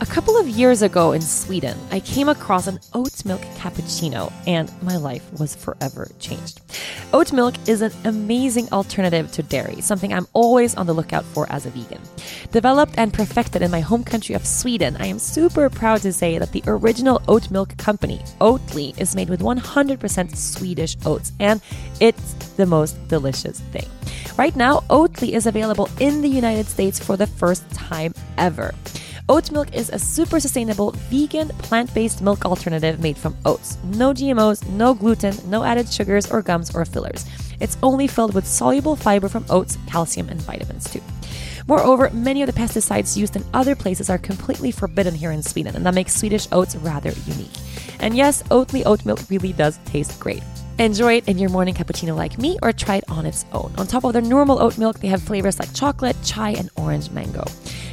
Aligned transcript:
A 0.00 0.06
couple 0.06 0.36
of 0.36 0.48
years 0.48 0.82
ago 0.82 1.10
in 1.10 1.20
Sweden, 1.20 1.76
I 1.90 1.98
came 1.98 2.28
across 2.28 2.68
an 2.68 2.78
oat 2.94 3.24
milk 3.24 3.40
cappuccino 3.56 4.32
and 4.46 4.70
my 4.80 4.96
life 4.96 5.28
was 5.40 5.56
forever 5.56 6.08
changed. 6.20 6.60
Oat 7.12 7.32
milk 7.32 7.56
is 7.66 7.82
an 7.82 7.90
amazing 8.04 8.68
alternative 8.70 9.32
to 9.32 9.42
dairy, 9.42 9.80
something 9.80 10.12
I'm 10.12 10.28
always 10.34 10.76
on 10.76 10.86
the 10.86 10.92
lookout 10.92 11.24
for 11.24 11.50
as 11.50 11.66
a 11.66 11.70
vegan. 11.70 12.00
Developed 12.52 12.94
and 12.96 13.12
perfected 13.12 13.60
in 13.60 13.72
my 13.72 13.80
home 13.80 14.04
country 14.04 14.36
of 14.36 14.46
Sweden, 14.46 14.96
I 15.00 15.06
am 15.06 15.18
super 15.18 15.68
proud 15.68 16.02
to 16.02 16.12
say 16.12 16.38
that 16.38 16.52
the 16.52 16.62
original 16.68 17.20
oat 17.26 17.50
milk 17.50 17.76
company, 17.76 18.20
Oatly, 18.40 18.96
is 19.00 19.16
made 19.16 19.28
with 19.28 19.40
100% 19.40 20.36
Swedish 20.36 20.96
oats 21.06 21.32
and 21.40 21.60
it's 21.98 22.34
the 22.56 22.66
most 22.66 22.96
delicious 23.08 23.58
thing. 23.72 23.88
Right 24.36 24.54
now, 24.54 24.84
Oatly 24.90 25.32
is 25.32 25.46
available 25.46 25.88
in 25.98 26.22
the 26.22 26.28
United 26.28 26.66
States 26.66 27.00
for 27.00 27.16
the 27.16 27.26
first 27.26 27.68
time 27.72 28.14
ever. 28.36 28.72
Oat 29.30 29.50
milk 29.50 29.74
is 29.74 29.90
a 29.90 29.98
super 29.98 30.40
sustainable, 30.40 30.92
vegan, 31.10 31.48
plant 31.48 31.92
based 31.92 32.22
milk 32.22 32.46
alternative 32.46 32.98
made 33.00 33.18
from 33.18 33.36
oats. 33.44 33.76
No 33.84 34.14
GMOs, 34.14 34.66
no 34.70 34.94
gluten, 34.94 35.36
no 35.50 35.64
added 35.64 35.86
sugars 35.86 36.30
or 36.30 36.40
gums 36.40 36.74
or 36.74 36.86
fillers. 36.86 37.26
It's 37.60 37.76
only 37.82 38.06
filled 38.06 38.32
with 38.32 38.46
soluble 38.46 38.96
fiber 38.96 39.28
from 39.28 39.44
oats, 39.50 39.76
calcium, 39.86 40.30
and 40.30 40.40
vitamins 40.40 40.90
too. 40.90 41.02
Moreover, 41.66 42.08
many 42.10 42.40
of 42.40 42.46
the 42.46 42.58
pesticides 42.58 43.18
used 43.18 43.36
in 43.36 43.44
other 43.52 43.76
places 43.76 44.08
are 44.08 44.16
completely 44.16 44.70
forbidden 44.70 45.14
here 45.14 45.32
in 45.32 45.42
Sweden, 45.42 45.76
and 45.76 45.84
that 45.84 45.94
makes 45.94 46.16
Swedish 46.16 46.48
oats 46.50 46.76
rather 46.76 47.12
unique. 47.26 47.52
And 48.00 48.16
yes, 48.16 48.42
Oatly 48.44 48.86
oat 48.86 49.04
milk 49.04 49.20
really 49.28 49.52
does 49.52 49.78
taste 49.84 50.18
great. 50.18 50.42
Enjoy 50.78 51.14
it 51.14 51.28
in 51.28 51.38
your 51.38 51.50
morning 51.50 51.74
cappuccino 51.74 52.16
like 52.16 52.38
me 52.38 52.56
or 52.62 52.72
try 52.72 52.96
it 52.96 53.04
on 53.10 53.26
its 53.26 53.44
own. 53.52 53.74
On 53.76 53.86
top 53.86 54.04
of 54.04 54.12
their 54.12 54.22
normal 54.22 54.62
oat 54.62 54.78
milk, 54.78 55.00
they 55.00 55.08
have 55.08 55.20
flavors 55.20 55.58
like 55.58 55.74
chocolate, 55.74 56.16
chai, 56.24 56.52
and 56.52 56.70
orange 56.76 57.10
mango. 57.10 57.44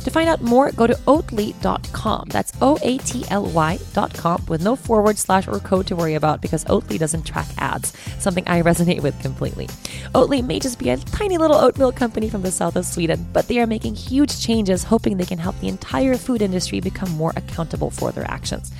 To 0.06 0.12
find 0.12 0.30
out 0.30 0.40
more, 0.44 0.72
go 0.72 0.86
to 0.86 0.94
oatly.com. 0.94 2.30
That's 2.30 2.54
O 2.62 2.78
A 2.84 3.00
T 3.00 3.26
L 3.32 3.48
Y.com 3.48 4.46
with 4.48 4.64
no 4.64 4.76
forward 4.76 5.18
slash 5.18 5.48
or 5.48 5.60
code 5.60 5.88
to 5.88 5.96
worry 5.96 6.14
about 6.14 6.42
because 6.42 6.64
Oatly 6.66 7.00
doesn't 7.00 7.24
track 7.24 7.48
ads, 7.58 7.92
something 8.20 8.48
I 8.48 8.62
resonate 8.62 9.02
with 9.02 9.20
completely. 9.20 9.66
Oatly 10.14 10.46
may 10.46 10.60
just 10.60 10.78
be 10.78 10.92
a 10.92 10.98
tiny 10.98 11.40
little 11.40 11.58
oatmeal 11.58 11.92
company 11.92 12.30
from 12.30 12.44
the 12.44 12.52
south 12.52 12.76
of 12.76 12.86
Sweden, 12.86 13.26
but 13.34 13.48
they 13.48 13.58
are 13.58 13.66
making 13.66 13.96
huge 13.96 14.40
changes, 14.40 14.84
hoping 14.84 15.18
they 15.18 15.26
can 15.26 15.40
help 15.40 15.60
the 15.60 15.70
entire 15.70 16.18
food 16.18 16.44
industry 16.44 16.80
become 16.80 17.10
more 17.14 17.34
accountable 17.36 17.90
for 17.90 18.12
their 18.12 18.30
actions. 18.30 18.72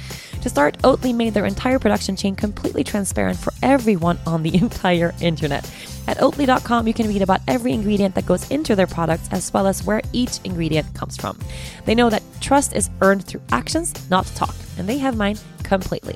To 0.44 0.50
start, 0.50 0.78
Oatly 0.84 1.16
made 1.16 1.34
their 1.34 1.48
entire 1.48 1.80
production 1.80 2.16
chain 2.16 2.36
completely 2.36 2.84
transparent 2.84 3.40
for 3.40 3.52
everyone 3.64 4.20
on 4.28 4.44
the 4.44 4.54
entire 4.62 5.12
internet. 5.22 5.68
At 6.08 6.18
Oatly.com, 6.18 6.88
you 6.88 6.94
can 6.94 7.08
read 7.08 7.24
about 7.24 7.42
every 7.48 7.74
ingredient 7.74 8.14
that 8.14 8.28
goes 8.28 8.50
into 8.52 8.76
their 8.76 8.86
products 8.86 9.28
as 9.32 9.52
well 9.52 9.66
as 9.66 9.84
where 9.84 10.02
each 10.14 10.40
ingredient 10.44 10.94
comes 10.94 11.15
from. 11.18 11.38
They 11.86 11.96
know 11.96 12.10
that 12.10 12.24
trust 12.42 12.76
is 12.76 12.90
earned 13.02 13.26
through 13.26 13.42
actions, 13.52 13.94
not 14.10 14.26
talk, 14.36 14.56
and 14.78 14.88
they 14.88 14.98
have 14.98 15.16
mine 15.16 15.38
completely. 15.64 16.16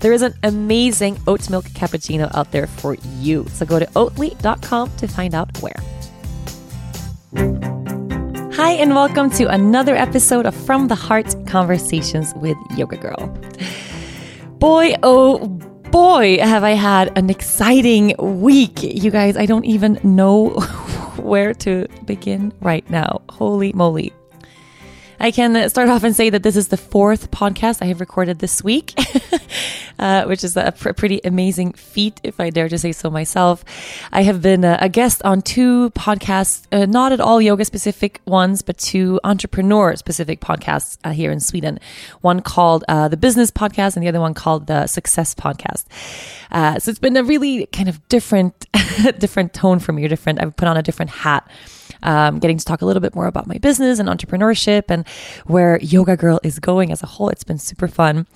There 0.00 0.12
is 0.12 0.22
an 0.22 0.34
amazing 0.42 1.18
oat 1.28 1.48
milk 1.48 1.64
cappuccino 1.66 2.28
out 2.34 2.50
there 2.50 2.66
for 2.66 2.96
you. 3.20 3.46
So 3.50 3.64
go 3.64 3.78
to 3.78 3.86
oatly.com 3.86 4.96
to 4.96 5.06
find 5.06 5.34
out 5.34 5.56
where. 5.62 5.80
Hi, 8.54 8.72
and 8.72 8.94
welcome 8.94 9.30
to 9.30 9.48
another 9.48 9.94
episode 9.96 10.44
of 10.44 10.54
From 10.54 10.88
the 10.88 10.94
Heart 10.94 11.46
Conversations 11.46 12.32
with 12.36 12.56
Yoga 12.76 12.96
Girl. 12.96 13.28
Boy, 14.58 14.94
oh 15.02 15.46
boy, 15.90 16.38
have 16.38 16.64
I 16.64 16.70
had 16.70 17.16
an 17.16 17.30
exciting 17.30 18.14
week. 18.18 18.82
You 18.82 19.10
guys, 19.10 19.36
I 19.36 19.46
don't 19.46 19.64
even 19.64 20.00
know 20.02 20.50
where 21.16 21.54
to 21.54 21.86
begin 22.04 22.52
right 22.60 22.88
now. 22.90 23.22
Holy 23.30 23.72
moly. 23.72 24.12
I 25.22 25.30
can 25.30 25.70
start 25.70 25.88
off 25.88 26.02
and 26.02 26.16
say 26.16 26.30
that 26.30 26.42
this 26.42 26.56
is 26.56 26.66
the 26.66 26.76
fourth 26.76 27.30
podcast 27.30 27.80
I 27.80 27.84
have 27.84 28.00
recorded 28.00 28.40
this 28.40 28.64
week, 28.64 28.92
uh, 30.00 30.24
which 30.24 30.42
is 30.42 30.56
a 30.56 30.72
pr- 30.72 30.94
pretty 30.94 31.20
amazing 31.22 31.74
feat, 31.74 32.20
if 32.24 32.40
I 32.40 32.50
dare 32.50 32.68
to 32.68 32.76
say 32.76 32.90
so 32.90 33.08
myself. 33.08 33.64
I 34.10 34.24
have 34.24 34.42
been 34.42 34.64
a, 34.64 34.78
a 34.80 34.88
guest 34.88 35.22
on 35.22 35.40
two 35.40 35.90
podcasts, 35.90 36.66
uh, 36.72 36.86
not 36.86 37.12
at 37.12 37.20
all 37.20 37.40
yoga 37.40 37.64
specific 37.64 38.20
ones, 38.24 38.62
but 38.62 38.78
two 38.78 39.20
entrepreneur 39.22 39.94
specific 39.94 40.40
podcasts 40.40 40.98
uh, 41.04 41.12
here 41.12 41.30
in 41.30 41.38
Sweden. 41.38 41.78
One 42.22 42.42
called 42.42 42.82
uh, 42.88 43.06
the 43.06 43.16
Business 43.16 43.52
Podcast, 43.52 43.94
and 43.94 44.02
the 44.02 44.08
other 44.08 44.20
one 44.20 44.34
called 44.34 44.66
the 44.66 44.88
Success 44.88 45.36
Podcast. 45.36 45.84
Uh, 46.50 46.80
so 46.80 46.90
it's 46.90 46.98
been 46.98 47.16
a 47.16 47.22
really 47.22 47.66
kind 47.66 47.88
of 47.88 48.06
different, 48.08 48.66
different 49.20 49.54
tone 49.54 49.78
for 49.78 49.92
me, 49.92 50.08
different. 50.08 50.42
I've 50.42 50.56
put 50.56 50.66
on 50.66 50.76
a 50.76 50.82
different 50.82 51.12
hat 51.12 51.48
um, 52.02 52.38
getting 52.38 52.58
to 52.58 52.64
talk 52.64 52.82
a 52.82 52.86
little 52.86 53.00
bit 53.00 53.14
more 53.14 53.26
about 53.26 53.46
my 53.46 53.58
business 53.58 53.98
and 53.98 54.08
entrepreneurship 54.08 54.84
and 54.88 55.06
where 55.46 55.78
Yoga 55.80 56.16
Girl 56.16 56.40
is 56.42 56.58
going 56.58 56.92
as 56.92 57.02
a 57.02 57.06
whole. 57.06 57.28
It's 57.28 57.44
been 57.44 57.58
super 57.58 57.88
fun. 57.88 58.26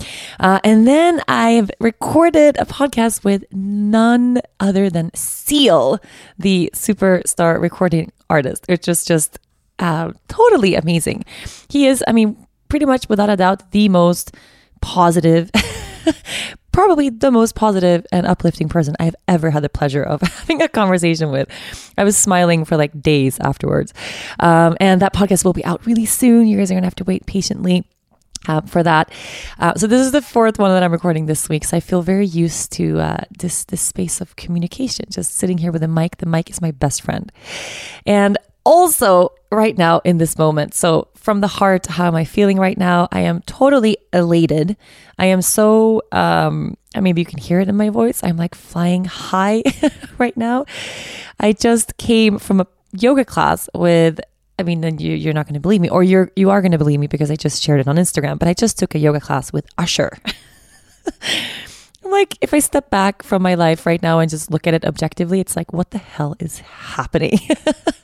Uh, 0.41 0.60
and 0.65 0.87
then 0.87 1.21
I've 1.28 1.71
recorded 1.81 2.56
a 2.59 2.66
podcast 2.66 3.25
with 3.25 3.44
none 3.53 4.41
other 4.60 4.91
than 4.91 5.10
Seal, 5.15 5.99
the 6.38 6.71
superstar 6.75 7.60
recording 7.60 8.12
artist. 8.28 8.65
It's 8.69 8.84
just, 8.84 9.09
just 9.09 9.38
uh, 9.78 10.12
totally 10.28 10.75
amazing. 10.75 11.25
He 11.69 11.87
is, 11.87 12.03
I 12.06 12.12
mean, 12.12 12.47
pretty 12.69 12.87
much 12.87 13.09
without 13.09 13.31
a 13.31 13.37
doubt, 13.37 13.71
the 13.72 13.88
most 13.88 14.34
positive 14.81 15.50
probably 16.76 17.09
the 17.09 17.31
most 17.31 17.54
positive 17.54 18.04
and 18.12 18.26
uplifting 18.26 18.69
person 18.69 18.94
I've 19.00 19.16
ever 19.28 19.50
had 19.50 19.62
the 19.62 19.69
pleasure 19.70 20.03
of 20.03 20.20
having 20.41 20.60
a 20.60 20.69
conversation 20.69 21.31
with. 21.31 21.48
I 21.97 22.04
was 22.04 22.19
smiling 22.19 22.66
for 22.66 22.76
like 22.76 23.00
days 23.00 23.38
afterwards. 23.41 23.94
Um, 24.41 24.76
and 24.78 25.00
that 25.00 25.15
podcast 25.15 25.42
will 25.42 25.54
be 25.54 25.65
out 25.65 25.86
really 25.86 26.04
soon. 26.04 26.47
You 26.47 26.59
guys 26.59 26.70
are 26.70 26.75
going 26.75 26.82
to 26.82 26.86
have 26.86 26.94
to 26.97 27.04
wait 27.04 27.25
patiently. 27.25 27.88
Uh, 28.47 28.60
for 28.60 28.81
that, 28.81 29.10
uh, 29.59 29.75
so 29.75 29.88
this 29.88 30.06
is 30.06 30.12
the 30.12 30.22
fourth 30.22 30.56
one 30.56 30.70
that 30.70 30.81
I'm 30.81 30.92
recording 30.92 31.26
this 31.26 31.48
week. 31.48 31.65
So 31.65 31.78
I 31.78 31.81
feel 31.81 32.00
very 32.00 32.26
used 32.26 32.70
to 32.72 33.00
uh, 33.00 33.25
this 33.36 33.65
this 33.65 33.81
space 33.81 34.20
of 34.20 34.36
communication. 34.36 35.06
Just 35.10 35.34
sitting 35.34 35.59
here 35.59 35.72
with 35.72 35.82
a 35.82 35.88
mic. 35.88 36.19
The 36.19 36.26
mic 36.26 36.48
is 36.48 36.60
my 36.60 36.70
best 36.70 37.03
friend, 37.03 37.32
and 38.06 38.38
also 38.62 39.32
right 39.50 39.76
now 39.76 40.00
in 40.04 40.19
this 40.19 40.38
moment. 40.38 40.75
So, 40.75 41.09
from 41.26 41.41
the 41.41 41.48
heart, 41.48 41.87
how 41.87 42.06
am 42.06 42.14
I 42.14 42.25
feeling 42.25 42.56
right 42.56 42.78
now? 42.78 43.09
I 43.10 43.22
am 43.22 43.41
totally 43.47 43.98
elated. 44.12 44.76
I 45.19 45.26
am 45.26 45.42
so, 45.42 46.03
um, 46.12 46.76
maybe 46.94 47.20
you 47.20 47.25
can 47.26 47.41
hear 47.41 47.59
it 47.59 47.66
in 47.69 47.76
my 47.76 47.91
voice. 47.91 48.22
I'm 48.22 48.37
like 48.37 48.54
flying 48.54 49.06
high 49.06 49.65
right 50.19 50.36
now. 50.36 50.66
I 51.41 51.53
just 51.53 51.97
came 51.97 52.38
from 52.38 52.60
a 52.60 52.66
yoga 52.92 53.25
class 53.25 53.69
with 53.75 54.20
I 54.56 54.62
mean, 54.62 54.82
then 54.82 55.00
you, 55.00 55.15
you're 55.16 55.34
not 55.34 55.47
going 55.47 55.54
to 55.54 55.60
believe 55.60 55.81
me, 55.81 55.91
or 55.91 56.04
you're 56.04 56.31
you 56.36 56.50
are 56.50 56.62
going 56.62 56.72
to 56.72 56.78
believe 56.78 57.00
me 57.00 57.09
because 57.09 57.31
I 57.31 57.36
just 57.36 57.60
shared 57.60 57.81
it 57.81 57.88
on 57.88 57.97
Instagram. 57.97 58.38
But 58.38 58.47
I 58.48 58.54
just 58.54 58.78
took 58.78 58.94
a 58.94 58.98
yoga 58.98 59.20
class 59.20 59.53
with 59.53 59.66
Usher. 59.76 60.16
like 62.10 62.36
if 62.40 62.54
I 62.54 62.58
step 62.58 62.90
back 62.90 63.22
from 63.22 63.42
my 63.42 63.54
life 63.54 63.86
right 63.86 64.02
now 64.02 64.18
and 64.18 64.30
just 64.30 64.50
look 64.50 64.66
at 64.66 64.74
it 64.74 64.84
objectively, 64.84 65.40
it's 65.40 65.56
like, 65.56 65.72
what 65.72 65.90
the 65.90 65.98
hell 65.98 66.36
is 66.38 66.58
happening? 66.60 67.38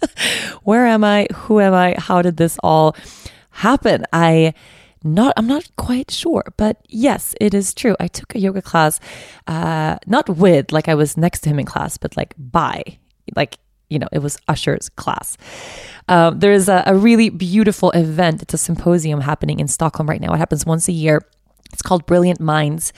Where 0.62 0.86
am 0.86 1.04
I? 1.04 1.26
Who 1.34 1.60
am 1.60 1.74
I? 1.74 1.94
How 1.98 2.22
did 2.22 2.36
this 2.36 2.58
all 2.62 2.96
happen? 3.50 4.04
I 4.12 4.54
not 5.04 5.34
I'm 5.36 5.46
not 5.46 5.68
quite 5.76 6.10
sure, 6.10 6.44
but 6.56 6.78
yes, 6.88 7.34
it 7.40 7.54
is 7.54 7.74
true. 7.74 7.96
I 7.98 8.08
took 8.08 8.34
a 8.34 8.38
yoga 8.38 8.62
class, 8.62 9.00
uh, 9.46 9.96
not 10.06 10.28
with 10.28 10.72
like 10.72 10.88
I 10.88 10.94
was 10.94 11.16
next 11.16 11.40
to 11.40 11.50
him 11.50 11.58
in 11.58 11.66
class, 11.66 11.96
but 11.98 12.16
like 12.16 12.34
by 12.38 12.98
like 13.34 13.58
you 13.88 13.98
know, 13.98 14.08
it 14.10 14.20
was 14.20 14.38
Usher's 14.48 14.88
class. 14.88 15.36
Um, 16.08 16.38
there's 16.38 16.68
a, 16.68 16.82
a 16.86 16.94
really 16.94 17.28
beautiful 17.28 17.90
event. 17.90 18.40
It's 18.40 18.54
a 18.54 18.58
symposium 18.58 19.20
happening 19.20 19.60
in 19.60 19.68
Stockholm 19.68 20.08
right 20.08 20.20
now. 20.20 20.32
It 20.32 20.38
happens 20.38 20.64
once 20.64 20.88
a 20.88 20.92
year 20.92 21.20
it's 21.72 21.82
called 21.82 22.06
Brilliant 22.06 22.40
Minds. 22.40 22.92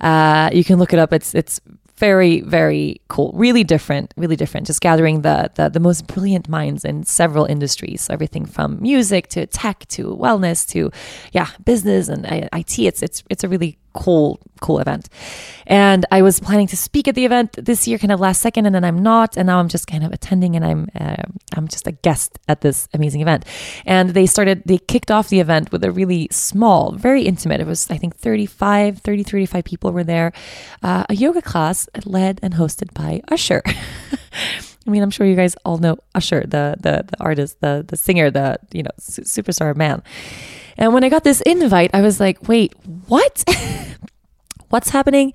Uh, 0.00 0.50
you 0.52 0.64
can 0.64 0.78
look 0.78 0.92
it 0.92 0.98
up. 0.98 1.12
It's 1.12 1.34
it's 1.34 1.60
very 2.00 2.40
very 2.40 2.98
cool 3.08 3.30
really 3.34 3.62
different 3.62 4.14
really 4.16 4.34
different 4.34 4.66
just 4.66 4.80
gathering 4.80 5.20
the, 5.20 5.50
the 5.56 5.68
the 5.68 5.78
most 5.78 6.06
brilliant 6.06 6.48
minds 6.48 6.82
in 6.82 7.04
several 7.04 7.44
industries 7.44 8.00
so 8.00 8.14
everything 8.14 8.46
from 8.46 8.80
music 8.80 9.28
to 9.28 9.46
tech 9.46 9.86
to 9.88 10.16
wellness 10.16 10.66
to 10.66 10.90
yeah 11.32 11.48
business 11.62 12.08
and 12.08 12.24
IT 12.54 12.78
it's 12.78 13.02
it's 13.02 13.22
it's 13.28 13.44
a 13.44 13.48
really 13.48 13.76
cool 13.92 14.40
cool 14.60 14.78
event. 14.78 15.08
And 15.66 16.04
i 16.10 16.22
was 16.22 16.38
planning 16.40 16.66
to 16.68 16.76
speak 16.76 17.08
at 17.08 17.14
the 17.14 17.24
event 17.24 17.52
this 17.52 17.88
year 17.88 17.98
kind 17.98 18.12
of 18.12 18.20
last 18.20 18.40
second 18.42 18.66
and 18.66 18.74
then 18.74 18.84
i'm 18.84 19.02
not. 19.02 19.36
And 19.36 19.46
now 19.46 19.58
i'm 19.58 19.68
just 19.68 19.86
kind 19.86 20.04
of 20.04 20.12
attending 20.12 20.56
and 20.56 20.64
i'm 20.64 20.88
uh, 20.98 21.22
i'm 21.56 21.68
just 21.68 21.86
a 21.86 21.92
guest 21.92 22.38
at 22.48 22.60
this 22.60 22.88
amazing 22.92 23.20
event. 23.20 23.44
And 23.86 24.10
they 24.10 24.26
started 24.26 24.62
they 24.66 24.78
kicked 24.78 25.10
off 25.10 25.28
the 25.28 25.40
event 25.40 25.72
with 25.72 25.84
a 25.84 25.90
really 25.90 26.28
small 26.30 26.92
very 26.92 27.22
intimate. 27.22 27.60
It 27.60 27.66
was 27.66 27.90
i 27.90 27.96
think 27.96 28.16
35 28.16 28.98
30 28.98 29.22
35 29.22 29.64
people 29.64 29.92
were 29.92 30.04
there. 30.04 30.32
Uh, 30.82 31.04
a 31.08 31.14
yoga 31.14 31.42
class 31.42 31.88
led 32.04 32.40
and 32.42 32.54
hosted 32.54 32.92
by 32.94 33.22
usher. 33.28 33.62
I 34.86 34.90
mean, 34.90 35.02
I'm 35.02 35.10
sure 35.10 35.26
you 35.26 35.36
guys 35.36 35.54
all 35.64 35.78
know 35.78 35.98
Usher, 36.14 36.40
the 36.40 36.76
the, 36.80 37.04
the 37.06 37.20
artist, 37.20 37.60
the 37.60 37.84
the 37.86 37.96
singer, 37.96 38.30
the 38.30 38.58
you 38.72 38.82
know 38.82 38.90
su- 38.98 39.22
superstar 39.22 39.76
man. 39.76 40.02
And 40.76 40.94
when 40.94 41.04
I 41.04 41.08
got 41.08 41.24
this 41.24 41.40
invite, 41.42 41.90
I 41.94 42.00
was 42.00 42.20
like, 42.20 42.48
wait, 42.48 42.74
what? 43.06 43.44
what's 44.70 44.90
happening? 44.90 45.32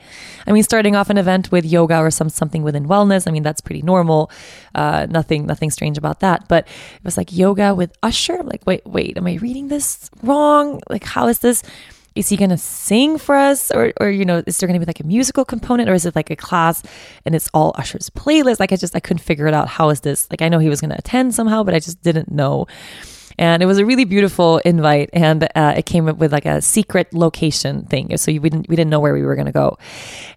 I 0.47 0.51
mean, 0.51 0.63
starting 0.63 0.95
off 0.95 1.09
an 1.09 1.17
event 1.17 1.51
with 1.51 1.65
yoga 1.65 1.99
or 1.99 2.09
some 2.09 2.29
something 2.29 2.63
within 2.63 2.87
wellness. 2.87 3.27
I 3.27 3.31
mean, 3.31 3.43
that's 3.43 3.61
pretty 3.61 3.81
normal. 3.83 4.31
Uh, 4.73 5.05
nothing, 5.09 5.45
nothing 5.45 5.69
strange 5.69 5.97
about 5.97 6.21
that. 6.21 6.47
But 6.47 6.65
it 6.67 7.03
was 7.03 7.17
like 7.17 7.31
yoga 7.31 7.75
with 7.75 7.95
Usher. 8.01 8.37
I'm 8.37 8.47
like, 8.47 8.65
wait, 8.65 8.85
wait, 8.85 9.17
am 9.17 9.27
I 9.27 9.35
reading 9.35 9.67
this 9.67 10.09
wrong? 10.23 10.81
Like, 10.89 11.03
how 11.03 11.27
is 11.27 11.39
this? 11.39 11.61
Is 12.15 12.29
he 12.29 12.37
gonna 12.37 12.57
sing 12.57 13.17
for 13.17 13.35
us, 13.35 13.71
or, 13.71 13.91
or 13.99 14.09
you 14.09 14.23
know, 14.23 14.41
is 14.47 14.57
there 14.57 14.67
gonna 14.67 14.79
be 14.79 14.85
like 14.85 15.01
a 15.01 15.05
musical 15.05 15.43
component, 15.43 15.89
or 15.89 15.93
is 15.93 16.05
it 16.05 16.15
like 16.15 16.29
a 16.29 16.35
class 16.37 16.81
and 17.25 17.35
it's 17.35 17.49
all 17.53 17.75
Usher's 17.75 18.09
playlist? 18.09 18.57
Like, 18.57 18.71
I 18.71 18.77
just 18.77 18.95
I 18.95 19.01
couldn't 19.01 19.21
figure 19.21 19.47
it 19.47 19.53
out. 19.53 19.67
How 19.67 19.89
is 19.89 19.99
this? 19.99 20.25
Like, 20.31 20.41
I 20.41 20.47
know 20.47 20.59
he 20.59 20.69
was 20.69 20.79
gonna 20.79 20.95
attend 20.97 21.35
somehow, 21.35 21.63
but 21.63 21.73
I 21.73 21.79
just 21.79 22.01
didn't 22.01 22.31
know. 22.31 22.67
And 23.37 23.61
it 23.61 23.65
was 23.65 23.77
a 23.77 23.85
really 23.85 24.05
beautiful 24.05 24.59
invite, 24.59 25.09
and 25.13 25.47
uh, 25.55 25.73
it 25.77 25.85
came 25.85 26.07
up 26.07 26.17
with 26.17 26.31
like 26.31 26.45
a 26.45 26.61
secret 26.61 27.13
location 27.13 27.85
thing, 27.85 28.15
so 28.17 28.31
we 28.31 28.39
didn't 28.39 28.69
we 28.69 28.75
didn't 28.75 28.89
know 28.89 28.99
where 28.99 29.13
we 29.13 29.23
were 29.23 29.35
going 29.35 29.47
to 29.47 29.51
go. 29.51 29.77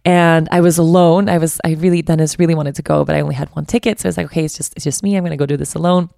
And 0.04 0.48
I 0.50 0.60
was 0.60 0.78
alone. 0.78 1.28
I 1.28 1.38
was 1.38 1.60
I 1.64 1.72
really 1.74 2.02
Dennis 2.02 2.38
really 2.38 2.54
wanted 2.54 2.74
to 2.76 2.82
go, 2.82 3.04
but 3.04 3.14
I 3.14 3.20
only 3.20 3.34
had 3.34 3.48
one 3.50 3.66
ticket, 3.66 4.00
so 4.00 4.06
I 4.06 4.10
was 4.10 4.16
like, 4.16 4.26
okay, 4.26 4.44
it's 4.44 4.56
just 4.56 4.74
it's 4.74 4.84
just 4.84 5.02
me. 5.02 5.16
I'm 5.16 5.22
going 5.22 5.30
to 5.30 5.36
go 5.36 5.46
do 5.46 5.56
this 5.56 5.74
alone. 5.74 6.10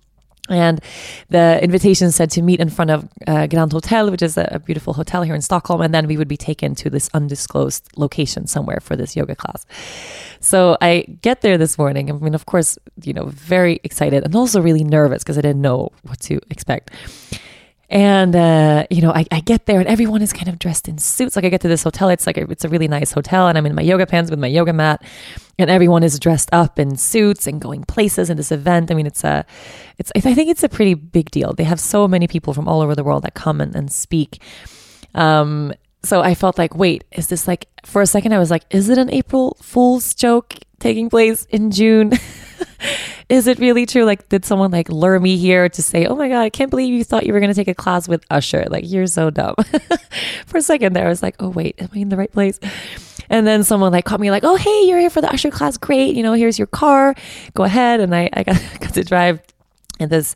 And 0.51 0.81
the 1.29 1.63
invitation 1.63 2.11
said 2.11 2.31
to 2.33 2.43
meet 2.43 2.61
in 2.61 2.69
front 2.69 2.91
of 2.91 3.09
uh, 3.27 3.47
Grand 3.47 3.73
Hotel, 3.73 4.11
which 4.11 4.23
is 4.23 4.37
a, 4.37 4.49
a, 4.53 4.59
beautiful 4.59 4.93
hotel 4.93 5.23
here 5.23 5.35
in 5.35 5.41
Stockholm. 5.41 5.81
And 5.81 5.95
then 5.95 6.07
we 6.07 6.17
would 6.17 6.29
be 6.29 6.37
taken 6.37 6.75
to 6.77 6.91
this 6.91 7.09
undisclosed 7.15 7.87
location 7.97 8.47
somewhere 8.47 8.81
for 8.81 8.97
this 8.97 9.17
yoga 9.17 9.35
class. 9.35 9.65
So 10.41 10.77
I 10.81 11.07
get 11.23 11.43
there 11.43 11.57
this 11.57 11.79
morning. 11.79 12.11
I 12.11 12.15
mean, 12.15 12.35
of 12.35 12.47
course, 12.47 12.79
you 13.03 13.13
know, 13.13 13.27
very 13.27 13.81
excited 13.85 14.25
and 14.25 14.35
also 14.35 14.61
really 14.61 14.85
nervous 14.85 15.23
because 15.23 15.39
I 15.39 15.43
didn't 15.43 15.63
know 15.63 15.91
what 16.03 16.21
to 16.21 16.41
expect. 16.51 16.91
And, 17.91 18.37
uh, 18.37 18.87
you 18.89 19.03
know, 19.03 19.11
I, 19.11 19.27
I, 19.33 19.41
get 19.41 19.67
there 19.67 19.81
and 19.81 19.89
everyone 19.89 20.23
is 20.23 20.33
kind 20.33 20.47
of 20.47 20.61
dressed 20.61 20.87
in 20.87 20.97
suits. 20.97 21.35
Like 21.35 21.45
I 21.45 21.49
get 21.49 21.61
to 21.63 21.69
this 21.69 21.83
hotel, 21.83 22.09
it's 22.09 22.25
like, 22.25 22.39
a, 22.39 22.49
it's 22.49 22.65
a 22.65 22.69
really 22.69 22.87
nice 22.87 23.11
hotel 23.11 23.49
and 23.49 23.59
I'm 23.59 23.67
in 23.67 23.75
my 23.75 23.83
yoga 23.83 24.07
pants 24.07 24.31
with 24.31 24.39
my 24.39 24.47
yoga 24.47 24.73
mat 24.73 25.03
and 25.59 25.69
everyone 25.69 26.05
is 26.05 26.21
dressed 26.21 26.51
up 26.53 26.79
in 26.79 26.97
suits 26.97 27.49
and 27.49 27.61
going 27.61 27.83
places 27.83 28.31
in 28.31 28.37
this 28.37 28.53
event. 28.53 28.93
I 28.93 28.95
mean, 28.95 29.07
it's 29.07 29.25
a, 29.25 29.45
it's, 29.99 30.13
I 30.15 30.21
think 30.21 30.51
it's 30.51 30.63
a 30.63 30.69
pretty 30.69 30.95
big 30.95 31.33
deal. 31.33 31.53
They 31.53 31.65
have 31.65 31.81
so 31.81 32.07
many 32.07 32.29
people 32.29 32.55
from 32.55 32.69
all 32.69 32.81
over 32.81 32.95
the 32.95 33.03
world 33.03 33.25
that 33.25 33.35
come 33.35 33.61
and, 33.61 33.75
and 33.75 33.91
speak. 33.91 34.41
Um, 35.17 35.73
so 36.05 36.23
I 36.23 36.37
felt 36.37 36.59
like, 36.59 36.77
wait, 36.77 37.03
is 37.11 37.27
this 37.27 37.49
like, 37.49 37.67
for 37.85 38.03
a 38.03 38.07
second, 38.07 38.33
I 38.33 38.39
was 38.39 38.53
like, 38.53 38.63
is 38.71 38.89
it 38.89 38.99
an 38.99 39.11
April 39.11 39.57
Fool's 39.61 40.15
joke 40.15 40.55
taking 40.79 41.11
place 41.11 41.45
in 41.47 41.73
June? 41.73 42.13
is 43.31 43.47
it 43.47 43.61
really 43.61 43.87
true? 43.87 44.05
Like, 44.05 44.29
did 44.29 44.45
someone 44.45 44.73
like 44.73 44.89
lure 44.89 45.21
me 45.21 45.37
here 45.37 45.69
to 45.69 45.83
say, 45.83 46.05
oh 46.07 46.17
my 46.17 46.29
God, 46.29 46.41
I 46.41 46.51
can't 46.51 46.69
believe 46.69 46.93
you 46.93 47.05
thought 47.05 47.25
you 47.25 47.33
were 47.33 47.39
going 47.39 47.53
to 47.53 47.55
take 47.55 47.69
a 47.69 47.75
class 47.75 48.09
with 48.09 48.25
Usher? 48.29 48.67
Like, 48.69 48.85
you're 48.87 49.07
so 49.07 49.31
dumb. 49.31 49.55
for 50.47 50.59
a 50.59 50.63
second 50.63 50.95
there, 50.95 51.07
I 51.07 51.09
was 51.09 51.23
like, 51.23 51.37
oh, 51.39 51.49
wait, 51.49 51.81
am 51.81 51.89
I 51.95 51.99
in 51.99 52.09
the 52.09 52.17
right 52.17 52.33
place? 52.33 52.59
And 53.31 53.47
then 53.47 53.63
someone 53.63 53.93
like 53.93 54.05
caught 54.05 54.19
me 54.19 54.33
like, 54.33 54.43
oh, 54.43 54.57
hey, 54.57 54.83
you're 54.83 54.99
here 54.99 55.11
for 55.11 55.21
the 55.21 55.33
Usher 55.33 55.51
class. 55.51 55.77
Great. 55.77 56.17
You 56.17 56.25
know, 56.25 56.33
here's 56.33 56.59
your 56.59 56.67
car. 56.67 57.15
Go 57.55 57.63
ahead. 57.63 58.01
And 58.01 58.15
I, 58.15 58.29
I 58.33 58.43
got, 58.43 58.61
got 58.81 58.95
to 58.95 59.05
drive 59.05 59.41
in 60.01 60.09
this 60.09 60.35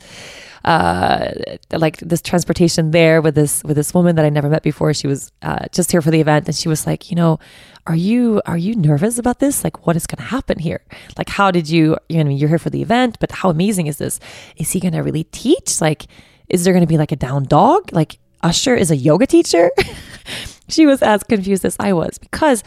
uh, 0.64 1.30
like 1.72 1.98
this 1.98 2.22
transportation 2.22 2.90
there 2.90 3.20
with 3.20 3.34
this 3.34 3.62
with 3.64 3.76
this 3.76 3.92
woman 3.92 4.16
that 4.16 4.24
I 4.24 4.30
never 4.30 4.48
met 4.48 4.62
before. 4.62 4.94
She 4.94 5.06
was 5.06 5.30
uh, 5.42 5.66
just 5.72 5.92
here 5.92 6.00
for 6.00 6.10
the 6.10 6.20
event, 6.20 6.46
and 6.46 6.56
she 6.56 6.68
was 6.68 6.86
like, 6.86 7.10
you 7.10 7.16
know, 7.16 7.38
are 7.86 7.94
you 7.96 8.40
are 8.46 8.56
you 8.56 8.74
nervous 8.74 9.18
about 9.18 9.40
this? 9.40 9.62
Like, 9.62 9.86
what 9.86 9.96
is 9.96 10.06
going 10.06 10.24
to 10.24 10.30
happen 10.30 10.58
here? 10.58 10.80
Like, 11.18 11.28
how 11.28 11.50
did 11.50 11.68
you? 11.68 11.98
You 12.08 12.24
know, 12.24 12.30
you're 12.30 12.48
here 12.48 12.58
for 12.58 12.70
the 12.70 12.82
event, 12.82 13.18
but 13.20 13.30
how 13.30 13.50
amazing 13.50 13.88
is 13.88 13.98
this? 13.98 14.20
Is 14.56 14.70
he 14.70 14.80
going 14.80 14.94
to 14.94 15.00
really 15.00 15.24
teach? 15.24 15.80
Like, 15.80 16.06
is 16.48 16.64
there 16.64 16.72
going 16.72 16.84
to 16.84 16.88
be 16.88 16.98
like 16.98 17.12
a 17.12 17.16
down 17.16 17.44
dog? 17.44 17.92
Like, 17.92 18.18
Usher 18.42 18.74
is 18.74 18.90
a 18.90 18.96
yoga 18.96 19.26
teacher. 19.26 19.70
she 20.68 20.86
was 20.86 21.02
as 21.02 21.22
confused 21.24 21.64
as 21.64 21.76
I 21.78 21.92
was 21.92 22.18
because 22.18 22.64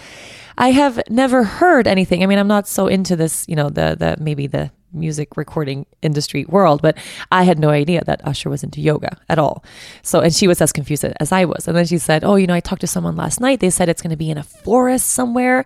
I 0.58 0.70
have 0.72 1.02
never 1.10 1.44
heard 1.44 1.88
anything. 1.88 2.22
I 2.22 2.28
mean, 2.28 2.38
I'm 2.38 2.48
not 2.48 2.68
so 2.68 2.88
into 2.88 3.16
this, 3.16 3.46
you 3.48 3.56
know, 3.56 3.70
the 3.70 3.96
the 3.98 4.18
maybe 4.20 4.46
the 4.46 4.72
music 5.00 5.38
recording 5.38 5.86
industry 6.02 6.46
world, 6.46 6.82
but 6.82 6.98
I 7.32 7.44
had 7.44 7.60
no 7.60 7.70
idea 7.70 8.04
that 8.06 8.26
Usher 8.26 8.50
was 8.50 8.64
into 8.64 8.82
yoga 8.82 9.18
at 9.30 9.40
all. 9.40 9.64
So, 10.02 10.20
and 10.20 10.34
she 10.34 10.48
was 10.48 10.62
as 10.62 10.72
confused 10.72 11.06
as 11.06 11.32
I 11.32 11.46
was. 11.46 11.68
And 11.68 11.76
then 11.76 11.86
she 11.86 11.98
said, 11.98 12.24
Oh, 12.24 12.36
you 12.36 12.48
know, 12.48 12.54
I 12.54 12.60
talked 12.60 12.82
to 12.82 12.88
someone 12.88 13.16
last 13.16 13.40
night. 13.40 13.60
They 13.60 13.70
said 13.70 13.90
it's 13.90 14.02
going 14.02 14.12
to 14.12 14.18
be 14.18 14.30
in 14.30 14.38
a 14.38 14.44
forest 14.44 15.10
somewhere. 15.10 15.66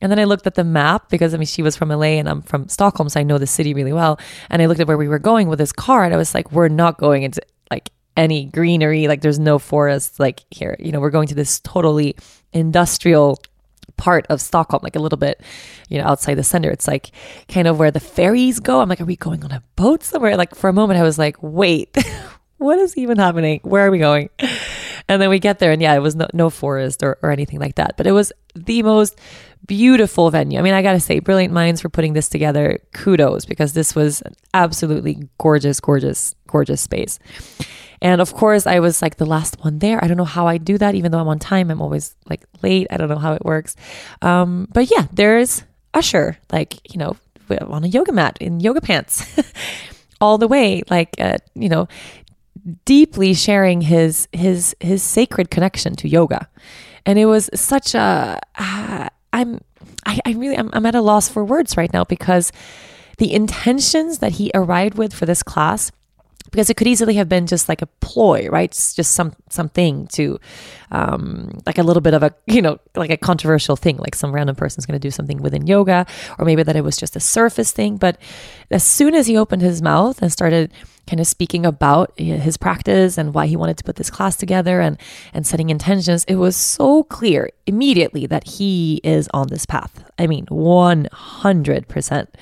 And 0.00 0.10
then 0.10 0.18
I 0.18 0.24
looked 0.24 0.46
at 0.46 0.54
the 0.54 0.64
map 0.64 1.10
because 1.10 1.34
I 1.34 1.36
mean, 1.36 1.46
she 1.46 1.62
was 1.62 1.76
from 1.76 1.90
LA 1.90 2.18
and 2.18 2.28
I'm 2.28 2.42
from 2.42 2.68
Stockholm, 2.68 3.08
so 3.08 3.20
I 3.20 3.22
know 3.22 3.38
the 3.38 3.46
city 3.46 3.74
really 3.74 3.92
well. 3.92 4.18
And 4.48 4.62
I 4.62 4.66
looked 4.66 4.80
at 4.80 4.86
where 4.86 4.96
we 4.96 5.08
were 5.08 5.18
going 5.18 5.48
with 5.48 5.58
this 5.58 5.72
car 5.72 6.04
and 6.04 6.14
I 6.14 6.16
was 6.16 6.34
like, 6.34 6.52
We're 6.52 6.68
not 6.68 6.98
going 6.98 7.22
into 7.22 7.42
like 7.70 7.90
any 8.16 8.46
greenery. 8.46 9.08
Like, 9.08 9.20
there's 9.20 9.38
no 9.38 9.58
forest 9.58 10.18
like 10.18 10.44
here. 10.50 10.76
You 10.78 10.92
know, 10.92 11.00
we're 11.00 11.10
going 11.10 11.28
to 11.28 11.34
this 11.34 11.60
totally 11.60 12.16
industrial 12.52 13.38
part 14.00 14.26
of 14.28 14.40
Stockholm, 14.40 14.80
like 14.82 14.96
a 14.96 14.98
little 14.98 15.18
bit, 15.18 15.42
you 15.90 15.98
know, 15.98 16.04
outside 16.04 16.34
the 16.34 16.42
center. 16.42 16.70
It's 16.70 16.88
like 16.88 17.10
kind 17.48 17.68
of 17.68 17.78
where 17.78 17.90
the 17.90 18.00
ferries 18.00 18.58
go. 18.58 18.80
I'm 18.80 18.88
like, 18.88 19.00
are 19.00 19.04
we 19.04 19.16
going 19.16 19.44
on 19.44 19.52
a 19.52 19.62
boat 19.76 20.02
somewhere? 20.02 20.38
Like 20.38 20.54
for 20.54 20.70
a 20.70 20.72
moment, 20.72 20.98
I 20.98 21.02
was 21.02 21.18
like, 21.18 21.36
wait, 21.42 21.94
what 22.56 22.78
is 22.78 22.96
even 22.96 23.18
happening? 23.18 23.60
Where 23.62 23.86
are 23.86 23.90
we 23.90 23.98
going? 23.98 24.30
And 25.08 25.20
then 25.20 25.28
we 25.28 25.40
get 25.40 25.58
there, 25.58 25.72
and 25.72 25.82
yeah, 25.82 25.94
it 25.94 25.98
was 25.98 26.14
no, 26.14 26.28
no 26.32 26.50
forest 26.50 27.02
or, 27.02 27.18
or 27.20 27.32
anything 27.32 27.58
like 27.58 27.74
that, 27.74 27.96
but 27.96 28.06
it 28.06 28.12
was 28.12 28.32
the 28.54 28.82
most 28.84 29.18
beautiful 29.66 30.30
venue. 30.30 30.58
I 30.58 30.62
mean, 30.62 30.72
I 30.72 30.82
gotta 30.82 31.00
say, 31.00 31.18
Brilliant 31.18 31.52
Minds 31.52 31.80
for 31.80 31.88
putting 31.88 32.12
this 32.12 32.28
together. 32.28 32.78
Kudos, 32.92 33.44
because 33.44 33.72
this 33.72 33.94
was 33.96 34.22
an 34.22 34.34
absolutely 34.54 35.28
gorgeous, 35.38 35.80
gorgeous, 35.80 36.36
gorgeous 36.46 36.80
space. 36.80 37.18
And 38.02 38.20
of 38.20 38.34
course, 38.34 38.66
I 38.66 38.80
was 38.80 39.02
like 39.02 39.16
the 39.16 39.26
last 39.26 39.62
one 39.62 39.78
there. 39.78 40.02
I 40.02 40.08
don't 40.08 40.16
know 40.16 40.24
how 40.24 40.46
I 40.46 40.58
do 40.58 40.78
that, 40.78 40.94
even 40.94 41.12
though 41.12 41.18
I'm 41.18 41.28
on 41.28 41.38
time. 41.38 41.70
I'm 41.70 41.82
always 41.82 42.14
like 42.28 42.44
late. 42.62 42.86
I 42.90 42.96
don't 42.96 43.08
know 43.08 43.18
how 43.18 43.34
it 43.34 43.44
works. 43.44 43.76
Um, 44.22 44.68
but 44.72 44.90
yeah, 44.90 45.06
there's 45.12 45.64
Usher, 45.92 46.38
like, 46.52 46.92
you 46.92 46.98
know, 46.98 47.16
on 47.66 47.84
a 47.84 47.88
yoga 47.88 48.12
mat 48.12 48.38
in 48.40 48.60
yoga 48.60 48.80
pants 48.80 49.26
all 50.20 50.38
the 50.38 50.48
way, 50.48 50.82
like, 50.88 51.14
uh, 51.18 51.38
you 51.54 51.68
know, 51.68 51.88
deeply 52.84 53.34
sharing 53.34 53.80
his 53.80 54.28
his 54.32 54.76
his 54.80 55.02
sacred 55.02 55.50
connection 55.50 55.94
to 55.96 56.08
yoga 56.08 56.48
and 57.06 57.18
it 57.18 57.26
was 57.26 57.48
such 57.54 57.94
a 57.94 58.38
uh, 58.56 59.08
i'm 59.32 59.60
I, 60.06 60.20
I 60.26 60.32
really 60.32 60.56
I'm, 60.56 60.70
I'm 60.72 60.86
at 60.86 60.94
a 60.94 61.00
loss 61.00 61.28
for 61.28 61.44
words 61.44 61.76
right 61.76 61.92
now 61.92 62.04
because 62.04 62.52
the 63.18 63.32
intentions 63.32 64.18
that 64.18 64.32
he 64.32 64.50
arrived 64.54 64.96
with 64.96 65.12
for 65.12 65.26
this 65.26 65.42
class 65.42 65.90
because 66.50 66.70
it 66.70 66.76
could 66.76 66.86
easily 66.86 67.14
have 67.14 67.28
been 67.28 67.46
just 67.46 67.68
like 67.68 67.82
a 67.82 67.86
ploy, 67.86 68.48
right? 68.48 68.70
It's 68.70 68.94
just 68.94 69.12
some 69.12 69.32
something 69.48 70.06
to, 70.08 70.38
um, 70.90 71.58
like 71.66 71.78
a 71.78 71.82
little 71.82 72.00
bit 72.00 72.14
of 72.14 72.22
a 72.22 72.34
you 72.46 72.62
know 72.62 72.78
like 72.96 73.10
a 73.10 73.16
controversial 73.16 73.76
thing, 73.76 73.96
like 73.98 74.14
some 74.14 74.32
random 74.32 74.56
person's 74.56 74.86
going 74.86 74.98
to 75.00 75.08
do 75.08 75.10
something 75.10 75.42
within 75.42 75.66
yoga, 75.66 76.06
or 76.38 76.44
maybe 76.44 76.62
that 76.62 76.76
it 76.76 76.84
was 76.84 76.96
just 76.96 77.16
a 77.16 77.20
surface 77.20 77.72
thing. 77.72 77.96
But 77.96 78.18
as 78.70 78.84
soon 78.84 79.14
as 79.14 79.26
he 79.26 79.36
opened 79.36 79.62
his 79.62 79.82
mouth 79.82 80.20
and 80.22 80.32
started 80.32 80.72
kind 81.06 81.20
of 81.20 81.26
speaking 81.26 81.66
about 81.66 82.12
his 82.16 82.56
practice 82.56 83.18
and 83.18 83.34
why 83.34 83.46
he 83.46 83.56
wanted 83.56 83.76
to 83.76 83.82
put 83.84 83.96
this 83.96 84.10
class 84.10 84.36
together 84.36 84.80
and 84.80 84.96
and 85.32 85.46
setting 85.46 85.70
intentions, 85.70 86.24
it 86.24 86.36
was 86.36 86.56
so 86.56 87.02
clear 87.04 87.50
immediately 87.66 88.26
that 88.26 88.46
he 88.46 89.00
is 89.02 89.28
on 89.34 89.48
this 89.48 89.66
path. 89.66 90.04
I 90.18 90.26
mean, 90.26 90.46
one 90.48 91.08
hundred 91.12 91.88
percent 91.88 92.36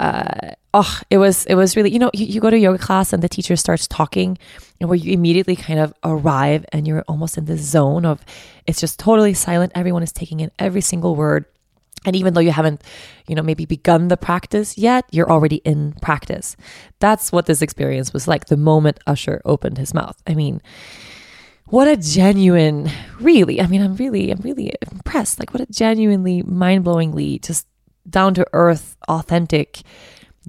uh, 0.00 0.50
oh, 0.72 1.00
it 1.10 1.18
was 1.18 1.46
it 1.46 1.54
was 1.54 1.76
really 1.76 1.90
you 1.90 1.98
know 1.98 2.10
you, 2.12 2.26
you 2.26 2.40
go 2.40 2.50
to 2.50 2.58
yoga 2.58 2.78
class 2.78 3.12
and 3.12 3.22
the 3.22 3.28
teacher 3.28 3.56
starts 3.56 3.86
talking 3.86 4.36
and 4.80 4.88
where 4.88 4.96
you 4.96 5.12
immediately 5.12 5.56
kind 5.56 5.78
of 5.78 5.94
arrive 6.02 6.64
and 6.72 6.86
you're 6.86 7.04
almost 7.06 7.38
in 7.38 7.44
this 7.44 7.60
zone 7.60 8.04
of 8.04 8.24
it's 8.66 8.80
just 8.80 8.98
totally 8.98 9.34
silent. 9.34 9.72
Everyone 9.74 10.02
is 10.02 10.12
taking 10.12 10.40
in 10.40 10.50
every 10.58 10.80
single 10.80 11.14
word. 11.14 11.44
And 12.06 12.14
even 12.14 12.34
though 12.34 12.40
you 12.40 12.50
haven't, 12.50 12.82
you 13.26 13.34
know, 13.34 13.42
maybe 13.42 13.64
begun 13.64 14.08
the 14.08 14.18
practice 14.18 14.76
yet, 14.76 15.06
you're 15.10 15.30
already 15.30 15.56
in 15.64 15.94
practice. 16.02 16.54
That's 16.98 17.32
what 17.32 17.46
this 17.46 17.62
experience 17.62 18.12
was 18.12 18.28
like 18.28 18.46
the 18.46 18.58
moment 18.58 19.00
Usher 19.06 19.40
opened 19.46 19.78
his 19.78 19.94
mouth. 19.94 20.20
I 20.26 20.34
mean, 20.34 20.60
what 21.66 21.88
a 21.88 21.96
genuine, 21.96 22.90
really, 23.20 23.58
I 23.58 23.66
mean, 23.66 23.80
I'm 23.80 23.96
really, 23.96 24.30
I'm 24.30 24.40
really 24.40 24.74
impressed. 24.92 25.38
Like, 25.40 25.54
what 25.54 25.62
a 25.62 25.72
genuinely 25.72 26.42
mind 26.42 26.84
blowingly 26.84 27.40
just 27.40 27.66
down 28.08 28.34
to 28.34 28.46
earth, 28.52 28.96
authentic 29.08 29.82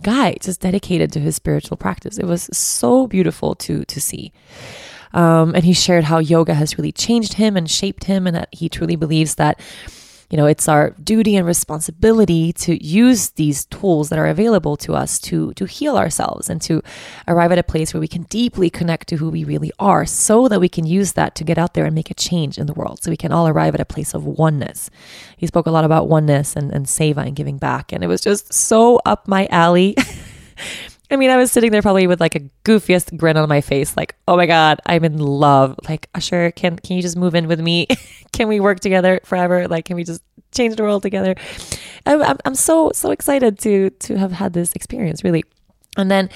guy, 0.01 0.35
just 0.41 0.61
dedicated 0.61 1.11
to 1.13 1.19
his 1.19 1.35
spiritual 1.35 1.77
practice. 1.77 2.17
It 2.17 2.25
was 2.25 2.49
so 2.51 3.07
beautiful 3.07 3.55
to 3.55 3.85
to 3.85 4.01
see. 4.01 4.33
Um, 5.13 5.55
and 5.55 5.63
he 5.63 5.73
shared 5.73 6.03
how 6.03 6.19
yoga 6.19 6.53
has 6.53 6.77
really 6.77 6.91
changed 6.91 7.33
him 7.33 7.55
and 7.55 7.71
shaped 7.71 8.03
him, 8.03 8.27
and 8.27 8.35
that 8.35 8.49
he 8.51 8.67
truly 8.67 8.97
believes 8.97 9.35
that 9.35 9.59
you 10.29 10.37
know, 10.37 10.45
it's 10.45 10.67
our 10.67 10.91
duty 10.91 11.35
and 11.35 11.45
responsibility 11.45 12.51
to 12.53 12.83
use 12.83 13.31
these 13.31 13.65
tools 13.65 14.09
that 14.09 14.19
are 14.19 14.27
available 14.27 14.75
to 14.77 14.95
us 14.95 15.19
to 15.19 15.53
to 15.53 15.65
heal 15.65 15.97
ourselves 15.97 16.49
and 16.49 16.61
to 16.63 16.81
arrive 17.27 17.51
at 17.51 17.59
a 17.59 17.63
place 17.63 17.93
where 17.93 18.01
we 18.01 18.07
can 18.07 18.23
deeply 18.23 18.69
connect 18.69 19.07
to 19.09 19.17
who 19.17 19.29
we 19.29 19.43
really 19.43 19.71
are 19.79 20.05
so 20.05 20.47
that 20.47 20.59
we 20.59 20.69
can 20.69 20.85
use 20.85 21.13
that 21.13 21.35
to 21.35 21.43
get 21.43 21.57
out 21.57 21.73
there 21.73 21.85
and 21.85 21.95
make 21.95 22.11
a 22.11 22.15
change 22.15 22.57
in 22.57 22.67
the 22.67 22.73
world. 22.73 23.01
So 23.03 23.11
we 23.11 23.17
can 23.17 23.31
all 23.31 23.47
arrive 23.47 23.75
at 23.75 23.81
a 23.81 23.85
place 23.85 24.13
of 24.13 24.25
oneness. 24.25 24.89
He 25.37 25.47
spoke 25.47 25.67
a 25.67 25.71
lot 25.71 25.85
about 25.85 26.09
oneness 26.09 26.55
and, 26.55 26.71
and 26.73 26.85
seva 26.85 27.25
and 27.25 27.35
giving 27.35 27.57
back. 27.57 27.91
And 27.91 28.03
it 28.03 28.07
was 28.07 28.21
just 28.21 28.53
so 28.53 28.99
up 29.05 29.27
my 29.27 29.47
alley. 29.47 29.95
I 31.11 31.17
mean, 31.17 31.29
I 31.29 31.37
was 31.37 31.51
sitting 31.51 31.71
there 31.71 31.81
probably 31.81 32.07
with 32.07 32.19
like 32.19 32.35
a 32.35 32.41
goofiest 32.63 33.15
grin 33.17 33.37
on 33.37 33.47
my 33.47 33.61
face, 33.61 33.95
like, 33.95 34.15
oh 34.27 34.35
my 34.35 34.45
God, 34.45 34.79
I'm 34.85 35.03
in 35.03 35.17
love. 35.17 35.79
Like, 35.87 36.09
Usher, 36.15 36.51
can 36.51 36.77
can 36.77 36.95
you 36.95 37.01
just 37.01 37.17
move 37.17 37.35
in 37.35 37.47
with 37.47 37.59
me? 37.59 37.87
can 38.31 38.47
we 38.47 38.59
work 38.59 38.79
together 38.79 39.19
forever? 39.23 39.67
Like, 39.67 39.85
can 39.85 39.95
we 39.95 40.03
just 40.03 40.23
change 40.53 40.75
the 40.75 40.83
world 40.83 41.03
together? 41.03 41.35
I'm, 42.05 42.37
I'm, 42.45 42.55
so, 42.55 42.91
so 42.93 43.11
excited 43.11 43.59
to 43.59 43.89
to 43.89 44.17
have 44.17 44.31
had 44.31 44.53
this 44.53 44.73
experience, 44.73 45.23
really. 45.23 45.43
And 45.97 46.11
then 46.11 46.29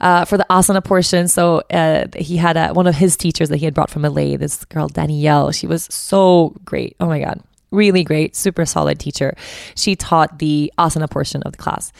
uh, 0.00 0.24
for 0.24 0.38
the 0.38 0.46
asana 0.48 0.82
portion, 0.82 1.28
so 1.28 1.62
uh, 1.70 2.06
he 2.16 2.36
had 2.36 2.56
a, 2.56 2.72
one 2.72 2.86
of 2.86 2.94
his 2.94 3.16
teachers 3.16 3.50
that 3.50 3.58
he 3.58 3.64
had 3.66 3.74
brought 3.74 3.90
from 3.90 4.02
LA, 4.02 4.36
this 4.36 4.64
girl, 4.64 4.88
Danielle. 4.88 5.52
She 5.52 5.66
was 5.66 5.84
so 5.84 6.56
great. 6.64 6.96
Oh 7.00 7.06
my 7.06 7.20
God 7.20 7.42
really 7.74 8.04
great, 8.04 8.36
super 8.36 8.64
solid 8.64 8.98
teacher. 8.98 9.34
She 9.74 9.96
taught 9.96 10.38
the 10.38 10.72
asana 10.78 11.10
portion 11.10 11.42
of 11.42 11.52
the 11.52 11.58
class. 11.58 11.92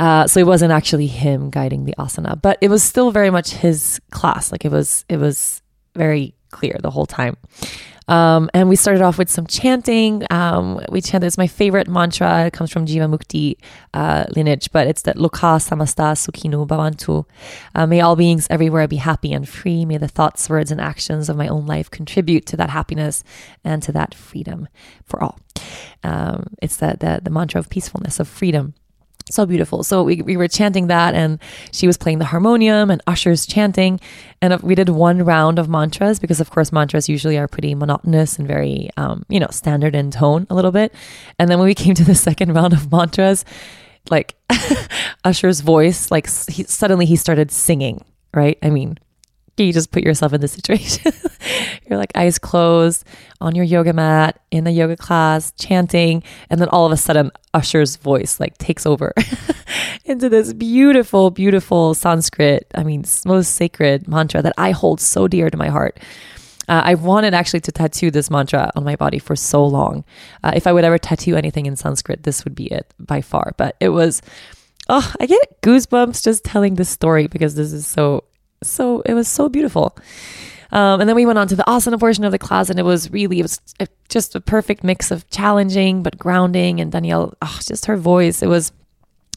Uh, 0.00 0.26
so 0.26 0.40
it 0.40 0.46
wasn't 0.46 0.72
actually 0.72 1.06
him 1.06 1.50
guiding 1.50 1.84
the 1.84 1.94
asana, 1.98 2.40
but 2.40 2.56
it 2.62 2.68
was 2.68 2.82
still 2.82 3.10
very 3.10 3.28
much 3.28 3.50
his 3.50 4.00
class. 4.10 4.50
Like 4.50 4.64
it 4.64 4.72
was, 4.72 5.04
it 5.10 5.18
was 5.18 5.60
very 5.94 6.34
clear 6.50 6.78
the 6.80 6.90
whole 6.90 7.04
time. 7.04 7.36
Um, 8.08 8.48
and 8.54 8.70
we 8.70 8.76
started 8.76 9.02
off 9.02 9.18
with 9.18 9.28
some 9.28 9.46
chanting. 9.46 10.26
Um, 10.30 10.80
we 10.88 11.02
chanted, 11.02 11.26
it's 11.26 11.36
my 11.36 11.46
favorite 11.46 11.86
mantra. 11.86 12.46
It 12.46 12.54
comes 12.54 12.72
from 12.72 12.86
Jivamukti 12.86 13.56
uh, 13.92 14.24
lineage, 14.34 14.72
but 14.72 14.86
it's 14.86 15.02
that 15.02 15.16
Loka 15.16 15.60
Samasta 15.60 16.16
Sukhino 16.16 16.66
Bhavantu. 16.66 17.26
Uh, 17.74 17.86
may 17.86 18.00
all 18.00 18.16
beings 18.16 18.46
everywhere 18.48 18.88
be 18.88 18.96
happy 18.96 19.34
and 19.34 19.46
free. 19.46 19.84
May 19.84 19.98
the 19.98 20.08
thoughts, 20.08 20.48
words, 20.48 20.72
and 20.72 20.80
actions 20.80 21.28
of 21.28 21.36
my 21.36 21.46
own 21.46 21.66
life 21.66 21.90
contribute 21.90 22.46
to 22.46 22.56
that 22.56 22.70
happiness 22.70 23.22
and 23.64 23.82
to 23.82 23.92
that 23.92 24.14
freedom 24.14 24.66
for 25.04 25.22
all. 25.22 25.38
Um, 26.02 26.54
it's 26.62 26.78
the, 26.78 26.96
the, 26.98 27.20
the 27.22 27.30
mantra 27.30 27.58
of 27.58 27.68
peacefulness, 27.68 28.18
of 28.18 28.28
freedom 28.28 28.72
so 29.30 29.46
beautiful. 29.46 29.82
So 29.82 30.02
we, 30.02 30.22
we 30.22 30.36
were 30.36 30.48
chanting 30.48 30.88
that, 30.88 31.14
and 31.14 31.38
she 31.72 31.86
was 31.86 31.96
playing 31.96 32.18
the 32.18 32.24
harmonium, 32.24 32.90
and 32.90 33.00
Usher's 33.06 33.46
chanting. 33.46 34.00
And 34.42 34.60
we 34.62 34.74
did 34.74 34.88
one 34.88 35.24
round 35.24 35.58
of 35.58 35.68
mantras 35.68 36.18
because, 36.18 36.40
of 36.40 36.50
course, 36.50 36.72
mantras 36.72 37.08
usually 37.08 37.38
are 37.38 37.48
pretty 37.48 37.74
monotonous 37.74 38.38
and 38.38 38.46
very, 38.48 38.90
um, 38.96 39.24
you 39.28 39.40
know, 39.40 39.48
standard 39.50 39.94
in 39.94 40.10
tone 40.10 40.46
a 40.50 40.54
little 40.54 40.72
bit. 40.72 40.94
And 41.38 41.50
then 41.50 41.58
when 41.58 41.66
we 41.66 41.74
came 41.74 41.94
to 41.94 42.04
the 42.04 42.14
second 42.28 42.54
round 42.54 42.72
of 42.72 42.90
mantras, 42.90 43.44
like 44.08 44.34
Usher's 45.24 45.60
voice, 45.60 46.10
like 46.10 46.26
he, 46.48 46.64
suddenly 46.64 47.06
he 47.06 47.16
started 47.16 47.50
singing, 47.50 48.04
right? 48.32 48.58
I 48.62 48.70
mean, 48.70 48.98
you 49.64 49.72
just 49.72 49.90
put 49.90 50.02
yourself 50.02 50.32
in 50.32 50.40
the 50.40 50.48
situation? 50.56 51.12
You're 51.88 51.98
like 51.98 52.12
eyes 52.14 52.38
closed 52.38 53.04
on 53.40 53.54
your 53.54 53.64
yoga 53.64 53.92
mat 53.92 54.40
in 54.50 54.66
a 54.66 54.70
yoga 54.70 54.96
class, 54.96 55.52
chanting, 55.58 56.22
and 56.48 56.60
then 56.60 56.68
all 56.68 56.86
of 56.86 56.92
a 56.92 56.96
sudden, 56.96 57.30
Usher's 57.52 57.96
voice 57.96 58.38
like 58.38 58.56
takes 58.58 58.86
over 58.86 59.12
into 60.04 60.28
this 60.28 60.52
beautiful, 60.52 61.30
beautiful 61.30 61.94
Sanskrit. 61.94 62.66
I 62.74 62.84
mean, 62.84 63.04
most 63.24 63.54
sacred 63.54 64.06
mantra 64.06 64.42
that 64.42 64.54
I 64.56 64.70
hold 64.70 65.00
so 65.00 65.26
dear 65.26 65.50
to 65.50 65.56
my 65.56 65.68
heart. 65.68 65.98
Uh, 66.68 66.82
I 66.84 66.94
wanted 66.94 67.34
actually 67.34 67.60
to 67.62 67.72
tattoo 67.72 68.12
this 68.12 68.30
mantra 68.30 68.70
on 68.76 68.84
my 68.84 68.94
body 68.94 69.18
for 69.18 69.34
so 69.34 69.66
long. 69.66 70.04
Uh, 70.44 70.52
if 70.54 70.68
I 70.68 70.72
would 70.72 70.84
ever 70.84 70.98
tattoo 70.98 71.34
anything 71.34 71.66
in 71.66 71.74
Sanskrit, 71.74 72.22
this 72.22 72.44
would 72.44 72.54
be 72.54 72.66
it 72.66 72.94
by 73.00 73.20
far. 73.20 73.54
But 73.56 73.74
it 73.80 73.88
was, 73.88 74.22
oh, 74.88 75.12
I 75.18 75.26
get 75.26 75.62
goosebumps 75.62 76.22
just 76.22 76.44
telling 76.44 76.76
this 76.76 76.88
story 76.88 77.26
because 77.26 77.56
this 77.56 77.72
is 77.72 77.88
so 77.88 78.22
so 78.62 79.00
it 79.02 79.14
was 79.14 79.28
so 79.28 79.48
beautiful. 79.48 79.96
Um, 80.72 81.00
and 81.00 81.08
then 81.08 81.16
we 81.16 81.26
went 81.26 81.38
on 81.38 81.48
to 81.48 81.56
the 81.56 81.64
asana 81.64 81.98
portion 81.98 82.24
of 82.24 82.32
the 82.32 82.38
class, 82.38 82.70
and 82.70 82.78
it 82.78 82.84
was 82.84 83.10
really, 83.10 83.40
it 83.40 83.42
was 83.42 83.60
just 84.08 84.34
a 84.34 84.40
perfect 84.40 84.84
mix 84.84 85.10
of 85.10 85.28
challenging 85.30 86.02
but 86.02 86.18
grounding. 86.18 86.80
And 86.80 86.92
Danielle, 86.92 87.34
oh, 87.42 87.58
just 87.62 87.86
her 87.86 87.96
voice, 87.96 88.42
it 88.42 88.46
was 88.46 88.72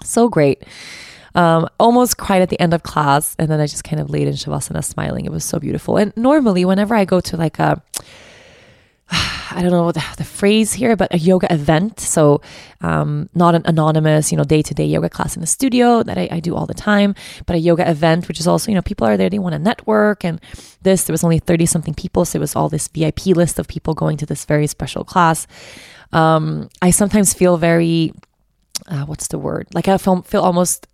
so 0.04 0.30
great. 0.30 0.64
Um, 1.36 1.68
almost 1.80 2.18
cried 2.18 2.44
at 2.44 2.50
the 2.50 2.60
end 2.60 2.74
of 2.74 2.84
class, 2.84 3.36
and 3.40 3.50
then 3.50 3.60
I 3.60 3.66
just 3.66 3.84
kind 3.84 4.00
of 4.00 4.12
laid 4.12 4.28
in 4.28 4.36
shavasana, 4.36 4.84
smiling. 4.84 5.26
It 5.26 5.32
was 5.32 5.44
so 5.44 5.60
beautiful. 5.60 5.98
And 5.98 6.16
normally, 6.16 6.66
whenever 6.66 6.94
I 6.94 7.06
go 7.06 7.20
to 7.22 7.38
like 7.38 7.58
a 7.58 7.82
I 9.52 9.62
don't 9.62 9.72
know 9.72 9.92
the, 9.92 10.04
the, 10.18 10.24
phrase 10.24 10.74
here, 10.74 10.96
but 10.96 11.14
a 11.14 11.18
yoga 11.18 11.52
event. 11.54 12.00
So, 12.00 12.42
um, 12.82 13.30
not 13.36 13.54
an 13.54 13.62
anonymous, 13.66 14.32
you 14.32 14.38
know, 14.38 14.44
day 14.44 14.62
to 14.64 14.74
day 14.74 14.86
yoga 14.86 15.10
class 15.10 15.36
in 15.36 15.42
the 15.42 15.48
studio 15.48 16.02
that 16.04 16.18
I, 16.18 16.28
I, 16.32 16.40
do 16.40 16.56
all 16.56 16.66
the 16.66 16.74
time, 16.74 17.14
but 17.46 17.56
a 17.56 17.60
yoga 17.60 17.90
event, 17.90 18.28
which 18.28 18.40
is 18.40 18.48
also, 18.48 18.72
you 18.72 18.76
know, 18.76 18.82
people 18.82 19.06
are 19.08 19.16
there, 19.16 19.30
they 19.30 19.40
want 19.40 19.54
to 19.54 19.60
network. 19.60 20.26
And 20.26 20.42
this, 20.82 21.04
there 21.04 21.14
was 21.14 21.24
only 21.24 21.40
30 21.40 21.66
something 21.68 21.94
people. 21.94 22.26
So 22.26 22.38
it 22.38 22.40
was 22.40 22.56
all 22.56 22.70
this 22.70 22.88
VIP 22.88 23.28
list 23.28 23.60
of 23.60 23.68
people 23.68 23.94
going 23.94 24.18
to 24.18 24.26
this 24.26 24.46
very 24.46 24.68
special 24.68 25.04
class. 25.04 25.46
Um, 26.12 26.70
I 26.82 26.92
sometimes 26.92 27.34
feel 27.34 27.58
very, 27.58 28.14
uh, 28.88 29.06
what's 29.06 29.28
the 29.28 29.38
word? 29.38 29.68
Like 29.74 29.88
I 29.88 29.98
feel, 29.98 30.24
feel 30.24 30.42
almost 30.42 30.88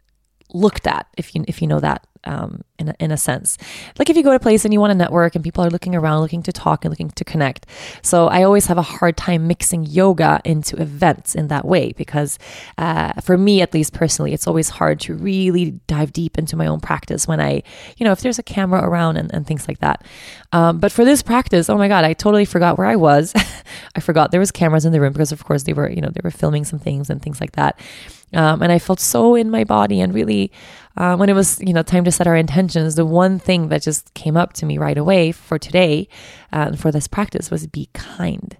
looked 0.53 0.87
at, 0.87 1.07
if 1.17 1.33
you, 1.33 1.45
if 1.47 1.61
you 1.61 1.67
know 1.67 1.79
that 1.79 2.05
um, 2.25 2.63
in, 2.77 2.89
a, 2.89 2.95
in 2.99 3.11
a 3.11 3.17
sense. 3.17 3.57
Like 3.97 4.09
if 4.09 4.17
you 4.17 4.23
go 4.23 4.31
to 4.31 4.35
a 4.35 4.39
place 4.39 4.65
and 4.65 4.73
you 4.73 4.79
want 4.79 4.91
to 4.91 4.97
network 4.97 5.35
and 5.35 5.43
people 5.43 5.63
are 5.63 5.69
looking 5.69 5.95
around, 5.95 6.21
looking 6.21 6.43
to 6.43 6.51
talk 6.51 6.85
and 6.85 6.91
looking 6.91 7.09
to 7.11 7.23
connect. 7.23 7.65
So 8.01 8.27
I 8.27 8.43
always 8.43 8.65
have 8.67 8.77
a 8.77 8.83
hard 8.83 9.17
time 9.17 9.47
mixing 9.47 9.85
yoga 9.85 10.41
into 10.45 10.81
events 10.81 11.35
in 11.35 11.47
that 11.49 11.65
way 11.65 11.93
because 11.93 12.39
uh, 12.77 13.13
for 13.21 13.37
me, 13.37 13.61
at 13.61 13.73
least 13.73 13.93
personally, 13.93 14.33
it's 14.33 14.47
always 14.47 14.69
hard 14.69 14.99
to 15.01 15.13
really 15.13 15.71
dive 15.87 16.13
deep 16.13 16.37
into 16.37 16.55
my 16.55 16.67
own 16.67 16.79
practice 16.79 17.27
when 17.27 17.39
I, 17.39 17.63
you 17.97 18.05
know, 18.05 18.11
if 18.11 18.21
there's 18.21 18.39
a 18.39 18.43
camera 18.43 18.83
around 18.83 19.17
and, 19.17 19.33
and 19.33 19.45
things 19.45 19.67
like 19.67 19.79
that. 19.79 20.05
Um, 20.51 20.79
but 20.79 20.91
for 20.91 21.05
this 21.05 21.21
practice, 21.21 21.69
oh 21.69 21.77
my 21.77 21.87
God, 21.87 22.05
I 22.05 22.13
totally 22.13 22.45
forgot 22.45 22.77
where 22.77 22.87
I 22.87 22.95
was. 22.95 23.33
I 23.95 23.99
forgot 23.99 24.31
there 24.31 24.39
was 24.39 24.51
cameras 24.51 24.85
in 24.85 24.91
the 24.91 25.01
room 25.01 25.13
because 25.13 25.31
of 25.31 25.43
course 25.43 25.63
they 25.63 25.73
were, 25.73 25.89
you 25.89 26.01
know, 26.01 26.09
they 26.09 26.21
were 26.23 26.31
filming 26.31 26.65
some 26.65 26.79
things 26.79 27.09
and 27.09 27.21
things 27.21 27.39
like 27.39 27.53
that. 27.53 27.79
Um, 28.33 28.61
and 28.61 28.71
I 28.71 28.79
felt 28.79 28.99
so 28.99 29.35
in 29.35 29.49
my 29.49 29.63
body 29.63 30.01
and 30.01 30.13
really, 30.13 30.51
uh, 30.99 31.15
when 31.15 31.29
it 31.29 31.33
was, 31.33 31.59
you 31.61 31.73
know, 31.73 31.81
time 31.81 32.03
to 32.03 32.11
set 32.11 32.27
our 32.27 32.35
intentions, 32.35 32.95
the 32.95 33.05
one 33.05 33.39
thing 33.39 33.69
that 33.69 33.81
just 33.81 34.13
came 34.13 34.35
up 34.35 34.51
to 34.53 34.65
me 34.65 34.77
right 34.77 34.97
away 34.97 35.31
for 35.31 35.57
today 35.57 36.07
and 36.51 36.75
uh, 36.75 36.77
for 36.77 36.91
this 36.91 37.07
practice 37.07 37.49
was 37.49 37.65
be 37.67 37.89
kind. 37.93 38.57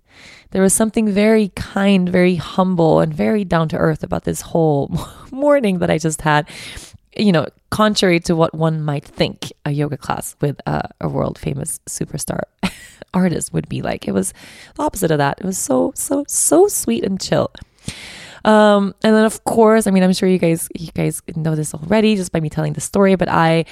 There 0.52 0.62
was 0.62 0.74
something 0.74 1.12
very 1.12 1.50
kind, 1.50 2.10
very 2.10 2.36
humble, 2.36 3.02
and 3.02 3.14
very 3.14 3.44
down 3.44 3.70
to 3.70 3.78
earth 3.78 4.04
about 4.04 4.24
this 4.24 4.42
whole 4.42 4.90
morning 5.32 5.80
that 5.80 5.92
I 5.92 5.98
just 5.98 6.22
had. 6.22 6.48
You 7.16 7.32
know, 7.32 7.48
contrary 7.70 8.20
to 8.22 8.36
what 8.36 8.56
one 8.56 8.84
might 8.84 9.04
think 9.04 9.52
a 9.66 9.72
yoga 9.72 9.98
class 9.98 10.36
with 10.40 10.60
a, 10.66 10.90
a 11.02 11.10
world 11.10 11.38
famous 11.38 11.80
superstar 11.88 12.44
artist 13.14 13.52
would 13.52 13.68
be 13.68 13.82
like. 13.82 14.08
It 14.08 14.14
was 14.14 14.34
the 14.76 14.84
opposite 14.84 15.12
of 15.12 15.18
that. 15.18 15.40
It 15.40 15.46
was 15.46 15.58
so, 15.58 15.92
so, 15.96 16.24
so 16.28 16.68
sweet 16.68 17.04
and 17.04 17.20
chill. 17.20 17.52
Um, 18.46 18.96
and 19.04 19.16
then 19.16 19.26
of 19.26 19.44
course, 19.44 19.88
I 19.88 19.92
mean, 19.92 20.04
I'm 20.04 20.14
sure 20.14 20.30
you 20.30 20.38
guys 20.38 20.70
you 20.76 20.92
guys 20.94 21.22
know 21.36 21.56
this 21.56 21.74
already 21.74 22.16
just 22.16 22.32
by 22.32 22.40
me 22.40 22.50
telling 22.50 22.74
the 22.74 22.82
story, 22.82 23.16
but 23.16 23.30
I, 23.30 23.66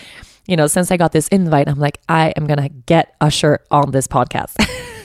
you 0.47 0.55
know, 0.55 0.67
since 0.67 0.91
I 0.91 0.97
got 0.97 1.11
this 1.11 1.27
invite, 1.29 1.67
I'm 1.67 1.79
like, 1.79 1.99
I 2.09 2.33
am 2.35 2.47
gonna 2.47 2.69
get 2.69 3.15
Usher 3.21 3.59
on 3.71 3.91
this 3.91 4.07
podcast. 4.07 4.55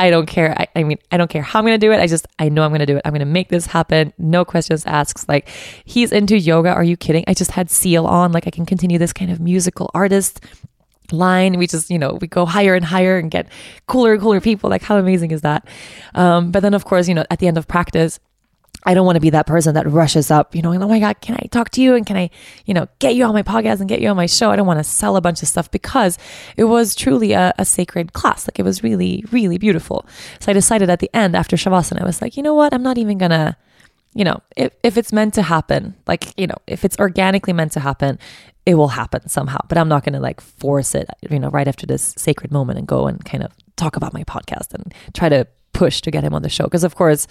I 0.00 0.10
don't 0.10 0.26
care. 0.26 0.54
I, 0.56 0.68
I, 0.76 0.84
mean, 0.84 0.98
I 1.10 1.16
don't 1.16 1.28
care 1.28 1.42
how 1.42 1.58
I'm 1.58 1.64
gonna 1.64 1.76
do 1.76 1.90
it. 1.90 1.98
I 1.98 2.06
just 2.06 2.26
I 2.38 2.48
know 2.48 2.62
I'm 2.62 2.70
gonna 2.70 2.86
do 2.86 2.96
it. 2.96 3.02
I'm 3.04 3.12
gonna 3.12 3.24
make 3.24 3.48
this 3.48 3.66
happen. 3.66 4.12
No 4.16 4.44
questions 4.44 4.86
asked. 4.86 5.28
Like 5.28 5.48
he's 5.84 6.12
into 6.12 6.38
yoga. 6.38 6.70
Are 6.70 6.84
you 6.84 6.96
kidding? 6.96 7.24
I 7.26 7.34
just 7.34 7.50
had 7.50 7.70
Seal 7.70 8.06
on. 8.06 8.32
Like 8.32 8.46
I 8.46 8.50
can 8.50 8.64
continue 8.64 8.98
this 8.98 9.12
kind 9.12 9.30
of 9.30 9.40
musical 9.40 9.90
artist 9.94 10.40
line 11.10 11.58
we 11.58 11.66
just 11.66 11.90
you 11.90 11.98
know 11.98 12.18
we 12.20 12.26
go 12.26 12.44
higher 12.44 12.74
and 12.74 12.84
higher 12.84 13.16
and 13.16 13.30
get 13.30 13.48
cooler 13.86 14.12
and 14.12 14.20
cooler 14.20 14.40
people 14.40 14.68
like 14.68 14.82
how 14.82 14.98
amazing 14.98 15.30
is 15.30 15.40
that 15.40 15.66
um, 16.14 16.50
but 16.50 16.60
then 16.60 16.74
of 16.74 16.84
course 16.84 17.08
you 17.08 17.14
know 17.14 17.24
at 17.30 17.38
the 17.38 17.48
end 17.48 17.56
of 17.56 17.66
practice 17.66 18.20
I 18.88 18.94
don't 18.94 19.04
want 19.04 19.16
to 19.16 19.20
be 19.20 19.28
that 19.28 19.46
person 19.46 19.74
that 19.74 19.86
rushes 19.86 20.30
up, 20.30 20.54
you 20.54 20.62
know, 20.62 20.72
oh 20.72 20.88
my 20.88 20.98
God, 20.98 21.20
can 21.20 21.34
I 21.34 21.46
talk 21.48 21.68
to 21.72 21.82
you? 21.82 21.94
And 21.94 22.06
can 22.06 22.16
I, 22.16 22.30
you 22.64 22.72
know, 22.72 22.88
get 23.00 23.14
you 23.14 23.24
on 23.24 23.34
my 23.34 23.42
podcast 23.42 23.80
and 23.80 23.88
get 23.88 24.00
you 24.00 24.08
on 24.08 24.16
my 24.16 24.24
show? 24.24 24.50
I 24.50 24.56
don't 24.56 24.66
want 24.66 24.80
to 24.80 24.84
sell 24.84 25.16
a 25.16 25.20
bunch 25.20 25.42
of 25.42 25.48
stuff 25.48 25.70
because 25.70 26.16
it 26.56 26.64
was 26.64 26.94
truly 26.94 27.32
a, 27.32 27.52
a 27.58 27.66
sacred 27.66 28.14
class. 28.14 28.48
Like 28.48 28.58
it 28.58 28.62
was 28.62 28.82
really, 28.82 29.26
really 29.30 29.58
beautiful. 29.58 30.06
So 30.40 30.50
I 30.50 30.54
decided 30.54 30.88
at 30.88 31.00
the 31.00 31.10
end 31.14 31.36
after 31.36 31.54
Shavasana, 31.54 32.00
I 32.00 32.06
was 32.06 32.22
like, 32.22 32.38
you 32.38 32.42
know 32.42 32.54
what? 32.54 32.72
I'm 32.72 32.82
not 32.82 32.96
even 32.96 33.18
going 33.18 33.30
to, 33.30 33.54
you 34.14 34.24
know, 34.24 34.40
if, 34.56 34.72
if 34.82 34.96
it's 34.96 35.12
meant 35.12 35.34
to 35.34 35.42
happen, 35.42 35.94
like, 36.06 36.32
you 36.40 36.46
know, 36.46 36.56
if 36.66 36.82
it's 36.82 36.98
organically 36.98 37.52
meant 37.52 37.72
to 37.72 37.80
happen, 37.80 38.18
it 38.64 38.76
will 38.76 38.88
happen 38.88 39.28
somehow. 39.28 39.58
But 39.68 39.76
I'm 39.76 39.90
not 39.90 40.02
going 40.02 40.14
to 40.14 40.20
like 40.20 40.40
force 40.40 40.94
it, 40.94 41.10
you 41.28 41.38
know, 41.38 41.50
right 41.50 41.68
after 41.68 41.84
this 41.84 42.14
sacred 42.16 42.50
moment 42.50 42.78
and 42.78 42.88
go 42.88 43.06
and 43.06 43.22
kind 43.22 43.42
of 43.42 43.52
talk 43.76 43.96
about 43.96 44.14
my 44.14 44.24
podcast 44.24 44.72
and 44.72 44.94
try 45.12 45.28
to 45.28 45.46
push 45.74 46.00
to 46.00 46.10
get 46.10 46.24
him 46.24 46.32
on 46.32 46.40
the 46.40 46.48
show. 46.48 46.64
Because, 46.64 46.84
of 46.84 46.94
course, 46.94 47.26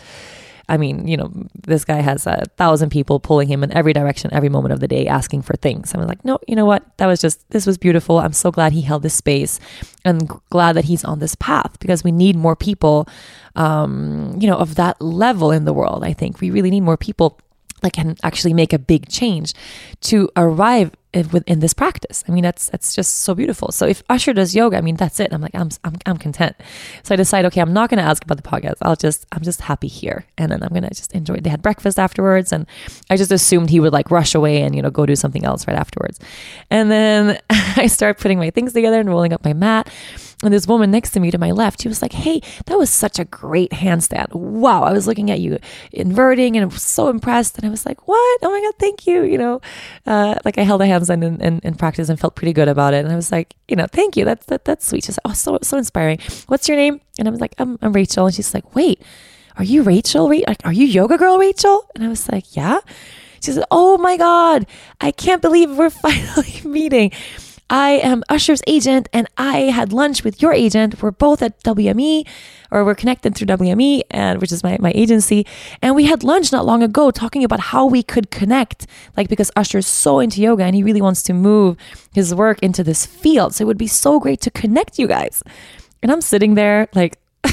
I 0.69 0.77
mean, 0.77 1.07
you 1.07 1.15
know, 1.15 1.31
this 1.55 1.85
guy 1.85 2.01
has 2.01 2.27
a 2.27 2.43
thousand 2.57 2.89
people 2.89 3.19
pulling 3.19 3.47
him 3.47 3.63
in 3.63 3.71
every 3.71 3.93
direction, 3.93 4.33
every 4.33 4.49
moment 4.49 4.73
of 4.73 4.81
the 4.81 4.87
day, 4.87 5.07
asking 5.07 5.43
for 5.43 5.55
things. 5.55 5.93
I'm 5.93 6.05
like, 6.05 6.25
no, 6.25 6.39
you 6.47 6.55
know 6.55 6.65
what? 6.65 6.83
That 6.97 7.07
was 7.07 7.21
just, 7.21 7.49
this 7.51 7.65
was 7.65 7.77
beautiful. 7.77 8.19
I'm 8.19 8.33
so 8.33 8.51
glad 8.51 8.73
he 8.73 8.81
held 8.81 9.03
this 9.03 9.13
space 9.13 9.59
and 10.03 10.27
glad 10.49 10.73
that 10.73 10.85
he's 10.85 11.05
on 11.05 11.19
this 11.19 11.35
path 11.35 11.79
because 11.79 12.03
we 12.03 12.11
need 12.11 12.35
more 12.35 12.55
people, 12.55 13.07
um, 13.55 14.35
you 14.39 14.47
know, 14.47 14.57
of 14.57 14.75
that 14.75 15.01
level 15.01 15.51
in 15.51 15.65
the 15.65 15.73
world. 15.73 16.03
I 16.03 16.13
think 16.13 16.41
we 16.41 16.51
really 16.51 16.69
need 16.69 16.81
more 16.81 16.97
people 16.97 17.39
that 17.81 17.93
can 17.93 18.17
actually 18.23 18.53
make 18.53 18.73
a 18.73 18.79
big 18.79 19.07
change 19.07 19.53
to 20.01 20.29
arrive 20.35 20.91
Uh, 21.17 21.23
within 21.31 21.59
this 21.59 21.73
practice. 21.73 22.23
I 22.27 22.31
mean, 22.31 22.43
that's 22.43 22.69
that's 22.69 22.95
just 22.95 23.19
so 23.19 23.33
beautiful. 23.33 23.71
So 23.71 23.85
if 23.85 24.03
Usher 24.09 24.33
does 24.33 24.55
yoga, 24.55 24.77
I 24.77 24.81
mean, 24.81 24.95
that's 24.95 25.19
it. 25.19 25.33
I'm 25.33 25.41
like, 25.41 25.55
I'm 25.55 25.69
I'm, 25.83 25.95
I'm 26.05 26.17
content. 26.17 26.55
So 27.03 27.13
I 27.13 27.15
decide, 27.15 27.45
okay, 27.45 27.61
I'm 27.61 27.73
not 27.73 27.89
going 27.89 27.97
to 27.97 28.03
ask 28.03 28.23
about 28.23 28.37
the 28.37 28.43
podcast. 28.43 28.75
I'll 28.81 28.95
just 28.95 29.25
I'm 29.31 29.41
just 29.41 29.61
happy 29.61 29.87
here, 29.87 30.25
and 30.37 30.51
then 30.51 30.63
I'm 30.63 30.69
going 30.69 30.83
to 30.83 30.89
just 30.89 31.13
enjoy. 31.13 31.37
They 31.37 31.49
had 31.49 31.61
breakfast 31.61 31.99
afterwards, 31.99 32.51
and 32.51 32.65
I 33.09 33.17
just 33.17 33.31
assumed 33.31 33.69
he 33.69 33.79
would 33.79 33.93
like 33.93 34.11
rush 34.11 34.35
away 34.35 34.61
and 34.61 34.75
you 34.75 34.81
know 34.81 34.89
go 34.89 35.05
do 35.05 35.15
something 35.15 35.45
else 35.45 35.67
right 35.67 35.77
afterwards. 35.77 36.19
And 36.69 36.91
then 36.91 37.39
I 37.49 37.87
start 37.87 38.19
putting 38.19 38.37
my 38.37 38.49
things 38.49 38.73
together 38.73 38.99
and 38.99 39.09
rolling 39.09 39.33
up 39.33 39.43
my 39.43 39.53
mat. 39.53 39.89
And 40.43 40.53
this 40.53 40.67
woman 40.67 40.91
next 40.91 41.11
to 41.11 41.19
me 41.19 41.31
to 41.31 41.39
my 41.39 41.49
left, 41.51 41.81
she 41.81 41.87
was 41.87 42.01
like, 42.01 42.13
Hey, 42.13 42.41
that 42.67 42.77
was 42.77 42.91
such 42.91 43.17
a 43.17 43.25
great 43.25 43.71
handstand. 43.71 44.33
Wow. 44.33 44.83
I 44.83 44.93
was 44.93 45.07
looking 45.07 45.31
at 45.31 45.39
you 45.39 45.57
inverting 45.91 46.55
and 46.55 46.63
I 46.63 46.67
was 46.67 46.83
so 46.83 47.09
impressed. 47.09 47.57
And 47.57 47.65
I 47.65 47.69
was 47.69 47.87
like, 47.87 48.07
What? 48.07 48.39
Oh 48.43 48.51
my 48.51 48.61
God, 48.61 48.75
thank 48.77 49.07
you. 49.07 49.23
You 49.23 49.39
know, 49.39 49.61
uh, 50.05 50.35
like 50.45 50.59
I 50.59 50.61
held 50.61 50.81
a 50.83 50.85
handstand 50.85 51.23
in, 51.23 51.41
in, 51.41 51.59
in, 51.63 51.75
practice 51.75 52.09
and 52.09 52.19
felt 52.19 52.35
pretty 52.35 52.53
good 52.53 52.67
about 52.67 52.93
it. 52.93 53.03
And 53.03 53.11
I 53.11 53.15
was 53.15 53.31
like, 53.31 53.55
You 53.67 53.75
know, 53.75 53.87
thank 53.91 54.15
you. 54.15 54.25
That's 54.25 54.45
that, 54.45 54.63
that's 54.65 54.87
sweet. 54.87 55.05
She's 55.05 55.17
like, 55.17 55.31
Oh, 55.31 55.33
so, 55.33 55.57
so 55.63 55.75
inspiring. 55.77 56.19
What's 56.47 56.67
your 56.67 56.77
name? 56.77 57.01
And 57.17 57.27
I 57.27 57.31
was 57.31 57.41
like, 57.41 57.55
I'm, 57.57 57.79
I'm 57.81 57.93
Rachel. 57.93 58.27
And 58.27 58.35
she's 58.35 58.53
like, 58.53 58.75
Wait, 58.75 59.01
are 59.55 59.63
you 59.63 59.81
Rachel? 59.81 60.31
Are 60.63 60.73
you 60.73 60.85
yoga 60.85 61.17
girl 61.17 61.39
Rachel? 61.39 61.89
And 61.95 62.03
I 62.03 62.09
was 62.09 62.29
like, 62.31 62.55
Yeah. 62.55 62.79
She 63.41 63.51
said, 63.51 63.65
Oh 63.71 63.97
my 63.97 64.17
God, 64.17 64.67
I 65.01 65.11
can't 65.11 65.41
believe 65.41 65.71
we're 65.71 65.89
finally 66.05 66.61
meeting. 66.63 67.11
I 67.69 67.91
am 67.91 68.23
Usher's 68.29 68.61
agent 68.65 69.09
and 69.11 69.27
I 69.37 69.71
had 69.71 69.91
lunch 69.91 70.23
with 70.23 70.41
your 70.41 70.53
agent. 70.53 71.01
We're 71.01 71.11
both 71.11 71.41
at 71.41 71.61
WME 71.63 72.25
or 72.71 72.85
we're 72.85 72.95
connected 72.95 73.35
through 73.35 73.47
WME 73.47 74.03
and 74.09 74.39
which 74.39 74.53
is 74.53 74.63
my, 74.63 74.77
my 74.79 74.93
agency. 74.95 75.45
And 75.81 75.93
we 75.93 76.05
had 76.05 76.23
lunch 76.23 76.51
not 76.51 76.65
long 76.65 76.81
ago 76.81 77.11
talking 77.11 77.43
about 77.43 77.59
how 77.59 77.85
we 77.85 78.03
could 78.03 78.31
connect. 78.31 78.87
Like 79.17 79.27
because 79.27 79.51
Usher 79.57 79.79
is 79.79 79.87
so 79.87 80.19
into 80.19 80.41
yoga 80.41 80.63
and 80.63 80.75
he 80.75 80.83
really 80.83 81.01
wants 81.01 81.21
to 81.23 81.33
move 81.33 81.75
his 82.13 82.33
work 82.33 82.59
into 82.59 82.83
this 82.83 83.05
field. 83.05 83.53
So 83.53 83.63
it 83.63 83.67
would 83.67 83.77
be 83.77 83.87
so 83.87 84.19
great 84.19 84.39
to 84.41 84.51
connect 84.51 84.97
you 84.97 85.07
guys. 85.07 85.43
And 86.01 86.11
I'm 86.11 86.21
sitting 86.21 86.55
there 86.55 86.87
like 86.93 87.19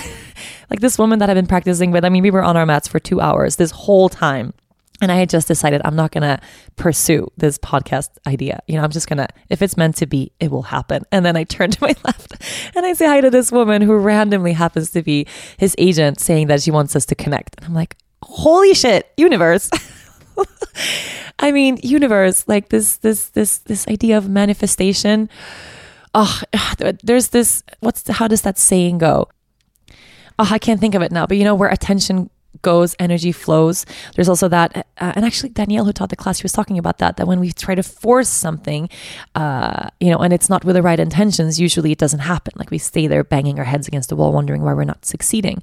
like 0.70 0.80
this 0.80 0.96
woman 0.96 1.18
that 1.18 1.28
I've 1.28 1.36
been 1.36 1.46
practicing 1.48 1.90
with. 1.90 2.04
I 2.04 2.08
mean, 2.08 2.22
we 2.22 2.30
were 2.30 2.42
on 2.44 2.56
our 2.56 2.66
mats 2.66 2.86
for 2.86 3.00
two 3.00 3.20
hours 3.20 3.56
this 3.56 3.72
whole 3.72 4.08
time. 4.08 4.54
And 5.00 5.10
I 5.10 5.16
had 5.16 5.28
just 5.28 5.48
decided 5.48 5.82
I'm 5.84 5.96
not 5.96 6.12
going 6.12 6.22
to 6.22 6.40
pursue 6.76 7.28
this 7.36 7.58
podcast 7.58 8.10
idea. 8.26 8.60
You 8.68 8.76
know, 8.76 8.84
I'm 8.84 8.90
just 8.90 9.08
going 9.08 9.16
to, 9.18 9.28
if 9.50 9.60
it's 9.60 9.76
meant 9.76 9.96
to 9.96 10.06
be, 10.06 10.32
it 10.38 10.50
will 10.50 10.62
happen. 10.62 11.02
And 11.10 11.26
then 11.26 11.36
I 11.36 11.44
turn 11.44 11.72
to 11.72 11.78
my 11.82 11.94
left 12.04 12.34
and 12.76 12.86
I 12.86 12.92
say 12.92 13.06
hi 13.06 13.20
to 13.20 13.30
this 13.30 13.50
woman 13.50 13.82
who 13.82 13.96
randomly 13.96 14.52
happens 14.52 14.90
to 14.92 15.02
be 15.02 15.26
his 15.58 15.74
agent 15.78 16.20
saying 16.20 16.46
that 16.46 16.62
she 16.62 16.70
wants 16.70 16.94
us 16.94 17.06
to 17.06 17.14
connect. 17.14 17.56
And 17.56 17.66
I'm 17.66 17.74
like, 17.74 17.96
holy 18.22 18.74
shit, 18.74 19.12
universe. 19.16 19.68
I 21.38 21.50
mean, 21.50 21.78
universe, 21.82 22.46
like 22.46 22.68
this, 22.68 22.96
this, 22.98 23.30
this, 23.30 23.58
this 23.58 23.88
idea 23.88 24.16
of 24.16 24.28
manifestation. 24.28 25.28
Oh, 26.14 26.40
there's 27.02 27.28
this, 27.28 27.64
what's, 27.80 28.08
how 28.08 28.28
does 28.28 28.42
that 28.42 28.58
saying 28.58 28.98
go? 28.98 29.28
Oh, 30.38 30.48
I 30.50 30.58
can't 30.58 30.80
think 30.80 30.94
of 30.94 31.02
it 31.02 31.12
now, 31.12 31.26
but 31.26 31.36
you 31.36 31.44
know, 31.44 31.54
where 31.54 31.68
attention 31.68 32.30
goes, 32.64 32.96
energy 32.98 33.30
flows. 33.30 33.86
There's 34.16 34.28
also 34.28 34.48
that, 34.48 34.88
uh, 34.98 35.12
and 35.14 35.24
actually 35.24 35.50
Danielle, 35.50 35.84
who 35.84 35.92
taught 35.92 36.08
the 36.08 36.16
class, 36.16 36.38
she 36.38 36.42
was 36.42 36.52
talking 36.52 36.78
about 36.78 36.98
that. 36.98 37.16
That 37.16 37.28
when 37.28 37.38
we 37.38 37.52
try 37.52 37.76
to 37.76 37.82
force 37.84 38.28
something, 38.28 38.88
uh, 39.36 39.90
you 40.00 40.10
know, 40.10 40.18
and 40.18 40.32
it's 40.32 40.50
not 40.50 40.64
with 40.64 40.74
the 40.74 40.82
right 40.82 40.98
intentions, 40.98 41.60
usually 41.60 41.92
it 41.92 41.98
doesn't 41.98 42.20
happen. 42.20 42.54
Like 42.56 42.72
we 42.72 42.78
stay 42.78 43.06
there 43.06 43.22
banging 43.22 43.58
our 43.60 43.64
heads 43.64 43.86
against 43.86 44.08
the 44.08 44.16
wall, 44.16 44.32
wondering 44.32 44.62
why 44.62 44.74
we're 44.74 44.84
not 44.84 45.04
succeeding. 45.04 45.62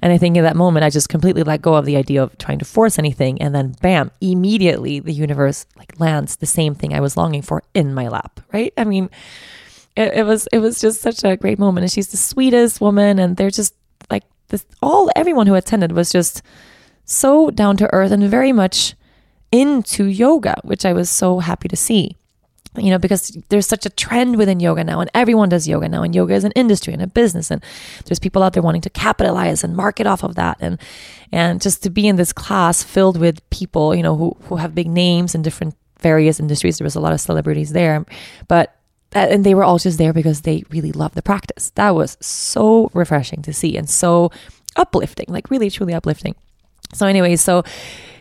And 0.00 0.12
I 0.12 0.18
think 0.18 0.36
in 0.36 0.44
that 0.44 0.54
moment, 0.54 0.84
I 0.84 0.90
just 0.90 1.08
completely 1.08 1.42
let 1.42 1.62
go 1.62 1.74
of 1.74 1.86
the 1.86 1.96
idea 1.96 2.22
of 2.22 2.38
trying 2.38 2.60
to 2.60 2.64
force 2.64 2.98
anything, 2.98 3.42
and 3.42 3.54
then 3.54 3.74
bam, 3.82 4.12
immediately 4.20 5.00
the 5.00 5.12
universe 5.12 5.66
like 5.76 5.98
lands 5.98 6.36
the 6.36 6.46
same 6.46 6.74
thing 6.76 6.94
I 6.94 7.00
was 7.00 7.16
longing 7.16 7.42
for 7.42 7.64
in 7.74 7.94
my 7.94 8.08
lap. 8.08 8.40
Right? 8.52 8.72
I 8.76 8.84
mean. 8.84 9.10
It, 9.94 10.14
it 10.14 10.22
was 10.24 10.48
it 10.50 10.58
was 10.60 10.80
just 10.80 11.02
such 11.02 11.22
a 11.22 11.36
great 11.36 11.58
moment 11.58 11.84
and 11.84 11.92
she's 11.92 12.08
the 12.08 12.16
sweetest 12.16 12.80
woman 12.80 13.18
and 13.18 13.36
they're 13.36 13.50
just 13.50 13.74
this 14.52 14.64
all 14.80 15.10
everyone 15.16 15.48
who 15.48 15.54
attended 15.54 15.90
was 15.92 16.12
just 16.12 16.42
so 17.04 17.50
down 17.50 17.76
to 17.78 17.92
earth 17.92 18.12
and 18.12 18.22
very 18.30 18.52
much 18.52 18.94
into 19.50 20.04
yoga, 20.04 20.54
which 20.62 20.86
I 20.86 20.92
was 20.92 21.10
so 21.10 21.40
happy 21.40 21.68
to 21.68 21.76
see. 21.76 22.16
You 22.74 22.88
know, 22.88 22.98
because 22.98 23.36
there's 23.50 23.66
such 23.66 23.84
a 23.84 23.90
trend 23.90 24.36
within 24.36 24.58
yoga 24.58 24.82
now, 24.82 25.00
and 25.00 25.10
everyone 25.12 25.50
does 25.50 25.68
yoga 25.68 25.90
now, 25.90 26.02
and 26.02 26.14
yoga 26.14 26.32
is 26.32 26.44
an 26.44 26.52
industry 26.52 26.94
and 26.94 27.02
a 27.02 27.06
business, 27.06 27.50
and 27.50 27.62
there's 28.06 28.18
people 28.18 28.42
out 28.42 28.54
there 28.54 28.62
wanting 28.62 28.80
to 28.82 28.88
capitalize 28.88 29.62
and 29.62 29.76
market 29.76 30.06
off 30.06 30.24
of 30.24 30.36
that, 30.36 30.56
and 30.58 30.78
and 31.30 31.60
just 31.60 31.82
to 31.82 31.90
be 31.90 32.08
in 32.08 32.16
this 32.16 32.32
class 32.32 32.82
filled 32.82 33.18
with 33.18 33.48
people, 33.50 33.94
you 33.94 34.02
know, 34.02 34.16
who 34.16 34.34
who 34.44 34.56
have 34.56 34.74
big 34.74 34.88
names 34.88 35.34
in 35.34 35.42
different 35.42 35.74
various 36.00 36.40
industries. 36.40 36.78
There 36.78 36.86
was 36.86 36.94
a 36.94 37.00
lot 37.00 37.12
of 37.12 37.20
celebrities 37.20 37.72
there, 37.72 38.06
but 38.48 38.74
and 39.14 39.44
they 39.44 39.54
were 39.54 39.64
all 39.64 39.78
just 39.78 39.98
there 39.98 40.12
because 40.12 40.42
they 40.42 40.64
really 40.70 40.92
loved 40.92 41.14
the 41.14 41.22
practice. 41.22 41.70
That 41.74 41.94
was 41.94 42.16
so 42.20 42.90
refreshing 42.94 43.42
to 43.42 43.52
see 43.52 43.76
and 43.76 43.88
so 43.88 44.30
uplifting, 44.76 45.26
like 45.28 45.50
really 45.50 45.70
truly 45.70 45.94
uplifting. 45.94 46.34
So, 46.94 47.06
anyway, 47.06 47.36
so 47.36 47.62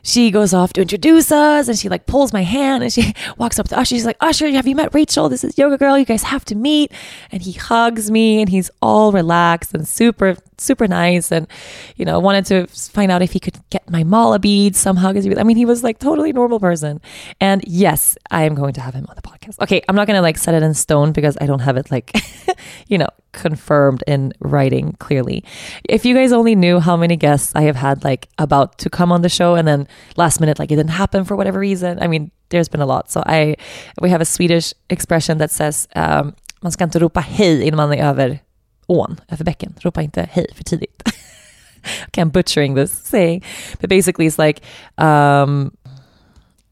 she 0.03 0.31
goes 0.31 0.53
off 0.53 0.73
to 0.73 0.81
introduce 0.81 1.31
us 1.31 1.67
and 1.67 1.77
she 1.77 1.89
like 1.89 2.05
pulls 2.05 2.33
my 2.33 2.43
hand 2.43 2.83
and 2.83 2.91
she 2.91 3.13
walks 3.37 3.59
up 3.59 3.67
to 3.69 3.77
Usher. 3.77 3.95
She's 3.95 4.05
like, 4.05 4.17
Usher, 4.21 4.49
have 4.49 4.67
you 4.67 4.75
met 4.75 4.93
Rachel? 4.93 5.29
This 5.29 5.43
is 5.43 5.57
Yoga 5.57 5.77
Girl. 5.77 5.97
You 5.97 6.05
guys 6.05 6.23
have 6.23 6.45
to 6.45 6.55
meet. 6.55 6.91
And 7.31 7.41
he 7.41 7.51
hugs 7.51 8.09
me 8.09 8.41
and 8.41 8.49
he's 8.49 8.71
all 8.81 9.11
relaxed 9.11 9.73
and 9.73 9.87
super, 9.87 10.37
super 10.61 10.87
nice. 10.87 11.31
And, 11.31 11.47
you 11.95 12.05
know, 12.05 12.19
wanted 12.19 12.45
to 12.47 12.67
find 12.67 13.11
out 13.11 13.21
if 13.21 13.31
he 13.31 13.39
could 13.39 13.57
get 13.69 13.89
my 13.89 14.03
mala 14.03 14.39
beads 14.39 14.79
somehow. 14.79 15.11
because 15.11 15.27
I 15.37 15.43
mean, 15.43 15.57
he 15.57 15.65
was 15.65 15.83
like 15.83 15.99
totally 15.99 16.31
normal 16.33 16.59
person. 16.59 17.01
And 17.39 17.63
yes, 17.67 18.17
I 18.29 18.43
am 18.43 18.55
going 18.55 18.73
to 18.73 18.81
have 18.81 18.93
him 18.93 19.05
on 19.09 19.15
the 19.15 19.21
podcast. 19.21 19.59
Okay, 19.61 19.81
I'm 19.89 19.95
not 19.95 20.07
to 20.07 20.21
like 20.21 20.37
set 20.37 20.53
it 20.53 20.63
in 20.63 20.73
stone 20.73 21.11
because 21.11 21.37
I 21.41 21.45
don't 21.45 21.59
have 21.59 21.77
it 21.77 21.91
like, 21.91 22.15
you 22.87 22.97
know, 22.97 23.09
confirmed 23.31 24.03
in 24.07 24.33
writing 24.39 24.93
clearly. 24.99 25.43
If 25.87 26.05
you 26.05 26.13
guys 26.15 26.31
only 26.31 26.55
knew 26.55 26.79
how 26.79 26.97
many 26.97 27.15
guests 27.15 27.53
I 27.55 27.63
have 27.63 27.75
had 27.75 28.03
like 28.03 28.27
about 28.37 28.77
to 28.79 28.89
come 28.89 29.11
on 29.11 29.21
the 29.21 29.29
show 29.29 29.55
and 29.55 29.67
then 29.67 29.87
last 30.17 30.39
minute 30.39 30.59
like 30.59 30.71
it 30.71 30.75
didn't 30.75 30.91
happen 30.91 31.23
for 31.23 31.35
whatever 31.35 31.59
reason. 31.59 31.99
I 32.01 32.07
mean, 32.07 32.31
there's 32.49 32.67
been 32.67 32.81
a 32.81 32.85
lot. 32.85 33.09
So 33.09 33.23
I 33.25 33.55
we 34.01 34.09
have 34.09 34.21
a 34.21 34.25
Swedish 34.25 34.73
expression 34.89 35.37
that 35.39 35.51
says 35.51 35.87
um, 35.95 36.35
man 36.61 36.71
ska 36.71 36.83
inte 36.83 36.99
ropa 36.99 37.19
hej 37.19 37.63
innan 37.63 37.77
man 37.77 37.93
är 37.93 38.05
över 38.05 38.39
ån, 38.87 39.21
över 39.27 39.45
bäcken. 39.45 39.73
Ropa 39.79 40.01
inte 40.01 40.29
hej 40.31 40.47
för 40.55 40.63
tidigt. 40.63 41.03
okay, 42.07 42.23
I'm 42.23 42.31
butchering 42.31 42.75
this 42.75 42.91
saying, 42.91 43.43
but 43.79 43.89
basically 43.89 44.27
it's 44.27 44.37
like 44.37 44.61
um, 44.97 45.71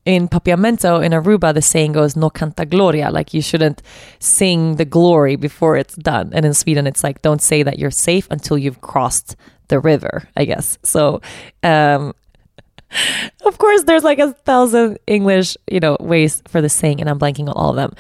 in 0.06 0.28
Papiamento 0.28 1.04
in 1.04 1.12
Aruba, 1.14 1.54
the 1.54 1.62
saying 1.62 1.94
goes 1.94 2.16
"no 2.16 2.30
canta 2.30 2.66
gloria," 2.66 3.12
like 3.12 3.34
you 3.34 3.42
shouldn't 3.42 3.82
sing 4.20 4.78
the 4.78 4.86
glory 4.86 5.36
before 5.36 5.78
it's 5.78 5.96
done. 5.96 6.32
And 6.34 6.46
in 6.46 6.54
Sweden, 6.54 6.88
it's 6.88 7.04
like 7.04 7.22
don't 7.22 7.42
say 7.42 7.64
that 7.64 7.80
you're 7.80 7.92
safe 7.92 8.28
until 8.32 8.58
you've 8.58 8.82
crossed 8.82 9.36
the 9.68 9.80
river. 9.80 10.28
I 10.36 10.46
guess 10.46 10.78
so. 10.84 11.22
Um, 11.64 12.14
of 13.46 13.58
course, 13.58 13.84
there's 13.84 14.04
like 14.04 14.20
a 14.20 14.34
thousand 14.34 14.98
English, 15.06 15.58
you 15.68 15.80
know, 15.80 15.98
ways 16.00 16.42
for 16.48 16.62
the 16.62 16.70
saying, 16.70 17.02
and 17.02 17.10
I'm 17.10 17.20
blanking 17.20 17.48
on 17.48 17.54
all 17.54 17.70
of 17.72 17.76
them. 17.76 17.94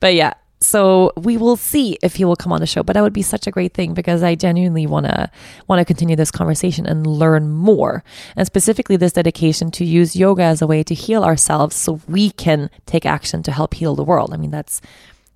But 0.00 0.14
yeah, 0.14 0.34
so 0.60 1.12
we 1.16 1.36
will 1.36 1.56
see 1.56 1.98
if 2.02 2.16
he 2.16 2.24
will 2.24 2.36
come 2.36 2.52
on 2.52 2.60
the 2.60 2.66
show. 2.66 2.82
But 2.82 2.94
that 2.94 3.02
would 3.02 3.12
be 3.12 3.22
such 3.22 3.46
a 3.46 3.50
great 3.50 3.74
thing 3.74 3.94
because 3.94 4.22
I 4.22 4.34
genuinely 4.34 4.86
wanna 4.86 5.30
wanna 5.68 5.84
continue 5.84 6.16
this 6.16 6.30
conversation 6.30 6.86
and 6.86 7.06
learn 7.06 7.50
more, 7.50 8.02
and 8.36 8.46
specifically 8.46 8.96
this 8.96 9.12
dedication 9.12 9.70
to 9.72 9.84
use 9.84 10.16
yoga 10.16 10.42
as 10.42 10.62
a 10.62 10.66
way 10.66 10.82
to 10.82 10.94
heal 10.94 11.24
ourselves, 11.24 11.76
so 11.76 12.00
we 12.08 12.30
can 12.30 12.70
take 12.86 13.06
action 13.06 13.42
to 13.42 13.52
help 13.52 13.74
heal 13.74 13.94
the 13.94 14.04
world. 14.04 14.32
I 14.32 14.36
mean, 14.36 14.50
that's 14.50 14.80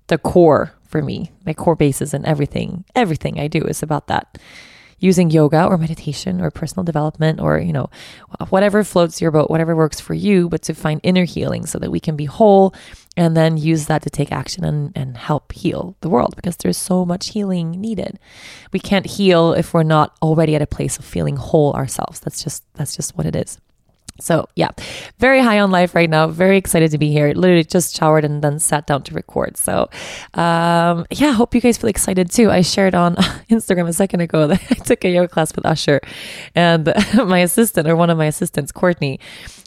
the 0.07 0.17
core 0.17 0.73
for 0.87 1.01
me. 1.01 1.31
My 1.45 1.53
core 1.53 1.75
basis 1.75 2.13
and 2.13 2.25
everything, 2.25 2.83
everything 2.95 3.39
I 3.39 3.47
do 3.47 3.61
is 3.61 3.81
about 3.81 4.07
that 4.07 4.37
using 5.01 5.31
yoga 5.31 5.65
or 5.65 5.77
meditation 5.77 6.39
or 6.39 6.49
personal 6.51 6.83
development 6.83 7.41
or, 7.41 7.59
you 7.59 7.73
know, 7.73 7.89
whatever 8.49 8.83
floats 8.83 9.19
your 9.19 9.31
boat, 9.31 9.49
whatever 9.49 9.75
works 9.75 9.99
for 9.99 10.13
you, 10.13 10.47
but 10.47 10.61
to 10.61 10.73
find 10.73 11.01
inner 11.03 11.25
healing 11.25 11.65
so 11.65 11.77
that 11.79 11.91
we 11.91 11.99
can 11.99 12.15
be 12.15 12.25
whole 12.25 12.73
and 13.17 13.35
then 13.35 13.57
use 13.57 13.87
that 13.87 14.03
to 14.03 14.09
take 14.09 14.31
action 14.31 14.63
and, 14.63 14.93
and 14.95 15.17
help 15.17 15.51
heal 15.51 15.97
the 16.01 16.09
world 16.09 16.35
because 16.35 16.55
there's 16.57 16.77
so 16.77 17.03
much 17.03 17.29
healing 17.29 17.71
needed. 17.71 18.19
We 18.71 18.79
can't 18.79 19.05
heal 19.05 19.53
if 19.53 19.73
we're 19.73 19.83
not 19.83 20.15
already 20.21 20.55
at 20.55 20.61
a 20.61 20.67
place 20.67 20.97
of 20.97 21.03
feeling 21.03 21.35
whole 21.35 21.73
ourselves. 21.73 22.19
That's 22.21 22.43
just 22.43 22.63
that's 22.75 22.95
just 22.95 23.17
what 23.17 23.25
it 23.25 23.35
is. 23.35 23.59
So, 24.21 24.47
yeah, 24.55 24.69
very 25.19 25.41
high 25.41 25.59
on 25.59 25.71
life 25.71 25.95
right 25.95 26.09
now. 26.09 26.27
Very 26.27 26.57
excited 26.57 26.91
to 26.91 26.97
be 26.97 27.11
here. 27.11 27.33
Literally 27.33 27.63
just 27.63 27.95
showered 27.95 28.23
and 28.25 28.41
then 28.41 28.59
sat 28.59 28.87
down 28.87 29.03
to 29.03 29.13
record. 29.13 29.57
So, 29.57 29.89
um, 30.33 31.05
yeah, 31.11 31.31
hope 31.31 31.55
you 31.55 31.61
guys 31.61 31.77
feel 31.77 31.89
excited 31.89 32.31
too. 32.31 32.49
I 32.51 32.61
shared 32.61 32.95
on 32.95 33.15
Instagram 33.49 33.87
a 33.87 33.93
second 33.93 34.21
ago 34.21 34.47
that 34.47 34.61
I 34.69 34.75
took 34.75 35.03
a 35.03 35.09
yoga 35.09 35.27
class 35.27 35.55
with 35.55 35.65
Usher 35.65 36.01
and 36.55 36.85
my 37.15 37.39
assistant 37.39 37.87
or 37.87 37.95
one 37.95 38.09
of 38.09 38.17
my 38.17 38.25
assistants, 38.25 38.71
Courtney. 38.71 39.19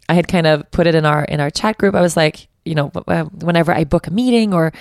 I 0.08 0.14
had 0.14 0.28
kind 0.28 0.46
of 0.46 0.70
put 0.70 0.86
it 0.86 0.94
in 0.94 1.06
our 1.06 1.24
in 1.24 1.40
our 1.40 1.50
chat 1.50 1.78
group. 1.78 1.94
I 1.94 2.00
was 2.00 2.16
like, 2.16 2.48
you 2.64 2.74
know, 2.74 2.88
whenever 2.88 3.72
I 3.72 3.84
book 3.84 4.06
a 4.06 4.10
meeting 4.10 4.52
or 4.52 4.72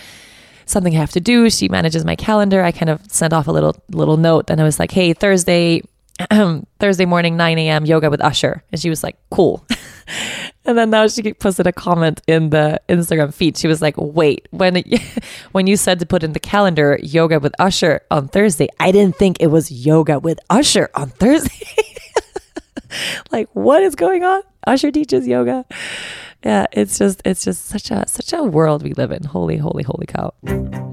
something 0.66 0.96
I 0.96 1.00
have 1.00 1.12
to 1.12 1.22
do, 1.22 1.50
she 1.50 1.70
manages 1.70 2.06
my 2.06 2.16
calendar. 2.16 2.64
I 2.64 2.72
kind 2.72 2.90
of 2.90 3.02
sent 3.12 3.34
off 3.34 3.48
a 3.48 3.52
little 3.52 3.76
little 3.92 4.18
note 4.18 4.50
and 4.50 4.60
I 4.60 4.64
was 4.64 4.80
like, 4.80 4.92
"Hey, 4.92 5.14
Thursday 5.14 5.82
Um, 6.30 6.68
Thursday 6.80 7.06
morning, 7.06 7.38
9 7.38 7.58
a.m. 7.58 7.86
yoga 7.86 8.10
with 8.10 8.22
Usher. 8.24 8.64
And 8.72 8.80
she 8.80 8.90
was 8.90 9.04
like, 9.04 9.18
cool. 9.30 9.66
And 10.66 10.78
then 10.78 10.92
now 10.92 11.08
she 11.08 11.34
posted 11.34 11.68
a 11.68 11.74
comment 11.74 12.22
in 12.26 12.50
the 12.50 12.80
Instagram 12.88 13.34
feed. 13.34 13.58
She 13.58 13.68
was 13.68 13.82
like, 13.82 13.96
"Wait, 13.98 14.48
when 14.52 14.78
it, 14.78 15.02
when 15.52 15.68
you 15.68 15.76
said 15.76 16.00
to 16.00 16.06
put 16.06 16.24
in 16.24 16.34
the 16.34 16.40
calendar 16.40 16.98
yoga 17.02 17.40
with 17.40 17.54
Usher 17.60 18.02
on 18.10 18.30
Thursday, 18.30 18.70
I 18.80 18.92
didn't 18.92 19.18
think 19.18 19.38
it 19.40 19.48
was 19.48 19.72
yoga 19.72 20.20
with 20.20 20.40
Usher 20.50 20.90
on 20.96 21.10
Thursday." 21.10 21.68
like, 23.32 23.50
what 23.54 23.84
is 23.84 23.96
going 23.96 24.24
on? 24.24 24.42
Usher 24.66 24.92
teaches 24.92 25.28
yoga. 25.28 25.66
Yeah, 26.46 26.66
it's 26.72 26.98
just 26.98 27.22
it's 27.26 27.44
just 27.44 27.66
such 27.66 27.92
a 27.92 28.08
such 28.08 28.32
a 28.32 28.44
world 28.44 28.84
we 28.84 28.94
live 28.94 29.12
in. 29.12 29.24
Holy, 29.24 29.58
holy, 29.58 29.84
holy 29.84 30.06
cow. 30.06 30.34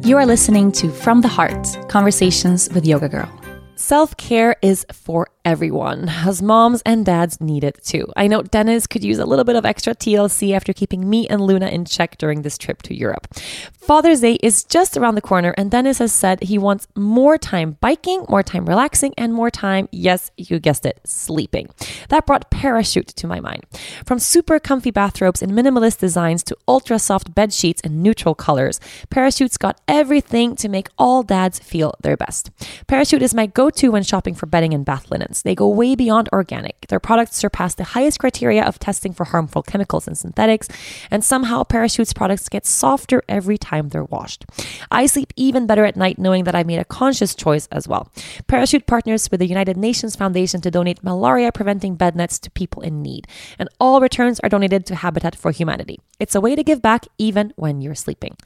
You 0.02 0.16
are 0.16 0.26
listening 0.26 0.72
to 0.72 0.90
From 0.90 1.20
the 1.20 1.28
Heart 1.28 1.88
Conversations 1.88 2.68
with 2.70 2.84
Yoga 2.84 3.08
Girl. 3.08 3.39
Self 3.82 4.14
care 4.18 4.56
is 4.60 4.84
for 4.92 5.28
everyone, 5.44 6.08
as 6.08 6.42
moms 6.42 6.82
and 6.84 7.06
dads 7.06 7.40
need 7.40 7.64
it 7.64 7.82
too. 7.82 8.06
I 8.16 8.26
know 8.26 8.42
Dennis 8.42 8.86
could 8.86 9.04
use 9.04 9.18
a 9.18 9.24
little 9.24 9.44
bit 9.44 9.56
of 9.56 9.64
extra 9.64 9.94
TLC 9.94 10.54
after 10.54 10.72
keeping 10.72 11.08
me 11.08 11.26
and 11.28 11.40
Luna 11.40 11.68
in 11.68 11.84
check 11.84 12.18
during 12.18 12.42
this 12.42 12.58
trip 12.58 12.82
to 12.82 12.94
Europe. 12.94 13.26
Father's 13.72 14.20
Day 14.20 14.34
is 14.42 14.64
just 14.64 14.96
around 14.96 15.14
the 15.14 15.20
corner, 15.20 15.54
and 15.56 15.70
Dennis 15.70 15.98
has 15.98 16.12
said 16.12 16.42
he 16.42 16.58
wants 16.58 16.86
more 16.94 17.38
time 17.38 17.76
biking, 17.80 18.24
more 18.28 18.42
time 18.42 18.66
relaxing, 18.66 19.14
and 19.16 19.34
more 19.34 19.50
time, 19.50 19.88
yes, 19.90 20.30
you 20.36 20.58
guessed 20.58 20.86
it, 20.86 21.00
sleeping. 21.04 21.68
That 22.08 22.26
brought 22.26 22.50
Parachute 22.50 23.08
to 23.08 23.26
my 23.26 23.40
mind. 23.40 23.64
From 24.04 24.18
super 24.18 24.58
comfy 24.58 24.90
bathrobes 24.90 25.42
and 25.42 25.52
minimalist 25.52 25.98
designs 25.98 26.42
to 26.44 26.56
ultra 26.68 26.98
soft 26.98 27.34
bed 27.34 27.52
sheets 27.52 27.80
and 27.82 28.02
neutral 28.02 28.34
colors, 28.34 28.78
Parachute's 29.10 29.56
got 29.56 29.80
everything 29.88 30.54
to 30.56 30.68
make 30.68 30.88
all 30.98 31.22
dads 31.22 31.58
feel 31.58 31.94
their 32.02 32.16
best. 32.16 32.50
Parachute 32.86 33.22
is 33.22 33.34
my 33.34 33.46
go 33.46 33.70
to 33.70 33.88
when 33.88 34.02
shopping 34.02 34.34
for 34.34 34.46
bedding 34.46 34.74
and 34.74 34.84
bath 34.84 35.10
They 35.30 35.54
go 35.54 35.68
way 35.68 35.94
beyond 35.94 36.28
organic. 36.32 36.86
Their 36.88 37.00
products 37.00 37.36
surpass 37.36 37.74
the 37.74 37.84
highest 37.84 38.18
criteria 38.18 38.64
of 38.64 38.78
testing 38.78 39.12
for 39.12 39.24
harmful 39.24 39.62
chemicals 39.62 40.06
and 40.06 40.18
synthetics, 40.18 40.68
and 41.10 41.24
somehow 41.24 41.62
Parachute's 41.62 42.12
products 42.12 42.48
get 42.48 42.66
softer 42.66 43.22
every 43.28 43.56
time 43.56 43.88
they're 43.88 44.04
washed. 44.04 44.44
I 44.90 45.06
sleep 45.06 45.32
even 45.36 45.66
better 45.66 45.84
at 45.84 45.96
night 45.96 46.18
knowing 46.18 46.44
that 46.44 46.56
I 46.56 46.64
made 46.64 46.80
a 46.80 46.84
conscious 46.84 47.34
choice 47.34 47.68
as 47.70 47.86
well. 47.86 48.10
Parachute 48.48 48.86
partners 48.86 49.30
with 49.30 49.40
the 49.40 49.46
United 49.46 49.76
Nations 49.76 50.16
Foundation 50.16 50.60
to 50.62 50.70
donate 50.70 51.04
malaria 51.04 51.52
preventing 51.52 51.94
bed 51.94 52.16
nets 52.16 52.38
to 52.40 52.50
people 52.50 52.82
in 52.82 53.02
need, 53.02 53.26
and 53.58 53.68
all 53.78 54.00
returns 54.00 54.40
are 54.40 54.48
donated 54.48 54.84
to 54.86 54.96
Habitat 54.96 55.36
for 55.36 55.52
Humanity. 55.52 56.00
It's 56.18 56.34
a 56.34 56.40
way 56.40 56.56
to 56.56 56.64
give 56.64 56.82
back 56.82 57.06
even 57.18 57.52
when 57.56 57.80
you're 57.80 57.94
sleeping. 57.94 58.36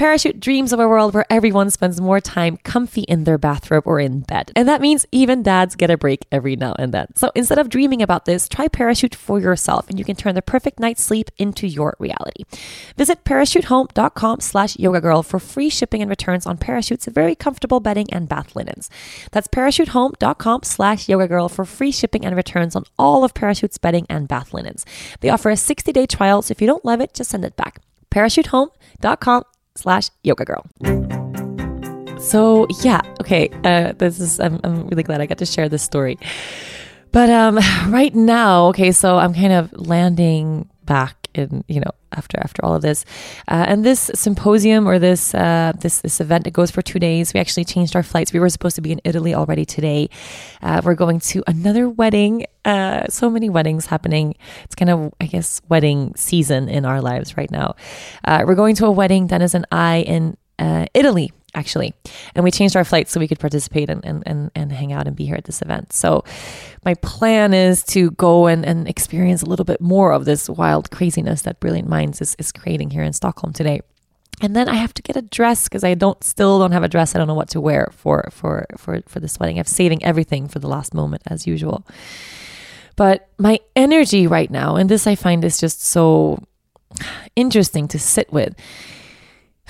Parachute 0.00 0.40
dreams 0.40 0.72
of 0.72 0.80
a 0.80 0.88
world 0.88 1.12
where 1.12 1.26
everyone 1.28 1.68
spends 1.68 2.00
more 2.00 2.22
time 2.22 2.56
comfy 2.64 3.02
in 3.02 3.24
their 3.24 3.36
bathrobe 3.36 3.86
or 3.86 4.00
in 4.00 4.20
bed. 4.20 4.50
And 4.56 4.66
that 4.66 4.80
means 4.80 5.04
even 5.12 5.42
dads 5.42 5.76
get 5.76 5.90
a 5.90 5.98
break 5.98 6.24
every 6.32 6.56
now 6.56 6.74
and 6.78 6.94
then. 6.94 7.14
So 7.16 7.30
instead 7.34 7.58
of 7.58 7.68
dreaming 7.68 8.00
about 8.00 8.24
this, 8.24 8.48
try 8.48 8.68
Parachute 8.68 9.14
for 9.14 9.38
yourself 9.38 9.90
and 9.90 9.98
you 9.98 10.06
can 10.06 10.16
turn 10.16 10.34
the 10.34 10.40
perfect 10.40 10.80
night's 10.80 11.04
sleep 11.04 11.30
into 11.36 11.66
your 11.66 11.96
reality. 11.98 12.44
Visit 12.96 13.24
parachutehome.com 13.24 14.40
slash 14.40 14.78
yoga 14.78 15.02
girl 15.02 15.22
for 15.22 15.38
free 15.38 15.68
shipping 15.68 16.00
and 16.00 16.08
returns 16.08 16.46
on 16.46 16.56
Parachute's 16.56 17.04
very 17.04 17.34
comfortable 17.34 17.80
bedding 17.80 18.10
and 18.10 18.26
bath 18.26 18.56
linens. 18.56 18.88
That's 19.32 19.48
parachutehome.com 19.48 20.62
slash 20.62 21.10
yoga 21.10 21.28
girl 21.28 21.50
for 21.50 21.66
free 21.66 21.92
shipping 21.92 22.24
and 22.24 22.34
returns 22.34 22.74
on 22.74 22.84
all 22.98 23.22
of 23.22 23.34
Parachute's 23.34 23.76
bedding 23.76 24.06
and 24.08 24.26
bath 24.26 24.54
linens. 24.54 24.86
They 25.20 25.28
offer 25.28 25.50
a 25.50 25.58
60 25.58 25.92
day 25.92 26.06
trial, 26.06 26.40
so 26.40 26.52
if 26.52 26.62
you 26.62 26.66
don't 26.66 26.86
love 26.86 27.02
it, 27.02 27.12
just 27.12 27.28
send 27.28 27.44
it 27.44 27.54
back. 27.56 27.82
Parachutehome.com 28.10 29.44
slash 29.76 30.10
yoga 30.22 30.44
girl. 30.44 30.66
So 32.20 32.66
yeah, 32.82 33.00
okay. 33.20 33.48
Uh, 33.64 33.92
this 33.92 34.20
is 34.20 34.40
I'm 34.40 34.60
I'm 34.62 34.86
really 34.88 35.02
glad 35.02 35.20
I 35.20 35.26
got 35.26 35.38
to 35.38 35.46
share 35.46 35.68
this 35.68 35.82
story. 35.82 36.18
But 37.12 37.30
um, 37.30 37.58
right 37.88 38.14
now, 38.14 38.66
okay, 38.68 38.92
so 38.92 39.16
I'm 39.16 39.34
kind 39.34 39.52
of 39.52 39.72
landing 39.72 40.68
back 40.84 41.19
in 41.34 41.64
you 41.68 41.80
know 41.80 41.90
after 42.12 42.38
after 42.40 42.64
all 42.64 42.74
of 42.74 42.82
this, 42.82 43.04
uh, 43.48 43.64
and 43.68 43.84
this 43.84 44.10
symposium 44.14 44.88
or 44.88 44.98
this 44.98 45.34
uh, 45.34 45.72
this 45.80 46.00
this 46.00 46.20
event 46.20 46.46
it 46.46 46.52
goes 46.52 46.70
for 46.70 46.82
two 46.82 46.98
days. 46.98 47.34
We 47.34 47.40
actually 47.40 47.64
changed 47.64 47.96
our 47.96 48.02
flights. 48.02 48.32
We 48.32 48.40
were 48.40 48.48
supposed 48.48 48.76
to 48.76 48.82
be 48.82 48.92
in 48.92 49.00
Italy 49.04 49.34
already 49.34 49.64
today. 49.64 50.08
Uh, 50.62 50.80
we're 50.84 50.94
going 50.94 51.20
to 51.20 51.42
another 51.46 51.88
wedding. 51.88 52.46
Uh, 52.64 53.06
so 53.08 53.30
many 53.30 53.48
weddings 53.48 53.86
happening. 53.86 54.34
It's 54.64 54.74
kind 54.74 54.90
of 54.90 55.12
I 55.20 55.26
guess 55.26 55.60
wedding 55.68 56.14
season 56.16 56.68
in 56.68 56.84
our 56.84 57.00
lives 57.00 57.36
right 57.36 57.50
now. 57.50 57.76
Uh, 58.24 58.44
we're 58.46 58.54
going 58.54 58.74
to 58.76 58.86
a 58.86 58.90
wedding. 58.90 59.26
Dennis 59.26 59.54
and 59.54 59.66
I 59.72 59.98
in 60.00 60.36
uh, 60.58 60.86
Italy 60.94 61.32
actually. 61.54 61.94
And 62.34 62.44
we 62.44 62.50
changed 62.50 62.76
our 62.76 62.84
flight 62.84 63.08
so 63.08 63.20
we 63.20 63.28
could 63.28 63.38
participate 63.38 63.90
and, 63.90 64.04
and, 64.04 64.22
and, 64.26 64.50
and 64.54 64.72
hang 64.72 64.92
out 64.92 65.06
and 65.06 65.16
be 65.16 65.26
here 65.26 65.36
at 65.36 65.44
this 65.44 65.62
event. 65.62 65.92
So 65.92 66.24
my 66.84 66.94
plan 66.94 67.54
is 67.54 67.82
to 67.86 68.10
go 68.12 68.46
and, 68.46 68.64
and 68.64 68.88
experience 68.88 69.42
a 69.42 69.46
little 69.46 69.64
bit 69.64 69.80
more 69.80 70.12
of 70.12 70.24
this 70.24 70.48
wild 70.48 70.90
craziness 70.90 71.42
that 71.42 71.60
Brilliant 71.60 71.88
Minds 71.88 72.20
is, 72.20 72.36
is 72.38 72.52
creating 72.52 72.90
here 72.90 73.02
in 73.02 73.12
Stockholm 73.12 73.52
today. 73.52 73.80
And 74.42 74.56
then 74.56 74.68
I 74.68 74.74
have 74.74 74.94
to 74.94 75.02
get 75.02 75.16
a 75.16 75.22
dress 75.22 75.68
because 75.68 75.84
I 75.84 75.94
don't 75.94 76.22
still 76.24 76.58
don't 76.58 76.72
have 76.72 76.82
a 76.82 76.88
dress. 76.88 77.14
I 77.14 77.18
don't 77.18 77.28
know 77.28 77.34
what 77.34 77.50
to 77.50 77.60
wear 77.60 77.90
for 77.92 78.28
for 78.32 78.64
for 78.78 79.02
for 79.06 79.20
this 79.20 79.38
wedding. 79.38 79.58
I'm 79.58 79.66
saving 79.66 80.02
everything 80.02 80.48
for 80.48 80.58
the 80.60 80.68
last 80.68 80.94
moment 80.94 81.22
as 81.26 81.46
usual. 81.46 81.86
But 82.96 83.28
my 83.38 83.60
energy 83.76 84.26
right 84.26 84.50
now, 84.50 84.76
and 84.76 84.88
this 84.88 85.06
I 85.06 85.14
find 85.14 85.44
is 85.44 85.58
just 85.58 85.84
so 85.84 86.42
interesting 87.36 87.86
to 87.88 87.98
sit 87.98 88.32
with 88.32 88.54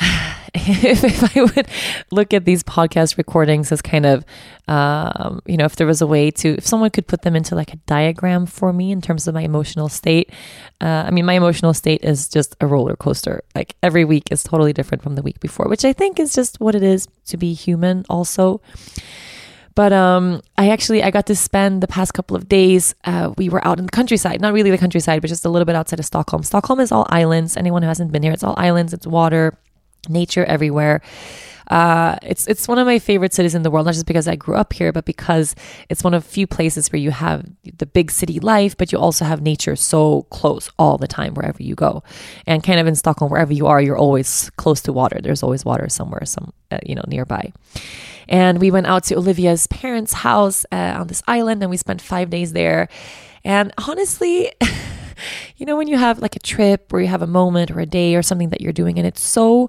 if, 0.00 1.04
if 1.04 1.36
I 1.36 1.42
would 1.42 1.68
look 2.10 2.34
at 2.34 2.44
these 2.44 2.62
podcast 2.62 3.16
recordings 3.16 3.70
as 3.72 3.82
kind 3.82 4.06
of, 4.06 4.24
um, 4.68 5.40
you 5.46 5.56
know, 5.56 5.64
if 5.64 5.76
there 5.76 5.86
was 5.86 6.00
a 6.00 6.06
way 6.06 6.30
to, 6.30 6.56
if 6.56 6.66
someone 6.66 6.90
could 6.90 7.06
put 7.06 7.22
them 7.22 7.36
into 7.36 7.54
like 7.54 7.72
a 7.72 7.76
diagram 7.86 8.46
for 8.46 8.72
me 8.72 8.90
in 8.90 9.00
terms 9.00 9.26
of 9.26 9.34
my 9.34 9.42
emotional 9.42 9.88
state. 9.88 10.30
Uh, 10.80 11.04
I 11.06 11.10
mean, 11.10 11.24
my 11.24 11.34
emotional 11.34 11.74
state 11.74 12.04
is 12.04 12.28
just 12.28 12.56
a 12.60 12.66
roller 12.66 12.96
coaster. 12.96 13.42
Like 13.54 13.76
every 13.82 14.04
week 14.04 14.30
is 14.30 14.42
totally 14.42 14.72
different 14.72 15.02
from 15.02 15.14
the 15.14 15.22
week 15.22 15.40
before, 15.40 15.68
which 15.68 15.84
I 15.84 15.92
think 15.92 16.18
is 16.18 16.32
just 16.34 16.60
what 16.60 16.74
it 16.74 16.82
is 16.82 17.08
to 17.26 17.36
be 17.36 17.52
human, 17.52 18.04
also. 18.08 18.60
But 19.76 19.92
um, 19.92 20.42
I 20.58 20.70
actually 20.70 21.02
I 21.02 21.10
got 21.10 21.26
to 21.26 21.36
spend 21.36 21.82
the 21.82 21.86
past 21.86 22.12
couple 22.12 22.36
of 22.36 22.48
days. 22.48 22.94
Uh, 23.04 23.32
we 23.38 23.48
were 23.48 23.66
out 23.66 23.78
in 23.78 23.86
the 23.86 23.92
countryside, 23.92 24.40
not 24.40 24.52
really 24.52 24.70
the 24.70 24.78
countryside, 24.78 25.22
but 25.22 25.28
just 25.28 25.44
a 25.44 25.48
little 25.48 25.64
bit 25.64 25.76
outside 25.76 26.00
of 26.00 26.04
Stockholm. 26.04 26.42
Stockholm 26.42 26.80
is 26.80 26.90
all 26.90 27.06
islands. 27.08 27.56
Anyone 27.56 27.82
who 27.82 27.88
hasn't 27.88 28.10
been 28.10 28.22
here, 28.22 28.32
it's 28.32 28.42
all 28.42 28.54
islands. 28.58 28.92
It's 28.92 29.06
water 29.06 29.56
nature 30.08 30.44
everywhere. 30.44 31.02
Uh, 31.70 32.16
it's 32.22 32.48
it's 32.48 32.66
one 32.66 32.78
of 32.78 32.86
my 32.86 32.98
favorite 32.98 33.32
cities 33.32 33.54
in 33.54 33.62
the 33.62 33.70
world, 33.70 33.86
not 33.86 33.94
just 33.94 34.06
because 34.06 34.26
I 34.26 34.34
grew 34.34 34.56
up 34.56 34.72
here, 34.72 34.92
but 34.92 35.04
because 35.04 35.54
it's 35.88 36.02
one 36.02 36.14
of 36.14 36.24
few 36.24 36.46
places 36.46 36.90
where 36.90 36.98
you 36.98 37.12
have 37.12 37.46
the 37.78 37.86
big 37.86 38.10
city 38.10 38.40
life, 38.40 38.76
but 38.76 38.90
you 38.90 38.98
also 38.98 39.24
have 39.24 39.40
nature 39.40 39.76
so 39.76 40.22
close 40.30 40.68
all 40.80 40.98
the 40.98 41.06
time 41.06 41.34
wherever 41.34 41.62
you 41.62 41.76
go. 41.76 42.02
And 42.44 42.64
kind 42.64 42.80
of 42.80 42.88
in 42.88 42.96
Stockholm, 42.96 43.30
wherever 43.30 43.52
you 43.52 43.68
are, 43.68 43.80
you're 43.80 43.96
always 43.96 44.50
close 44.56 44.80
to 44.82 44.92
water. 44.92 45.20
There's 45.22 45.44
always 45.44 45.64
water 45.64 45.88
somewhere, 45.88 46.26
some 46.26 46.52
uh, 46.72 46.78
you 46.84 46.96
know 46.96 47.04
nearby. 47.06 47.52
And 48.28 48.60
we 48.60 48.72
went 48.72 48.88
out 48.88 49.04
to 49.04 49.16
Olivia's 49.16 49.68
parents' 49.68 50.12
house 50.12 50.66
uh, 50.72 50.96
on 50.98 51.06
this 51.06 51.22
island, 51.28 51.62
and 51.62 51.70
we 51.70 51.76
spent 51.76 52.02
five 52.02 52.30
days 52.30 52.52
there. 52.52 52.88
And 53.44 53.72
honestly. 53.78 54.52
you 55.56 55.66
know, 55.66 55.76
when 55.76 55.88
you 55.88 55.98
have 55.98 56.20
like 56.20 56.36
a 56.36 56.40
trip 56.40 56.92
or 56.92 57.00
you 57.00 57.08
have 57.08 57.22
a 57.22 57.26
moment 57.26 57.70
or 57.70 57.80
a 57.80 57.86
day 57.86 58.14
or 58.14 58.22
something 58.22 58.50
that 58.50 58.60
you're 58.60 58.72
doing 58.72 58.98
and 58.98 59.06
it's 59.06 59.22
so, 59.22 59.68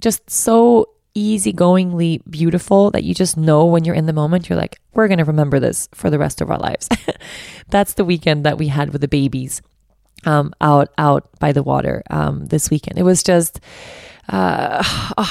just 0.00 0.28
so 0.30 0.88
easygoingly 1.14 2.22
beautiful 2.28 2.90
that 2.90 3.04
you 3.04 3.14
just 3.14 3.36
know 3.36 3.64
when 3.66 3.84
you're 3.84 3.94
in 3.94 4.06
the 4.06 4.12
moment, 4.12 4.48
you're 4.48 4.58
like, 4.58 4.80
we're 4.94 5.08
going 5.08 5.18
to 5.18 5.24
remember 5.24 5.60
this 5.60 5.88
for 5.94 6.10
the 6.10 6.18
rest 6.18 6.40
of 6.40 6.50
our 6.50 6.58
lives. 6.58 6.88
That's 7.68 7.94
the 7.94 8.04
weekend 8.04 8.44
that 8.44 8.58
we 8.58 8.68
had 8.68 8.92
with 8.92 9.00
the 9.00 9.08
babies 9.08 9.62
um, 10.24 10.52
out, 10.60 10.88
out 10.98 11.28
by 11.38 11.52
the 11.52 11.62
water 11.62 12.02
um, 12.10 12.46
this 12.46 12.70
weekend. 12.70 12.98
It 12.98 13.02
was 13.02 13.22
just, 13.22 13.60
uh, 14.28 14.84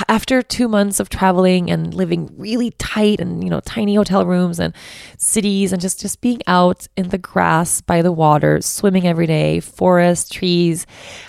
after 0.09 0.41
two 0.41 0.67
months 0.67 0.99
of 0.99 1.07
traveling 1.07 1.71
and 1.71 1.93
living 1.93 2.29
really 2.37 2.71
tight 2.71 3.21
and 3.21 3.41
you 3.41 3.49
know 3.49 3.61
tiny 3.61 3.95
hotel 3.95 4.25
rooms 4.25 4.59
and 4.59 4.73
cities 5.17 5.71
and 5.71 5.81
just 5.81 6.01
just 6.01 6.19
being 6.19 6.41
out 6.45 6.87
in 6.97 7.07
the 7.09 7.17
grass 7.17 7.79
by 7.79 8.01
the 8.01 8.11
water, 8.11 8.61
swimming 8.61 9.07
every 9.07 9.27
day, 9.27 9.61
forest, 9.61 10.33
trees. 10.33 10.85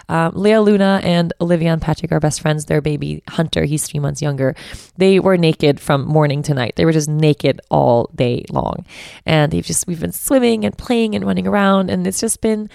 Um, 0.09 0.33
Lea 0.35 0.59
Luna 0.59 1.01
and 1.05 1.33
Olivia 1.41 1.73
and 1.73 1.81
Patrick 1.81 2.11
are 2.11 2.21
best 2.21 2.41
friends. 2.41 2.65
Their 2.65 2.81
baby 2.81 3.23
Hunter, 3.29 3.65
he's 3.65 3.87
three 3.87 4.01
months 4.01 4.21
younger. 4.21 4.57
They 4.97 5.21
were 5.21 5.37
naked 5.37 5.79
from 5.79 6.05
morning 6.05 6.43
to 6.43 6.55
night. 6.55 6.75
They 6.77 6.85
were 6.85 6.93
just 6.93 7.09
naked 7.09 7.61
all 7.71 8.11
day 8.15 8.45
long, 8.51 8.85
and 9.25 9.53
they've 9.53 9.65
just 9.65 9.87
we've 9.87 10.01
been 10.01 10.13
swimming 10.13 10.65
and 10.65 10.77
playing 10.77 11.15
and 11.15 11.25
running 11.25 11.47
around, 11.47 11.91
and 11.91 12.07
it's 12.09 12.21
just 12.21 12.41
been 12.41 12.69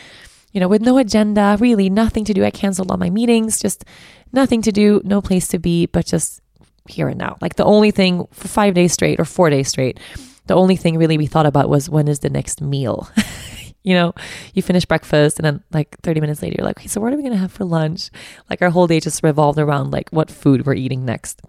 you 0.58 0.60
know, 0.60 0.68
with 0.68 0.82
no 0.82 0.98
agenda, 0.98 1.56
really 1.60 1.88
nothing 1.88 2.26
to 2.26 2.34
do. 2.34 2.44
I 2.44 2.50
canceled 2.50 2.90
all 2.90 2.98
my 2.98 3.12
meetings, 3.12 3.60
just 3.60 3.86
nothing 4.34 4.64
to 4.64 4.72
do, 4.72 5.00
no 5.04 5.22
place 5.22 5.48
to 5.50 5.60
be, 5.60 5.86
but 5.86 6.08
just 6.08 6.42
here 6.90 7.08
and 7.08 7.20
now. 7.20 7.38
Like 7.42 7.58
the 7.58 7.64
only 7.64 7.92
thing 7.92 8.26
for 8.32 8.48
five 8.48 8.74
days 8.74 8.92
straight 8.92 9.20
or 9.20 9.26
four 9.26 9.52
days 9.52 9.68
straight, 9.68 10.00
the 10.48 10.56
only 10.56 10.76
thing 10.76 10.98
really 10.98 11.16
we 11.16 11.28
thought 11.28 11.46
about 11.46 11.70
was 11.70 11.92
when 11.92 12.08
is 12.08 12.22
the 12.22 12.32
next 12.32 12.60
meal? 12.60 13.08
you 13.84 13.94
know, 13.94 14.16
you 14.56 14.64
finish 14.64 14.84
breakfast 14.84 15.38
and 15.38 15.46
then 15.46 15.64
like 15.72 15.96
30 16.02 16.22
minutes 16.22 16.42
later, 16.42 16.56
you're 16.58 16.66
like, 16.66 16.80
okay, 16.80 16.88
so 16.88 17.00
what 17.02 17.14
are 17.14 17.18
we 17.18 17.22
going 17.22 17.34
to 17.34 17.38
have 17.38 17.52
for 17.52 17.64
lunch? 17.64 18.10
Like 18.50 18.64
our 18.64 18.72
whole 18.72 18.88
day 18.88 19.00
just 19.00 19.22
revolved 19.22 19.60
around 19.60 19.92
like 19.92 20.10
what 20.10 20.32
food 20.32 20.66
we're 20.66 20.74
eating 20.74 21.06
next 21.06 21.40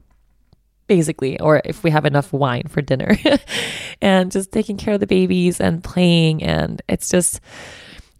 basically, 0.87 1.41
or 1.41 1.63
if 1.65 1.83
we 1.83 1.91
have 1.91 2.05
enough 2.05 2.31
wine 2.31 2.65
for 2.69 2.83
dinner, 2.83 3.17
and 4.03 4.31
just 4.31 4.53
taking 4.53 4.77
care 4.77 4.95
of 4.95 5.01
the 5.01 5.07
babies 5.07 5.63
and 5.63 5.83
playing. 5.83 6.43
And 6.43 6.83
it's 6.89 7.09
just, 7.09 7.41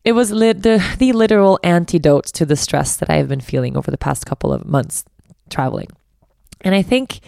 it 0.05 0.13
was 0.13 0.31
the, 0.31 0.83
the 0.99 1.13
literal 1.13 1.59
antidote 1.63 2.27
to 2.27 2.47
the 2.47 2.57
stress 2.57 2.97
that 2.97 3.11
I 3.11 3.17
have 3.17 3.29
been 3.29 3.41
feeling 3.41 3.77
over 3.77 3.91
the 3.91 3.99
past 3.99 4.27
couple 4.27 4.53
of 4.53 4.65
months 4.65 5.05
traveling. 5.51 5.89
And 6.63 6.75
I 6.75 6.83
think, 6.83 7.21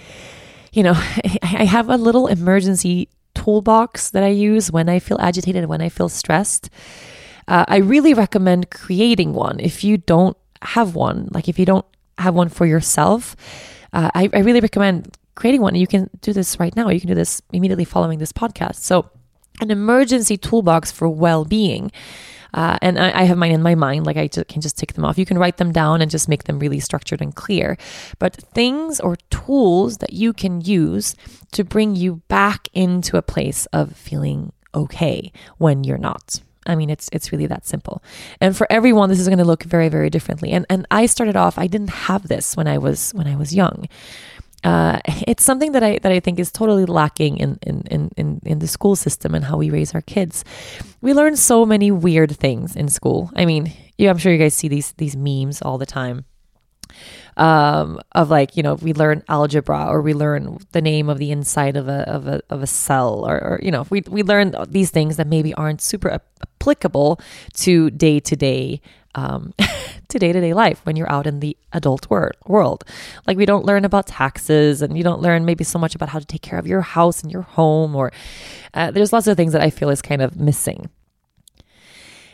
you 0.72 0.82
know, 0.82 0.92
I 1.42 1.64
have 1.64 1.88
a 1.88 1.96
little 1.96 2.26
emergency 2.26 3.08
toolbox 3.34 4.10
that 4.10 4.22
I 4.22 4.28
use 4.28 4.70
when 4.70 4.88
I 4.88 4.98
feel 4.98 5.18
agitated 5.20 5.66
when 5.66 5.80
I 5.80 5.88
feel 5.88 6.08
stressed. 6.08 6.70
Uh, 7.48 7.64
I 7.68 7.78
really 7.78 8.14
recommend 8.14 8.70
creating 8.70 9.32
one 9.32 9.58
if 9.60 9.82
you 9.82 9.96
don't 9.96 10.36
have 10.62 10.94
one. 10.94 11.28
Like 11.32 11.48
if 11.48 11.58
you 11.58 11.64
don't 11.64 11.86
have 12.18 12.34
one 12.34 12.48
for 12.48 12.66
yourself, 12.66 13.36
uh, 13.92 14.10
I, 14.14 14.28
I 14.32 14.40
really 14.40 14.60
recommend 14.60 15.16
creating 15.34 15.60
one. 15.60 15.74
You 15.74 15.86
can 15.86 16.10
do 16.20 16.32
this 16.32 16.60
right 16.60 16.74
now. 16.76 16.90
You 16.90 17.00
can 17.00 17.08
do 17.08 17.14
this 17.14 17.40
immediately 17.52 17.84
following 17.84 18.18
this 18.18 18.32
podcast. 18.32 18.76
So, 18.76 19.10
an 19.60 19.70
emergency 19.70 20.36
toolbox 20.36 20.90
for 20.90 21.08
well 21.08 21.44
being. 21.44 21.90
Uh, 22.54 22.78
and 22.82 22.98
I, 22.98 23.20
I, 23.20 23.22
have 23.24 23.38
mine 23.38 23.52
in 23.52 23.62
my 23.62 23.74
mind, 23.74 24.06
like 24.06 24.16
I 24.16 24.26
just, 24.26 24.48
can 24.48 24.60
just 24.60 24.76
tick 24.76 24.94
them 24.94 25.04
off. 25.04 25.18
You 25.18 25.26
can 25.26 25.38
write 25.38 25.58
them 25.58 25.72
down 25.72 26.02
and 26.02 26.10
just 26.10 26.28
make 26.28 26.44
them 26.44 26.58
really 26.58 26.80
structured 26.80 27.20
and 27.20 27.34
clear. 27.34 27.76
But 28.18 28.36
things 28.36 29.00
or 29.00 29.16
tools 29.30 29.98
that 29.98 30.12
you 30.12 30.32
can 30.32 30.60
use 30.60 31.14
to 31.52 31.64
bring 31.64 31.96
you 31.96 32.22
back 32.28 32.68
into 32.72 33.16
a 33.16 33.22
place 33.22 33.66
of 33.66 33.96
feeling 33.96 34.52
okay 34.74 35.32
when 35.58 35.84
you're 35.84 35.98
not. 35.98 36.40
I 36.66 36.74
mean, 36.74 36.90
it's 36.90 37.08
it's 37.12 37.32
really 37.32 37.46
that 37.46 37.66
simple. 37.66 38.02
And 38.40 38.56
for 38.56 38.66
everyone, 38.70 39.08
this 39.08 39.18
is 39.18 39.26
going 39.26 39.38
to 39.38 39.44
look 39.44 39.62
very 39.62 39.88
very 39.88 40.10
differently. 40.10 40.52
And 40.52 40.66
and 40.68 40.86
I 40.90 41.06
started 41.06 41.34
off, 41.34 41.58
I 41.58 41.66
didn't 41.66 41.90
have 41.90 42.28
this 42.28 42.56
when 42.56 42.68
I 42.68 42.78
was 42.78 43.12
when 43.12 43.26
I 43.26 43.36
was 43.36 43.54
young 43.54 43.88
uh, 44.64 45.00
it's 45.26 45.44
something 45.44 45.72
that 45.72 45.82
I 45.82 45.98
that 45.98 46.12
I 46.12 46.20
think 46.20 46.38
is 46.38 46.52
totally 46.52 46.84
lacking 46.84 47.38
in, 47.38 47.58
in 47.62 47.82
in 47.90 48.10
in 48.16 48.40
in 48.44 48.58
the 48.58 48.68
school 48.68 48.96
system 48.96 49.34
and 49.34 49.44
how 49.44 49.56
we 49.56 49.70
raise 49.70 49.94
our 49.94 50.02
kids. 50.02 50.44
We 51.00 51.14
learn 51.14 51.36
so 51.36 51.64
many 51.64 51.90
weird 51.90 52.36
things 52.36 52.76
in 52.76 52.88
school. 52.88 53.30
I 53.34 53.44
mean, 53.44 53.72
I'm 53.98 54.18
sure 54.18 54.32
you 54.32 54.38
guys 54.38 54.54
see 54.54 54.68
these 54.68 54.92
these 54.92 55.16
memes 55.16 55.62
all 55.62 55.78
the 55.78 55.86
time. 55.86 56.24
Um, 57.36 58.00
of 58.12 58.28
like 58.28 58.56
you 58.56 58.62
know 58.62 58.74
we 58.74 58.92
learn 58.92 59.22
algebra 59.28 59.86
or 59.86 60.02
we 60.02 60.12
learn 60.12 60.58
the 60.72 60.82
name 60.82 61.08
of 61.08 61.18
the 61.18 61.30
inside 61.30 61.76
of 61.76 61.88
a 61.88 62.02
of 62.10 62.26
a 62.26 62.42
of 62.50 62.62
a 62.62 62.66
cell 62.66 63.24
or, 63.24 63.36
or 63.36 63.60
you 63.62 63.70
know 63.70 63.86
we 63.88 64.02
we 64.08 64.22
learn 64.24 64.54
these 64.68 64.90
things 64.90 65.16
that 65.16 65.28
maybe 65.28 65.54
aren't 65.54 65.80
super 65.80 66.20
applicable 66.42 67.20
to 67.54 67.90
day 67.90 68.18
to 68.20 68.34
day 68.34 68.80
um, 69.14 69.54
to 70.08 70.18
day 70.18 70.32
to 70.32 70.40
day 70.40 70.54
life 70.54 70.80
when 70.84 70.96
you're 70.96 71.10
out 71.10 71.26
in 71.26 71.40
the 71.40 71.56
adult 71.72 72.08
wor- 72.10 72.32
world. 72.46 72.84
Like, 73.26 73.36
we 73.36 73.46
don't 73.46 73.64
learn 73.64 73.84
about 73.84 74.06
taxes 74.06 74.82
and 74.82 74.96
you 74.96 75.04
don't 75.04 75.20
learn 75.20 75.44
maybe 75.44 75.64
so 75.64 75.78
much 75.78 75.94
about 75.94 76.10
how 76.10 76.18
to 76.18 76.26
take 76.26 76.42
care 76.42 76.58
of 76.58 76.66
your 76.66 76.80
house 76.80 77.22
and 77.22 77.32
your 77.32 77.42
home, 77.42 77.96
or 77.96 78.12
uh, 78.74 78.90
there's 78.90 79.12
lots 79.12 79.26
of 79.26 79.36
things 79.36 79.52
that 79.52 79.62
I 79.62 79.70
feel 79.70 79.90
is 79.90 80.02
kind 80.02 80.22
of 80.22 80.36
missing. 80.36 80.90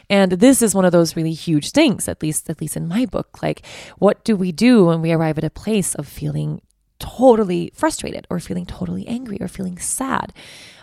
And 0.09 0.33
this 0.33 0.63
is 0.63 0.75
one 0.75 0.85
of 0.85 0.93
those 0.93 1.17
really 1.17 1.33
huge 1.33 1.73
things, 1.73 2.09
at 2.09 2.23
least 2.23 2.49
at 2.49 2.61
least 2.61 2.77
in 2.77 2.87
my 2.87 3.07
book. 3.07 3.43
Like, 3.43 3.67
what 3.99 4.25
do 4.25 4.37
we 4.37 4.53
do 4.53 4.87
when 4.87 5.03
we 5.03 5.13
arrive 5.13 5.39
at 5.39 5.45
a 5.45 5.51
place 5.51 5.95
of 5.97 6.07
feeling 6.07 6.61
totally 6.99 7.71
frustrated 7.75 8.27
or 8.31 8.41
feeling 8.41 8.65
totally 8.65 9.07
angry 9.07 9.39
or 9.41 9.49
feeling 9.49 9.79
sad 9.79 10.33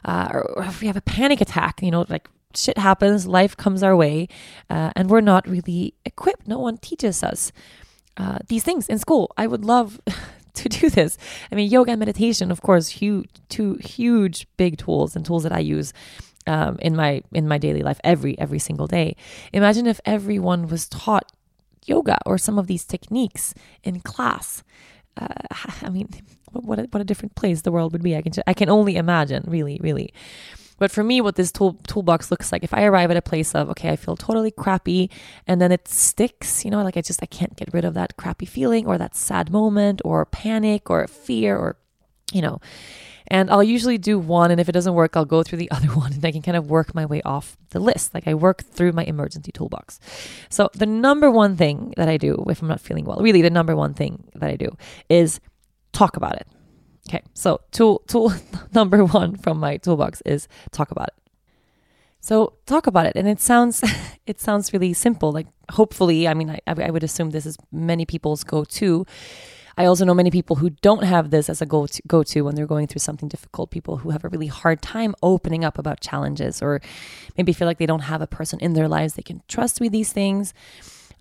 uh, 0.05 0.29
or, 0.31 0.43
or, 0.57 0.63
if 0.65 0.81
we 0.81 0.87
have 0.87 0.97
a 0.97 1.01
panic 1.01 1.41
attack 1.41 1.81
you 1.81 1.89
know 1.89 2.05
like 2.07 2.29
shit 2.55 2.77
happens, 2.77 3.27
life 3.27 3.55
comes 3.57 3.83
our 3.83 3.95
way, 3.95 4.27
uh, 4.69 4.91
and 4.95 5.09
we're 5.09 5.21
not 5.21 5.47
really 5.47 5.93
equipped. 6.05 6.47
No 6.47 6.59
one 6.59 6.77
teaches 6.77 7.23
us 7.23 7.51
uh, 8.17 8.39
these 8.47 8.63
things 8.63 8.87
in 8.87 8.99
school. 8.99 9.31
I 9.37 9.47
would 9.47 9.65
love 9.65 9.99
to 10.53 10.69
do 10.69 10.89
this. 10.89 11.17
I 11.51 11.55
mean, 11.55 11.69
yoga 11.69 11.91
and 11.91 11.99
meditation, 11.99 12.51
of 12.51 12.61
course, 12.61 12.87
huge, 12.89 13.29
two 13.49 13.75
huge, 13.75 14.47
big 14.57 14.77
tools 14.77 15.15
and 15.15 15.25
tools 15.25 15.43
that 15.43 15.51
I 15.51 15.59
use 15.59 15.93
um, 16.47 16.77
in 16.81 16.95
my 16.95 17.23
in 17.31 17.47
my 17.47 17.57
daily 17.57 17.81
life 17.81 17.99
every 18.03 18.37
every 18.39 18.59
single 18.59 18.87
day. 18.87 19.15
Imagine 19.51 19.87
if 19.87 19.99
everyone 20.05 20.67
was 20.67 20.87
taught 20.87 21.31
yoga 21.85 22.17
or 22.25 22.37
some 22.37 22.57
of 22.57 22.67
these 22.67 22.85
techniques 22.85 23.53
in 23.83 23.99
class. 23.99 24.63
Uh, 25.17 25.27
I 25.81 25.89
mean, 25.89 26.09
what 26.51 26.79
a, 26.79 26.83
what 26.83 27.01
a 27.01 27.05
different 27.05 27.35
place 27.35 27.61
the 27.61 27.71
world 27.71 27.93
would 27.93 28.03
be. 28.03 28.15
I 28.15 28.21
can 28.21 28.33
I 28.47 28.53
can 28.53 28.69
only 28.69 28.95
imagine, 28.95 29.43
really, 29.47 29.79
really. 29.81 30.13
But 30.83 30.91
for 30.91 31.01
me, 31.01 31.21
what 31.21 31.35
this 31.35 31.49
tool 31.49 31.79
toolbox 31.87 32.29
looks 32.29 32.51
like, 32.51 32.61
if 32.61 32.73
I 32.73 32.83
arrive 32.83 33.09
at 33.09 33.15
a 33.15 33.21
place 33.21 33.55
of, 33.55 33.69
okay, 33.69 33.91
I 33.91 33.95
feel 33.95 34.17
totally 34.17 34.51
crappy, 34.51 35.09
and 35.47 35.61
then 35.61 35.71
it 35.71 35.87
sticks, 35.87 36.65
you 36.65 36.71
know, 36.71 36.83
like 36.83 36.97
I 36.97 37.01
just, 37.01 37.23
I 37.23 37.25
can't 37.25 37.55
get 37.55 37.73
rid 37.73 37.85
of 37.85 37.93
that 37.93 38.17
crappy 38.17 38.45
feeling 38.45 38.85
or 38.85 38.97
that 38.97 39.15
sad 39.15 39.49
moment 39.49 40.01
or 40.03 40.25
panic 40.25 40.89
or 40.89 41.07
fear 41.07 41.55
or, 41.55 41.77
you 42.33 42.41
know, 42.41 42.59
and 43.29 43.49
I'll 43.49 43.63
usually 43.63 43.97
do 43.97 44.19
one, 44.19 44.51
and 44.51 44.59
if 44.59 44.67
it 44.67 44.73
doesn't 44.73 44.93
work, 44.93 45.15
I'll 45.15 45.23
go 45.23 45.41
through 45.41 45.59
the 45.59 45.71
other 45.75 45.87
one, 45.87 46.11
and 46.11 46.25
I 46.25 46.33
can 46.33 46.41
kind 46.41 46.57
of 46.57 46.69
work 46.69 46.93
my 46.93 47.05
way 47.05 47.21
off 47.21 47.55
the 47.69 47.79
list. 47.79 48.13
Like 48.13 48.27
I 48.27 48.33
work 48.33 48.65
through 48.65 48.91
my 48.91 49.05
emergency 49.05 49.53
toolbox. 49.53 50.01
So 50.49 50.69
the 50.73 50.85
number 50.85 51.31
one 51.31 51.55
thing 51.55 51.93
that 51.95 52.09
I 52.09 52.17
do 52.17 52.43
if 52.49 52.61
I'm 52.61 52.67
not 52.67 52.81
feeling 52.81 53.05
well, 53.05 53.21
really 53.21 53.41
the 53.41 53.49
number 53.49 53.73
one 53.73 53.93
thing 53.93 54.25
that 54.35 54.49
I 54.49 54.57
do 54.57 54.75
is 55.07 55.39
talk 55.93 56.17
about 56.17 56.35
it. 56.35 56.47
Okay, 57.09 57.21
so 57.33 57.61
tool 57.71 58.01
tool 58.07 58.33
number 58.73 59.03
one 59.05 59.35
from 59.35 59.59
my 59.59 59.77
toolbox 59.77 60.21
is 60.25 60.47
talk 60.71 60.91
about 60.91 61.09
it. 61.09 61.15
So 62.21 62.53
talk 62.65 62.87
about 62.87 63.05
it, 63.05 63.13
and 63.15 63.27
it 63.27 63.41
sounds 63.41 63.83
it 64.25 64.39
sounds 64.39 64.71
really 64.71 64.93
simple. 64.93 65.31
Like 65.31 65.47
hopefully, 65.71 66.27
I 66.27 66.33
mean, 66.33 66.49
I, 66.49 66.59
I 66.65 66.91
would 66.91 67.03
assume 67.03 67.31
this 67.31 67.45
is 67.45 67.57
many 67.71 68.05
people's 68.05 68.43
go 68.43 68.63
to. 68.63 69.05
I 69.75 69.85
also 69.85 70.05
know 70.05 70.13
many 70.13 70.29
people 70.29 70.57
who 70.57 70.69
don't 70.69 71.03
have 71.03 71.31
this 71.31 71.49
as 71.49 71.61
a 71.61 71.65
go 71.65 71.87
to 71.87 72.01
go 72.07 72.21
to 72.23 72.41
when 72.43 72.55
they're 72.55 72.67
going 72.67 72.87
through 72.87 72.99
something 72.99 73.27
difficult. 73.27 73.71
People 73.71 73.97
who 73.97 74.11
have 74.11 74.23
a 74.23 74.29
really 74.29 74.47
hard 74.47 74.81
time 74.81 75.15
opening 75.23 75.65
up 75.65 75.77
about 75.77 75.99
challenges, 75.99 76.61
or 76.61 76.79
maybe 77.37 77.53
feel 77.53 77.67
like 77.67 77.79
they 77.79 77.87
don't 77.87 78.01
have 78.01 78.21
a 78.21 78.27
person 78.27 78.59
in 78.59 78.73
their 78.73 78.87
lives 78.87 79.15
they 79.15 79.23
can 79.23 79.41
trust 79.47 79.81
with 79.81 79.91
these 79.91 80.13
things. 80.13 80.53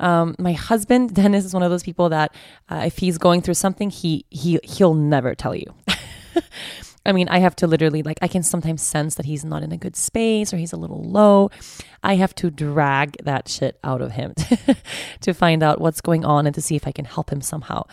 Um, 0.00 0.34
my 0.38 0.52
husband 0.52 1.14
Dennis 1.14 1.44
is 1.44 1.54
one 1.54 1.62
of 1.62 1.70
those 1.70 1.82
people 1.82 2.08
that 2.10 2.34
uh, 2.68 2.82
if 2.86 2.98
he's 2.98 3.18
going 3.18 3.42
through 3.42 3.54
something, 3.54 3.90
he 3.90 4.24
he 4.30 4.58
he'll 4.64 4.94
never 4.94 5.34
tell 5.34 5.54
you. 5.54 5.74
I 7.04 7.10
mean, 7.10 7.28
I 7.28 7.40
have 7.40 7.56
to 7.56 7.66
literally 7.66 8.02
like 8.02 8.18
I 8.22 8.28
can 8.28 8.42
sometimes 8.42 8.82
sense 8.82 9.16
that 9.16 9.26
he's 9.26 9.44
not 9.44 9.62
in 9.62 9.72
a 9.72 9.76
good 9.76 9.96
space 9.96 10.52
or 10.52 10.56
he's 10.56 10.72
a 10.72 10.76
little 10.76 11.02
low. 11.02 11.50
I 12.02 12.14
have 12.16 12.34
to 12.36 12.50
drag 12.50 13.16
that 13.24 13.48
shit 13.48 13.78
out 13.82 14.00
of 14.00 14.12
him 14.12 14.34
to 15.20 15.34
find 15.34 15.62
out 15.62 15.80
what's 15.80 16.00
going 16.00 16.24
on 16.24 16.46
and 16.46 16.54
to 16.54 16.62
see 16.62 16.76
if 16.76 16.86
I 16.86 16.92
can 16.92 17.04
help 17.04 17.30
him 17.30 17.40
somehow. 17.40 17.84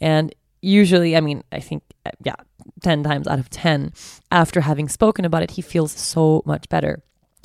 And 0.00 0.34
usually, 0.60 1.16
I 1.16 1.20
mean, 1.20 1.44
I 1.50 1.60
think 1.60 1.82
uh, 2.04 2.10
yeah, 2.22 2.34
10 2.82 3.02
times 3.04 3.26
out 3.26 3.38
of 3.38 3.48
10 3.48 3.92
after 4.30 4.60
having 4.60 4.88
spoken 4.88 5.24
about 5.24 5.42
it, 5.42 5.52
he 5.52 5.62
feels 5.62 5.92
so 5.92 6.42
much 6.44 6.68
better 6.68 7.02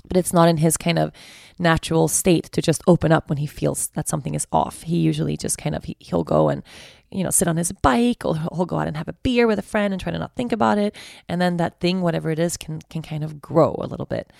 but 0.08 0.18
it's 0.18 0.34
not 0.34 0.50
in 0.50 0.58
his 0.58 0.78
kind 0.78 1.00
of 1.00 1.12
natural 1.60 2.08
state 2.08 2.46
to 2.52 2.62
just 2.62 2.82
open 2.88 3.12
up 3.12 3.30
when 3.30 3.38
he 3.38 3.48
feels 3.48 3.88
that 3.89 4.08
something 4.08 4.34
is 4.36 4.48
off. 4.52 4.84
He 4.84 4.98
usually 4.98 5.38
just 5.38 5.58
kind 5.58 5.76
of 5.76 5.84
he, 5.84 5.96
will 6.12 6.24
go 6.24 6.50
and 6.50 6.63
you 7.12 7.24
know 7.24 7.30
sit 7.30 7.48
on 7.48 7.58
his 7.58 7.72
bike 7.72 8.26
or 8.26 8.36
he'll 8.36 8.66
go 8.66 8.78
out 8.78 8.88
and 8.88 8.98
have 8.98 9.08
a 9.08 9.13
beer 9.13 9.48
with 9.48 9.60
a 9.60 9.63
friend 9.63 9.94
and 9.94 10.02
try 10.02 10.12
to 10.12 10.20
not 10.20 10.36
think 10.36 10.52
about 10.52 10.78
it, 10.78 10.96
and 11.30 11.42
then 11.42 11.58
that 11.58 11.80
thing, 11.80 12.02
whatever 12.02 12.30
it 12.30 12.39
is, 12.39 12.58
can 12.58 12.82
can 12.89 13.02
kind 13.02 13.24
of 13.24 13.42
grow 13.42 13.76
a 13.80 13.88
little 13.88 14.06
bit. 14.06 14.32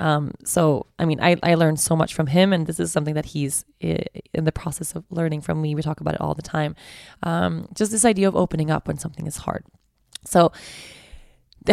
Um, 0.00 0.32
so 0.44 0.86
I 0.98 1.04
mean, 1.04 1.20
I 1.20 1.36
I 1.42 1.54
learned 1.54 1.80
so 1.80 1.96
much 1.96 2.14
from 2.14 2.28
him, 2.28 2.52
and 2.52 2.66
this 2.66 2.78
is 2.78 2.92
something 2.92 3.14
that 3.14 3.26
he's 3.26 3.64
in 3.80 4.44
the 4.44 4.52
process 4.52 4.94
of 4.94 5.04
learning 5.10 5.40
from 5.40 5.60
me. 5.60 5.74
We 5.74 5.82
talk 5.82 6.00
about 6.00 6.14
it 6.14 6.20
all 6.20 6.34
the 6.34 6.42
time. 6.42 6.76
Um, 7.22 7.68
just 7.74 7.90
this 7.90 8.04
idea 8.04 8.28
of 8.28 8.36
opening 8.36 8.70
up 8.70 8.86
when 8.86 8.98
something 8.98 9.26
is 9.26 9.38
hard. 9.38 9.64
So 10.24 10.52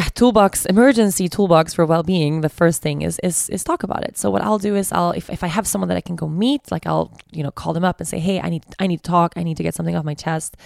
toolbox 0.01 0.65
emergency 0.65 1.29
toolbox 1.29 1.73
for 1.73 1.85
well-being 1.85 2.41
the 2.41 2.49
first 2.49 2.81
thing 2.81 3.01
is 3.01 3.19
is 3.19 3.49
is 3.49 3.63
talk 3.63 3.83
about 3.83 4.03
it. 4.03 4.17
So 4.17 4.29
what 4.29 4.41
i'll 4.41 4.59
do 4.59 4.75
is 4.75 4.91
i'll 4.91 5.11
if, 5.11 5.29
if 5.29 5.43
i 5.43 5.47
have 5.47 5.65
someone 5.67 5.87
that 5.89 5.97
i 5.97 6.01
can 6.01 6.15
go 6.15 6.27
meet 6.27 6.71
like 6.71 6.85
i'll 6.85 7.17
you 7.31 7.43
know 7.43 7.51
call 7.51 7.73
them 7.73 7.85
up 7.85 7.99
and 7.99 8.07
say 8.07 8.19
hey 8.19 8.39
i 8.39 8.49
need 8.49 8.63
i 8.79 8.87
need 8.87 8.97
to 8.97 9.09
talk. 9.09 9.33
I 9.35 9.43
need 9.43 9.57
to 9.57 9.63
get 9.63 9.73
something 9.75 9.95
off 9.95 10.05
my 10.05 10.13
chest. 10.13 10.57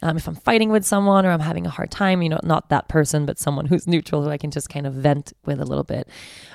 Um, 0.00 0.16
if 0.16 0.28
i'm 0.28 0.36
fighting 0.36 0.70
with 0.70 0.84
someone 0.84 1.26
or 1.26 1.30
i'm 1.30 1.40
having 1.40 1.66
a 1.66 1.70
hard 1.70 1.90
time 1.90 2.22
you 2.22 2.28
know 2.28 2.38
not 2.44 2.68
that 2.68 2.88
person 2.88 3.26
but 3.26 3.36
someone 3.38 3.66
who's 3.66 3.88
neutral 3.88 4.22
who 4.22 4.30
i 4.30 4.38
can 4.38 4.52
just 4.52 4.68
kind 4.68 4.86
of 4.86 4.94
vent 4.94 5.32
with 5.44 5.60
a 5.60 5.64
little 5.64 5.84
bit. 5.84 6.08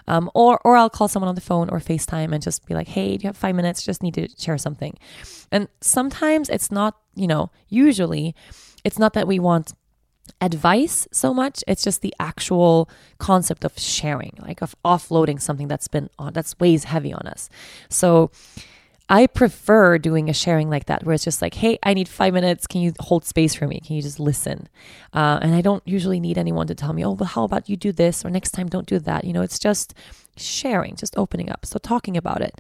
Um, 0.08 0.32
or 0.34 0.60
or 0.64 0.78
i'll 0.78 0.90
call 0.90 1.08
someone 1.10 1.28
on 1.28 1.36
the 1.36 1.42
phone 1.42 1.70
or 1.70 1.80
facetime 1.80 2.34
and 2.34 2.42
just 2.42 2.66
be 2.66 2.74
like 2.74 2.88
hey 2.88 3.18
do 3.18 3.24
you 3.24 3.28
have 3.28 3.38
five 3.38 3.56
minutes? 3.56 3.84
Just 3.84 4.02
need 4.02 4.14
to 4.14 4.28
share 4.38 4.58
something. 4.58 4.98
And 5.52 5.68
sometimes 5.82 6.50
it's 6.50 6.72
not 6.72 6.98
you 7.16 7.28
know 7.28 7.52
usually 7.68 8.34
it's 8.84 9.00
not 9.00 9.14
that 9.14 9.28
we 9.28 9.40
want 9.40 9.74
advice 10.42 11.08
so 11.12 11.34
much. 11.34 11.64
It's 11.68 11.84
just 11.84 12.02
the 12.02 12.14
actual 12.20 12.90
concept 13.18 13.64
of 13.64 13.78
sharing 13.78 14.34
like 14.42 14.62
of 14.62 14.76
offloading 14.84 15.42
something 15.42 15.68
that's 15.68 15.88
been 15.88 16.10
on 16.20 16.34
that's 16.34 16.60
weighs 16.60 16.86
heavy 16.86 17.14
on 17.14 17.28
us. 17.28 17.50
So 17.90 18.32
i 19.10 19.28
prefer 19.28 19.98
doing 19.98 20.30
a 20.30 20.34
sharing 20.34 20.70
like 20.70 20.86
that 20.86 21.04
where 21.04 21.14
it's 21.14 21.26
just 21.26 21.42
like 21.42 21.56
hey 21.56 21.78
i 21.84 21.94
need 21.94 22.08
five 22.08 22.34
minutes. 22.34 22.68
Can 22.68 22.82
you 22.82 22.94
hold 23.00 23.26
space 23.26 23.54
for 23.54 23.68
me? 23.68 23.82
Can 23.82 23.96
you 23.96 24.02
just 24.02 24.20
listen? 24.20 24.70
Uh, 25.14 25.40
and 25.42 25.54
i 25.56 25.62
don't 25.62 25.84
usually 25.86 26.20
need 26.20 26.38
anyone 26.38 26.68
to 26.68 26.76
tell 26.76 26.94
me 26.94 27.06
oh 27.06 27.12
well 27.12 27.28
how 27.28 27.44
about 27.44 27.70
you 27.70 27.76
do 27.76 27.92
this 27.92 28.24
or 28.24 28.30
next 28.30 28.52
time 28.52 28.68
don't 28.68 28.88
do 28.88 29.00
that. 29.00 29.26
You 29.26 29.34
know 29.34 29.42
it's 29.42 29.60
just 29.60 29.94
sharing 30.36 30.96
just 30.96 31.18
opening 31.18 31.50
up 31.50 31.66
so 31.66 31.80
talking 31.80 32.18
about 32.18 32.42
it. 32.42 32.60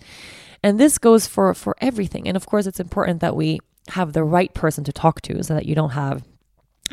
And 0.62 0.80
this 0.80 0.97
goes 0.97 1.28
for 1.28 1.54
for 1.54 1.76
everything. 1.80 2.28
And 2.28 2.38
of 2.38 2.45
course 2.45 2.65
it's 2.67 2.80
important 2.80 3.21
that 3.21 3.36
we 3.36 3.60
have 3.89 4.13
the 4.13 4.23
right 4.23 4.54
person 4.54 4.84
to 4.86 4.93
talk 4.93 5.21
to 5.21 5.43
so 5.43 5.54
that 5.54 5.65
you 5.65 5.76
don't 5.76 5.91
have 5.91 6.23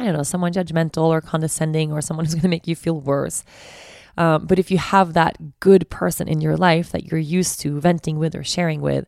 I 0.00 0.06
don't 0.06 0.16
know, 0.16 0.22
someone 0.22 0.52
judgmental 0.52 1.04
or 1.04 1.20
condescending 1.20 1.92
or 1.92 2.00
someone 2.00 2.24
who's 2.24 2.34
going 2.36 2.42
to 2.42 2.48
make 2.48 2.66
you 2.66 2.76
feel 2.76 3.00
worse. 3.00 3.44
Um, 4.16 4.46
but 4.46 4.58
if 4.58 4.70
you 4.70 4.78
have 4.78 5.14
that 5.14 5.60
good 5.60 5.88
person 5.88 6.28
in 6.28 6.40
your 6.40 6.56
life 6.56 6.90
that 6.92 7.04
you're 7.04 7.20
used 7.20 7.60
to 7.60 7.80
venting 7.80 8.18
with 8.18 8.34
or 8.34 8.44
sharing 8.44 8.80
with, 8.80 9.06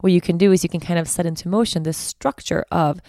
what 0.00 0.12
you 0.12 0.20
can 0.20 0.38
do 0.38 0.52
is 0.52 0.62
you 0.62 0.68
can 0.68 0.80
kind 0.80 0.98
of 0.98 1.08
set 1.08 1.26
into 1.26 1.48
motion 1.48 1.82
this 1.82 1.98
structure 1.98 2.64
of 2.70 3.00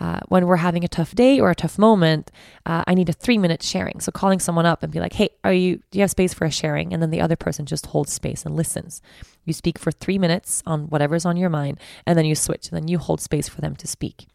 uh, 0.00 0.20
when 0.28 0.46
we're 0.46 0.56
having 0.56 0.84
a 0.84 0.88
tough 0.88 1.14
day 1.14 1.40
or 1.40 1.50
a 1.50 1.54
tough 1.54 1.76
moment, 1.76 2.30
uh, 2.66 2.84
I 2.86 2.94
need 2.94 3.08
a 3.08 3.12
three 3.12 3.38
minute 3.38 3.62
sharing. 3.62 4.00
So 4.00 4.12
calling 4.12 4.38
someone 4.38 4.66
up 4.66 4.82
and 4.82 4.92
be 4.92 5.00
like, 5.00 5.14
hey, 5.14 5.30
are 5.42 5.52
you, 5.52 5.76
do 5.90 5.98
you 5.98 6.02
have 6.02 6.10
space 6.10 6.32
for 6.32 6.44
a 6.44 6.50
sharing? 6.50 6.92
And 6.92 7.02
then 7.02 7.10
the 7.10 7.20
other 7.20 7.36
person 7.36 7.66
just 7.66 7.86
holds 7.86 8.12
space 8.12 8.44
and 8.44 8.54
listens. 8.54 9.02
You 9.44 9.52
speak 9.52 9.78
for 9.78 9.90
three 9.90 10.18
minutes 10.18 10.62
on 10.66 10.88
whatever's 10.88 11.24
on 11.24 11.36
your 11.36 11.50
mind, 11.50 11.80
and 12.06 12.16
then 12.16 12.26
you 12.26 12.34
switch, 12.34 12.68
and 12.68 12.76
then 12.76 12.86
you 12.86 12.98
hold 12.98 13.20
space 13.20 13.48
for 13.48 13.60
them 13.60 13.74
to 13.76 13.86
speak. 13.86 14.28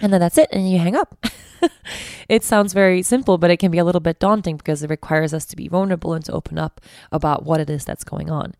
And 0.00 0.12
then 0.12 0.20
that's 0.20 0.36
it, 0.36 0.48
and 0.52 0.70
you 0.70 0.78
hang 0.78 0.94
up. 0.94 1.16
it 2.28 2.44
sounds 2.44 2.74
very 2.74 3.02
simple, 3.02 3.38
but 3.38 3.50
it 3.50 3.56
can 3.56 3.70
be 3.70 3.78
a 3.78 3.84
little 3.84 4.00
bit 4.00 4.18
daunting 4.18 4.56
because 4.56 4.82
it 4.82 4.90
requires 4.90 5.32
us 5.32 5.46
to 5.46 5.56
be 5.56 5.68
vulnerable 5.68 6.12
and 6.12 6.24
to 6.26 6.32
open 6.32 6.58
up 6.58 6.80
about 7.12 7.44
what 7.44 7.60
it 7.60 7.70
is 7.70 7.84
that's 7.84 8.04
going 8.04 8.30
on. 8.30 8.54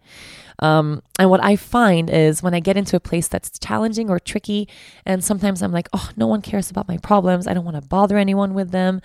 Um, 0.60 1.02
and 1.18 1.28
what 1.28 1.44
I 1.44 1.56
find 1.56 2.08
is 2.08 2.42
when 2.42 2.54
I 2.54 2.60
get 2.60 2.78
into 2.78 2.96
a 2.96 3.00
place 3.00 3.28
that's 3.28 3.58
challenging 3.58 4.08
or 4.08 4.18
tricky, 4.18 4.68
and 5.04 5.22
sometimes 5.22 5.62
I'm 5.62 5.72
like, 5.72 5.88
oh, 5.92 6.10
no 6.16 6.26
one 6.26 6.40
cares 6.40 6.70
about 6.70 6.88
my 6.88 6.96
problems. 6.98 7.46
I 7.46 7.52
don't 7.52 7.64
want 7.64 7.76
to 7.76 7.86
bother 7.86 8.16
anyone 8.16 8.54
with 8.54 8.70
them. 8.70 9.02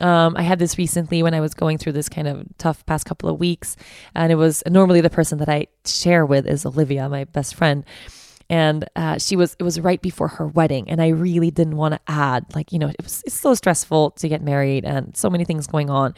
Um, 0.00 0.36
I 0.36 0.42
had 0.42 0.58
this 0.58 0.76
recently 0.78 1.22
when 1.22 1.34
I 1.34 1.40
was 1.40 1.54
going 1.54 1.78
through 1.78 1.92
this 1.92 2.08
kind 2.08 2.28
of 2.28 2.46
tough 2.58 2.84
past 2.86 3.06
couple 3.06 3.28
of 3.28 3.40
weeks, 3.40 3.76
and 4.14 4.30
it 4.30 4.36
was 4.36 4.62
normally 4.68 5.00
the 5.00 5.10
person 5.10 5.38
that 5.38 5.48
I 5.48 5.68
share 5.84 6.24
with 6.26 6.46
is 6.46 6.66
Olivia, 6.66 7.08
my 7.08 7.24
best 7.24 7.54
friend 7.54 7.84
and 8.48 8.88
uh, 8.96 9.18
she 9.18 9.36
was 9.36 9.56
it 9.58 9.62
was 9.62 9.80
right 9.80 10.00
before 10.00 10.28
her 10.28 10.46
wedding 10.46 10.88
and 10.88 11.02
i 11.02 11.08
really 11.08 11.50
didn't 11.50 11.76
want 11.76 11.94
to 11.94 12.00
add 12.06 12.44
like 12.54 12.72
you 12.72 12.78
know 12.78 12.88
it 12.88 12.96
was 13.02 13.22
it's 13.26 13.38
so 13.38 13.54
stressful 13.54 14.12
to 14.12 14.28
get 14.28 14.42
married 14.42 14.84
and 14.84 15.16
so 15.16 15.28
many 15.28 15.44
things 15.44 15.66
going 15.66 15.90
on 15.90 16.14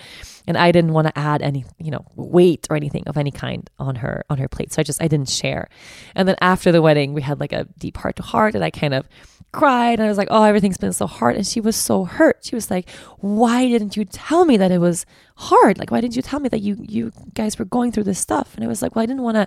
and 0.46 0.56
i 0.56 0.70
didn't 0.70 0.92
want 0.92 1.06
to 1.06 1.18
add 1.18 1.42
any 1.42 1.64
you 1.78 1.90
know 1.90 2.04
weight 2.16 2.66
or 2.70 2.76
anything 2.76 3.02
of 3.06 3.16
any 3.16 3.30
kind 3.30 3.70
on 3.78 3.94
her 3.96 4.24
on 4.28 4.38
her 4.38 4.48
plate 4.48 4.72
so 4.72 4.80
i 4.80 4.82
just 4.82 5.02
i 5.02 5.08
didn't 5.08 5.28
share 5.28 5.68
and 6.14 6.28
then 6.28 6.36
after 6.40 6.70
the 6.72 6.82
wedding 6.82 7.14
we 7.14 7.22
had 7.22 7.40
like 7.40 7.52
a 7.52 7.64
deep 7.78 7.96
heart 7.96 8.16
to 8.16 8.22
heart 8.22 8.54
and 8.54 8.64
i 8.64 8.70
kind 8.70 8.94
of 8.94 9.08
cried 9.52 9.94
and 9.98 10.02
I 10.02 10.08
was 10.08 10.18
like, 10.18 10.28
oh, 10.30 10.42
everything's 10.42 10.76
been 10.76 10.92
so 10.92 11.06
hard. 11.06 11.36
And 11.36 11.46
she 11.46 11.60
was 11.60 11.76
so 11.76 12.04
hurt. 12.04 12.38
She 12.42 12.54
was 12.54 12.70
like, 12.70 12.88
why 13.18 13.66
didn't 13.66 13.96
you 13.96 14.04
tell 14.04 14.44
me 14.44 14.56
that 14.58 14.70
it 14.70 14.78
was 14.78 15.06
hard? 15.36 15.78
Like, 15.78 15.90
why 15.90 16.00
didn't 16.00 16.16
you 16.16 16.22
tell 16.22 16.40
me 16.40 16.48
that 16.50 16.60
you 16.60 16.76
you 16.86 17.12
guys 17.34 17.58
were 17.58 17.64
going 17.64 17.92
through 17.92 18.04
this 18.04 18.18
stuff? 18.18 18.54
And 18.54 18.64
I 18.64 18.68
was 18.68 18.82
like, 18.82 18.94
well, 18.94 19.02
I 19.02 19.06
didn't 19.06 19.22
want 19.22 19.36
to 19.36 19.46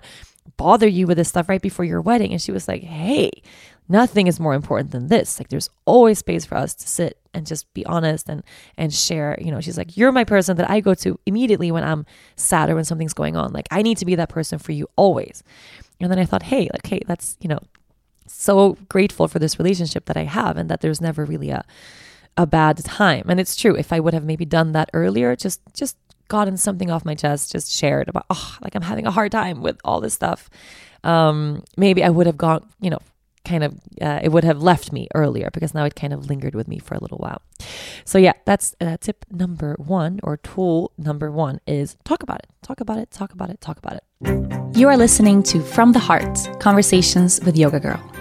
bother 0.56 0.86
you 0.86 1.06
with 1.06 1.16
this 1.16 1.28
stuff 1.28 1.48
right 1.48 1.62
before 1.62 1.84
your 1.84 2.00
wedding. 2.00 2.32
And 2.32 2.40
she 2.40 2.52
was 2.52 2.68
like, 2.68 2.82
hey, 2.82 3.30
nothing 3.88 4.26
is 4.26 4.40
more 4.40 4.54
important 4.54 4.90
than 4.90 5.08
this. 5.08 5.38
Like, 5.38 5.48
there's 5.48 5.70
always 5.84 6.18
space 6.18 6.44
for 6.44 6.56
us 6.56 6.74
to 6.74 6.88
sit 6.88 7.18
and 7.34 7.46
just 7.46 7.72
be 7.74 7.84
honest 7.86 8.28
and 8.28 8.42
and 8.76 8.92
share. 8.92 9.36
You 9.40 9.50
know, 9.50 9.60
she's 9.60 9.78
like, 9.78 9.96
you're 9.96 10.12
my 10.12 10.24
person 10.24 10.56
that 10.56 10.70
I 10.70 10.80
go 10.80 10.94
to 10.94 11.18
immediately 11.26 11.70
when 11.70 11.84
I'm 11.84 12.06
sad 12.36 12.70
or 12.70 12.74
when 12.74 12.84
something's 12.84 13.14
going 13.14 13.36
on. 13.36 13.52
Like, 13.52 13.68
I 13.70 13.82
need 13.82 13.98
to 13.98 14.06
be 14.06 14.14
that 14.16 14.28
person 14.28 14.58
for 14.58 14.72
you 14.72 14.88
always. 14.96 15.42
And 16.00 16.10
then 16.10 16.18
I 16.18 16.24
thought, 16.24 16.42
hey, 16.42 16.68
like, 16.72 16.86
hey, 16.86 17.00
that's 17.06 17.36
you 17.40 17.48
know 17.48 17.60
so 18.26 18.78
grateful 18.88 19.28
for 19.28 19.38
this 19.38 19.58
relationship 19.58 20.06
that 20.06 20.16
I 20.16 20.24
have 20.24 20.56
and 20.56 20.70
that 20.70 20.80
there's 20.80 21.00
never 21.00 21.24
really 21.24 21.50
a 21.50 21.64
a 22.36 22.46
bad 22.46 22.78
time. 22.78 23.24
And 23.28 23.38
it's 23.38 23.54
true. 23.54 23.76
If 23.76 23.92
I 23.92 24.00
would 24.00 24.14
have 24.14 24.24
maybe 24.24 24.44
done 24.46 24.72
that 24.72 24.90
earlier, 24.94 25.36
just 25.36 25.60
just 25.74 25.96
gotten 26.32 26.56
something 26.56 26.90
off 26.90 27.04
my 27.04 27.14
chest, 27.14 27.52
just 27.52 27.70
shared 27.70 28.08
about 28.08 28.24
oh, 28.30 28.56
like 28.62 28.74
I'm 28.74 28.82
having 28.82 29.06
a 29.06 29.10
hard 29.10 29.30
time 29.30 29.60
with 29.60 29.78
all 29.84 30.00
this 30.00 30.14
stuff. 30.14 30.48
Um, 31.04 31.62
maybe 31.76 32.02
I 32.02 32.08
would 32.08 32.26
have 32.26 32.38
gone, 32.38 32.66
you 32.80 32.88
know, 32.88 33.00
kind 33.44 33.62
of 33.62 33.78
uh, 34.00 34.20
it 34.22 34.30
would 34.30 34.44
have 34.44 34.62
left 34.62 34.92
me 34.92 35.08
earlier 35.14 35.50
because 35.52 35.74
now 35.74 35.84
it 35.84 35.94
kind 35.94 36.14
of 36.14 36.30
lingered 36.30 36.54
with 36.54 36.68
me 36.68 36.78
for 36.78 36.94
a 36.94 37.00
little 37.00 37.18
while. 37.18 37.42
So 38.06 38.16
yeah, 38.16 38.32
that's 38.46 38.74
uh, 38.80 38.96
tip 38.98 39.26
number 39.30 39.76
one 39.78 40.20
or 40.22 40.38
tool 40.38 40.92
number 40.96 41.30
one 41.30 41.60
is 41.66 41.96
talk 42.04 42.22
about 42.22 42.38
it, 42.38 42.48
talk 42.62 42.80
about 42.80 42.98
it, 42.98 43.10
talk 43.10 43.32
about 43.32 43.50
it, 43.50 43.60
talk 43.60 43.78
about 43.78 44.00
it. 44.00 44.76
You 44.76 44.88
are 44.88 44.96
listening 44.96 45.42
to 45.44 45.60
From 45.60 45.92
the 45.92 45.98
Heart 45.98 46.60
Conversations 46.60 47.40
with 47.44 47.58
Yoga 47.58 47.78
Girl. 47.78 48.11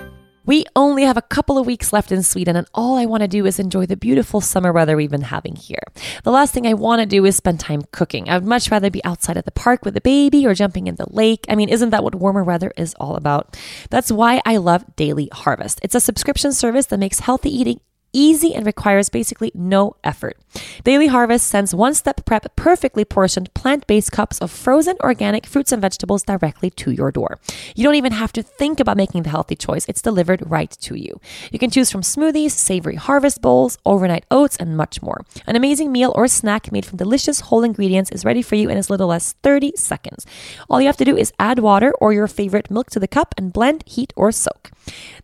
We 0.45 0.65
only 0.75 1.04
have 1.04 1.17
a 1.17 1.21
couple 1.21 1.60
of 1.60 1.67
weeks 1.67 1.93
left 1.93 2.12
in 2.12 2.23
Sweden, 2.23 2.56
and 2.56 2.67
all 2.73 2.97
I 2.97 3.06
want 3.06 3.21
to 3.21 3.27
do 3.27 3.45
is 3.45 3.60
enjoy 3.60 3.86
the 3.86 3.95
beautiful 3.95 4.41
summer 4.41 4.73
weather 4.73 4.97
we've 4.97 5.12
been 5.12 5.21
having 5.21 5.56
here. 5.56 5.84
The 6.23 6.32
last 6.32 6.51
thing 6.54 6.65
I 6.65 6.73
want 6.73 6.99
to 6.99 7.06
do 7.06 7.25
is 7.25 7.36
spend 7.36 7.60
time 7.60 7.84
cooking. 7.91 8.27
I 8.27 8.38
would 8.38 8.47
much 8.47 8.71
rather 8.71 8.89
be 8.89 9.04
outside 9.04 9.38
at 9.38 9.45
the 9.45 9.51
park 9.51 9.86
with 9.86 9.93
the 9.93 10.01
baby 10.01 10.47
or 10.47 10.56
jumping 10.56 10.88
in 10.88 10.95
the 10.95 11.06
lake. 11.12 11.45
I 11.47 11.56
mean, 11.56 11.69
isn't 11.69 11.91
that 11.91 12.04
what 12.04 12.15
warmer 12.15 12.43
weather 12.43 12.73
is 12.75 12.95
all 12.99 13.15
about? 13.15 13.56
That's 13.91 14.12
why 14.12 14.41
I 14.43 14.58
love 14.58 14.95
Daily 14.95 15.30
Harvest. 15.32 15.80
It's 15.84 15.95
a 15.95 15.99
subscription 15.99 16.54
service 16.54 16.88
that 16.88 16.99
makes 16.99 17.19
healthy 17.19 17.56
eating 17.56 17.80
easy 18.13 18.54
and 18.54 18.65
requires 18.65 19.10
basically 19.10 19.52
no 19.54 19.95
effort. 20.04 20.38
Daily 20.84 21.08
Harvest 21.08 21.47
sends 21.47 21.74
one 21.74 21.93
step 21.93 22.26
prep 22.26 22.56
perfectly 22.56 23.06
portioned 23.06 23.54
plant 23.54 23.88
based 23.88 24.12
cups 24.12 24.39
of 24.39 24.52
frozen 24.52 24.97
organic 25.02 25.45
fruits 25.45 25.71
and 25.71 25.82
vegetables 25.82 26.24
directly 26.24 26.69
to 26.71 26.91
your 26.91 27.12
door. 27.12 27.39
You 27.76 27.84
don't 27.84 27.95
even 27.95 28.12
have 28.12 28.34
to 28.34 28.43
think 28.43 28.80
about 28.80 28.97
making 28.97 29.24
the 29.24 29.30
healthy 29.30 29.56
choice, 29.56 29.86
it's 29.88 30.02
delivered 30.02 30.43
right 30.50 30.71
to 30.82 30.95
you. 30.95 31.19
You 31.52 31.60
can 31.60 31.69
choose 31.69 31.91
from 31.91 32.02
smoothies, 32.02 32.52
savory 32.52 32.95
harvest 32.95 33.41
bowls, 33.41 33.78
overnight 33.86 34.26
oats, 34.30 34.58
and 34.58 34.76
much 34.76 35.02
more. 35.02 35.21
An 35.47 35.56
amazing 35.56 35.91
meal 35.91 36.12
or 36.15 36.28
snack 36.28 36.71
made 36.71 36.86
from 36.86 36.97
delicious 36.97 37.41
whole 37.41 37.63
ingredients 37.63 38.12
is 38.12 38.26
ready 38.26 38.41
for 38.41 38.56
you 38.56 38.69
in 38.69 38.78
as 38.78 38.89
little 38.89 39.13
as 39.13 39.34
30 39.43 39.74
seconds. 39.76 40.26
All 40.69 40.82
you 40.82 40.88
have 40.88 40.97
to 40.97 41.06
do 41.06 41.15
is 41.15 41.34
add 41.39 41.60
water 41.60 41.93
or 42.00 42.13
your 42.13 42.28
favorite 42.28 42.71
milk 42.71 42.89
to 42.91 43.00
the 43.00 43.08
cup 43.08 43.34
and 43.38 43.54
blend, 43.54 43.84
heat, 43.86 44.13
or 44.15 44.32
soak. 44.32 44.71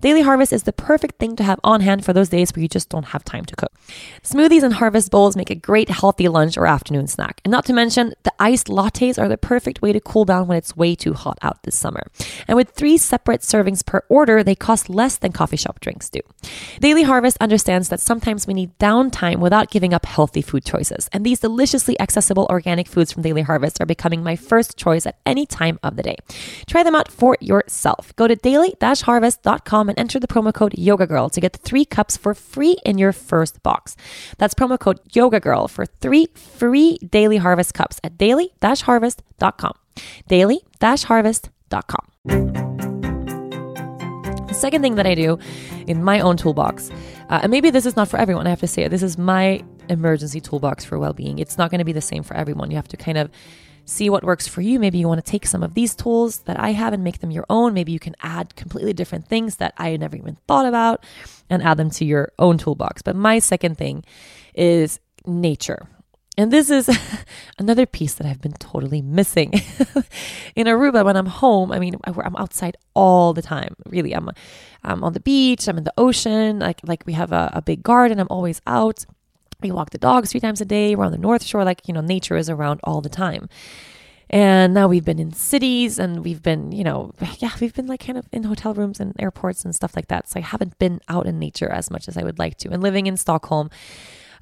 Daily 0.02 0.22
Harvest 0.22 0.54
is 0.54 0.64
the 0.64 0.74
perfect 0.74 1.18
thing 1.18 1.36
to 1.36 1.44
have 1.44 1.60
on 1.64 1.82
hand 1.82 2.06
for 2.06 2.14
those 2.14 2.30
days 2.30 2.56
where 2.56 2.62
you 2.62 2.68
just 2.68 2.77
don't 2.86 3.06
have 3.06 3.24
time 3.24 3.46
to 3.46 3.56
cook. 3.56 3.72
Smoothies 4.24 4.64
and 4.64 4.74
harvest 4.74 5.12
bowls 5.12 5.36
make 5.36 5.50
a 5.50 5.56
great 5.56 5.90
healthy 5.90 6.28
lunch 6.28 6.58
or 6.58 6.68
afternoon 6.68 7.08
snack. 7.08 7.42
And 7.44 7.52
not 7.52 7.66
to 7.66 7.74
mention, 7.74 8.14
the 8.24 8.34
iced 8.40 8.68
lattes 8.68 9.20
are 9.20 9.28
the 9.28 9.38
perfect 9.38 9.82
way 9.82 9.94
to 9.94 10.00
cool 10.00 10.26
down 10.26 10.48
when 10.48 10.58
it's 10.58 10.76
way 10.76 10.96
too 10.96 11.14
hot 11.14 11.38
out 11.42 11.64
this 11.64 11.76
summer. 11.76 12.04
And 12.48 12.56
with 12.56 12.72
three 12.72 12.98
separate 12.98 13.42
servings 13.42 13.86
per 13.86 14.04
order, 14.10 14.44
they 14.44 14.56
cost 14.56 14.90
less 14.90 15.18
than 15.18 15.32
coffee 15.32 15.58
shop 15.58 15.80
drinks 15.80 16.10
do. 16.10 16.20
Daily 16.80 17.04
Harvest 17.04 17.38
understands 17.40 17.90
that 17.90 18.00
sometimes 18.00 18.48
we 18.48 18.54
need 18.54 18.78
downtime 18.80 19.40
without 19.40 19.72
giving 19.72 19.94
up 19.94 20.06
healthy 20.06 20.42
food 20.42 20.66
choices. 20.66 21.10
And 21.12 21.26
these 21.26 21.40
deliciously 21.40 22.00
accessible 22.00 22.48
organic 22.50 22.88
foods 22.88 23.12
from 23.12 23.24
Daily 23.24 23.42
Harvest 23.42 23.82
are 23.82 23.86
becoming 23.86 24.24
my 24.24 24.36
first 24.36 24.78
choice 24.78 25.06
at 25.06 25.20
any 25.26 25.46
time 25.46 25.80
of 25.84 25.96
the 25.96 26.04
day. 26.04 26.18
Try 26.68 26.84
them 26.84 26.96
out 26.96 27.12
for 27.12 27.38
yourself. 27.42 28.16
Go 28.16 28.28
to 28.28 28.36
daily-harvest.com 28.36 29.90
and 29.90 30.00
enter 30.00 30.20
the 30.20 30.28
promo 30.28 30.54
code 30.54 30.74
YogaGirl 30.74 31.32
to 31.32 31.42
get 31.42 31.56
three 31.56 31.86
cups 31.86 32.18
for 32.18 32.34
free 32.34 32.78
in 32.86 32.98
your 32.98 33.12
first 33.12 33.62
box. 33.64 33.96
That's 34.38 34.54
promo 34.54 34.80
code 34.80 35.00
YogaGirl 35.10 35.70
for 35.70 35.86
three 35.86 36.28
free 36.36 36.98
daily 36.98 37.38
harvest 37.38 37.74
cups 37.74 38.00
at 38.04 38.18
daily-harvest.com. 38.28 39.74
Daily-harvest.com. 40.28 42.06
The 44.48 44.54
second 44.54 44.82
thing 44.82 44.96
that 44.96 45.08
I 45.08 45.16
do 45.16 45.40
in 45.88 46.04
my 46.04 46.20
own 46.20 46.36
toolbox, 46.36 46.92
uh, 47.30 47.40
and 47.44 47.52
maybe 47.52 47.70
this 47.70 47.86
is 47.86 47.96
not 47.96 48.10
for 48.10 48.18
everyone, 48.18 48.48
I 48.48 48.50
have 48.50 48.60
to 48.60 48.68
say 48.68 48.84
it, 48.84 48.90
this 48.90 49.04
is 49.04 49.18
my 49.18 49.64
emergency 49.90 50.42
toolbox 50.42 50.84
for 50.84 51.00
well 51.00 51.14
being. 51.14 51.40
It's 51.40 51.58
not 51.58 51.72
going 51.72 51.80
to 51.80 51.86
be 51.86 51.94
the 51.94 52.02
same 52.02 52.24
for 52.24 52.36
everyone. 52.36 52.70
You 52.70 52.76
have 52.76 52.90
to 52.90 52.98
kind 52.98 53.18
of 53.18 53.32
see 53.86 54.10
what 54.10 54.26
works 54.26 54.46
for 54.46 54.60
you. 54.60 54.78
Maybe 54.78 54.98
you 54.98 55.08
want 55.08 55.24
to 55.24 55.32
take 55.32 55.46
some 55.48 55.64
of 55.64 55.74
these 55.74 55.96
tools 55.96 56.40
that 56.40 56.60
I 56.60 56.72
have 56.72 56.92
and 56.92 57.06
make 57.06 57.20
them 57.20 57.32
your 57.32 57.46
own. 57.50 57.74
Maybe 57.74 57.94
you 57.94 58.00
can 58.00 58.16
add 58.22 58.58
completely 58.58 58.92
different 58.92 59.30
things 59.30 59.56
that 59.58 59.74
I 59.78 59.96
never 59.96 60.18
even 60.18 60.38
thought 60.48 60.66
about 60.66 61.06
and 61.50 61.64
add 61.64 61.78
them 61.78 61.92
to 61.92 62.04
your 62.04 62.34
own 62.38 62.58
toolbox. 62.58 63.02
But 63.02 63.16
my 63.16 63.40
second 63.40 63.78
thing 63.78 64.04
is 64.54 65.00
nature. 65.26 65.88
And 66.38 66.52
this 66.52 66.70
is 66.70 66.88
another 67.60 67.86
piece 67.86 68.14
that 68.16 68.28
I've 68.28 68.42
been 68.42 68.54
totally 68.54 69.02
missing 69.02 69.54
in 70.56 70.68
Aruba 70.68 71.04
when 71.04 71.18
I'm 71.18 71.26
home. 71.26 71.72
I 71.72 71.80
mean, 71.80 71.96
I'm 72.06 72.36
outside 72.36 72.78
all 72.94 73.34
the 73.34 73.42
time. 73.42 73.76
Really, 73.88 74.14
I'm, 74.14 74.30
I'm 74.84 75.04
on 75.04 75.14
the 75.14 75.20
beach. 75.20 75.68
I'm 75.68 75.78
in 75.80 75.84
the 75.84 75.94
ocean. 75.98 76.60
Like, 76.60 76.82
like 76.84 77.04
we 77.08 77.14
have 77.14 77.32
a, 77.32 77.50
a 77.54 77.62
big 77.62 77.82
garden. 77.82 78.20
I'm 78.20 78.28
always 78.30 78.62
out. 78.68 79.06
We 79.62 79.72
walk 79.72 79.90
the 79.90 79.98
dogs 79.98 80.32
three 80.32 80.40
times 80.40 80.62
a 80.62 80.66
day. 80.66 80.96
We're 80.96 81.06
on 81.06 81.12
the 81.12 81.18
North 81.18 81.44
Shore. 81.44 81.64
Like, 81.64 81.88
you 81.88 81.94
know, 81.94 82.02
nature 82.02 82.38
is 82.38 82.50
around 82.50 82.82
all 82.84 83.02
the 83.02 83.10
time. 83.10 83.50
And 84.30 84.74
now 84.74 84.88
we've 84.88 85.06
been 85.06 85.20
in 85.20 85.32
cities 85.32 85.98
and 85.98 86.24
we've 86.24 86.44
been, 86.44 86.72
you 86.72 86.84
know, 86.84 87.14
yeah, 87.40 87.52
we've 87.62 87.74
been 87.74 87.88
like 87.88 88.06
kind 88.06 88.18
of 88.18 88.28
in 88.32 88.44
hotel 88.44 88.74
rooms 88.74 89.00
and 89.00 89.16
airports 89.18 89.64
and 89.64 89.74
stuff 89.74 89.96
like 89.96 90.10
that. 90.10 90.30
So 90.30 90.40
I 90.40 90.44
haven't 90.44 90.78
been 90.78 91.00
out 91.08 91.26
in 91.26 91.40
nature 91.40 91.70
as 91.70 91.90
much 91.90 92.08
as 92.08 92.18
I 92.18 92.24
would 92.24 92.38
like 92.38 92.58
to. 92.58 92.70
And 92.70 92.84
living 92.84 93.08
in 93.08 93.16
Stockholm, 93.16 93.70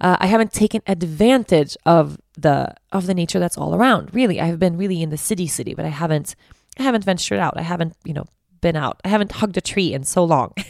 uh, 0.01 0.17
I 0.19 0.27
haven't 0.27 0.53
taken 0.53 0.81
advantage 0.87 1.77
of 1.85 2.17
the 2.37 2.73
of 2.91 3.07
the 3.07 3.13
nature 3.13 3.39
that's 3.39 3.57
all 3.57 3.75
around. 3.75 4.13
Really, 4.13 4.41
I've 4.41 4.59
been 4.59 4.77
really 4.77 5.01
in 5.01 5.09
the 5.09 5.17
city, 5.17 5.47
city, 5.47 5.73
but 5.73 5.85
I 5.85 5.89
haven't 5.89 6.35
I 6.79 6.83
haven't 6.83 7.03
ventured 7.03 7.39
out. 7.39 7.57
I 7.57 7.61
haven't, 7.61 7.95
you 8.03 8.13
know, 8.13 8.25
been 8.61 8.75
out. 8.75 8.99
I 9.05 9.09
haven't 9.09 9.33
hugged 9.33 9.57
a 9.57 9.61
tree 9.61 9.93
in 9.93 10.03
so 10.03 10.23
long. 10.23 10.53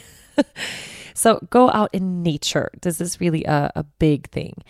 So 1.16 1.40
go 1.48 1.70
out 1.70 1.88
in 1.94 2.22
nature. 2.22 2.70
This 2.82 3.00
is 3.00 3.22
really 3.22 3.42
a, 3.44 3.72
a 3.74 3.84
big 3.84 4.28
thing. 4.30 4.62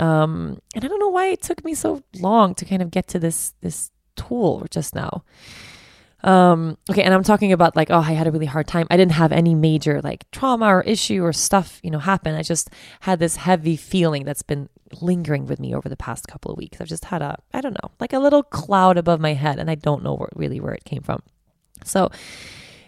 Um, 0.00 0.58
and 0.74 0.84
I 0.84 0.88
don't 0.88 0.98
know 0.98 1.08
why 1.08 1.26
it 1.26 1.42
took 1.42 1.64
me 1.64 1.74
so 1.74 2.02
long 2.18 2.56
to 2.56 2.64
kind 2.64 2.82
of 2.82 2.90
get 2.90 3.06
to 3.08 3.20
this 3.20 3.54
this 3.60 3.92
tool 4.16 4.66
just 4.70 4.96
now. 4.96 5.22
Um, 6.24 6.78
okay, 6.88 7.02
and 7.02 7.12
I'm 7.12 7.24
talking 7.24 7.52
about 7.52 7.74
like, 7.74 7.90
oh, 7.90 7.98
I 7.98 8.12
had 8.12 8.26
a 8.26 8.30
really 8.30 8.46
hard 8.46 8.68
time. 8.68 8.86
I 8.90 8.96
didn't 8.96 9.12
have 9.12 9.32
any 9.32 9.54
major 9.54 10.00
like 10.02 10.30
trauma 10.30 10.66
or 10.66 10.82
issue 10.82 11.24
or 11.24 11.32
stuff, 11.32 11.80
you 11.82 11.90
know, 11.90 11.98
happen. 11.98 12.34
I 12.34 12.42
just 12.42 12.70
had 13.00 13.18
this 13.18 13.36
heavy 13.36 13.76
feeling 13.76 14.24
that's 14.24 14.42
been 14.42 14.68
lingering 15.00 15.46
with 15.46 15.58
me 15.58 15.74
over 15.74 15.88
the 15.88 15.96
past 15.96 16.28
couple 16.28 16.52
of 16.52 16.58
weeks. 16.58 16.80
I've 16.80 16.88
just 16.88 17.06
had 17.06 17.22
a, 17.22 17.38
I 17.52 17.60
don't 17.60 17.74
know, 17.74 17.90
like 17.98 18.12
a 18.12 18.18
little 18.20 18.42
cloud 18.42 18.96
above 18.98 19.20
my 19.20 19.34
head, 19.34 19.58
and 19.58 19.70
I 19.70 19.74
don't 19.74 20.04
know 20.04 20.26
really 20.36 20.60
where 20.60 20.74
it 20.74 20.84
came 20.84 21.02
from. 21.02 21.22
So, 21.84 22.10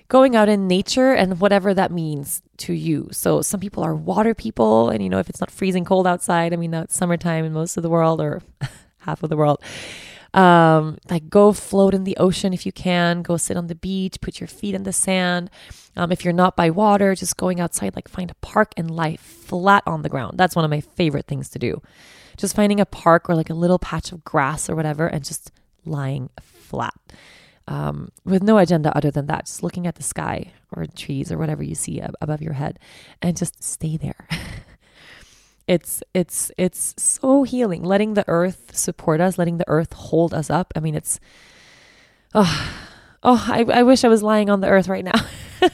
going 0.09 0.37
out 0.37 0.49
in 0.49 0.69
nature 0.69 1.13
and 1.13 1.41
whatever 1.41 1.75
that 1.75 1.91
means 1.91 2.43
to 2.59 2.73
you. 2.73 3.09
So 3.11 3.43
some 3.43 3.59
people 3.59 3.83
are 3.83 3.95
water 3.95 4.35
people, 4.35 4.91
and 4.91 5.03
you 5.03 5.09
know, 5.09 5.19
if 5.19 5.29
it's 5.29 5.41
not 5.41 5.51
freezing 5.51 5.85
cold 5.85 6.07
outside, 6.07 6.53
I 6.53 6.57
mean, 6.57 6.71
now 6.71 6.87
summertime 6.89 7.45
in 7.45 7.53
most 7.53 7.77
of 7.77 7.83
the 7.83 7.89
world 7.89 8.21
or 8.21 8.43
half 8.99 9.23
of 9.23 9.31
the 9.31 9.37
world. 9.37 9.61
Um, 10.35 10.99
like 11.09 11.31
go 11.31 11.53
float 11.53 11.95
in 11.95 12.03
the 12.03 12.17
ocean 12.17 12.53
if 12.53 12.67
you 12.67 12.73
can, 12.73 13.23
go 13.23 13.37
sit 13.37 13.57
on 13.57 13.69
the 13.69 13.75
beach, 13.77 14.21
put 14.21 14.41
your 14.41 14.49
feet 14.49 14.75
in 14.75 14.83
the 14.83 14.93
sand. 14.93 15.49
Um, 15.97 16.11
if 16.11 16.25
you're 16.25 16.35
not 16.35 16.57
by 16.57 16.71
water, 16.71 17.15
just 17.15 17.37
going 17.37 17.61
outside, 17.61 17.95
like 17.95 18.09
find 18.09 18.33
a 18.33 18.35
park 18.37 18.75
and 18.77 18.91
lie 18.91 19.17
flat 19.17 19.85
on 19.87 20.03
the 20.03 20.09
ground. 20.09 20.37
That's 20.37 20.57
one 20.57 20.65
of 20.65 20.73
my 20.73 20.81
favorite 20.81 21.27
things 21.27 21.49
to 21.51 21.61
do. 21.61 21.81
Just 22.37 22.57
finding 22.57 22.81
a 22.81 22.87
park 22.87 23.31
or 23.31 23.37
like 23.37 23.49
a 23.49 23.55
little 23.55 23.79
patch 23.79 24.11
of 24.11 24.25
grass 24.25 24.69
or 24.69 24.75
whatever 24.75 25.07
and 25.07 25.25
just 25.25 25.53
lying 25.85 26.31
flat. 26.41 26.95
Um, 27.69 28.11
with 28.25 28.43
no 28.43 28.59
agenda 28.59 28.95
other 28.97 29.13
than 29.13 29.27
that, 29.27 29.47
just 29.47 29.63
looking 29.63 29.87
at 29.87 29.95
the 29.95 30.03
sky 30.03 30.53
or 30.73 30.85
trees 30.87 31.31
or 31.31 31.39
whatever 31.39 31.63
you 31.63 31.77
see 31.77 32.03
above 32.21 32.43
your 32.43 32.55
head 32.55 32.81
and 33.23 33.37
just 33.37 33.63
stay 33.63 33.97
there. 33.97 34.27
it's 35.67 36.03
it's 36.13 36.53
it's 36.59 36.95
so 36.99 37.43
healing 37.43 37.83
letting 37.83 38.15
the 38.15 38.25
earth 38.29 38.77
support 38.77 39.21
us 39.21 39.39
letting 39.39 39.59
the 39.59 39.69
earth 39.69 39.93
hold 39.93 40.35
us 40.35 40.51
up. 40.51 40.73
I 40.77 40.81
mean 40.81 40.95
it's 40.95 41.21
oh 42.35 42.73
oh 43.23 43.47
i, 43.49 43.63
I 43.63 43.83
wish 43.83 44.05
i 44.05 44.09
was 44.09 44.23
lying 44.23 44.51
on 44.51 44.61
the 44.61 44.69
earth 44.69 44.89
right 44.89 45.05
now. 45.05 45.21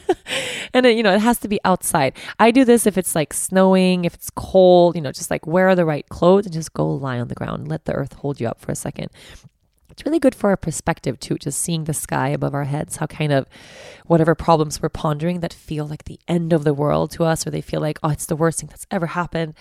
And 0.73 0.85
it, 0.85 0.95
you 0.95 1.03
know 1.03 1.13
it 1.13 1.19
has 1.19 1.37
to 1.39 1.49
be 1.49 1.59
outside. 1.65 2.17
I 2.39 2.51
do 2.51 2.63
this 2.63 2.87
if 2.87 2.97
it's 2.97 3.13
like 3.13 3.33
snowing 3.33 4.05
if 4.05 4.13
it's 4.13 4.29
cold 4.29 4.95
you 4.95 5.01
know 5.01 5.11
just 5.11 5.29
like 5.29 5.45
wear 5.45 5.75
the 5.75 5.83
right 5.83 6.07
clothes 6.07 6.45
and 6.45 6.53
just 6.53 6.71
go 6.71 6.87
lie 6.89 7.19
on 7.19 7.27
the 7.27 7.35
ground. 7.35 7.67
Let 7.67 7.83
the 7.83 7.93
earth 7.93 8.13
hold 8.13 8.39
you 8.39 8.47
up 8.47 8.61
for 8.61 8.71
a 8.71 8.75
second 8.75 9.09
it's 9.91 10.05
really 10.05 10.19
good 10.19 10.35
for 10.35 10.49
our 10.49 10.57
perspective 10.57 11.19
too, 11.19 11.37
just 11.37 11.59
seeing 11.59 11.83
the 11.83 11.93
sky 11.93 12.29
above 12.29 12.53
our 12.53 12.63
heads, 12.63 12.97
how 12.97 13.07
kind 13.07 13.31
of 13.31 13.47
whatever 14.05 14.35
problems 14.35 14.81
we're 14.81 14.89
pondering 14.89 15.41
that 15.41 15.53
feel 15.53 15.85
like 15.85 16.05
the 16.05 16.19
end 16.27 16.53
of 16.53 16.63
the 16.63 16.73
world 16.73 17.11
to 17.11 17.23
us, 17.23 17.45
or 17.45 17.51
they 17.51 17.61
feel 17.61 17.81
like, 17.81 17.99
oh, 18.03 18.09
it's 18.09 18.25
the 18.25 18.35
worst 18.35 18.59
thing 18.59 18.69
that's 18.69 18.87
ever 18.89 19.07
happened. 19.07 19.53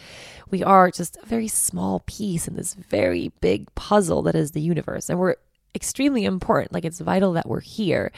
We 0.50 0.62
are 0.62 0.90
just 0.90 1.16
a 1.22 1.26
very 1.26 1.48
small 1.48 2.02
piece 2.06 2.48
in 2.48 2.54
this 2.54 2.74
very 2.74 3.32
big 3.40 3.74
puzzle 3.74 4.22
that 4.22 4.34
is 4.34 4.52
the 4.52 4.60
universe. 4.60 5.08
And 5.08 5.18
we're 5.18 5.36
extremely 5.74 6.24
important. 6.24 6.72
Like 6.72 6.84
it's 6.84 7.00
vital 7.00 7.32
that 7.34 7.48
we're 7.48 7.60
here, 7.60 8.12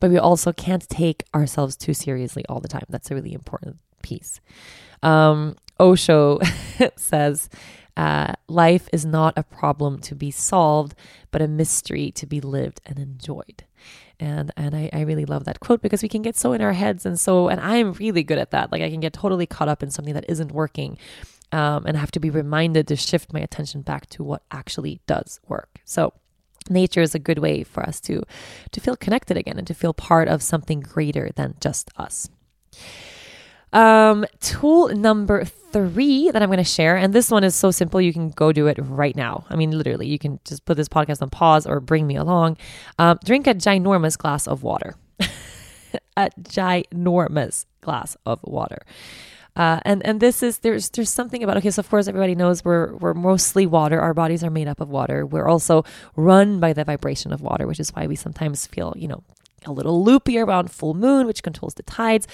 but 0.00 0.10
we 0.10 0.18
also 0.18 0.52
can't 0.52 0.88
take 0.88 1.24
ourselves 1.34 1.76
too 1.76 1.94
seriously 1.94 2.44
all 2.48 2.60
the 2.60 2.68
time. 2.68 2.84
That's 2.88 3.10
a 3.10 3.14
really 3.14 3.32
important 3.32 3.78
piece. 4.02 4.40
Um, 5.02 5.56
Osho 5.80 6.40
says, 6.96 7.48
uh, 7.98 8.32
life 8.46 8.88
is 8.92 9.04
not 9.04 9.34
a 9.36 9.42
problem 9.42 9.98
to 9.98 10.14
be 10.14 10.30
solved, 10.30 10.94
but 11.32 11.42
a 11.42 11.48
mystery 11.48 12.12
to 12.12 12.26
be 12.26 12.40
lived 12.40 12.80
and 12.86 12.96
enjoyed. 12.96 13.64
And 14.20 14.52
and 14.56 14.76
I, 14.76 14.88
I 14.92 15.00
really 15.00 15.24
love 15.24 15.44
that 15.44 15.58
quote 15.58 15.82
because 15.82 16.02
we 16.02 16.08
can 16.08 16.22
get 16.22 16.36
so 16.36 16.52
in 16.52 16.62
our 16.62 16.72
heads 16.72 17.04
and 17.04 17.18
so 17.18 17.48
and 17.48 17.60
I'm 17.60 17.92
really 17.94 18.22
good 18.22 18.38
at 18.38 18.52
that. 18.52 18.70
Like 18.70 18.82
I 18.82 18.90
can 18.90 19.00
get 19.00 19.12
totally 19.12 19.46
caught 19.46 19.68
up 19.68 19.82
in 19.82 19.90
something 19.90 20.14
that 20.14 20.24
isn't 20.28 20.52
working. 20.52 20.96
Um, 21.50 21.86
and 21.86 21.96
I 21.96 22.00
have 22.00 22.12
to 22.12 22.20
be 22.20 22.30
reminded 22.30 22.86
to 22.88 22.96
shift 22.96 23.32
my 23.32 23.40
attention 23.40 23.82
back 23.82 24.06
to 24.10 24.22
what 24.22 24.42
actually 24.52 25.00
does 25.06 25.40
work. 25.48 25.80
So 25.84 26.12
nature 26.70 27.00
is 27.02 27.14
a 27.16 27.18
good 27.18 27.40
way 27.40 27.64
for 27.64 27.82
us 27.82 28.00
to 28.02 28.22
to 28.70 28.80
feel 28.80 28.96
connected 28.96 29.36
again 29.36 29.58
and 29.58 29.66
to 29.66 29.74
feel 29.74 29.92
part 29.92 30.28
of 30.28 30.40
something 30.40 30.80
greater 30.80 31.30
than 31.34 31.56
just 31.60 31.90
us. 31.96 32.28
Um, 33.72 34.24
tool 34.40 34.88
number 34.88 35.44
three 35.44 36.30
that 36.30 36.42
I'm 36.42 36.48
going 36.48 36.58
to 36.58 36.64
share, 36.64 36.96
and 36.96 37.12
this 37.12 37.30
one 37.30 37.44
is 37.44 37.54
so 37.54 37.70
simple, 37.70 38.00
you 38.00 38.12
can 38.12 38.30
go 38.30 38.52
do 38.52 38.66
it 38.66 38.78
right 38.80 39.14
now. 39.14 39.44
I 39.50 39.56
mean, 39.56 39.72
literally, 39.72 40.06
you 40.06 40.18
can 40.18 40.40
just 40.44 40.64
put 40.64 40.76
this 40.76 40.88
podcast 40.88 41.22
on 41.22 41.30
pause 41.30 41.66
or 41.66 41.80
bring 41.80 42.06
me 42.06 42.16
along. 42.16 42.56
Um, 42.98 43.18
drink 43.24 43.46
a 43.46 43.54
ginormous 43.54 44.16
glass 44.16 44.46
of 44.46 44.62
water. 44.62 44.94
a 46.16 46.30
ginormous 46.40 47.66
glass 47.80 48.16
of 48.24 48.40
water. 48.42 48.78
Uh, 49.56 49.80
and 49.84 50.06
and 50.06 50.20
this 50.20 50.40
is 50.42 50.58
there's 50.58 50.88
there's 50.90 51.10
something 51.10 51.42
about 51.42 51.56
okay 51.56 51.70
so 51.70 51.80
of 51.80 51.90
course 51.90 52.06
everybody 52.06 52.36
knows 52.36 52.64
we're 52.64 52.94
we're 52.94 53.12
mostly 53.12 53.66
water 53.66 54.00
our 54.00 54.14
bodies 54.14 54.44
are 54.44 54.50
made 54.50 54.68
up 54.68 54.80
of 54.80 54.88
water 54.88 55.26
we're 55.26 55.48
also 55.48 55.84
run 56.14 56.60
by 56.60 56.72
the 56.72 56.84
vibration 56.84 57.32
of 57.32 57.40
water 57.40 57.66
which 57.66 57.80
is 57.80 57.90
why 57.90 58.06
we 58.06 58.14
sometimes 58.14 58.68
feel 58.68 58.94
you 58.96 59.08
know 59.08 59.20
a 59.68 59.72
little 59.72 60.02
loopy 60.02 60.38
around 60.38 60.70
full 60.70 60.94
moon, 60.94 61.26
which 61.26 61.42
controls 61.42 61.74
the 61.74 61.82
tides. 61.82 62.26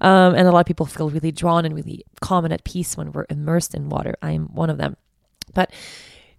Um, 0.00 0.34
and 0.34 0.46
a 0.46 0.52
lot 0.52 0.60
of 0.60 0.66
people 0.66 0.86
feel 0.86 1.10
really 1.10 1.32
drawn 1.32 1.64
and 1.64 1.74
really 1.74 2.04
calm 2.20 2.44
and 2.44 2.52
at 2.52 2.64
peace 2.64 2.96
when 2.96 3.12
we're 3.12 3.26
immersed 3.30 3.74
in 3.74 3.88
water. 3.88 4.16
I'm 4.20 4.46
one 4.54 4.70
of 4.70 4.78
them. 4.78 4.96
But 5.54 5.72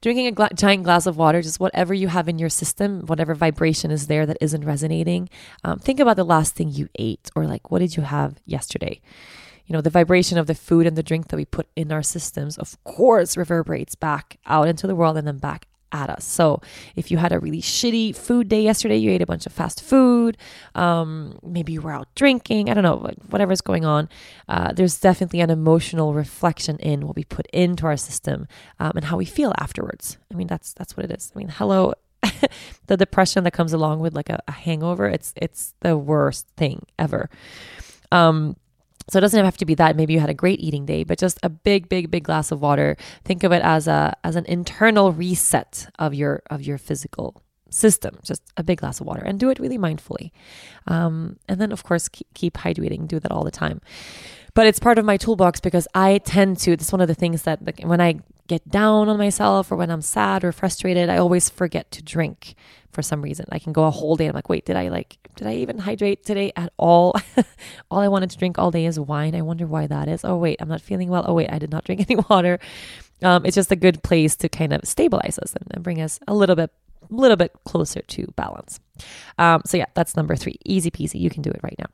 drinking 0.02 0.28
a 0.28 0.32
gla- 0.32 0.54
giant 0.54 0.84
glass 0.84 1.06
of 1.06 1.18
water, 1.18 1.42
just 1.42 1.60
whatever 1.60 1.94
you 1.94 2.08
have 2.08 2.30
in 2.30 2.38
your 2.38 2.50
system, 2.50 3.02
whatever 3.08 3.34
vibration 3.34 3.92
is 3.92 4.08
there 4.08 4.26
that 4.26 4.38
isn't 4.42 4.66
resonating, 4.66 5.30
um, 5.64 5.80
think 5.80 6.00
about 6.00 6.16
the 6.16 6.24
last 6.24 6.56
thing 6.56 6.70
you 6.70 6.90
ate 7.00 7.30
or 7.36 7.46
like, 7.46 7.72
what 7.72 7.80
did 7.80 7.96
you 7.96 8.04
have 8.04 8.36
yesterday? 8.46 9.02
You 9.66 9.74
know, 9.74 9.82
the 9.82 9.90
vibration 9.90 10.38
of 10.38 10.46
the 10.46 10.54
food 10.54 10.86
and 10.86 10.96
the 10.96 11.02
drink 11.02 11.30
that 11.30 11.38
we 11.38 11.46
put 11.46 11.68
in 11.76 11.92
our 11.92 12.04
systems, 12.04 12.58
of 12.58 12.82
course, 12.84 13.36
reverberates 13.36 13.96
back 13.96 14.38
out 14.46 14.68
into 14.68 14.86
the 14.86 14.96
world 14.96 15.18
and 15.18 15.28
then 15.28 15.40
back 15.40 15.68
at 15.96 16.10
us. 16.10 16.26
So 16.26 16.62
if 16.96 17.10
you 17.10 17.18
had 17.18 17.32
a 17.32 17.40
really 17.40 17.62
shitty 17.62 18.16
food 18.16 18.50
day 18.50 18.62
yesterday, 18.62 18.98
you 18.98 19.10
ate 19.12 19.22
a 19.22 19.26
bunch 19.26 19.46
of 19.46 19.54
fast 19.54 19.82
food, 19.82 20.38
um, 20.76 21.40
maybe 21.42 21.74
you 21.74 21.82
were 21.82 21.94
out 21.94 22.10
drinking, 22.16 22.70
I 22.70 22.74
don't 22.74 22.84
know, 22.84 23.10
whatever's 23.30 23.62
going 23.62 23.86
on, 23.86 24.10
uh, 24.50 24.74
there's 24.74 25.00
definitely 25.00 25.40
an 25.40 25.50
emotional 25.50 26.14
reflection 26.14 26.78
in 26.80 27.08
what 27.08 27.16
we 27.16 27.24
put 27.24 27.48
into 27.48 27.86
our 27.86 27.98
system 27.98 28.48
um, 28.80 28.92
and 28.96 29.06
how 29.06 29.18
we 29.18 29.26
feel 29.26 29.54
afterwards. 29.58 30.18
I 30.32 30.36
mean, 30.36 30.48
that's 30.48 30.74
that's 30.74 30.98
what 30.98 31.06
it 31.06 31.12
is. 31.12 31.32
I 31.34 31.40
mean, 31.40 31.50
hello. 31.50 31.94
the 32.88 32.98
depression 32.98 33.44
that 33.44 33.54
comes 33.54 33.72
along 33.72 34.00
with 34.00 34.16
like 34.16 34.32
a, 34.32 34.42
a 34.48 34.52
hangover 34.52 35.08
it's 35.08 35.32
it's 35.36 35.76
the 35.82 35.96
worst 35.96 36.48
thing 36.58 36.84
ever 36.98 37.30
um 38.12 38.56
so 39.10 39.20
it 39.20 39.22
doesn't 39.22 39.46
have 39.46 39.58
to 39.58 39.66
be 39.66 39.76
that. 39.76 39.96
Maybe 39.96 40.14
you 40.14 40.20
had 40.20 40.30
a 40.30 40.34
great 40.34 40.60
eating 40.60 40.86
day, 40.86 41.04
but 41.04 41.20
just 41.20 41.40
a 41.44 41.50
big, 41.50 41.90
big, 41.90 42.10
big 42.10 42.24
glass 42.24 42.52
of 42.52 42.62
water. 42.62 42.98
Think 43.24 43.44
of 43.44 43.52
it 43.52 43.62
as 43.62 43.88
a 43.88 44.16
as 44.24 44.36
an 44.36 44.46
internal 44.46 45.12
reset 45.12 45.88
of 46.00 46.14
your 46.14 46.42
of 46.50 46.62
your 46.64 46.78
physical 46.78 47.44
system. 47.70 48.18
Just 48.24 48.42
a 48.58 48.64
big 48.64 48.80
glass 48.80 49.00
of 49.00 49.06
water, 49.06 49.22
and 49.22 49.40
do 49.40 49.50
it 49.50 49.60
really 49.60 49.78
mindfully. 49.78 50.32
Um, 50.88 51.38
and 51.48 51.60
then, 51.60 51.72
of 51.72 51.84
course, 51.84 52.08
keep, 52.10 52.28
keep 52.34 52.54
hydrating. 52.56 53.08
Do 53.08 53.20
that 53.20 53.32
all 53.32 53.44
the 53.44 53.52
time. 53.52 53.82
But 54.54 54.68
it's 54.68 54.80
part 54.80 54.98
of 54.98 55.06
my 55.06 55.18
toolbox 55.18 55.60
because 55.60 55.88
I 55.94 56.20
tend 56.20 56.58
to. 56.60 56.76
This 56.76 56.88
is 56.88 56.92
one 56.92 57.02
of 57.02 57.08
the 57.08 57.14
things 57.16 57.44
that 57.44 57.64
like, 57.66 57.82
when 57.82 58.02
I 58.02 58.20
get 58.48 58.70
down 58.70 59.10
on 59.10 59.18
myself 59.18 59.72
or 59.72 59.76
when 59.76 59.90
I'm 59.90 60.02
sad 60.02 60.44
or 60.44 60.52
frustrated, 60.52 61.10
I 61.10 61.18
always 61.18 61.50
forget 61.50 61.92
to 61.92 62.04
drink 62.04 62.56
for 62.92 63.02
some 63.02 63.22
reason. 63.22 63.46
I 63.52 63.60
can 63.60 63.74
go 63.74 63.86
a 63.86 63.92
whole 63.92 64.16
day. 64.16 64.28
I'm 64.28 64.34
like, 64.34 64.50
wait, 64.50 64.66
did 64.66 64.76
I 64.76 64.88
like, 64.88 65.18
did 65.36 65.48
I 65.48 65.56
even 65.56 65.80
hydrate 65.80 66.24
today 66.24 66.52
at 66.56 66.72
all? 66.78 67.16
all 67.92 68.00
I 68.00 68.08
wanted 68.08 68.30
to 68.32 68.38
drink 68.38 68.58
all 68.58 68.72
day 68.72 68.86
is 68.86 69.00
wine. 69.00 69.36
I 69.36 69.42
wonder 69.42 69.68
why 69.68 69.88
that 69.88 70.08
is. 70.08 70.24
Oh, 70.24 70.38
wait, 70.38 70.58
I'm 70.62 70.70
not 70.70 70.82
feeling 70.82 71.10
well. 71.10 71.26
Oh, 71.28 71.34
wait, 71.34 71.52
I 71.52 71.60
did 71.60 71.72
not 71.72 71.84
drink 71.84 72.02
any 72.10 72.22
water. 72.30 72.60
Um, 73.22 73.46
it's 73.46 73.56
just 73.56 73.72
a 73.72 73.76
good 73.76 74.04
place 74.04 74.36
to 74.38 74.50
kind 74.50 74.74
of 74.74 74.82
stabilize 74.86 75.38
us 75.40 75.54
and, 75.54 75.68
and 75.72 75.84
bring 75.84 76.02
us 76.02 76.20
a 76.28 76.34
little 76.34 76.56
bit, 76.56 76.72
little 77.10 77.38
bit 77.38 77.54
closer 77.66 78.02
to 78.02 78.34
balance. 78.36 78.80
Um, 79.38 79.62
so 79.66 79.78
yeah, 79.78 79.86
that's 79.94 80.16
number 80.16 80.36
three. 80.36 80.58
Easy 80.66 80.92
peasy. 80.92 81.20
You 81.20 81.30
can 81.30 81.42
do 81.42 81.52
it 81.52 81.60
right 81.64 81.78
now. 81.80 81.90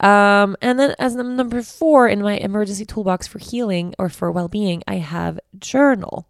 Um, 0.00 0.56
and 0.60 0.78
then 0.78 0.94
as 0.98 1.14
number 1.14 1.62
four 1.62 2.08
in 2.08 2.22
my 2.22 2.36
emergency 2.36 2.84
toolbox 2.84 3.26
for 3.26 3.38
healing 3.38 3.94
or 3.98 4.08
for 4.08 4.30
well-being, 4.30 4.82
I 4.86 4.96
have 4.96 5.40
journal. 5.58 6.26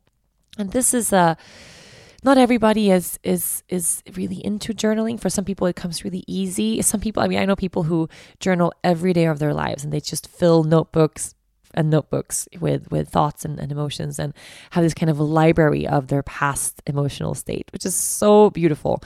And 0.58 0.72
this 0.72 0.94
is 0.94 1.12
a, 1.12 1.36
not 2.24 2.36
everybody 2.36 2.90
is 2.90 3.18
is 3.22 3.62
is 3.68 4.02
really 4.16 4.44
into 4.44 4.72
journaling. 4.74 5.20
For 5.20 5.30
some 5.30 5.44
people, 5.44 5.68
it 5.68 5.76
comes 5.76 6.02
really 6.02 6.24
easy. 6.26 6.82
Some 6.82 7.00
people, 7.00 7.22
I 7.22 7.28
mean, 7.28 7.38
I 7.38 7.44
know 7.44 7.54
people 7.54 7.84
who 7.84 8.08
journal 8.40 8.72
every 8.82 9.12
day 9.12 9.26
of 9.26 9.38
their 9.38 9.54
lives, 9.54 9.84
and 9.84 9.92
they 9.92 10.00
just 10.00 10.26
fill 10.26 10.64
notebooks 10.64 11.34
and 11.78 11.90
notebooks 11.90 12.48
with 12.60 12.90
with 12.90 13.08
thoughts 13.08 13.44
and, 13.44 13.58
and 13.58 13.70
emotions, 13.70 14.18
and 14.18 14.34
have 14.70 14.82
this 14.82 14.94
kind 14.94 15.08
of 15.08 15.20
library 15.20 15.86
of 15.86 16.08
their 16.08 16.24
past 16.24 16.82
emotional 16.86 17.34
state, 17.34 17.70
which 17.72 17.86
is 17.86 17.94
so 17.94 18.50
beautiful. 18.50 19.00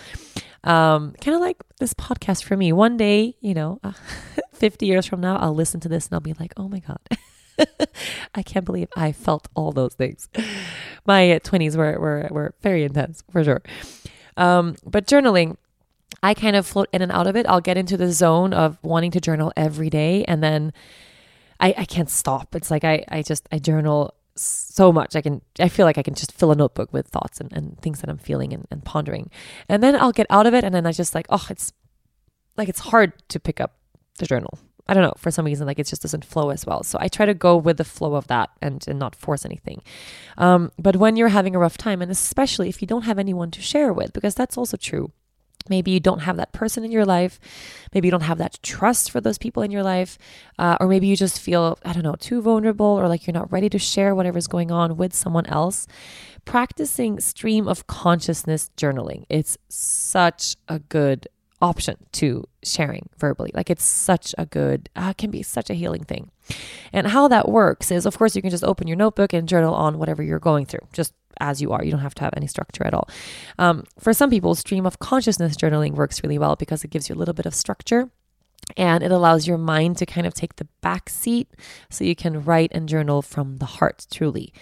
Um, 0.65 1.13
kind 1.21 1.35
of 1.35 1.41
like 1.41 1.59
this 1.79 1.93
podcast 1.93 2.45
for 2.45 2.57
me. 2.57 2.73
One 2.73 2.97
day, 2.97 3.37
you 3.41 3.53
know, 3.53 3.79
uh, 3.85 3.93
50 4.55 4.87
years 4.87 5.07
from 5.07 5.21
now, 5.21 5.37
I'll 5.37 5.55
listen 5.55 5.81
to 5.81 5.89
this 5.89 6.07
and 6.07 6.15
I'll 6.15 6.21
be 6.21 6.35
like, 6.35 6.55
oh 6.57 6.69
my 6.69 6.81
God. 6.81 7.01
I 8.35 8.43
can't 8.43 8.65
believe 8.65 8.89
I 8.97 9.13
felt 9.13 9.49
all 9.55 9.73
those 9.73 9.95
things. 9.95 10.29
My 11.05 11.41
20s 11.45 11.77
were, 11.77 11.99
were, 11.99 12.29
were 12.31 12.55
very 12.63 12.85
intense 12.85 13.23
for 13.31 13.45
sure. 13.45 13.63
Um, 14.37 14.77
but 14.87 15.07
journaling, 15.07 15.57
I 16.23 16.33
kind 16.33 16.55
of 16.55 16.65
float 16.67 16.89
in 16.93 17.03
and 17.03 17.11
out 17.11 17.27
of 17.27 17.37
it. 17.37 17.45
I'll 17.47 17.61
get 17.61 17.77
into 17.77 17.97
the 17.97 18.13
zone 18.13 18.55
of 18.55 18.79
wanting 18.83 19.11
to 19.13 19.21
journal 19.21 19.53
every 19.57 19.91
day 19.91 20.25
and 20.25 20.43
then 20.43 20.73
I, 21.63 21.75
I 21.79 21.85
can't 21.85 22.11
stop. 22.11 22.55
It's 22.55 22.71
like 22.71 22.85
I, 22.85 23.05
I 23.09 23.23
just 23.23 23.49
I 23.53 23.59
journal 23.59 24.15
so 24.35 24.93
much. 24.93 25.15
I 25.15 25.23
can 25.23 25.41
I 25.61 25.69
feel 25.69 25.87
like 25.87 25.97
I 25.97 26.03
can 26.03 26.15
just 26.15 26.33
fill 26.33 26.51
a 26.51 26.57
notebook 26.57 26.93
with 26.93 27.07
thoughts 27.07 27.41
and, 27.41 27.53
and 27.53 27.81
things 27.81 28.01
that 28.01 28.11
I'm 28.11 28.19
feeling 28.19 28.53
and, 28.53 28.67
and 28.71 28.85
pondering. 28.85 29.31
And 29.69 29.83
then 29.83 29.95
I'll 29.95 30.13
get 30.13 30.27
out 30.29 30.47
of 30.47 30.55
it 30.55 30.65
and 30.65 30.75
then 30.75 30.87
I 30.87 30.93
just 30.93 31.15
like, 31.15 31.27
oh, 31.31 31.47
it's 31.49 31.73
like 32.57 32.69
it's 32.69 32.81
hard 32.81 33.13
to 33.29 33.41
pick 33.41 33.61
up 33.61 33.77
the 34.19 34.27
journal. 34.27 34.59
I 34.89 34.95
don't 34.95 35.05
know, 35.05 35.15
for 35.17 35.31
some 35.31 35.47
reason, 35.47 35.67
like 35.69 35.79
it 35.79 35.87
just 35.87 36.03
doesn't 36.03 36.25
flow 36.25 36.51
as 36.51 36.67
well. 36.67 36.83
So 36.83 36.99
I 37.01 37.07
try 37.07 37.25
to 37.25 37.35
go 37.35 37.57
with 37.57 37.77
the 37.77 37.85
flow 37.85 38.17
of 38.17 38.27
that 38.27 38.51
and, 38.61 38.85
and 38.89 38.99
not 38.99 39.15
force 39.15 39.45
anything. 39.45 39.81
Um, 40.37 40.73
but 40.77 40.97
when 40.97 41.15
you're 41.15 41.29
having 41.29 41.55
a 41.55 41.61
rough 41.61 41.79
time, 41.79 42.03
and 42.03 42.11
especially 42.11 42.69
if 42.69 42.83
you 42.83 42.89
don't 42.89 43.03
have 43.03 43.19
anyone 43.19 43.53
to 43.53 43.63
share 43.63 43.93
with, 43.93 44.13
because 44.13 44.35
that's 44.35 44.59
also 44.59 44.77
true. 44.77 45.13
Maybe 45.69 45.91
you 45.91 46.01
don't 46.01 46.21
have 46.21 46.37
that 46.37 46.53
person 46.53 46.85
in 46.85 46.91
your 46.91 47.05
life. 47.05 47.39
Maybe 47.95 48.09
you 48.09 48.11
don't 48.11 48.23
have 48.23 48.39
that 48.39 48.59
trust 48.63 49.11
for 49.11 49.21
those 49.21 49.39
people 49.39 49.63
in 49.63 49.71
your 49.71 49.83
life. 49.83 50.19
Uh, 50.59 50.77
or 50.81 50.89
maybe 50.89 51.07
you 51.07 51.17
just 51.17 51.41
feel, 51.41 51.79
I 51.85 51.93
don't 51.93 52.03
know, 52.03 52.17
too 52.19 52.43
vulnerable 52.43 52.87
or 52.87 53.09
like 53.09 53.27
you're 53.27 53.35
not 53.35 53.53
ready 53.53 53.69
to 53.71 53.79
share 53.79 54.15
whatever's 54.15 54.47
going 54.47 54.71
on 54.71 54.97
with 54.97 55.15
someone 55.15 55.47
else. 55.47 55.87
Practicing 56.45 57.21
stream 57.21 57.69
of 57.69 57.87
consciousness 57.87 58.71
journaling. 58.77 59.25
It's 59.29 59.57
such 59.69 60.57
a 60.69 60.81
good 60.81 61.29
option 61.61 61.97
to 62.11 62.45
sharing 62.65 63.09
verbally. 63.17 63.53
Like 63.55 63.71
it's 63.71 63.85
such 63.85 64.35
a 64.37 64.45
good, 64.45 64.89
uh, 64.97 65.13
can 65.13 65.31
be 65.31 65.43
such 65.43 65.71
a 65.71 65.75
healing 65.75 66.03
thing. 66.03 66.31
And 66.93 67.07
how 67.07 67.29
that 67.29 67.49
works 67.49 67.91
is, 67.91 68.05
of 68.05 68.19
course, 68.19 68.35
you 68.35 68.43
can 68.43 68.51
just 68.51 68.65
open 68.65 68.89
your 68.89 68.97
notebook 68.97 69.33
and 69.33 69.49
journal 69.49 69.75
on 69.75 69.99
whatever 69.99 70.23
you're 70.23 70.41
going 70.41 70.67
through, 70.67 70.87
just 70.93 71.15
as 71.41 71.61
you 71.61 71.73
are. 71.73 71.85
You 71.85 71.91
don't 71.91 72.01
have 72.01 72.15
to 72.17 72.25
have 72.25 72.35
any 72.37 72.47
structure 72.47 72.87
at 72.87 72.95
all. 72.95 73.09
Um, 73.59 73.85
for 73.99 74.13
some 74.13 74.31
people, 74.31 74.55
stream 74.55 74.87
of 74.87 74.99
consciousness 74.99 75.57
journaling 75.57 75.93
works 75.93 76.23
really 76.23 76.39
well 76.39 76.57
because 76.57 76.85
it 76.85 76.91
gives 76.91 77.09
you 77.09 77.15
a 77.15 77.19
little 77.19 77.35
bit 77.35 77.47
of 77.47 77.55
structure 77.55 78.11
and 78.77 79.03
it 79.03 79.11
allows 79.11 79.47
your 79.47 79.59
mind 79.59 79.99
to 79.99 80.07
kind 80.07 80.27
of 80.27 80.35
take 80.35 80.57
the 80.57 80.69
back 80.81 81.09
seat 81.09 81.49
so 81.91 82.05
you 82.05 82.15
can 82.15 82.45
write 82.45 82.71
and 82.73 82.89
journal 82.89 83.21
from 83.21 83.59
the 83.59 83.67
heart 83.67 84.07
truly. 84.11 84.53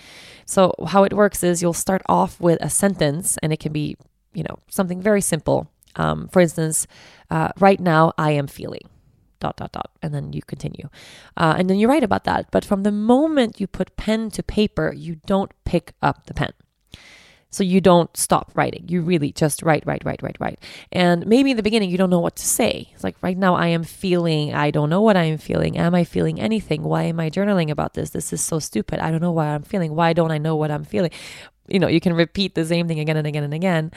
So, 0.47 0.75
how 0.89 1.05
it 1.05 1.13
works 1.13 1.45
is 1.45 1.63
you'll 1.63 1.75
start 1.75 2.03
off 2.09 2.41
with 2.41 2.59
a 2.61 2.71
sentence, 2.71 3.39
and 3.43 3.53
it 3.53 3.61
can 3.61 3.73
be, 3.73 3.97
you 4.33 4.43
know, 4.43 4.59
something 4.69 5.01
very 5.01 5.21
simple 5.21 5.71
um, 5.97 6.29
for 6.29 6.41
instance, 6.41 6.87
uh, 7.31 7.51
right 7.59 7.81
now 7.81 8.13
I 8.19 8.33
am 8.33 8.47
feeling 8.47 8.89
dot 9.41 9.57
dot 9.57 9.73
dot 9.73 9.91
and 10.03 10.15
then 10.15 10.33
you 10.33 10.43
continue. 10.43 10.89
Uh, 11.37 11.55
and 11.59 11.69
then 11.69 11.79
you 11.79 11.89
write 11.89 12.05
about 12.05 12.25
that 12.25 12.51
but 12.51 12.65
from 12.65 12.83
the 12.83 12.93
moment 12.93 13.61
you 13.61 13.67
put 13.67 13.97
pen 13.97 14.31
to 14.31 14.43
paper 14.43 14.93
you 14.97 15.17
don't 15.27 15.53
pick 15.65 15.93
up 16.03 16.27
the 16.27 16.35
pen. 16.35 16.53
So 17.53 17.65
you 17.65 17.81
don't 17.81 18.17
stop 18.17 18.53
writing. 18.55 18.85
You 18.89 19.03
really 19.03 19.33
just 19.33 19.63
write 19.63 19.85
write 19.85 20.05
write 20.05 20.23
write 20.23 20.37
write. 20.39 20.61
And 20.93 21.27
maybe 21.27 21.51
in 21.51 21.57
the 21.57 21.65
beginning 21.65 21.91
you 21.91 21.99
don't 21.99 22.11
know 22.11 22.21
what 22.21 22.37
to 22.37 22.47
say. 22.47 22.91
It's 22.95 23.03
like 23.03 23.17
right 23.23 23.37
now 23.37 23.55
i 23.57 23.67
am 23.67 23.83
feeling 23.83 24.55
i 24.55 24.71
don't 24.71 24.91
know 24.91 25.01
what 25.01 25.17
i 25.17 25.25
am 25.25 25.39
feeling. 25.39 25.77
Am 25.77 25.95
i 25.95 26.05
feeling 26.05 26.41
anything? 26.41 26.83
Why 26.83 27.05
am 27.05 27.19
i 27.19 27.29
journaling 27.29 27.71
about 27.71 27.95
this? 27.95 28.11
This 28.11 28.33
is 28.33 28.41
so 28.41 28.59
stupid. 28.59 29.01
I 29.01 29.11
don't 29.11 29.23
know 29.23 29.33
why 29.33 29.49
i'm 29.49 29.63
feeling. 29.63 29.95
Why 29.95 30.13
don't 30.13 30.31
i 30.31 30.39
know 30.39 30.57
what 30.57 30.71
i'm 30.71 30.85
feeling? 30.85 31.11
You 31.67 31.81
know 31.81 31.89
you 31.89 32.01
can 32.01 32.13
repeat 32.13 32.55
the 32.55 32.65
same 32.65 32.87
thing 32.87 33.01
again 33.01 33.17
and 33.17 33.27
again 33.27 33.45
and 33.45 33.55
again 33.55 33.93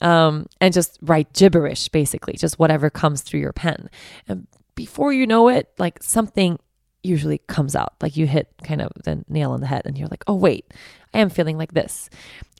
um, 0.00 0.46
and 0.60 0.72
just 0.72 0.98
write 1.02 1.32
gibberish, 1.32 1.88
basically, 1.88 2.34
just 2.34 2.58
whatever 2.58 2.90
comes 2.90 3.22
through 3.22 3.40
your 3.40 3.52
pen. 3.52 3.90
And 4.28 4.46
before 4.78 5.12
you 5.12 5.26
know 5.26 5.48
it, 5.48 5.68
like 5.76 6.00
something 6.04 6.56
usually 7.02 7.38
comes 7.48 7.74
out, 7.74 7.94
like 8.00 8.16
you 8.16 8.28
hit 8.28 8.46
kind 8.62 8.80
of 8.80 8.92
the 9.02 9.24
nail 9.28 9.50
on 9.50 9.60
the 9.60 9.66
head, 9.66 9.82
and 9.84 9.98
you're 9.98 10.06
like, 10.06 10.22
oh, 10.28 10.36
wait, 10.36 10.72
I 11.12 11.18
am 11.18 11.30
feeling 11.30 11.58
like 11.58 11.74
this. 11.74 12.08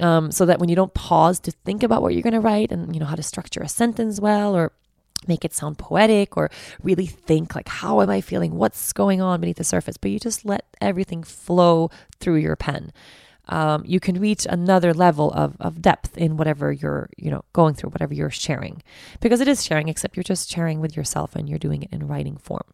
Um, 0.01 0.33
so 0.33 0.45
that 0.45 0.59
when 0.59 0.69
you 0.69 0.75
don't 0.75 0.93
pause 0.95 1.39
to 1.39 1.53
think 1.53 1.85
about 1.85 2.03
what 2.03 2.15
you're 2.15 2.23
going 2.23 2.35
to 2.35 2.41
write 2.41 2.73
and, 2.73 2.93
you 2.93 2.99
know, 2.99 3.07
how 3.07 3.15
to 3.15 3.23
structure 3.23 3.61
a 3.61 3.69
sentence 3.69 4.19
well 4.19 4.57
or 4.57 4.73
make 5.29 5.45
it 5.45 5.55
sound 5.55 5.79
poetic 5.79 6.37
or 6.37 6.51
really 6.83 7.07
think 7.07 7.55
like 7.55 7.69
how 7.69 8.01
am 8.01 8.11
i 8.11 8.21
feeling? 8.21 8.57
What's 8.57 8.93
going 8.93 9.21
on 9.21 9.41
beneath 9.41 9.59
the 9.59 9.65
surface? 9.65 9.97
But 9.97 10.11
you 10.11 10.19
just 10.19 10.45
let 10.45 10.65
everything 10.81 11.23
flow 11.23 11.89
through 12.19 12.37
your 12.37 12.57
pen 12.57 12.93
um, 13.49 13.83
you 13.87 14.01
can 14.01 14.21
reach 14.21 14.47
another 14.49 14.93
level 14.93 15.31
of, 15.33 15.57
of 15.61 15.81
depth 15.81 16.17
in 16.17 16.37
whatever 16.37 16.73
you're 16.73 17.09
you 17.17 17.31
know 17.31 17.45
going 17.53 17.75
through 17.75 17.91
whatever 17.91 18.15
you're 18.15 18.31
sharing. 18.31 18.83
Because 19.21 19.41
it 19.41 19.49
is 19.49 19.65
sharing 19.65 19.89
except 19.89 20.17
you're 20.17 20.25
just 20.25 20.51
sharing 20.51 20.81
with 20.81 20.97
yourself 20.97 21.35
and 21.37 21.49
you're 21.49 21.59
doing 21.59 21.83
it 21.83 21.93
in 21.93 22.07
writing 22.07 22.37
form. 22.37 22.65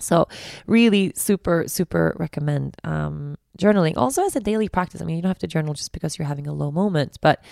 So 0.00 0.28
really 0.66 1.12
super 1.16 1.64
super 1.66 2.14
recommend 2.18 2.76
um, 2.84 3.36
journaling. 3.58 3.96
Also 3.96 4.24
as 4.24 4.36
a 4.36 4.40
daily 4.40 4.68
practice 4.68 5.02
i 5.02 5.04
mean 5.04 5.16
you 5.16 5.22
don't 5.22 5.30
have 5.30 5.38
to 5.38 5.46
journal 5.46 5.74
just 5.74 5.92
because 5.92 6.18
you're 6.18 6.28
having 6.28 6.46
a 6.46 6.52
low 6.52 6.70
moment 6.70 7.18
but 7.20 7.42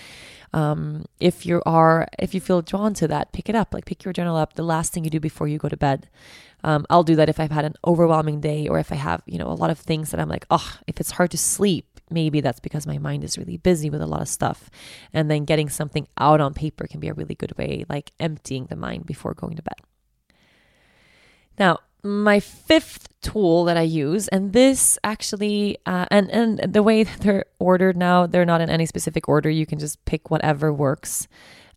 um, 0.53 1.05
if 1.21 1.45
you 1.45 1.63
are 1.67 2.07
if 2.19 2.33
you 2.35 2.41
feel 2.41 2.63
drawn 2.63 2.95
to 2.95 3.09
that 3.09 3.33
pick 3.33 3.49
it 3.49 3.55
up. 3.55 3.75
Like 3.75 3.85
pick 3.85 4.05
your 4.05 4.13
journal 4.13 4.37
up. 4.37 4.55
The 4.55 4.63
last 4.63 4.93
thing 4.93 5.05
you 5.05 5.11
do 5.11 5.21
before 5.21 5.49
you 5.49 5.59
go 5.59 5.69
to 5.69 5.77
bed. 5.77 6.09
Um, 6.65 6.87
i'll 6.91 7.05
do 7.05 7.15
that 7.17 7.29
if 7.29 7.39
i've 7.39 7.53
had 7.53 7.67
an 7.67 7.75
overwhelming 7.87 8.41
day 8.41 8.67
or 8.67 8.79
if 8.79 8.91
i 8.91 8.97
have 8.97 9.23
you 9.27 9.39
know 9.39 9.47
a 9.47 9.55
lot 9.55 9.71
of 9.71 9.79
things 9.79 10.11
that 10.11 10.19
i'm 10.19 10.29
like 10.29 10.47
oh 10.51 10.79
if 10.87 10.99
it's 10.99 11.13
hard 11.13 11.31
to 11.33 11.39
sleep 11.39 11.96
maybe 12.11 12.41
that's 12.41 12.61
because 12.61 12.87
my 12.87 12.99
mind 12.99 13.25
is 13.25 13.39
really 13.39 13.57
busy 13.57 13.91
with 13.91 14.01
a 14.01 14.07
lot 14.07 14.23
of 14.23 14.29
stuff. 14.29 14.71
And 15.13 15.31
then 15.31 15.45
getting 15.45 15.69
something 15.69 16.07
out 16.19 16.41
on 16.41 16.55
paper 16.55 16.87
can 16.87 17.01
be 17.01 17.09
a 17.09 17.15
really 17.15 17.35
good 17.35 17.57
way, 17.59 17.85
like 17.89 18.13
emptying 18.21 18.67
the 18.67 18.77
mind 18.77 19.07
before 19.07 19.35
going 19.35 19.57
to 19.57 19.63
bed. 19.63 19.81
Now, 21.59 21.79
my 22.03 22.41
fifth 22.41 23.09
tool 23.21 23.65
that 23.65 23.77
I 23.77 23.83
use, 23.83 24.29
and 24.29 24.53
this 24.53 24.99
actually, 25.03 25.79
uh, 25.87 26.07
and 26.11 26.31
and 26.31 26.73
the 26.73 26.83
way 26.83 27.03
that 27.05 27.21
they're 27.21 27.47
ordered 27.59 27.97
now, 27.97 28.27
they're 28.27 28.45
not 28.45 28.61
in 28.61 28.71
any 28.71 28.87
specific 28.87 29.29
order. 29.29 29.51
You 29.51 29.67
can 29.67 29.79
just 29.79 30.05
pick 30.05 30.31
whatever 30.31 30.73
works. 30.73 31.27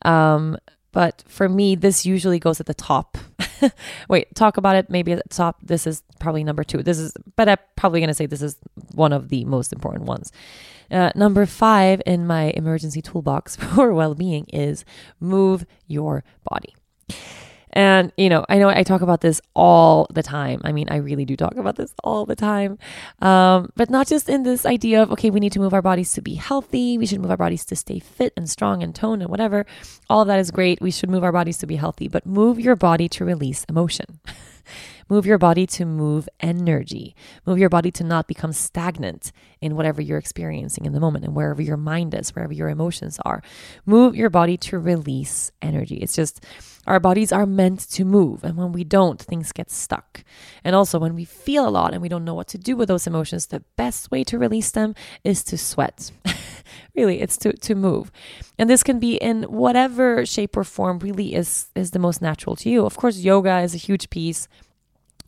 Um, 0.04 0.58
but 0.92 1.24
for 1.28 1.48
me, 1.48 1.76
this 1.76 2.06
usually 2.06 2.40
goes 2.40 2.60
at 2.60 2.66
the 2.66 2.74
top. 2.74 3.18
Wait, 4.10 4.34
talk 4.36 4.58
about 4.58 4.76
it 4.76 4.90
maybe 4.90 5.12
at 5.12 5.22
the 5.22 5.30
top. 5.34 5.58
This 5.62 5.86
is 5.86 6.04
probably 6.20 6.44
number 6.44 6.64
two. 6.64 6.82
This 6.82 6.98
is, 6.98 7.14
but 7.36 7.48
I'm 7.48 7.58
probably 7.76 8.00
going 8.00 8.10
to 8.10 8.14
say 8.14 8.26
this 8.26 8.42
is 8.42 8.58
one 8.94 9.14
of 9.14 9.30
the 9.30 9.46
most 9.46 9.72
important 9.74 10.06
ones. 10.06 10.32
Uh, 10.92 11.12
number 11.16 11.46
five 11.46 12.02
in 12.06 12.26
my 12.26 12.52
emergency 12.56 13.02
toolbox 13.02 13.56
for 13.76 13.94
well 13.94 14.16
being 14.16 14.46
is 14.52 14.86
move 15.20 15.66
your 15.88 16.24
body. 16.50 16.76
And, 17.74 18.12
you 18.18 18.30
know, 18.30 18.46
I 18.50 18.58
know 18.58 18.70
I 18.70 18.84
talk 18.84 19.02
about 19.02 19.22
this 19.22 19.42
all 19.56 20.08
the 20.14 20.24
time. 20.24 20.62
I 20.64 20.72
mean, 20.72 20.88
I 20.90 20.98
really 20.98 21.26
do 21.26 21.36
talk 21.36 21.56
about 21.56 21.76
this 21.76 21.94
all 22.04 22.26
the 22.26 22.36
time. 22.36 22.78
Um, 23.22 23.72
but 23.76 23.90
not 23.90 24.08
just 24.08 24.30
in 24.30 24.44
this 24.44 24.66
idea 24.66 25.04
of, 25.04 25.12
okay, 25.12 25.30
we 25.30 25.40
need 25.40 25.52
to 25.54 25.60
move 25.60 25.74
our 25.74 25.82
bodies 25.82 26.14
to 26.14 26.22
be 26.22 26.36
healthy. 26.36 26.98
We 26.98 27.06
should 27.06 27.22
move 27.22 27.32
our 27.32 27.38
bodies 27.38 27.66
to 27.66 27.76
stay 27.76 28.00
fit 28.00 28.34
and 28.36 28.50
strong 28.50 28.82
and 28.84 28.94
toned 28.94 29.22
and 29.22 29.30
whatever. 29.30 29.66
All 30.10 30.26
that 30.26 30.40
is 30.40 30.52
great. 30.52 30.82
We 30.82 30.92
should 30.92 31.10
move 31.10 31.24
our 31.24 31.32
bodies 31.32 31.58
to 31.60 31.68
be 31.68 31.76
healthy, 31.76 32.08
but 32.08 32.26
move 32.26 32.60
your 32.60 32.76
body 32.76 33.08
to 33.10 33.26
release 33.26 33.66
emotion. 33.66 34.20
Move 35.10 35.26
your 35.26 35.40
body 35.40 35.66
to 35.66 35.86
move 35.86 36.30
energy. 36.40 37.16
Move 37.46 37.58
your 37.58 37.70
body 37.70 37.90
to 37.92 38.04
not 38.04 38.28
become 38.28 38.54
stagnant 38.54 39.32
in 39.60 39.76
whatever 39.76 40.02
you're 40.02 40.20
experiencing 40.20 40.86
in 40.86 40.94
the 40.94 41.00
moment 41.00 41.26
and 41.26 41.36
wherever 41.36 41.62
your 41.62 41.78
mind 41.78 42.14
is, 42.14 42.36
wherever 42.36 42.54
your 42.54 42.70
emotions 42.70 43.20
are. 43.26 43.42
Move 43.88 44.16
your 44.16 44.30
body 44.30 44.56
to 44.56 44.78
release 44.78 45.52
energy. 45.64 45.96
It's 45.96 46.16
just 46.16 46.46
our 46.88 47.00
bodies 47.00 47.32
are 47.32 47.46
meant 47.46 47.80
to 47.92 48.06
move. 48.06 48.44
And 48.44 48.58
when 48.58 48.72
we 48.72 48.84
don't, 48.84 49.22
things 49.22 49.52
get 49.52 49.70
stuck. 49.70 50.24
And 50.64 50.76
also, 50.76 50.98
when 51.00 51.16
we 51.16 51.26
feel 51.26 51.68
a 51.68 51.70
lot 51.70 51.94
and 51.94 52.02
we 52.02 52.10
don't 52.10 52.26
know 52.26 52.34
what 52.34 52.48
to 52.50 52.58
do 52.58 52.76
with 52.76 52.88
those 52.88 53.06
emotions, 53.06 53.48
the 53.48 53.64
best 53.76 54.12
way 54.12 54.24
to 54.24 54.38
release 54.38 54.72
them 54.72 54.96
is 55.24 55.44
to 55.46 55.58
sweat. 55.58 56.12
really, 56.96 57.22
it's 57.22 57.38
to, 57.38 57.54
to 57.54 57.76
move. 57.76 58.12
And 58.58 58.70
this 58.70 58.84
can 58.84 59.00
be 59.00 59.16
in 59.16 59.44
whatever 59.44 60.26
shape 60.26 60.58
or 60.58 60.64
form 60.64 61.00
really 61.00 61.36
is, 61.36 61.68
is 61.76 61.92
the 61.92 62.00
most 62.00 62.22
natural 62.22 62.56
to 62.58 62.70
you. 62.70 62.86
Of 62.86 62.98
course, 62.98 63.18
yoga 63.18 63.60
is 63.60 63.76
a 63.76 63.78
huge 63.78 64.10
piece 64.10 64.48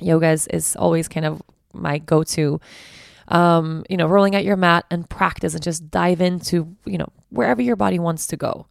yoga 0.02 0.30
is, 0.30 0.48
is 0.48 0.76
always 0.76 1.08
kind 1.08 1.26
of 1.26 1.42
my 1.74 1.98
go-to 2.00 2.60
um, 3.30 3.84
you 3.90 3.96
know 3.96 4.08
rolling 4.08 4.36
out 4.36 4.44
your 4.44 4.58
mat 4.58 4.86
and 4.92 5.10
practice 5.10 5.54
and 5.54 5.64
just 5.64 5.90
dive 5.90 6.20
into 6.20 6.76
you 6.86 6.98
know 6.98 7.08
wherever 7.30 7.62
your 7.62 7.76
body 7.76 8.00
wants 8.00 8.28
to 8.28 8.36
go 8.36 8.68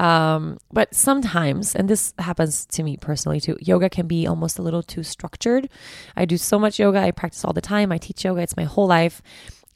um, 0.00 0.58
but 0.72 0.94
sometimes 0.94 1.74
and 1.76 1.88
this 1.88 2.14
happens 2.18 2.64
to 2.66 2.82
me 2.82 2.96
personally 2.96 3.40
too 3.40 3.56
yoga 3.60 3.88
can 3.88 4.06
be 4.06 4.26
almost 4.26 4.58
a 4.58 4.62
little 4.62 4.82
too 4.82 5.02
structured 5.02 5.68
i 6.16 6.24
do 6.24 6.36
so 6.36 6.58
much 6.58 6.78
yoga 6.78 6.98
i 6.98 7.10
practice 7.10 7.44
all 7.44 7.52
the 7.52 7.60
time 7.60 7.92
i 7.92 7.98
teach 7.98 8.24
yoga 8.24 8.40
it's 8.40 8.56
my 8.56 8.64
whole 8.64 8.86
life 8.86 9.22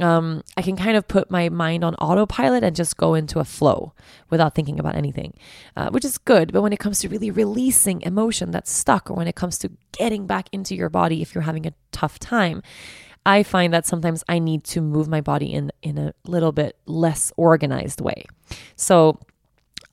um, 0.00 0.42
I 0.56 0.62
can 0.62 0.76
kind 0.76 0.96
of 0.96 1.06
put 1.06 1.30
my 1.30 1.48
mind 1.48 1.84
on 1.84 1.94
autopilot 1.96 2.64
and 2.64 2.74
just 2.74 2.96
go 2.96 3.14
into 3.14 3.38
a 3.38 3.44
flow 3.44 3.92
without 4.28 4.54
thinking 4.54 4.80
about 4.80 4.96
anything, 4.96 5.34
uh, 5.76 5.90
which 5.90 6.04
is 6.04 6.18
good. 6.18 6.52
But 6.52 6.62
when 6.62 6.72
it 6.72 6.80
comes 6.80 6.98
to 7.00 7.08
really 7.08 7.30
releasing 7.30 8.02
emotion 8.02 8.50
that's 8.50 8.72
stuck, 8.72 9.08
or 9.10 9.14
when 9.14 9.28
it 9.28 9.36
comes 9.36 9.56
to 9.58 9.70
getting 9.92 10.26
back 10.26 10.48
into 10.50 10.74
your 10.74 10.90
body 10.90 11.22
if 11.22 11.34
you're 11.34 11.42
having 11.42 11.66
a 11.66 11.74
tough 11.92 12.18
time, 12.18 12.60
I 13.24 13.42
find 13.42 13.72
that 13.72 13.86
sometimes 13.86 14.24
I 14.28 14.38
need 14.38 14.64
to 14.64 14.80
move 14.80 15.08
my 15.08 15.20
body 15.20 15.52
in 15.52 15.70
in 15.82 15.96
a 15.96 16.12
little 16.26 16.52
bit 16.52 16.76
less 16.86 17.32
organized 17.36 18.00
way. 18.00 18.24
So 18.76 19.20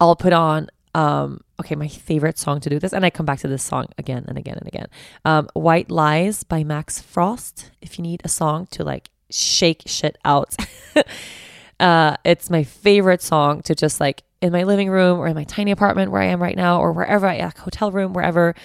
I'll 0.01 0.17
put 0.17 0.33
on 0.33 0.67
um, 0.93 1.41
okay, 1.61 1.75
my 1.75 1.87
favorite 1.87 2.37
song 2.37 2.59
to 2.61 2.69
do 2.69 2.79
this, 2.79 2.91
and 2.91 3.05
I 3.05 3.09
come 3.09 3.25
back 3.25 3.39
to 3.39 3.47
this 3.47 3.63
song 3.63 3.85
again 3.97 4.25
and 4.27 4.37
again 4.37 4.57
and 4.57 4.67
again. 4.67 4.87
Um, 5.23 5.47
White 5.53 5.89
Lies 5.89 6.43
by 6.43 6.65
Max 6.65 6.99
Frost. 6.99 7.71
If 7.81 7.97
you 7.97 8.01
need 8.01 8.21
a 8.25 8.27
song 8.27 8.67
to 8.71 8.83
like 8.83 9.09
shake 9.29 9.83
shit 9.85 10.17
out. 10.25 10.55
uh, 11.79 12.17
it's 12.25 12.49
my 12.49 12.63
favorite 12.63 13.21
song 13.21 13.61
to 13.61 13.75
just 13.75 13.99
like 13.99 14.23
in 14.41 14.51
my 14.51 14.63
living 14.63 14.89
room 14.89 15.19
or 15.19 15.27
in 15.27 15.35
my 15.35 15.43
tiny 15.45 15.71
apartment 15.71 16.11
where 16.11 16.21
I 16.21 16.25
am 16.25 16.41
right 16.41 16.57
now 16.57 16.81
or 16.81 16.91
wherever 16.91 17.27
I 17.27 17.37
like 17.37 17.57
hotel 17.57 17.91
room, 17.91 18.13
wherever. 18.13 18.55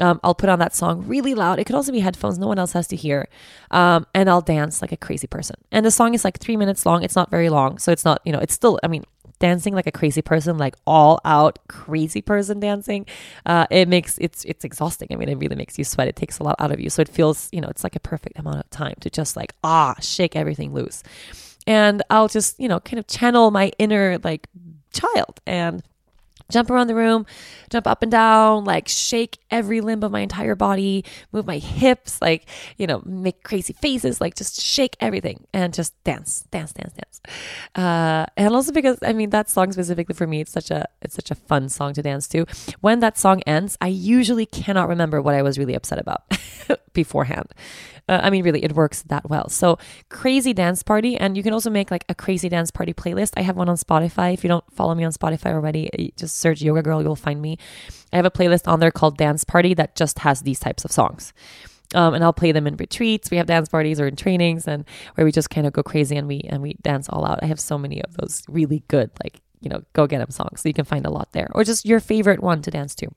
Um, 0.00 0.18
I'll 0.24 0.34
put 0.34 0.48
on 0.48 0.58
that 0.58 0.74
song 0.74 1.06
really 1.06 1.34
loud. 1.34 1.58
It 1.58 1.64
could 1.64 1.76
also 1.76 1.92
be 1.92 2.00
headphones, 2.00 2.38
no 2.38 2.46
one 2.46 2.58
else 2.58 2.72
has 2.72 2.86
to 2.88 2.96
hear. 2.96 3.28
Um, 3.70 4.06
and 4.14 4.30
I'll 4.30 4.40
dance 4.40 4.80
like 4.82 4.92
a 4.92 4.96
crazy 4.96 5.26
person. 5.26 5.56
And 5.70 5.84
the 5.84 5.90
song 5.90 6.14
is 6.14 6.24
like 6.24 6.38
three 6.38 6.56
minutes 6.56 6.84
long. 6.84 7.02
It's 7.02 7.16
not 7.16 7.30
very 7.30 7.50
long. 7.50 7.78
So 7.78 7.92
it's 7.92 8.04
not, 8.04 8.20
you 8.24 8.32
know, 8.32 8.38
it's 8.38 8.54
still, 8.54 8.80
I 8.82 8.88
mean, 8.88 9.04
dancing 9.40 9.74
like 9.74 9.88
a 9.88 9.92
crazy 9.92 10.22
person, 10.22 10.56
like 10.56 10.76
all 10.86 11.20
out 11.24 11.58
crazy 11.68 12.22
person 12.22 12.60
dancing, 12.60 13.06
uh, 13.46 13.66
it 13.70 13.88
makes 13.88 14.16
it's 14.18 14.44
it's 14.44 14.64
exhausting. 14.64 15.08
I 15.10 15.16
mean, 15.16 15.28
it 15.28 15.36
really 15.36 15.56
makes 15.56 15.76
you 15.76 15.84
sweat. 15.84 16.06
It 16.06 16.14
takes 16.14 16.38
a 16.38 16.44
lot 16.44 16.56
out 16.60 16.70
of 16.70 16.78
you. 16.78 16.88
So 16.90 17.02
it 17.02 17.08
feels, 17.08 17.48
you 17.50 17.60
know, 17.60 17.68
it's 17.68 17.82
like 17.82 17.96
a 17.96 18.00
perfect 18.00 18.38
amount 18.38 18.60
of 18.60 18.70
time 18.70 18.94
to 19.00 19.10
just 19.10 19.36
like 19.36 19.54
ah 19.64 19.96
shake 20.00 20.36
everything 20.36 20.72
loose. 20.72 21.02
And 21.66 22.02
I'll 22.10 22.28
just, 22.28 22.60
you 22.60 22.68
know, 22.68 22.78
kind 22.80 22.98
of 22.98 23.06
channel 23.06 23.50
my 23.50 23.72
inner 23.78 24.18
like 24.22 24.46
child 24.92 25.40
and 25.46 25.82
jump 26.50 26.70
around 26.70 26.86
the 26.86 26.94
room, 26.94 27.26
jump 27.70 27.86
up 27.86 28.02
and 28.02 28.10
down, 28.10 28.64
like 28.64 28.88
shake 28.88 29.38
every 29.50 29.80
limb 29.80 30.02
of 30.02 30.12
my 30.12 30.20
entire 30.20 30.54
body, 30.54 31.04
move 31.32 31.46
my 31.46 31.58
hips, 31.58 32.20
like, 32.20 32.46
you 32.76 32.86
know, 32.86 33.02
make 33.04 33.42
crazy 33.42 33.72
faces, 33.72 34.20
like 34.20 34.34
just 34.34 34.60
shake 34.60 34.96
everything 35.00 35.46
and 35.52 35.72
just 35.72 35.92
dance, 36.04 36.44
dance, 36.50 36.72
dance, 36.72 36.92
dance. 36.92 37.20
Uh, 37.74 38.26
and 38.36 38.54
also 38.54 38.72
because, 38.72 38.98
I 39.02 39.12
mean, 39.12 39.30
that 39.30 39.48
song 39.48 39.72
specifically 39.72 40.14
for 40.14 40.26
me, 40.26 40.40
it's 40.40 40.52
such 40.52 40.70
a, 40.70 40.86
it's 41.02 41.14
such 41.14 41.30
a 41.30 41.34
fun 41.34 41.68
song 41.68 41.94
to 41.94 42.02
dance 42.02 42.28
to. 42.28 42.46
When 42.80 43.00
that 43.00 43.18
song 43.18 43.42
ends, 43.42 43.76
I 43.80 43.88
usually 43.88 44.46
cannot 44.46 44.88
remember 44.88 45.22
what 45.22 45.34
I 45.34 45.42
was 45.42 45.58
really 45.58 45.74
upset 45.74 45.98
about 45.98 46.22
beforehand. 46.92 47.52
Uh, 48.10 48.18
I 48.24 48.30
mean, 48.30 48.42
really, 48.42 48.64
it 48.64 48.72
works 48.72 49.02
that 49.02 49.30
well. 49.30 49.48
So, 49.48 49.78
crazy 50.08 50.52
dance 50.52 50.82
party. 50.82 51.16
And 51.16 51.36
you 51.36 51.44
can 51.44 51.52
also 51.52 51.70
make 51.70 51.92
like 51.92 52.04
a 52.08 52.14
crazy 52.14 52.48
dance 52.48 52.72
party 52.72 52.92
playlist. 52.92 53.34
I 53.36 53.42
have 53.42 53.56
one 53.56 53.68
on 53.68 53.76
Spotify. 53.76 54.34
If 54.34 54.42
you 54.42 54.48
don't 54.48 54.64
follow 54.72 54.96
me 54.96 55.04
on 55.04 55.12
Spotify 55.12 55.52
already, 55.52 56.12
just 56.16 56.38
search 56.40 56.62
Yoga 56.62 56.82
Girl, 56.82 57.02
you'll 57.02 57.16
find 57.16 57.40
me. 57.40 57.58
I 58.12 58.16
have 58.16 58.24
a 58.24 58.30
playlist 58.30 58.66
on 58.66 58.80
there 58.80 58.90
called 58.90 59.16
Dance 59.16 59.44
Party 59.44 59.74
that 59.74 59.94
just 59.94 60.20
has 60.20 60.42
these 60.42 60.58
types 60.58 60.84
of 60.84 60.92
songs. 60.92 61.32
Um, 61.94 62.14
and 62.14 62.22
I'll 62.22 62.32
play 62.32 62.52
them 62.52 62.66
in 62.66 62.76
retreats. 62.76 63.30
We 63.30 63.36
have 63.36 63.46
dance 63.46 63.68
parties 63.68 64.00
or 64.00 64.06
in 64.06 64.14
trainings, 64.14 64.68
and 64.68 64.84
where 65.14 65.24
we 65.24 65.32
just 65.32 65.50
kind 65.50 65.66
of 65.66 65.72
go 65.72 65.82
crazy 65.82 66.16
and 66.16 66.28
we 66.28 66.40
and 66.48 66.62
we 66.62 66.74
dance 66.82 67.08
all 67.08 67.24
out. 67.26 67.40
I 67.42 67.46
have 67.46 67.58
so 67.58 67.76
many 67.78 68.02
of 68.02 68.16
those 68.16 68.42
really 68.48 68.84
good, 68.86 69.10
like 69.24 69.40
you 69.60 69.68
know, 69.68 69.82
go 69.92 70.06
get 70.06 70.18
them 70.18 70.30
songs. 70.30 70.60
So 70.60 70.68
you 70.68 70.72
can 70.72 70.84
find 70.84 71.04
a 71.04 71.10
lot 71.10 71.32
there, 71.32 71.48
or 71.52 71.64
just 71.64 71.84
your 71.84 71.98
favorite 71.98 72.42
one 72.42 72.62
to 72.62 72.70
dance 72.70 72.94
to 72.96 73.08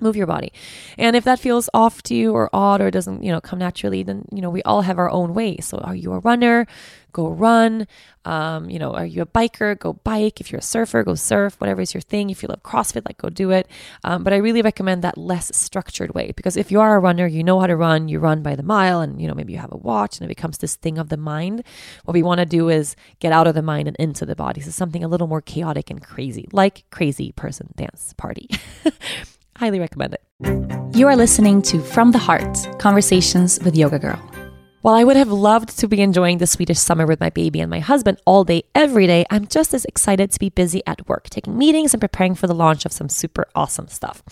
move 0.00 0.16
your 0.16 0.26
body. 0.26 0.52
And 0.98 1.16
if 1.16 1.24
that 1.24 1.38
feels 1.38 1.68
off 1.72 2.02
to 2.04 2.14
you 2.14 2.32
or 2.32 2.50
odd 2.52 2.80
or 2.80 2.90
doesn't 2.90 3.22
you 3.22 3.30
know 3.30 3.40
come 3.40 3.58
naturally 3.58 4.02
then 4.02 4.26
you 4.32 4.40
know 4.40 4.50
we 4.50 4.62
all 4.62 4.82
have 4.82 4.98
our 4.98 5.10
own 5.10 5.34
way. 5.34 5.58
So 5.58 5.78
are 5.78 5.94
you 5.94 6.12
a 6.12 6.18
runner? 6.20 6.66
Go 7.12 7.28
run. 7.28 7.86
Um, 8.24 8.70
you 8.70 8.78
know 8.78 8.92
are 8.92 9.06
you 9.06 9.22
a 9.22 9.26
biker? 9.26 9.78
Go 9.78 9.92
bike. 9.92 10.40
If 10.40 10.50
you're 10.50 10.58
a 10.58 10.62
surfer 10.62 11.04
go 11.04 11.14
surf. 11.14 11.60
Whatever 11.60 11.80
is 11.80 11.94
your 11.94 12.00
thing. 12.00 12.30
If 12.30 12.42
you 12.42 12.48
love 12.48 12.62
crossfit 12.62 13.06
like 13.06 13.18
go 13.18 13.28
do 13.28 13.50
it. 13.50 13.68
Um, 14.02 14.24
but 14.24 14.32
i 14.32 14.36
really 14.36 14.62
recommend 14.62 15.02
that 15.02 15.16
less 15.16 15.54
structured 15.56 16.14
way 16.14 16.32
because 16.32 16.56
if 16.56 16.70
you 16.72 16.80
are 16.80 16.96
a 16.96 17.00
runner 17.00 17.26
you 17.26 17.44
know 17.44 17.60
how 17.60 17.66
to 17.66 17.76
run. 17.76 18.08
You 18.08 18.18
run 18.18 18.42
by 18.42 18.56
the 18.56 18.62
mile 18.62 19.00
and 19.00 19.20
you 19.20 19.28
know 19.28 19.34
maybe 19.34 19.52
you 19.52 19.58
have 19.58 19.72
a 19.72 19.76
watch 19.76 20.18
and 20.18 20.24
it 20.24 20.28
becomes 20.28 20.58
this 20.58 20.76
thing 20.76 20.98
of 20.98 21.08
the 21.08 21.16
mind. 21.16 21.62
What 22.04 22.14
we 22.14 22.22
want 22.22 22.40
to 22.40 22.46
do 22.46 22.68
is 22.68 22.96
get 23.20 23.32
out 23.32 23.46
of 23.46 23.54
the 23.54 23.62
mind 23.62 23.88
and 23.88 23.96
into 23.96 24.26
the 24.26 24.36
body. 24.36 24.60
So 24.60 24.70
something 24.70 25.04
a 25.04 25.08
little 25.08 25.26
more 25.26 25.40
chaotic 25.40 25.90
and 25.90 26.02
crazy 26.02 26.48
like 26.52 26.84
crazy 26.90 27.32
person 27.32 27.72
dance 27.76 28.14
party 28.16 28.48
Highly 29.56 29.78
recommend 29.80 30.14
it. 30.14 30.96
You 30.96 31.08
are 31.08 31.16
listening 31.16 31.62
to 31.62 31.80
From 31.80 32.12
the 32.12 32.18
Heart 32.18 32.78
Conversations 32.78 33.58
with 33.60 33.76
Yoga 33.76 33.98
Girl. 33.98 34.33
While 34.84 34.96
I 34.96 35.04
would 35.04 35.16
have 35.16 35.32
loved 35.32 35.78
to 35.78 35.88
be 35.88 36.02
enjoying 36.02 36.36
the 36.36 36.46
Swedish 36.46 36.78
summer 36.78 37.06
with 37.06 37.18
my 37.18 37.30
baby 37.30 37.58
and 37.60 37.70
my 37.70 37.80
husband 37.80 38.18
all 38.26 38.44
day, 38.44 38.64
every 38.74 39.06
day, 39.06 39.24
I'm 39.30 39.46
just 39.46 39.72
as 39.72 39.86
excited 39.86 40.30
to 40.30 40.38
be 40.38 40.50
busy 40.50 40.82
at 40.86 41.08
work, 41.08 41.30
taking 41.30 41.56
meetings 41.56 41.94
and 41.94 42.02
preparing 42.02 42.34
for 42.34 42.46
the 42.46 42.54
launch 42.54 42.84
of 42.84 42.92
some 42.92 43.08
super 43.08 43.46
awesome 43.54 43.88
stuff. 43.88 44.22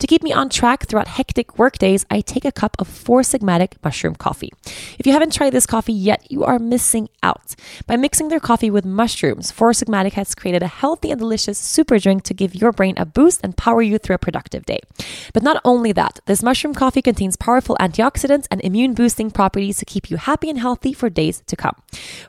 To 0.00 0.08
keep 0.08 0.24
me 0.24 0.32
on 0.32 0.48
track 0.48 0.88
throughout 0.88 1.06
hectic 1.06 1.60
work 1.60 1.78
days, 1.78 2.06
I 2.10 2.22
take 2.22 2.44
a 2.44 2.50
cup 2.50 2.74
of 2.80 2.88
Four 2.88 3.20
Sigmatic 3.20 3.74
mushroom 3.84 4.16
coffee. 4.16 4.52
If 4.98 5.06
you 5.06 5.12
haven't 5.12 5.32
tried 5.32 5.50
this 5.50 5.64
coffee 5.64 5.92
yet, 5.92 6.28
you 6.28 6.42
are 6.42 6.58
missing 6.58 7.08
out. 7.22 7.54
By 7.86 7.96
mixing 7.96 8.30
their 8.30 8.40
coffee 8.40 8.68
with 8.68 8.84
mushrooms, 8.84 9.52
Four 9.52 9.70
Sigmatic 9.70 10.14
has 10.14 10.34
created 10.34 10.64
a 10.64 10.66
healthy 10.66 11.12
and 11.12 11.20
delicious 11.20 11.56
super 11.56 12.00
drink 12.00 12.24
to 12.24 12.34
give 12.34 12.56
your 12.56 12.72
brain 12.72 12.94
a 12.96 13.06
boost 13.06 13.42
and 13.44 13.56
power 13.56 13.80
you 13.80 13.96
through 13.96 14.16
a 14.16 14.18
productive 14.18 14.66
day. 14.66 14.80
But 15.32 15.44
not 15.44 15.60
only 15.64 15.92
that, 15.92 16.18
this 16.26 16.42
mushroom 16.42 16.74
coffee 16.74 17.00
contains 17.00 17.36
powerful 17.36 17.76
antioxidants 17.78 18.48
and 18.50 18.60
immune 18.62 18.94
boosting 18.94 19.30
properties 19.30 19.78
to 19.78 19.84
keep 19.84 19.99
keep 20.00 20.10
you 20.10 20.16
happy 20.16 20.48
and 20.48 20.58
healthy 20.58 20.92
for 20.92 21.10
days 21.10 21.42
to 21.46 21.56
come. 21.56 21.76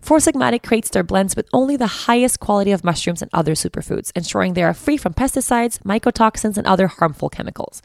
Four 0.01 0.17
Sigmatic 0.17 0.63
creates 0.63 0.89
their 0.89 1.03
blends 1.03 1.35
with 1.35 1.47
only 1.53 1.77
the 1.77 2.05
highest 2.07 2.39
quality 2.39 2.71
of 2.71 2.83
mushrooms 2.83 3.21
and 3.21 3.31
other 3.33 3.53
superfoods, 3.53 4.11
ensuring 4.15 4.53
they 4.53 4.63
are 4.63 4.73
free 4.73 4.97
from 4.97 5.13
pesticides, 5.13 5.81
mycotoxins, 5.83 6.57
and 6.57 6.67
other 6.67 6.87
harmful 6.87 7.29
chemicals. 7.29 7.81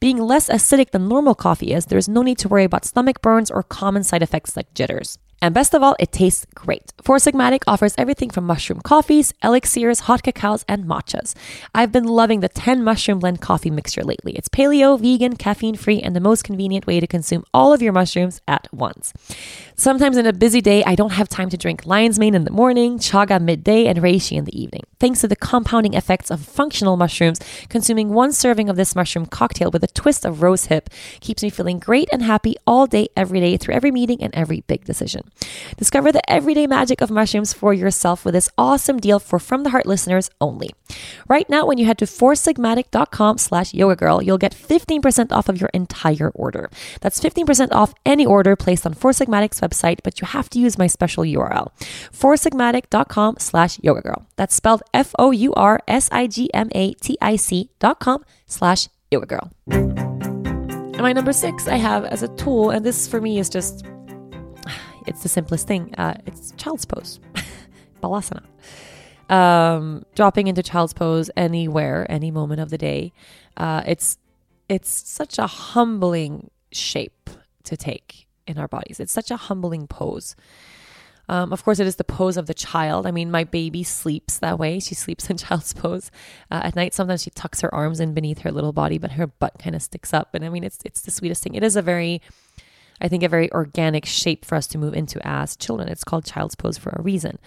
Being 0.00 0.18
less 0.18 0.48
acidic 0.48 0.90
than 0.90 1.08
normal 1.08 1.34
coffee 1.34 1.72
is, 1.72 1.86
there 1.86 1.98
is 1.98 2.08
no 2.08 2.22
need 2.22 2.38
to 2.38 2.48
worry 2.48 2.64
about 2.64 2.84
stomach 2.84 3.20
burns 3.20 3.50
or 3.50 3.62
common 3.62 4.02
side 4.02 4.22
effects 4.22 4.56
like 4.56 4.72
jitters. 4.74 5.18
And 5.46 5.54
best 5.54 5.74
of 5.74 5.82
all, 5.84 5.94
it 6.00 6.10
tastes 6.10 6.44
great. 6.56 6.92
Four 7.04 7.18
Sigmatic 7.18 7.62
offers 7.68 7.94
everything 7.96 8.30
from 8.30 8.48
mushroom 8.48 8.80
coffees, 8.80 9.32
elixirs, 9.44 10.00
hot 10.00 10.24
cacaos, 10.24 10.64
and 10.66 10.86
matchas. 10.86 11.36
I've 11.72 11.92
been 11.92 12.02
loving 12.02 12.40
the 12.40 12.48
10 12.48 12.82
mushroom 12.82 13.20
blend 13.20 13.40
coffee 13.40 13.70
mixture 13.70 14.02
lately. 14.02 14.32
It's 14.32 14.48
paleo, 14.48 14.98
vegan, 14.98 15.36
caffeine 15.36 15.76
free, 15.76 16.00
and 16.00 16.16
the 16.16 16.20
most 16.20 16.42
convenient 16.42 16.88
way 16.88 16.98
to 16.98 17.06
consume 17.06 17.44
all 17.54 17.72
of 17.72 17.80
your 17.80 17.92
mushrooms 17.92 18.40
at 18.48 18.66
once. 18.72 19.12
Sometimes 19.76 20.16
in 20.16 20.26
a 20.26 20.32
busy 20.32 20.60
day, 20.60 20.82
I 20.82 20.96
don't 20.96 21.12
have 21.12 21.28
time 21.28 21.48
to 21.50 21.56
drink 21.56 21.86
lion's 21.86 22.18
mane 22.18 22.34
in 22.34 22.42
the 22.42 22.50
morning, 22.50 22.98
chaga 22.98 23.40
midday, 23.40 23.86
and 23.86 24.00
reishi 24.00 24.36
in 24.36 24.46
the 24.46 24.60
evening. 24.60 24.82
Thanks 24.98 25.20
to 25.20 25.28
the 25.28 25.36
compounding 25.36 25.94
effects 25.94 26.30
of 26.30 26.40
functional 26.40 26.96
mushrooms, 26.96 27.38
consuming 27.68 28.10
one 28.10 28.32
serving 28.32 28.70
of 28.70 28.76
this 28.76 28.96
mushroom 28.96 29.26
cocktail 29.26 29.70
with 29.70 29.84
a 29.84 29.88
twist 29.88 30.24
of 30.24 30.42
rose 30.42 30.66
hip 30.66 30.88
keeps 31.20 31.42
me 31.42 31.50
feeling 31.50 31.78
great 31.78 32.08
and 32.12 32.22
happy 32.22 32.56
all 32.66 32.86
day, 32.86 33.08
every 33.16 33.40
day, 33.40 33.56
through 33.56 33.74
every 33.74 33.90
meeting 33.90 34.22
and 34.22 34.34
every 34.34 34.62
big 34.62 34.84
decision. 34.84 35.22
Discover 35.76 36.12
the 36.12 36.30
everyday 36.30 36.66
magic 36.66 37.00
of 37.00 37.10
mushrooms 37.10 37.52
for 37.52 37.74
yourself 37.74 38.24
with 38.24 38.34
this 38.34 38.48
awesome 38.56 38.98
deal 38.98 39.18
for 39.18 39.38
From 39.38 39.64
the 39.64 39.70
Heart 39.70 39.86
listeners 39.86 40.30
only. 40.40 40.70
Right 41.28 41.48
now, 41.50 41.66
when 41.66 41.78
you 41.78 41.86
head 41.86 41.98
to 41.98 42.06
foursigmatic.com 42.06 43.38
slash 43.38 43.74
yoga 43.74 43.96
girl, 43.96 44.22
you'll 44.22 44.38
get 44.38 44.54
15% 44.54 45.32
off 45.32 45.48
of 45.48 45.60
your 45.60 45.70
entire 45.74 46.30
order. 46.30 46.70
That's 47.00 47.20
15% 47.20 47.68
off 47.72 47.94
any 48.04 48.24
order 48.24 48.56
placed 48.56 48.86
on 48.86 48.94
Four 48.94 49.12
Sigmatic's 49.12 49.60
website, 49.60 49.98
but 50.02 50.20
you 50.20 50.26
have 50.26 50.48
to 50.50 50.58
use 50.58 50.78
my 50.78 50.86
special 50.86 51.24
URL, 51.24 51.70
foursigmatic.com 52.12 53.36
slash 53.38 53.78
yoga 53.82 54.00
girl. 54.00 54.26
That's 54.36 54.54
spelled 54.54 54.82
F-O-U-R-S-I-G-M-A-T-I-C 54.96 57.70
dot 57.78 58.00
com 58.00 58.24
slash 58.46 58.88
yoga 59.10 59.26
girl. 59.26 59.50
And 59.68 61.02
my 61.02 61.12
number 61.12 61.34
six 61.34 61.68
I 61.68 61.76
have 61.76 62.06
as 62.06 62.22
a 62.22 62.28
tool, 62.36 62.70
and 62.70 62.82
this 62.84 63.06
for 63.06 63.20
me 63.20 63.38
is 63.38 63.50
just 63.50 63.84
it's 65.06 65.22
the 65.22 65.28
simplest 65.28 65.68
thing. 65.68 65.94
Uh, 65.98 66.14
it's 66.24 66.52
child's 66.52 66.86
pose, 66.86 67.20
balasana. 68.02 68.44
Um, 69.28 70.06
dropping 70.14 70.46
into 70.46 70.62
child's 70.62 70.94
pose 70.94 71.30
anywhere, 71.36 72.06
any 72.08 72.30
moment 72.30 72.62
of 72.62 72.70
the 72.70 72.78
day. 72.78 73.12
Uh, 73.56 73.82
it's 73.86 74.16
it's 74.70 74.88
such 74.88 75.38
a 75.38 75.46
humbling 75.46 76.50
shape 76.72 77.28
to 77.64 77.76
take 77.76 78.26
in 78.46 78.56
our 78.56 78.68
bodies. 78.68 78.98
It's 78.98 79.12
such 79.12 79.30
a 79.30 79.36
humbling 79.36 79.88
pose. 79.88 80.36
Um, 81.28 81.52
of 81.52 81.64
course, 81.64 81.80
it 81.80 81.86
is 81.86 81.96
the 81.96 82.04
pose 82.04 82.36
of 82.36 82.46
the 82.46 82.54
child. 82.54 83.06
I 83.06 83.10
mean, 83.10 83.30
my 83.30 83.44
baby 83.44 83.82
sleeps 83.82 84.38
that 84.38 84.58
way. 84.58 84.78
She 84.78 84.94
sleeps 84.94 85.28
in 85.28 85.36
child's 85.38 85.72
pose 85.72 86.10
uh, 86.50 86.60
at 86.64 86.76
night. 86.76 86.94
Sometimes 86.94 87.22
she 87.22 87.30
tucks 87.30 87.60
her 87.60 87.74
arms 87.74 88.00
in 88.00 88.14
beneath 88.14 88.40
her 88.40 88.52
little 88.52 88.72
body, 88.72 88.98
but 88.98 89.12
her 89.12 89.26
butt 89.26 89.58
kind 89.58 89.74
of 89.74 89.82
sticks 89.82 90.14
up. 90.14 90.34
And 90.34 90.44
I 90.44 90.48
mean, 90.48 90.64
it's 90.64 90.78
it's 90.84 91.02
the 91.02 91.10
sweetest 91.10 91.42
thing. 91.42 91.54
It 91.54 91.64
is 91.64 91.76
a 91.76 91.82
very 91.82 92.22
I 93.00 93.08
think, 93.08 93.22
a 93.22 93.28
very 93.28 93.52
organic 93.52 94.06
shape 94.06 94.44
for 94.44 94.54
us 94.54 94.66
to 94.68 94.78
move 94.78 94.94
into 94.94 95.24
as 95.26 95.56
children. 95.56 95.88
It's 95.88 96.04
called 96.04 96.24
child's 96.24 96.54
pose 96.54 96.78
for 96.78 96.90
a 96.90 97.02
reason. 97.02 97.38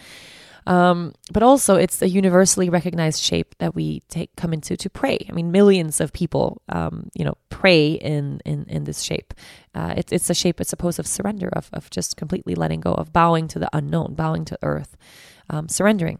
Um, 0.70 1.16
but 1.34 1.42
also, 1.42 1.76
it's 1.76 2.00
a 2.04 2.08
universally 2.08 2.70
recognized 2.70 3.24
shape 3.24 3.56
that 3.58 3.74
we 3.74 4.02
take 4.08 4.36
come 4.38 4.54
into 4.54 4.78
to 4.78 4.90
pray. 4.90 5.18
I 5.28 5.32
mean, 5.32 5.52
millions 5.52 6.00
of 6.00 6.14
people, 6.14 6.62
um, 6.70 7.10
you 7.16 7.26
know, 7.26 7.34
pray 7.50 7.94
in 7.94 8.40
in 8.46 8.66
in 8.70 8.84
this 8.84 9.02
shape. 9.02 9.34
Uh, 9.74 9.96
it, 9.98 10.14
it's 10.14 10.30
a 10.30 10.36
shape. 10.36 10.60
A 10.60 10.78
pose 10.78 11.00
of 11.00 11.08
surrender, 11.08 11.50
of 11.54 11.72
of 11.74 11.90
just 11.90 12.18
completely 12.18 12.54
letting 12.54 12.82
go, 12.82 12.94
of 12.94 13.12
bowing 13.12 13.48
to 13.48 13.58
the 13.58 13.70
unknown, 13.74 14.14
bowing 14.14 14.46
to 14.46 14.60
earth, 14.62 14.96
um, 15.50 15.68
surrendering. 15.70 16.20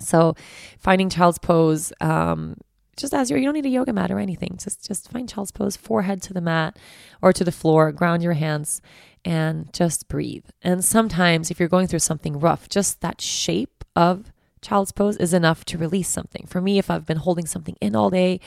So, 0.00 0.34
finding 0.78 1.08
child's 1.08 1.38
pose 1.38 1.92
um, 2.00 2.56
just 2.96 3.14
as 3.14 3.30
you're, 3.30 3.38
you 3.38 3.44
don't 3.44 3.54
need 3.54 3.66
a 3.66 3.68
yoga 3.68 3.92
mat 3.92 4.10
or 4.10 4.18
anything. 4.18 4.58
Just 4.60 4.84
just 4.84 5.12
find 5.12 5.28
child's 5.28 5.52
pose, 5.52 5.76
forehead 5.76 6.22
to 6.22 6.32
the 6.32 6.40
mat 6.40 6.76
or 7.22 7.32
to 7.32 7.44
the 7.44 7.52
floor, 7.52 7.92
ground 7.92 8.24
your 8.24 8.32
hands 8.32 8.82
and 9.26 9.72
just 9.72 10.08
breathe. 10.08 10.44
And 10.62 10.84
sometimes 10.84 11.50
if 11.50 11.58
you're 11.58 11.68
going 11.68 11.88
through 11.88 11.98
something 11.98 12.38
rough, 12.38 12.68
just 12.68 13.00
that 13.00 13.20
shape 13.20 13.75
of 13.96 14.32
child's 14.62 14.92
pose 14.92 15.16
is 15.16 15.32
enough 15.32 15.64
to 15.66 15.78
release 15.78 16.08
something. 16.08 16.46
For 16.46 16.60
me, 16.60 16.78
if 16.78 16.90
I've 16.90 17.06
been 17.06 17.18
holding 17.18 17.46
something 17.46 17.76
in 17.80 17.96
all 17.96 18.10
day, 18.10 18.40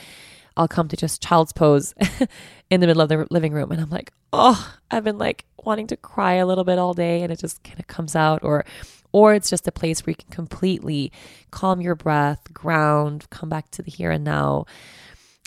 I'll 0.55 0.67
come 0.67 0.87
to 0.89 0.97
just 0.97 1.21
child's 1.21 1.53
pose 1.53 1.93
in 2.69 2.81
the 2.81 2.87
middle 2.87 3.01
of 3.01 3.09
the 3.09 3.27
living 3.31 3.53
room 3.53 3.71
and 3.71 3.81
I'm 3.81 3.89
like, 3.89 4.11
"Oh, 4.33 4.73
I've 4.91 5.03
been 5.03 5.17
like 5.17 5.45
wanting 5.63 5.87
to 5.87 5.97
cry 5.97 6.33
a 6.33 6.45
little 6.45 6.63
bit 6.63 6.77
all 6.77 6.93
day 6.93 7.21
and 7.21 7.31
it 7.31 7.39
just 7.39 7.63
kind 7.63 7.79
of 7.79 7.87
comes 7.87 8.15
out 8.15 8.43
or 8.43 8.65
or 9.11 9.33
it's 9.33 9.49
just 9.49 9.67
a 9.67 9.71
place 9.71 10.05
where 10.05 10.11
you 10.11 10.15
can 10.15 10.29
completely 10.29 11.11
calm 11.51 11.81
your 11.81 11.95
breath, 11.95 12.53
ground, 12.53 13.29
come 13.29 13.49
back 13.49 13.71
to 13.71 13.81
the 13.81 13.89
here 13.89 14.11
and 14.11 14.23
now. 14.23 14.65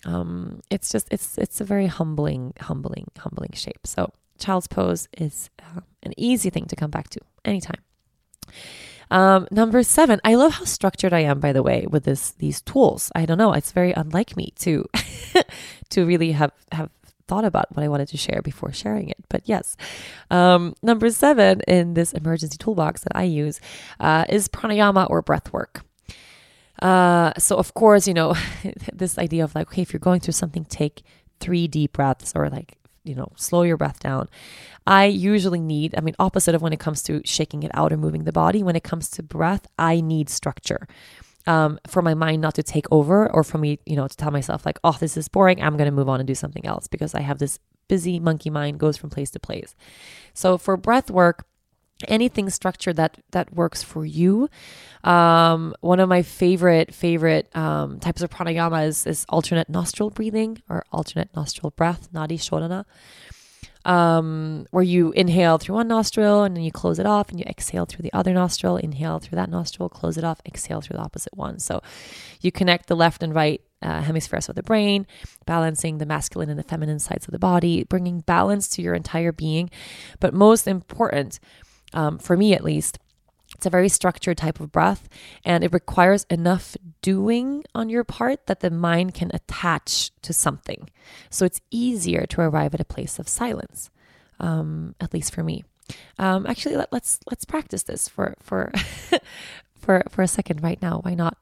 Um, 0.05 0.63
it's 0.71 0.91
just 0.91 1.09
it's 1.11 1.39
it's 1.39 1.61
a 1.61 1.65
very 1.65 1.87
humbling, 1.87 2.55
humbling, 2.61 3.09
humbling 3.19 3.53
shape. 3.53 3.87
So 3.87 4.13
child's 4.39 4.67
pose 4.67 5.09
is 5.17 5.51
uh, 5.61 5.81
an 6.03 6.13
easy 6.17 6.51
thing 6.51 6.65
to 6.67 6.77
come 6.77 6.91
back 6.91 7.09
to 7.11 7.21
anytime. 7.45 7.83
Um, 9.13 9.47
number 9.51 9.83
seven, 9.83 10.21
I 10.25 10.37
love 10.37 10.55
how 10.55 10.65
structured 10.65 11.13
I 11.13 11.21
am, 11.21 11.39
by 11.39 11.53
the 11.53 11.63
way, 11.63 11.87
with 11.89 12.05
this 12.05 12.31
these 12.39 12.63
tools. 12.63 13.13
I 13.15 13.27
don't 13.27 13.37
know, 13.37 13.53
it's 13.53 13.71
very 13.71 13.93
unlike 13.93 14.37
me 14.39 14.55
to 14.61 14.89
to 15.91 16.07
really 16.07 16.33
have 16.33 16.53
have 16.73 16.89
thought 17.29 17.45
about 17.45 17.67
what 17.77 17.85
I 17.85 17.89
wanted 17.89 18.09
to 18.09 18.17
share 18.17 18.41
before 18.43 18.73
sharing 18.73 19.11
it. 19.11 19.19
But 19.29 19.43
yes, 19.45 19.77
um, 20.31 20.75
number 20.83 21.11
seven 21.11 21.61
in 21.69 21.93
this 21.93 22.15
emergency 22.15 22.57
toolbox 22.57 23.03
that 23.03 23.13
I 23.15 23.25
use 23.25 23.61
uh, 24.01 24.25
is 24.31 24.49
pranayama 24.49 25.09
or 25.11 25.21
breath 25.21 25.53
work. 25.53 25.83
Uh, 26.81 27.33
so 27.39 27.57
of 27.57 27.75
course, 27.75 28.09
you 28.09 28.15
know, 28.15 28.35
this 28.95 29.19
idea 29.19 29.45
of 29.45 29.55
like, 29.55 29.69
okay, 29.69 29.83
if 29.83 29.93
you're 29.93 30.01
going 30.01 30.21
through 30.21 30.33
something, 30.33 30.65
take 30.65 31.03
three 31.39 31.69
deep 31.69 31.93
breaths 31.93 32.33
or 32.35 32.49
like, 32.49 32.79
you 33.05 33.15
know, 33.15 33.31
slow 33.37 33.63
your 33.63 33.77
breath 33.77 34.01
down. 34.01 34.29
I 34.87 35.07
usually 35.07 35.61
need, 35.61 35.95
I 35.97 36.01
mean, 36.01 36.15
opposite 36.19 36.55
of 36.55 36.63
when 36.63 36.73
it 36.73 36.81
comes 36.81 37.03
to 37.05 37.21
shaking 37.25 37.63
it 37.63 37.71
out 37.75 37.93
or 37.93 37.97
moving 37.97 38.25
the 38.25 38.33
body, 38.33 38.63
when 38.63 38.77
it 38.77 38.83
comes 38.83 39.11
to 39.13 39.23
breath, 39.23 39.67
I 39.79 40.01
need 40.01 40.29
structure. 40.29 40.87
Um, 41.45 41.81
for 41.89 42.03
my 42.03 42.15
mind 42.15 42.41
not 42.41 42.55
to 42.55 42.63
take 42.63 42.87
over 42.93 43.29
or 43.33 43.43
for 43.43 43.59
me, 43.59 43.81
you 43.85 43.97
know, 43.97 44.07
to 44.07 44.17
tell 44.17 44.31
myself 44.31 44.65
like, 44.65 44.79
oh, 44.85 44.97
this 45.01 45.17
is 45.17 45.27
boring. 45.27 45.61
I'm 45.61 45.77
going 45.77 45.91
to 45.91 45.95
move 45.95 46.09
on 46.09 46.21
and 46.21 46.27
do 46.27 46.37
something 46.37 46.65
else 46.65 46.87
because 46.87 47.17
I 47.17 47.21
have 47.21 47.39
this 47.39 47.59
busy 47.89 48.21
monkey 48.21 48.49
mind 48.49 48.79
goes 48.79 48.97
from 48.97 49.11
place 49.11 49.31
to 49.33 49.41
place. 49.41 49.75
So 50.35 50.57
for 50.57 50.77
breath 50.77 51.11
work, 51.11 51.45
anything 52.09 52.51
structured 52.51 52.97
that 52.97 53.19
that 53.31 53.53
works 53.55 53.83
for 53.83 54.05
you. 54.05 54.49
Um, 55.05 55.75
one 55.81 56.01
of 56.01 56.09
my 56.09 56.23
favorite 56.23 56.95
favorite 56.95 57.55
um, 57.57 58.01
types 58.01 58.23
of 58.23 58.31
pranayama 58.31 58.87
is, 58.87 59.07
is 59.07 59.27
alternate 59.29 59.69
nostril 59.69 60.11
breathing 60.11 60.63
or 60.69 60.85
alternate 60.93 61.35
nostril 61.35 61.71
breath, 61.71 62.13
nadi 62.13 62.39
shodhana, 62.39 62.85
um, 63.85 64.67
where 64.71 64.85
you 64.85 65.13
inhale 65.13 65.59
through 65.59 65.77
one 65.77 65.89
nostril 65.89 66.43
and 66.43 66.57
then 66.57 66.65
you 66.65 66.73
close 66.73 66.99
it 66.99 67.07
off, 67.07 67.31
and 67.31 67.39
you 67.39 67.45
exhale 67.49 67.87
through 67.87 68.03
the 68.03 68.13
other 68.13 68.33
nostril. 68.33 68.77
Inhale 68.77 69.19
through 69.19 69.37
that 69.37 69.51
nostril, 69.51 69.89
close 69.89 70.17
it 70.17 70.25
off, 70.25 70.41
exhale 70.47 70.81
through 70.81 70.97
the 70.97 71.03
opposite 71.03 71.37
one. 71.37 71.59
So 71.59 71.83
you 72.41 72.53
connect 72.53 72.87
the 72.87 72.97
left 72.97 73.23
and 73.23 73.35
right 73.35 73.61
uh, 73.83 74.03
hemispheres 74.03 74.49
of 74.49 74.55
the 74.55 74.63
brain, 74.63 75.07
balancing 75.47 75.99
the 75.99 76.07
masculine 76.07 76.51
and 76.51 76.59
the 76.59 76.65
feminine 76.65 77.01
sides 77.01 77.27
of 77.27 77.33
the 77.33 77.39
body, 77.39 77.85
bringing 77.85 78.21
balance 78.21 78.69
to 78.69 78.83
your 78.83 78.95
entire 78.95 79.33
being. 79.33 79.71
But 80.21 80.35
most 80.35 80.67
important 80.67 81.41
um, 81.93 82.19
for 82.19 82.37
me 82.37 82.55
at 82.55 82.65
least, 82.65 82.99
it's 83.55 83.67
a 83.67 83.71
very 83.71 83.89
structured 83.89 84.39
type 84.39 84.61
of 84.61 84.73
breath 84.73 85.09
and 85.45 85.63
it 85.63 85.73
requires 85.73 86.27
enough 86.31 86.77
doing 87.01 87.65
on 87.75 87.89
your 87.89 88.05
part 88.05 88.47
that 88.47 88.61
the 88.61 88.71
mind 88.71 89.15
can 89.15 89.31
attach 89.35 90.11
to 90.23 90.33
something. 90.33 90.89
So 91.31 91.45
it's 91.45 91.61
easier 91.71 92.27
to 92.27 92.41
arrive 92.41 92.75
at 92.75 92.81
a 92.81 92.85
place 92.85 93.19
of 93.19 93.29
silence, 93.29 93.91
um, 94.41 94.95
at 95.01 95.13
least 95.13 95.35
for 95.35 95.43
me. 95.43 95.65
Um, 96.19 96.47
actually, 96.47 96.77
let, 96.77 96.93
let's 96.93 97.21
let's 97.31 97.45
practice 97.45 97.83
this 97.83 98.09
for 98.09 98.35
for 98.41 98.73
for 99.75 100.03
for 100.09 100.23
a 100.23 100.29
second 100.29 100.63
right 100.63 100.81
now. 100.81 101.01
Why 101.03 101.15
not? 101.15 101.37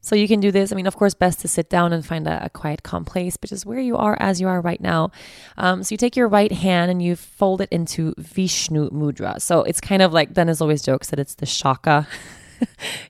So 0.00 0.16
you 0.16 0.26
can 0.26 0.40
do 0.40 0.50
this. 0.50 0.72
I 0.72 0.76
mean, 0.76 0.86
of 0.86 0.96
course, 0.96 1.14
best 1.14 1.40
to 1.40 1.48
sit 1.48 1.68
down 1.68 1.92
and 1.92 2.04
find 2.04 2.26
a, 2.26 2.46
a 2.46 2.50
quiet, 2.50 2.82
calm 2.82 3.04
place, 3.04 3.36
but 3.36 3.50
just 3.50 3.66
where 3.66 3.78
you 3.78 3.96
are 3.96 4.16
as 4.18 4.40
you 4.40 4.48
are 4.48 4.60
right 4.60 4.80
now. 4.80 5.10
Um, 5.58 5.82
so 5.82 5.92
you 5.92 5.98
take 5.98 6.16
your 6.16 6.28
right 6.28 6.52
hand 6.52 6.90
and 6.90 7.02
you 7.02 7.16
fold 7.16 7.60
it 7.60 7.68
into 7.70 8.14
Vishnu 8.16 8.90
Mudra. 8.90 9.40
So 9.40 9.62
it's 9.62 9.80
kind 9.80 10.02
of 10.02 10.12
like 10.12 10.32
Dennis 10.32 10.60
always 10.60 10.82
jokes 10.82 11.10
that 11.10 11.18
it's 11.18 11.34
the 11.34 11.46
shaka. 11.46 12.08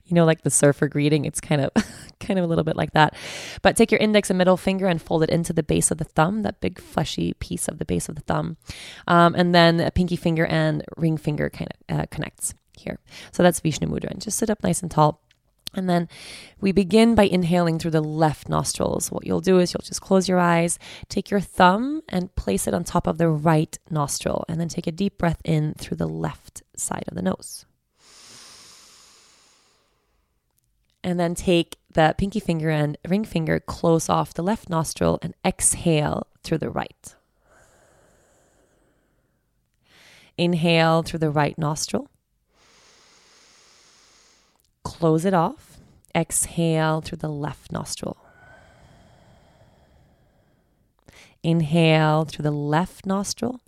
you 0.04 0.14
know, 0.14 0.24
like 0.24 0.42
the 0.42 0.50
surfer 0.50 0.88
greeting. 0.88 1.24
It's 1.24 1.40
kind 1.40 1.60
of, 1.60 1.70
kind 2.20 2.38
of 2.38 2.44
a 2.44 2.48
little 2.48 2.64
bit 2.64 2.76
like 2.76 2.92
that. 2.92 3.14
But 3.62 3.76
take 3.76 3.90
your 3.92 4.00
index 4.00 4.30
and 4.30 4.38
middle 4.38 4.56
finger 4.56 4.86
and 4.86 5.00
fold 5.00 5.22
it 5.22 5.30
into 5.30 5.52
the 5.52 5.62
base 5.62 5.90
of 5.90 5.98
the 5.98 6.04
thumb, 6.04 6.42
that 6.42 6.60
big 6.60 6.80
fleshy 6.80 7.34
piece 7.34 7.68
of 7.68 7.78
the 7.78 7.84
base 7.84 8.08
of 8.08 8.16
the 8.16 8.22
thumb, 8.22 8.56
um, 9.06 9.34
and 9.34 9.54
then 9.54 9.80
a 9.80 9.90
pinky 9.90 10.16
finger 10.16 10.46
and 10.46 10.84
ring 10.96 11.16
finger 11.16 11.50
kind 11.50 11.70
of 11.88 12.00
uh, 12.00 12.06
connects 12.10 12.54
here. 12.76 12.98
So 13.32 13.42
that's 13.42 13.60
Vishnu 13.60 13.86
Mudra. 13.88 14.10
And 14.10 14.20
just 14.20 14.38
sit 14.38 14.50
up 14.50 14.62
nice 14.62 14.82
and 14.82 14.90
tall. 14.90 15.19
And 15.74 15.88
then 15.88 16.08
we 16.60 16.72
begin 16.72 17.14
by 17.14 17.24
inhaling 17.24 17.78
through 17.78 17.92
the 17.92 18.00
left 18.00 18.48
nostrils. 18.48 19.10
What 19.10 19.26
you'll 19.26 19.40
do 19.40 19.58
is 19.58 19.72
you'll 19.72 19.84
just 19.84 20.00
close 20.00 20.28
your 20.28 20.38
eyes, 20.38 20.78
take 21.08 21.30
your 21.30 21.40
thumb 21.40 22.02
and 22.08 22.34
place 22.34 22.66
it 22.66 22.74
on 22.74 22.82
top 22.82 23.06
of 23.06 23.18
the 23.18 23.28
right 23.28 23.78
nostril, 23.88 24.44
and 24.48 24.60
then 24.60 24.68
take 24.68 24.86
a 24.86 24.92
deep 24.92 25.16
breath 25.16 25.40
in 25.44 25.74
through 25.74 25.96
the 25.96 26.08
left 26.08 26.62
side 26.76 27.04
of 27.06 27.14
the 27.14 27.22
nose. 27.22 27.66
And 31.02 31.18
then 31.18 31.34
take 31.34 31.76
the 31.92 32.14
pinky 32.18 32.40
finger 32.40 32.68
and 32.68 32.98
ring 33.08 33.24
finger, 33.24 33.60
close 33.60 34.08
off 34.08 34.34
the 34.34 34.42
left 34.42 34.68
nostril, 34.68 35.18
and 35.22 35.34
exhale 35.44 36.26
through 36.42 36.58
the 36.58 36.70
right. 36.70 37.14
Inhale 40.36 41.02
through 41.02 41.20
the 41.20 41.30
right 41.30 41.56
nostril 41.56 42.10
close 44.84 45.24
it 45.24 45.34
off. 45.34 45.78
Exhale 46.14 47.00
through 47.00 47.18
the 47.18 47.28
left 47.28 47.70
nostril. 47.70 48.16
Inhale 51.42 52.24
through 52.24 52.42
the 52.42 52.50
left 52.50 53.06
nostril. 53.06 53.60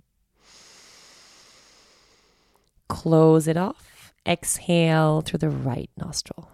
Close 2.87 3.47
it 3.47 3.57
off. 3.57 4.13
Exhale 4.25 5.21
through 5.21 5.39
the 5.39 5.49
right 5.49 5.89
nostril. 5.97 6.49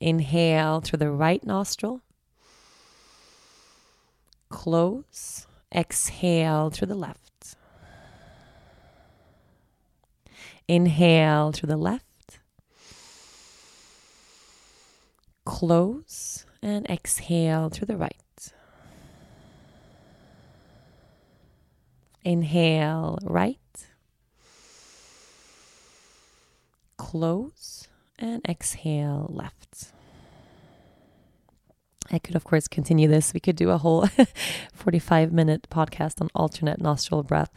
Inhale 0.00 0.80
through 0.80 0.98
the 0.98 1.10
right 1.10 1.44
nostril. 1.44 2.00
Close. 4.48 5.46
Exhale 5.74 6.70
through 6.70 6.88
the 6.88 6.94
left. 6.94 7.56
Inhale 10.68 11.52
through 11.52 11.68
the 11.68 11.76
left. 11.76 12.04
Close 15.44 16.44
and 16.62 16.88
exhale 16.90 17.70
through 17.70 17.86
the 17.86 17.96
right. 17.96 18.52
Inhale 22.22 23.18
right. 23.22 23.58
Close 26.98 27.88
and 28.18 28.44
exhale 28.46 29.30
left. 29.30 29.92
I 32.10 32.18
could, 32.18 32.34
of 32.36 32.44
course, 32.44 32.68
continue 32.68 33.08
this. 33.08 33.34
We 33.34 33.40
could 33.40 33.56
do 33.56 33.70
a 33.70 33.78
whole 33.78 34.06
45 34.72 35.32
minute 35.32 35.68
podcast 35.70 36.20
on 36.20 36.28
alternate 36.34 36.80
nostril 36.80 37.22
breath. 37.22 37.50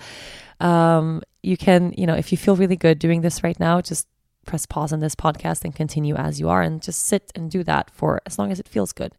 Um, 0.60 1.22
you 1.44 1.58
can, 1.58 1.94
you 1.98 2.06
know, 2.06 2.16
if 2.16 2.32
you 2.32 2.38
feel 2.38 2.56
really 2.56 2.76
good 2.76 3.00
doing 3.00 3.22
this 3.22 3.44
right 3.44 3.60
now, 3.60 3.82
just 3.82 4.08
press 4.46 4.66
pause 4.66 4.92
on 4.92 5.00
this 5.00 5.16
podcast 5.16 5.64
and 5.64 5.76
continue 5.76 6.16
as 6.16 6.40
you 6.40 6.50
are 6.50 6.62
and 6.62 6.82
just 6.82 7.04
sit 7.04 7.32
and 7.36 7.52
do 7.52 7.64
that 7.64 7.92
for 7.92 8.22
as 8.26 8.40
long 8.40 8.52
as 8.52 8.60
it 8.60 8.68
feels 8.68 8.92
good. 8.92 9.14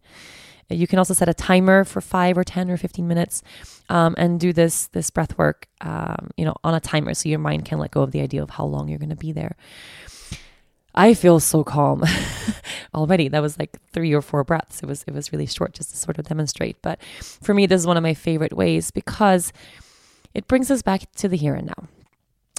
You 0.68 0.86
can 0.86 0.98
also 0.98 1.14
set 1.14 1.28
a 1.28 1.34
timer 1.34 1.84
for 1.84 2.00
five 2.00 2.38
or 2.38 2.44
10 2.44 2.70
or 2.70 2.76
15 2.76 3.06
minutes 3.06 3.42
um, 3.88 4.14
and 4.16 4.40
do 4.40 4.52
this, 4.52 4.86
this 4.88 5.10
breath 5.10 5.36
work, 5.36 5.66
um, 5.80 6.30
you 6.36 6.44
know, 6.44 6.54
on 6.64 6.74
a 6.74 6.80
timer 6.80 7.14
so 7.14 7.28
your 7.28 7.38
mind 7.38 7.64
can 7.64 7.78
let 7.78 7.90
go 7.90 8.02
of 8.02 8.12
the 8.12 8.20
idea 8.20 8.42
of 8.42 8.50
how 8.50 8.64
long 8.64 8.88
you're 8.88 8.98
going 8.98 9.10
to 9.10 9.16
be 9.16 9.32
there. 9.32 9.56
I 10.94 11.14
feel 11.14 11.40
so 11.40 11.64
calm 11.64 12.04
already. 12.94 13.28
That 13.28 13.40
was 13.40 13.58
like 13.58 13.78
three 13.92 14.12
or 14.12 14.22
four 14.22 14.44
breaths. 14.44 14.82
It 14.82 14.86
was 14.86 15.04
it 15.06 15.14
was 15.14 15.32
really 15.32 15.46
short 15.46 15.72
just 15.72 15.90
to 15.90 15.96
sort 15.96 16.18
of 16.18 16.26
demonstrate. 16.26 16.80
But 16.82 17.02
for 17.02 17.54
me, 17.54 17.66
this 17.66 17.80
is 17.80 17.86
one 17.86 17.96
of 17.96 18.02
my 18.02 18.12
favorite 18.12 18.52
ways 18.52 18.90
because 18.90 19.52
it 20.34 20.46
brings 20.48 20.70
us 20.70 20.82
back 20.82 21.10
to 21.16 21.28
the 21.28 21.36
here 21.36 21.54
and 21.54 21.66
now. 21.66 21.88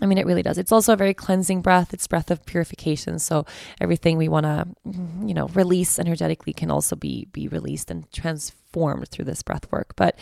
I 0.04 0.06
mean, 0.06 0.18
it 0.18 0.26
really 0.26 0.43
does. 0.43 0.58
It's 0.58 0.72
also 0.72 0.93
a 0.93 0.97
very 0.97 1.14
cleansing 1.14 1.62
breath. 1.62 1.93
It's 1.93 2.08
breath 2.08 2.30
of 2.30 2.45
purification. 2.45 3.20
So 3.20 3.45
everything 3.80 4.18
we 4.18 4.28
want 4.28 4.45
to, 4.45 4.68
you 5.26 5.34
know, 5.34 5.47
release 5.47 5.97
energetically 5.97 6.51
can 6.51 6.70
also 6.70 6.95
be 6.97 7.28
be 7.32 7.47
released 7.47 7.89
and 7.89 8.12
transformed 8.12 9.08
through 9.08 9.26
this 9.26 9.41
breath 9.41 9.72
work. 9.72 9.93
But 9.95 10.20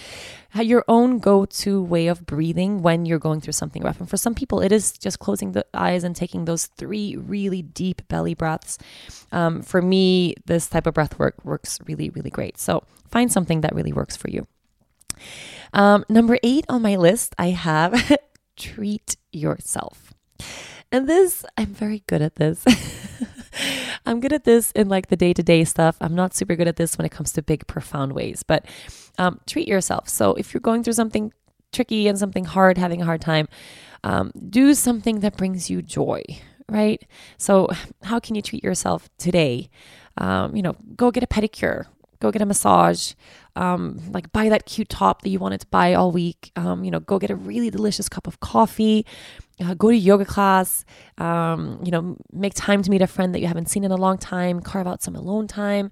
your 0.53 0.85
own 0.87 1.17
go-to 1.17 1.81
way 1.81 2.07
of 2.07 2.25
breathing 2.27 2.83
when 2.83 3.05
you're 3.05 3.17
going 3.17 3.41
through 3.41 3.53
something 3.53 3.81
rough. 3.81 3.99
And 3.99 4.07
for 4.07 4.17
some 4.17 4.35
people, 4.35 4.61
it 4.61 4.71
is 4.71 4.91
just 4.91 5.17
closing 5.19 5.53
the 5.53 5.65
eyes 5.73 6.03
and 6.03 6.15
taking 6.15 6.45
those 6.45 6.67
three 6.67 7.15
really 7.15 7.63
deep 7.63 8.07
belly 8.07 8.35
breaths. 8.35 8.77
Um, 9.31 9.63
for 9.63 9.81
me, 9.81 10.35
this 10.45 10.67
type 10.67 10.85
of 10.85 10.93
breath 10.93 11.17
work 11.17 11.43
works 11.43 11.79
really, 11.87 12.11
really 12.11 12.29
great. 12.29 12.59
So 12.59 12.83
find 13.09 13.31
something 13.31 13.61
that 13.61 13.73
really 13.73 13.93
works 13.93 14.15
for 14.15 14.29
you. 14.29 14.45
Um, 15.73 16.05
number 16.09 16.37
eight 16.43 16.65
on 16.69 16.81
my 16.81 16.97
list, 16.97 17.33
I 17.39 17.49
have 17.49 18.17
treat 18.61 19.17
yourself. 19.31 20.13
And 20.91 21.07
this, 21.07 21.43
I'm 21.57 21.73
very 21.73 22.03
good 22.07 22.21
at 22.21 22.35
this. 22.35 22.63
I'm 24.05 24.19
good 24.19 24.33
at 24.33 24.43
this 24.43 24.71
in 24.71 24.87
like 24.89 25.07
the 25.07 25.15
day 25.15 25.33
to 25.33 25.43
day 25.43 25.63
stuff. 25.63 25.97
I'm 26.01 26.15
not 26.15 26.33
super 26.33 26.55
good 26.55 26.67
at 26.67 26.75
this 26.75 26.97
when 26.97 27.05
it 27.05 27.11
comes 27.11 27.31
to 27.33 27.41
big, 27.41 27.65
profound 27.67 28.13
ways, 28.13 28.43
but 28.43 28.65
um, 29.17 29.39
treat 29.47 29.67
yourself. 29.67 30.09
So 30.09 30.33
if 30.35 30.53
you're 30.53 30.61
going 30.61 30.83
through 30.83 30.93
something 30.93 31.33
tricky 31.71 32.07
and 32.07 32.17
something 32.19 32.45
hard, 32.45 32.77
having 32.77 33.01
a 33.01 33.05
hard 33.05 33.21
time, 33.21 33.47
um, 34.03 34.31
do 34.49 34.73
something 34.73 35.19
that 35.21 35.37
brings 35.37 35.69
you 35.69 35.81
joy, 35.81 36.23
right? 36.69 37.03
So, 37.37 37.69
how 38.03 38.19
can 38.19 38.35
you 38.35 38.41
treat 38.41 38.63
yourself 38.63 39.09
today? 39.17 39.69
Um, 40.17 40.55
you 40.55 40.61
know, 40.61 40.75
go 40.95 41.11
get 41.11 41.23
a 41.23 41.27
pedicure, 41.27 41.85
go 42.21 42.31
get 42.31 42.41
a 42.41 42.45
massage, 42.45 43.13
um, 43.55 43.99
like 44.11 44.31
buy 44.31 44.47
that 44.47 44.65
cute 44.65 44.87
top 44.87 45.23
that 45.23 45.29
you 45.29 45.39
wanted 45.39 45.59
to 45.61 45.67
buy 45.67 45.93
all 45.93 46.11
week. 46.11 46.51
Um, 46.55 46.83
you 46.85 46.91
know, 46.91 47.01
go 47.01 47.19
get 47.19 47.29
a 47.29 47.35
really 47.35 47.69
delicious 47.69 48.07
cup 48.07 48.27
of 48.27 48.39
coffee, 48.39 49.05
uh, 49.59 49.73
go 49.73 49.89
to 49.89 49.97
yoga 49.97 50.23
class, 50.23 50.85
um, 51.17 51.81
you 51.83 51.91
know, 51.91 52.15
make 52.31 52.53
time 52.53 52.81
to 52.83 52.89
meet 52.89 53.01
a 53.01 53.07
friend 53.07 53.35
that 53.35 53.41
you 53.41 53.47
haven't 53.47 53.69
seen 53.69 53.83
in 53.83 53.91
a 53.91 53.97
long 53.97 54.17
time, 54.17 54.61
carve 54.61 54.87
out 54.87 55.03
some 55.03 55.15
alone 55.15 55.47
time, 55.47 55.91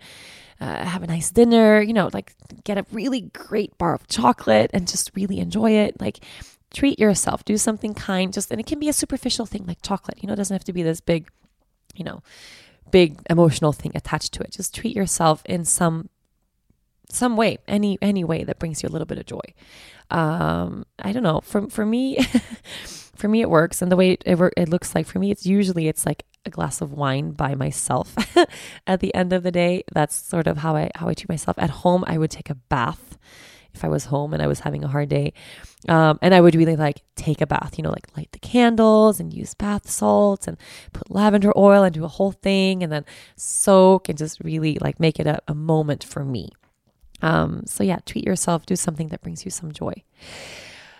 uh, 0.61 0.85
have 0.85 1.03
a 1.03 1.07
nice 1.07 1.31
dinner, 1.31 1.81
you 1.81 1.93
know, 1.93 2.09
like 2.13 2.35
get 2.63 2.77
a 2.77 2.85
really 2.91 3.21
great 3.21 3.77
bar 3.77 3.93
of 3.93 4.07
chocolate 4.07 4.71
and 4.73 4.87
just 4.87 5.11
really 5.15 5.39
enjoy 5.39 5.71
it. 5.71 5.99
Like 5.99 6.19
treat 6.73 6.99
yourself, 6.99 7.43
do 7.43 7.57
something 7.57 7.93
kind, 7.93 8.31
just, 8.31 8.51
and 8.51 8.59
it 8.59 8.67
can 8.67 8.79
be 8.79 8.89
a 8.89 8.93
superficial 8.93 9.45
thing 9.45 9.65
like 9.65 9.81
chocolate, 9.81 10.19
you 10.21 10.27
know, 10.27 10.33
it 10.33 10.37
doesn't 10.37 10.53
have 10.53 10.63
to 10.65 10.73
be 10.73 10.83
this 10.83 11.01
big, 11.01 11.27
you 11.95 12.05
know, 12.05 12.21
big 12.91 13.19
emotional 13.29 13.73
thing 13.73 13.91
attached 13.95 14.33
to 14.33 14.43
it. 14.43 14.51
Just 14.51 14.73
treat 14.73 14.95
yourself 14.95 15.41
in 15.45 15.65
some 15.65 16.09
some 17.09 17.35
way, 17.35 17.57
any 17.67 17.97
any 18.01 18.23
way 18.23 18.43
that 18.43 18.59
brings 18.59 18.83
you 18.83 18.89
a 18.89 18.91
little 18.91 19.05
bit 19.05 19.17
of 19.17 19.25
joy. 19.25 19.41
Um, 20.11 20.85
I 20.99 21.11
don't 21.11 21.23
know. 21.23 21.41
For 21.41 21.69
for 21.69 21.85
me, 21.85 22.17
for 23.15 23.27
me 23.27 23.41
it 23.41 23.49
works, 23.49 23.81
and 23.81 23.91
the 23.91 23.95
way 23.95 24.11
it, 24.11 24.23
it, 24.25 24.53
it 24.57 24.69
looks 24.69 24.95
like 24.95 25.05
for 25.05 25.19
me, 25.19 25.31
it's 25.31 25.45
usually 25.45 25.87
it's 25.87 26.05
like 26.05 26.23
a 26.45 26.49
glass 26.49 26.81
of 26.81 26.93
wine 26.93 27.31
by 27.31 27.55
myself 27.55 28.15
at 28.87 28.99
the 28.99 29.13
end 29.13 29.33
of 29.33 29.43
the 29.43 29.51
day. 29.51 29.83
That's 29.91 30.15
sort 30.15 30.47
of 30.47 30.57
how 30.57 30.75
I 30.75 30.89
how 30.95 31.07
I 31.09 31.13
treat 31.13 31.29
myself. 31.29 31.57
At 31.59 31.69
home, 31.69 32.03
I 32.07 32.17
would 32.17 32.31
take 32.31 32.49
a 32.49 32.55
bath 32.55 33.17
if 33.73 33.83
I 33.83 33.87
was 33.87 34.05
home 34.05 34.33
and 34.33 34.41
I 34.41 34.47
was 34.47 34.61
having 34.61 34.83
a 34.83 34.87
hard 34.87 35.09
day. 35.09 35.33
Um, 35.87 36.19
and 36.21 36.33
I 36.33 36.41
would 36.41 36.55
really 36.55 36.75
like 36.75 37.01
take 37.15 37.41
a 37.41 37.47
bath, 37.47 37.77
you 37.77 37.83
know, 37.83 37.91
like 37.91 38.15
light 38.17 38.31
the 38.31 38.39
candles 38.39 39.19
and 39.19 39.33
use 39.33 39.53
bath 39.53 39.89
salts 39.89 40.47
and 40.47 40.57
put 40.91 41.11
lavender 41.11 41.51
oil 41.57 41.83
and 41.83 41.93
do 41.93 42.03
a 42.03 42.09
whole 42.09 42.31
thing 42.31 42.83
and 42.83 42.91
then 42.91 43.05
soak 43.35 44.09
and 44.09 44.17
just 44.17 44.39
really 44.41 44.77
like 44.81 44.99
make 44.99 45.19
it 45.19 45.27
a, 45.27 45.39
a 45.47 45.55
moment 45.55 46.03
for 46.03 46.25
me. 46.25 46.49
Um, 47.21 47.63
so 47.65 47.83
yeah, 47.83 47.99
treat 48.05 48.25
yourself, 48.25 48.65
do 48.65 48.75
something 48.75 49.09
that 49.09 49.21
brings 49.21 49.45
you 49.45 49.51
some 49.51 49.71
joy. 49.71 50.03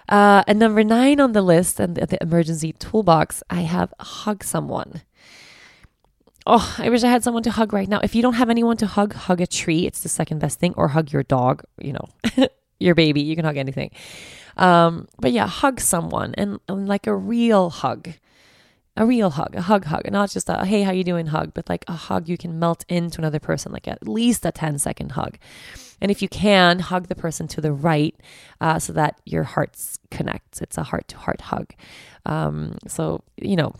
Uh, 0.07 0.43
and 0.47 0.57
number 0.57 0.83
nine 0.83 1.19
on 1.19 1.33
the 1.33 1.41
list 1.41 1.79
and 1.79 1.95
the, 1.95 2.05
the 2.05 2.21
emergency 2.21 2.73
toolbox, 2.73 3.43
I 3.49 3.61
have 3.61 3.93
hug 3.99 4.43
someone. 4.43 5.01
Oh, 6.47 6.75
I 6.79 6.89
wish 6.89 7.03
I 7.03 7.09
had 7.09 7.23
someone 7.23 7.43
to 7.43 7.51
hug 7.51 7.73
right 7.73 7.87
now. 7.87 7.99
If 8.01 8.15
you 8.15 8.21
don't 8.21 8.33
have 8.33 8.49
anyone 8.49 8.77
to 8.77 8.87
hug, 8.87 9.13
hug 9.13 9.39
a 9.39 9.45
tree. 9.45 9.85
It's 9.85 10.01
the 10.01 10.09
second 10.09 10.39
best 10.39 10.59
thing, 10.59 10.73
or 10.77 10.87
hug 10.87 11.11
your 11.11 11.21
dog, 11.21 11.63
you 11.79 11.93
know, 11.93 12.47
your 12.79 12.95
baby. 12.95 13.21
You 13.21 13.35
can 13.35 13.45
hug 13.45 13.57
anything. 13.57 13.91
Um, 14.57 15.07
but 15.19 15.31
yeah, 15.31 15.47
hug 15.47 15.79
someone 15.79 16.33
and, 16.35 16.59
and 16.67 16.87
like 16.87 17.05
a 17.05 17.15
real 17.15 17.69
hug 17.69 18.09
a 18.99 19.05
real 19.05 19.29
hug, 19.29 19.55
a 19.55 19.61
hug 19.61 19.85
hug, 19.85 20.11
not 20.11 20.29
just 20.29 20.49
a 20.49 20.65
hey, 20.65 20.81
how 20.81 20.91
you 20.91 21.05
doing 21.05 21.27
hug, 21.27 21.53
but 21.53 21.69
like 21.69 21.85
a 21.87 21.93
hug 21.93 22.27
you 22.27 22.37
can 22.37 22.59
melt 22.59 22.83
into 22.89 23.19
another 23.19 23.39
person, 23.39 23.71
like 23.71 23.87
at 23.87 24.07
least 24.07 24.45
a 24.45 24.51
10 24.51 24.77
second 24.77 25.13
hug. 25.13 25.37
And 26.01 26.11
if 26.11 26.21
you 26.21 26.29
can, 26.29 26.79
hug 26.79 27.07
the 27.07 27.15
person 27.15 27.47
to 27.49 27.61
the 27.61 27.71
right 27.71 28.15
uh, 28.61 28.79
so 28.79 28.93
that 28.93 29.19
your 29.25 29.43
hearts 29.43 29.99
connect. 30.11 30.61
It's 30.61 30.77
a 30.77 30.83
heart 30.83 31.07
to 31.09 31.17
heart 31.17 31.41
hug. 31.41 31.73
Um, 32.25 32.77
so, 32.87 33.23
you 33.37 33.55
know, 33.55 33.73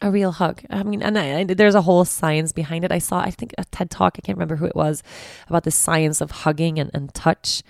a 0.00 0.10
real 0.10 0.32
hug. 0.32 0.62
I 0.70 0.82
mean, 0.82 1.02
and 1.02 1.18
I, 1.18 1.44
there's 1.44 1.74
a 1.74 1.82
whole 1.82 2.04
science 2.04 2.52
behind 2.52 2.84
it. 2.84 2.92
I 2.92 2.98
saw, 2.98 3.20
I 3.20 3.30
think, 3.30 3.54
a 3.58 3.64
TED 3.66 3.90
talk, 3.90 4.16
I 4.18 4.20
can't 4.20 4.36
remember 4.36 4.56
who 4.56 4.66
it 4.66 4.74
was, 4.76 5.02
about 5.48 5.64
the 5.64 5.70
science 5.70 6.20
of 6.20 6.30
hugging 6.30 6.78
and, 6.78 6.90
and 6.92 7.12
touch 7.14 7.62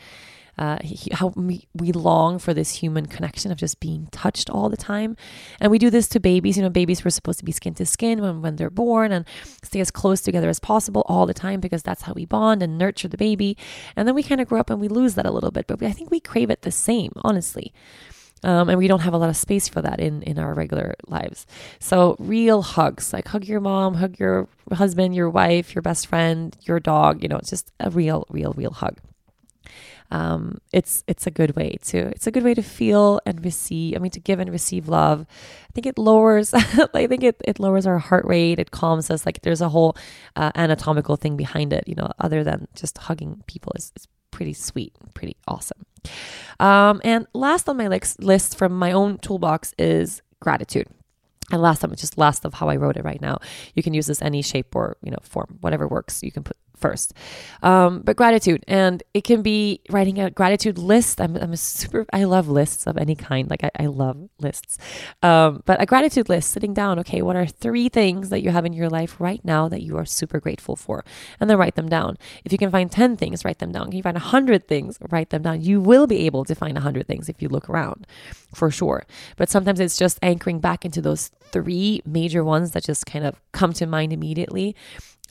uh, 0.59 0.79
he, 0.83 1.11
how 1.13 1.29
we, 1.29 1.67
we 1.75 1.93
long 1.93 2.39
for 2.39 2.53
this 2.53 2.77
human 2.77 3.07
connection 3.07 3.51
of 3.51 3.59
just 3.59 3.81
being 3.81 4.09
touched 4.13 4.51
all 4.51 4.69
the 4.69 4.77
time. 4.77 5.17
And 5.61 5.71
we 5.71 5.79
do 5.79 5.89
this 5.89 6.09
to 6.09 6.21
babies. 6.21 6.57
You 6.57 6.63
know, 6.63 6.71
babies 6.71 7.05
were 7.05 7.11
supposed 7.11 7.39
to 7.39 7.45
be 7.45 7.53
skin 7.53 7.75
to 7.75 7.87
skin 7.87 8.21
when, 8.21 8.43
when 8.43 8.57
they're 8.57 8.71
born 8.71 9.13
and 9.13 9.25
stay 9.63 9.81
as 9.81 9.91
close 9.91 10.21
together 10.21 10.49
as 10.49 10.61
possible 10.61 11.05
all 11.07 11.27
the 11.27 11.35
time 11.35 11.61
because 11.61 11.83
that's 11.83 12.03
how 12.03 12.13
we 12.13 12.27
bond 12.27 12.63
and 12.63 12.77
nurture 12.77 13.09
the 13.09 13.17
baby. 13.17 13.57
And 13.97 14.07
then 14.07 14.15
we 14.15 14.23
kind 14.23 14.41
of 14.41 14.49
grow 14.49 14.61
up 14.61 14.69
and 14.69 14.81
we 14.81 14.89
lose 14.89 15.15
that 15.15 15.27
a 15.27 15.31
little 15.31 15.51
bit. 15.51 15.67
But 15.67 15.81
we, 15.81 15.87
I 15.87 15.93
think 15.93 16.11
we 16.11 16.21
crave 16.21 16.51
it 16.51 16.63
the 16.63 16.71
same, 16.71 17.13
honestly. 17.23 17.73
Um, 18.45 18.69
and 18.69 18.77
we 18.77 18.89
don't 18.89 19.01
have 19.01 19.15
a 19.15 19.19
lot 19.19 19.29
of 19.29 19.37
space 19.37 19.69
for 19.69 19.81
that 19.83 20.01
in 20.01 20.21
in 20.23 20.37
our 20.37 20.53
regular 20.53 20.97
lives. 21.07 21.47
So 21.79 22.17
real 22.19 22.63
hugs, 22.63 23.13
like 23.13 23.29
hug 23.29 23.45
your 23.45 23.61
mom, 23.61 23.95
hug 23.95 24.19
your 24.19 24.49
husband, 24.73 25.15
your 25.15 25.31
wife, 25.31 25.77
your 25.77 25.83
best 25.83 26.09
friend, 26.09 26.57
your 26.63 26.81
dog. 26.81 27.23
You 27.23 27.29
know, 27.29 27.37
it's 27.37 27.51
just 27.51 27.71
a 27.79 27.89
real, 27.89 28.27
real, 28.31 28.53
real 28.55 28.73
hug 28.73 28.99
um, 30.13 30.59
it's 30.75 31.03
it's 31.07 31.27
a 31.27 31.31
good 31.31 31.57
way 31.57 31.79
to 31.87 31.99
it's 32.09 32.27
a 32.27 32.31
good 32.31 32.43
way 32.45 32.53
to 32.53 32.63
feel 32.63 33.19
and 33.25 33.43
receive. 33.43 33.97
I 33.97 33.99
mean, 33.99 34.11
to 34.11 34.21
give 34.21 34.41
and 34.41 34.51
receive 34.51 34.87
love. 34.87 35.27
I 35.69 35.73
think 35.73 35.87
it 35.87 35.97
lowers. 35.97 36.53
I 36.55 37.07
think 37.07 37.25
it 37.25 37.41
it 37.47 37.59
lowers 37.59 37.87
our 37.87 37.99
heart 37.99 38.27
rate. 38.27 38.59
It 38.59 38.71
calms 38.71 39.11
us. 39.11 39.25
Like 39.25 39.41
there's 39.41 39.63
a 39.63 39.71
whole 39.71 39.97
uh, 40.37 40.53
anatomical 40.55 41.17
thing 41.17 41.39
behind 41.39 41.73
it. 41.73 41.85
You 41.89 41.95
know, 41.95 42.13
other 42.19 42.45
than 42.45 42.69
just 42.75 42.99
hugging 42.99 43.43
people 43.47 43.73
is 43.75 43.91
is 43.97 44.07
pretty 44.31 44.53
sweet, 44.53 44.93
pretty 45.15 45.37
awesome. 45.49 45.87
Um, 46.61 47.01
and 47.05 47.27
last 47.33 47.67
on 47.71 47.79
my 47.79 47.89
list 48.19 48.59
from 48.59 48.79
my 48.79 48.93
own 48.93 49.17
toolbox 49.17 49.75
is 49.79 50.21
gratitude. 50.41 50.89
And 51.51 51.63
last 51.63 51.81
time, 51.81 51.93
it's 51.93 52.01
just 52.03 52.19
last 52.19 52.45
of 52.45 52.55
how 52.55 52.69
I 52.69 52.77
wrote 52.77 52.97
it 52.97 53.05
right 53.05 53.21
now. 53.21 53.39
You 53.75 53.83
can 53.83 53.95
use 53.95 54.07
this 54.07 54.21
any 54.21 54.43
shape 54.43 54.77
or 54.77 54.99
you 55.03 55.11
know 55.11 55.19
form, 55.23 55.57
whatever 55.63 55.89
works. 55.89 56.23
You 56.23 56.33
can 56.33 56.43
put 56.43 56.59
first. 56.83 57.15
Um, 57.63 58.03
but 58.03 58.17
gratitude, 58.17 58.65
and 58.69 59.03
it 59.15 59.25
can 59.25 59.41
be 59.41 59.81
writing 59.89 60.19
a 60.19 60.31
gratitude 60.31 60.77
list. 60.77 61.21
I'm, 61.21 61.37
I'm 61.37 61.53
a 61.53 61.57
super, 61.57 62.05
I 62.13 62.25
love 62.25 62.49
lists 62.49 62.87
of 62.87 62.99
any 62.99 63.15
kind. 63.15 63.49
Like 63.49 63.65
I, 63.65 63.71
I 63.79 63.87
love 63.87 64.29
lists. 64.41 64.77
Um, 65.23 65.63
but 65.65 65.81
a 65.81 65.87
gratitude 65.87 66.29
list, 66.29 66.51
sitting 66.51 66.75
down, 66.75 66.99
okay, 66.99 67.23
what 67.23 67.37
are 67.37 67.47
three 67.47 67.89
things 67.89 68.29
that 68.31 68.43
you 68.43 68.51
have 68.51 68.67
in 68.67 68.73
your 68.73 68.91
life 68.91 69.21
right 69.21 69.43
now 69.45 69.69
that 69.69 69.83
you 69.83 69.97
are 69.97 70.05
super 70.05 70.41
grateful 70.41 70.77
for? 70.77 71.05
And 71.41 71.49
then 71.49 71.57
write 71.57 71.77
them 71.77 71.89
down. 71.89 72.19
If 72.45 72.53
you 72.53 72.59
can 72.59 72.71
find 72.71 72.91
10 72.91 73.17
things, 73.17 73.45
write 73.45 73.61
them 73.61 73.73
down. 73.73 73.89
If 73.89 73.95
you 73.95 74.03
find 74.03 74.17
100 74.17 74.67
things, 74.67 74.99
write 75.11 75.31
them 75.31 75.43
down. 75.43 75.63
You 75.63 75.81
will 75.81 76.07
be 76.07 76.27
able 76.27 76.45
to 76.45 76.55
find 76.55 76.75
100 76.75 77.07
things 77.07 77.29
if 77.29 77.41
you 77.41 77.49
look 77.49 77.71
around 77.71 78.07
for 78.53 78.71
sure. 78.71 79.05
But 79.37 79.49
sometimes 79.49 79.81
it's 79.81 79.97
just 79.97 80.19
anchoring 80.21 80.59
back 80.59 80.85
into 80.85 81.01
those 81.01 81.31
three 81.53 82.03
major 82.05 82.43
ones 82.43 82.73
that 82.73 82.83
just 82.83 83.07
kind 83.07 83.25
of 83.25 83.41
come 83.53 83.73
to 83.75 83.87
mind 83.87 84.13
immediately 84.13 84.75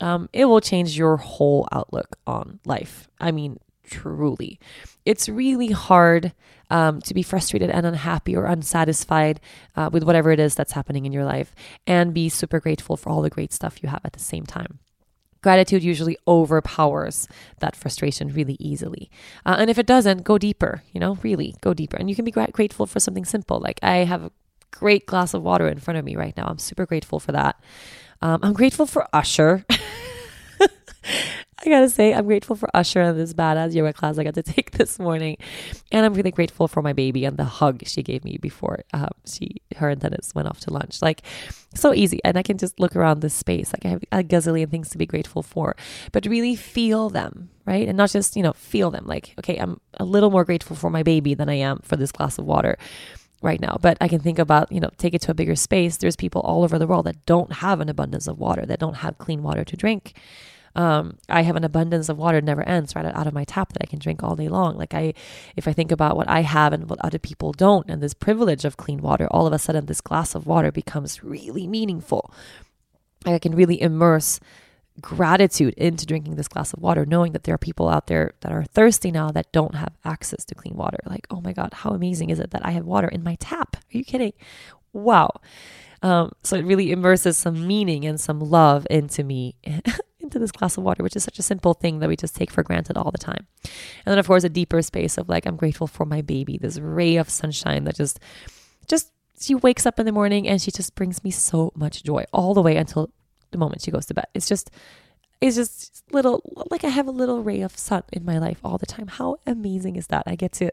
um, 0.02 0.28
it 0.32 0.46
will 0.46 0.60
change 0.60 0.98
your 0.98 1.16
whole 1.16 1.68
outlook 1.70 2.18
on 2.26 2.58
life. 2.66 3.08
I 3.20 3.30
mean, 3.30 3.58
truly. 3.88 4.58
It's 5.06 5.28
really 5.28 5.68
hard 5.68 6.32
um, 6.70 7.00
to 7.02 7.14
be 7.14 7.22
frustrated 7.22 7.70
and 7.70 7.86
unhappy 7.86 8.34
or 8.34 8.46
unsatisfied 8.46 9.40
uh, 9.76 9.90
with 9.92 10.02
whatever 10.02 10.32
it 10.32 10.40
is 10.40 10.56
that's 10.56 10.72
happening 10.72 11.06
in 11.06 11.12
your 11.12 11.24
life 11.24 11.54
and 11.86 12.12
be 12.12 12.28
super 12.28 12.58
grateful 12.58 12.96
for 12.96 13.10
all 13.10 13.22
the 13.22 13.30
great 13.30 13.52
stuff 13.52 13.82
you 13.82 13.88
have 13.88 14.00
at 14.04 14.12
the 14.12 14.18
same 14.18 14.44
time. 14.44 14.80
Gratitude 15.40 15.84
usually 15.84 16.16
overpowers 16.26 17.28
that 17.60 17.76
frustration 17.76 18.28
really 18.28 18.56
easily. 18.58 19.08
Uh, 19.46 19.56
and 19.58 19.70
if 19.70 19.78
it 19.78 19.86
doesn't, 19.86 20.24
go 20.24 20.36
deeper, 20.36 20.82
you 20.92 21.00
know, 21.00 21.18
really 21.22 21.54
go 21.60 21.74
deeper. 21.74 21.96
And 21.96 22.08
you 22.08 22.16
can 22.16 22.24
be 22.24 22.30
gra- 22.30 22.50
grateful 22.50 22.86
for 22.86 23.00
something 23.00 23.24
simple. 23.24 23.60
Like 23.60 23.78
I 23.82 23.98
have 23.98 24.24
a 24.24 24.32
great 24.70 25.06
glass 25.06 25.34
of 25.34 25.42
water 25.42 25.68
in 25.68 25.78
front 25.78 25.98
of 25.98 26.04
me 26.04 26.16
right 26.16 26.36
now. 26.36 26.46
I'm 26.46 26.58
super 26.58 26.86
grateful 26.86 27.20
for 27.20 27.32
that. 27.32 27.60
Um, 28.22 28.40
I'm 28.42 28.54
grateful 28.54 28.86
for 28.86 29.06
Usher. 29.12 29.64
I 31.64 31.70
gotta 31.70 31.88
say, 31.90 32.14
I'm 32.14 32.26
grateful 32.26 32.56
for 32.56 32.68
Usher 32.74 33.00
and 33.02 33.18
this 33.18 33.34
badass 33.34 33.74
yoga 33.74 33.92
class 33.92 34.18
I 34.18 34.24
got 34.24 34.34
to 34.34 34.42
take 34.44 34.72
this 34.72 34.98
morning, 34.98 35.38
and 35.92 36.06
I'm 36.06 36.14
really 36.14 36.32
grateful 36.32 36.68
for 36.68 36.82
my 36.82 36.92
baby 36.92 37.24
and 37.24 37.36
the 37.36 37.44
hug 37.44 37.82
she 37.86 38.02
gave 38.02 38.24
me 38.24 38.38
before 38.38 38.80
um, 38.94 39.10
she, 39.26 39.56
her 39.76 39.90
and 39.90 40.00
Dennis 40.00 40.34
went 40.34 40.48
off 40.48 40.60
to 40.60 40.72
lunch. 40.72 41.02
Like, 41.02 41.22
so 41.74 41.94
easy, 41.94 42.20
and 42.24 42.38
I 42.38 42.42
can 42.42 42.58
just 42.58 42.80
look 42.80 42.96
around 42.96 43.20
this 43.20 43.34
space. 43.34 43.72
Like, 43.72 43.86
I 43.86 43.88
have 43.90 44.04
a 44.12 44.24
gazillion 44.24 44.70
things 44.70 44.90
to 44.90 44.98
be 44.98 45.06
grateful 45.06 45.42
for, 45.42 45.76
but 46.12 46.26
really 46.26 46.56
feel 46.56 47.10
them, 47.10 47.50
right? 47.66 47.88
And 47.88 47.96
not 47.98 48.10
just 48.10 48.36
you 48.36 48.42
know 48.42 48.54
feel 48.54 48.90
them. 48.90 49.06
Like, 49.06 49.34
okay, 49.40 49.56
I'm 49.58 49.80
a 49.98 50.04
little 50.04 50.30
more 50.30 50.44
grateful 50.44 50.76
for 50.76 50.90
my 50.90 51.04
baby 51.04 51.34
than 51.34 51.48
I 51.48 51.54
am 51.54 51.80
for 51.84 51.96
this 51.96 52.12
glass 52.12 52.38
of 52.38 52.46
water 52.46 52.76
right 53.42 53.60
now. 53.60 53.76
But 53.80 53.98
I 54.00 54.08
can 54.08 54.20
think 54.20 54.38
about, 54.38 54.70
you 54.72 54.80
know, 54.80 54.90
take 54.96 55.14
it 55.14 55.20
to 55.22 55.30
a 55.30 55.34
bigger 55.34 55.56
space. 55.56 55.96
There's 55.96 56.16
people 56.16 56.40
all 56.42 56.64
over 56.64 56.78
the 56.78 56.86
world 56.86 57.06
that 57.06 57.26
don't 57.26 57.52
have 57.52 57.80
an 57.80 57.88
abundance 57.88 58.26
of 58.26 58.38
water, 58.38 58.64
that 58.66 58.78
don't 58.78 58.96
have 58.96 59.18
clean 59.18 59.42
water 59.42 59.64
to 59.64 59.76
drink. 59.76 60.14
Um, 60.74 61.18
I 61.28 61.42
have 61.42 61.56
an 61.56 61.64
abundance 61.64 62.08
of 62.08 62.16
water 62.16 62.40
never 62.40 62.62
ends 62.62 62.96
right 62.96 63.04
out 63.04 63.26
of 63.26 63.34
my 63.34 63.44
tap 63.44 63.74
that 63.74 63.82
I 63.82 63.86
can 63.86 63.98
drink 63.98 64.22
all 64.22 64.36
day 64.36 64.48
long. 64.48 64.78
Like 64.78 64.94
I, 64.94 65.12
if 65.54 65.68
I 65.68 65.72
think 65.72 65.92
about 65.92 66.16
what 66.16 66.28
I 66.28 66.40
have 66.40 66.72
and 66.72 66.88
what 66.88 66.98
other 67.04 67.18
people 67.18 67.52
don't, 67.52 67.88
and 67.90 68.02
this 68.02 68.14
privilege 68.14 68.64
of 68.64 68.78
clean 68.78 69.02
water, 69.02 69.28
all 69.30 69.46
of 69.46 69.52
a 69.52 69.58
sudden 69.58 69.86
this 69.86 70.00
glass 70.00 70.34
of 70.34 70.46
water 70.46 70.72
becomes 70.72 71.22
really 71.22 71.66
meaningful. 71.66 72.32
I 73.26 73.38
can 73.38 73.54
really 73.54 73.80
immerse 73.80 74.40
gratitude 75.00 75.74
into 75.74 76.06
drinking 76.06 76.36
this 76.36 76.48
glass 76.48 76.72
of 76.72 76.80
water, 76.80 77.06
knowing 77.06 77.32
that 77.32 77.44
there 77.44 77.54
are 77.54 77.58
people 77.58 77.88
out 77.88 78.06
there 78.06 78.34
that 78.40 78.52
are 78.52 78.64
thirsty 78.64 79.10
now 79.10 79.30
that 79.30 79.52
don't 79.52 79.74
have 79.74 79.94
access 80.04 80.44
to 80.44 80.54
clean 80.54 80.74
water. 80.74 80.98
Like, 81.06 81.26
oh 81.30 81.40
my 81.40 81.52
God, 81.52 81.72
how 81.72 81.90
amazing 81.90 82.30
is 82.30 82.38
it 82.38 82.50
that 82.50 82.64
I 82.64 82.72
have 82.72 82.84
water 82.84 83.08
in 83.08 83.22
my 83.22 83.36
tap? 83.36 83.76
Are 83.76 83.96
you 83.96 84.04
kidding? 84.04 84.32
Wow. 84.92 85.30
Um, 86.02 86.32
so 86.42 86.56
it 86.56 86.64
really 86.64 86.90
immerses 86.90 87.36
some 87.36 87.66
meaning 87.66 88.04
and 88.04 88.20
some 88.20 88.40
love 88.40 88.86
into 88.90 89.22
me, 89.24 89.54
into 90.20 90.38
this 90.38 90.52
glass 90.52 90.76
of 90.76 90.82
water, 90.82 91.02
which 91.02 91.16
is 91.16 91.24
such 91.24 91.38
a 91.38 91.42
simple 91.42 91.74
thing 91.74 92.00
that 92.00 92.08
we 92.08 92.16
just 92.16 92.34
take 92.34 92.50
for 92.50 92.62
granted 92.62 92.96
all 92.96 93.10
the 93.10 93.18
time. 93.18 93.46
And 93.64 94.12
then, 94.12 94.18
of 94.18 94.26
course, 94.26 94.44
a 94.44 94.48
deeper 94.48 94.82
space 94.82 95.16
of 95.16 95.28
like, 95.28 95.46
I'm 95.46 95.56
grateful 95.56 95.86
for 95.86 96.04
my 96.04 96.20
baby, 96.20 96.58
this 96.58 96.78
ray 96.78 97.16
of 97.16 97.30
sunshine 97.30 97.84
that 97.84 97.96
just, 97.96 98.18
just, 98.88 99.12
she 99.40 99.54
wakes 99.54 99.86
up 99.86 99.98
in 99.98 100.06
the 100.06 100.12
morning 100.12 100.46
and 100.46 100.60
she 100.60 100.70
just 100.70 100.94
brings 100.94 101.24
me 101.24 101.30
so 101.30 101.72
much 101.74 102.04
joy 102.04 102.24
all 102.32 102.54
the 102.54 102.62
way 102.62 102.76
until 102.76 103.10
the 103.52 103.58
moment 103.58 103.82
she 103.82 103.90
goes 103.90 104.06
to 104.06 104.14
bed. 104.14 104.26
It's 104.34 104.48
just 104.48 104.70
it's 105.40 105.56
just 105.56 106.04
little 106.12 106.42
like 106.70 106.84
I 106.84 106.88
have 106.88 107.08
a 107.08 107.12
little 107.12 107.42
ray 107.42 107.60
of 107.62 107.76
sun 107.76 108.02
in 108.12 108.24
my 108.24 108.38
life 108.38 108.60
all 108.64 108.78
the 108.78 108.86
time. 108.86 109.08
How 109.08 109.36
amazing 109.46 109.96
is 109.96 110.08
that? 110.08 110.24
I 110.26 110.34
get 110.34 110.52
to 110.52 110.70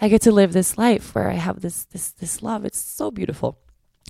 I 0.00 0.08
get 0.08 0.22
to 0.22 0.32
live 0.32 0.52
this 0.52 0.78
life 0.78 1.14
where 1.14 1.30
I 1.30 1.34
have 1.34 1.60
this 1.60 1.84
this 1.84 2.10
this 2.12 2.42
love. 2.42 2.64
It's 2.64 2.78
so 2.78 3.10
beautiful. 3.10 3.58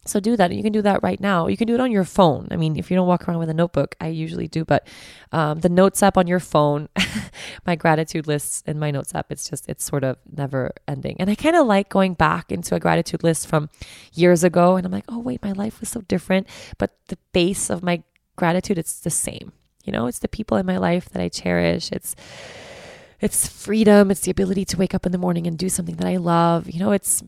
So 0.07 0.19
do 0.19 0.35
that. 0.37 0.51
You 0.51 0.63
can 0.63 0.73
do 0.73 0.81
that 0.83 1.03
right 1.03 1.21
now. 1.21 1.47
You 1.47 1.59
can 1.59 1.67
do 1.67 1.75
it 1.75 1.81
on 1.81 1.93
your 1.93 2.05
phone. 2.05 2.49
I 2.51 2.57
mean, 2.57 2.79
if 2.79 2.91
you 2.91 2.97
don't 2.97 3.07
walk 3.07 3.29
around 3.29 3.39
with 3.39 3.51
a 3.51 3.55
notebook, 3.55 3.97
I 4.01 4.09
usually 4.09 4.49
do, 4.49 4.65
but 4.65 4.87
um, 5.31 5.61
the 5.61 5.69
notes 5.69 6.03
app 6.03 6.17
on 6.17 6.27
your 6.27 6.41
phone, 6.41 6.89
my 7.67 7.77
gratitude 7.77 8.27
lists 8.27 8.63
in 8.67 8.79
my 8.79 8.91
notes 8.91 9.15
app, 9.15 9.31
it's 9.31 9.49
just, 9.51 9.69
it's 9.69 9.85
sort 9.85 10.03
of 10.03 10.17
never 10.35 10.73
ending. 10.89 11.17
And 11.21 11.29
I 11.29 11.35
kind 11.35 11.55
of 11.55 11.67
like 11.67 11.91
going 11.91 12.15
back 12.15 12.51
into 12.51 12.75
a 12.75 12.81
gratitude 12.81 13.23
list 13.23 13.47
from 13.47 13.69
years 14.15 14.43
ago. 14.43 14.77
And 14.77 14.87
I'm 14.87 14.93
like, 14.93 15.05
oh, 15.09 15.19
wait, 15.19 15.43
my 15.43 15.53
life 15.53 15.81
was 15.81 15.91
so 15.91 16.01
different. 16.01 16.47
But 16.79 16.97
the 17.09 17.19
base 17.33 17.69
of 17.69 17.83
my 17.83 18.03
gratitude, 18.37 18.79
it's 18.79 19.01
the 19.01 19.11
same. 19.11 19.53
You 19.85 19.93
know, 19.93 20.07
it's 20.07 20.21
the 20.21 20.29
people 20.29 20.57
in 20.57 20.65
my 20.65 20.79
life 20.79 21.11
that 21.11 21.23
I 21.23 21.29
cherish. 21.29 21.93
It's, 21.93 22.17
it's 23.21 23.47
freedom. 23.47 24.11
It's 24.11 24.23
the 24.23 24.31
ability 24.31 24.65
to 24.67 24.79
wake 24.79 24.95
up 24.95 25.05
in 25.05 25.13
the 25.13 25.19
morning 25.19 25.47
and 25.47 25.59
do 25.59 25.69
something 25.69 25.97
that 25.97 26.07
I 26.07 26.17
love. 26.17 26.71
You 26.71 26.81
know, 26.81 26.93
it's 26.93 27.23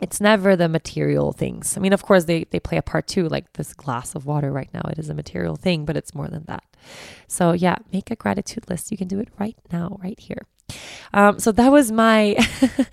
it's 0.00 0.20
never 0.20 0.56
the 0.56 0.68
material 0.68 1.32
things. 1.32 1.76
I 1.76 1.80
mean, 1.80 1.92
of 1.92 2.02
course, 2.02 2.24
they, 2.24 2.44
they 2.44 2.60
play 2.60 2.76
a 2.76 2.82
part 2.82 3.06
too, 3.06 3.28
like 3.28 3.52
this 3.54 3.72
glass 3.72 4.14
of 4.14 4.26
water 4.26 4.52
right 4.52 4.68
now. 4.74 4.82
It 4.90 4.98
is 4.98 5.08
a 5.08 5.14
material 5.14 5.56
thing, 5.56 5.84
but 5.84 5.96
it's 5.96 6.14
more 6.14 6.28
than 6.28 6.44
that. 6.46 6.64
So, 7.28 7.52
yeah, 7.52 7.76
make 7.92 8.10
a 8.10 8.16
gratitude 8.16 8.68
list. 8.68 8.90
You 8.90 8.98
can 8.98 9.08
do 9.08 9.18
it 9.20 9.28
right 9.38 9.56
now, 9.72 9.98
right 10.02 10.18
here. 10.18 10.42
Um, 11.14 11.38
so, 11.38 11.50
that 11.52 11.72
was 11.72 11.90
my 11.90 12.36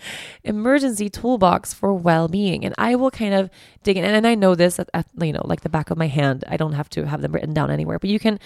emergency 0.44 1.10
toolbox 1.10 1.74
for 1.74 1.94
well 1.94 2.30
being. 2.30 2.64
And 2.64 2.74
I 2.78 2.96
will 2.96 3.12
kind 3.12 3.34
of 3.34 3.50
dig 3.84 3.98
in. 3.98 4.06
And 4.06 4.26
I 4.26 4.36
know 4.36 4.56
this, 4.56 4.80
at, 4.80 4.90
at, 4.94 5.08
you 5.20 5.34
know, 5.34 5.44
like 5.44 5.62
the 5.62 5.70
back 5.70 5.92
of 5.92 5.98
my 5.98 6.08
hand. 6.08 6.46
I 6.48 6.56
don't 6.56 6.74
have 6.74 6.90
to 6.92 7.06
have 7.06 7.22
them 7.22 7.34
written 7.34 7.54
down 7.54 7.70
anywhere, 7.70 8.00
but 8.00 8.10
you 8.10 8.20
can 8.20 8.40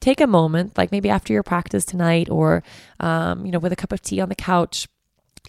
take 0.00 0.20
a 0.20 0.26
moment, 0.26 0.78
like 0.78 0.92
maybe 0.92 1.10
after 1.10 1.32
your 1.32 1.42
practice 1.42 1.84
tonight 1.84 2.30
or, 2.30 2.62
um, 3.00 3.44
you 3.44 3.52
know, 3.52 3.58
with 3.58 3.72
a 3.72 3.76
cup 3.76 3.92
of 3.92 4.00
tea 4.00 4.20
on 4.20 4.28
the 4.28 4.34
couch 4.34 4.88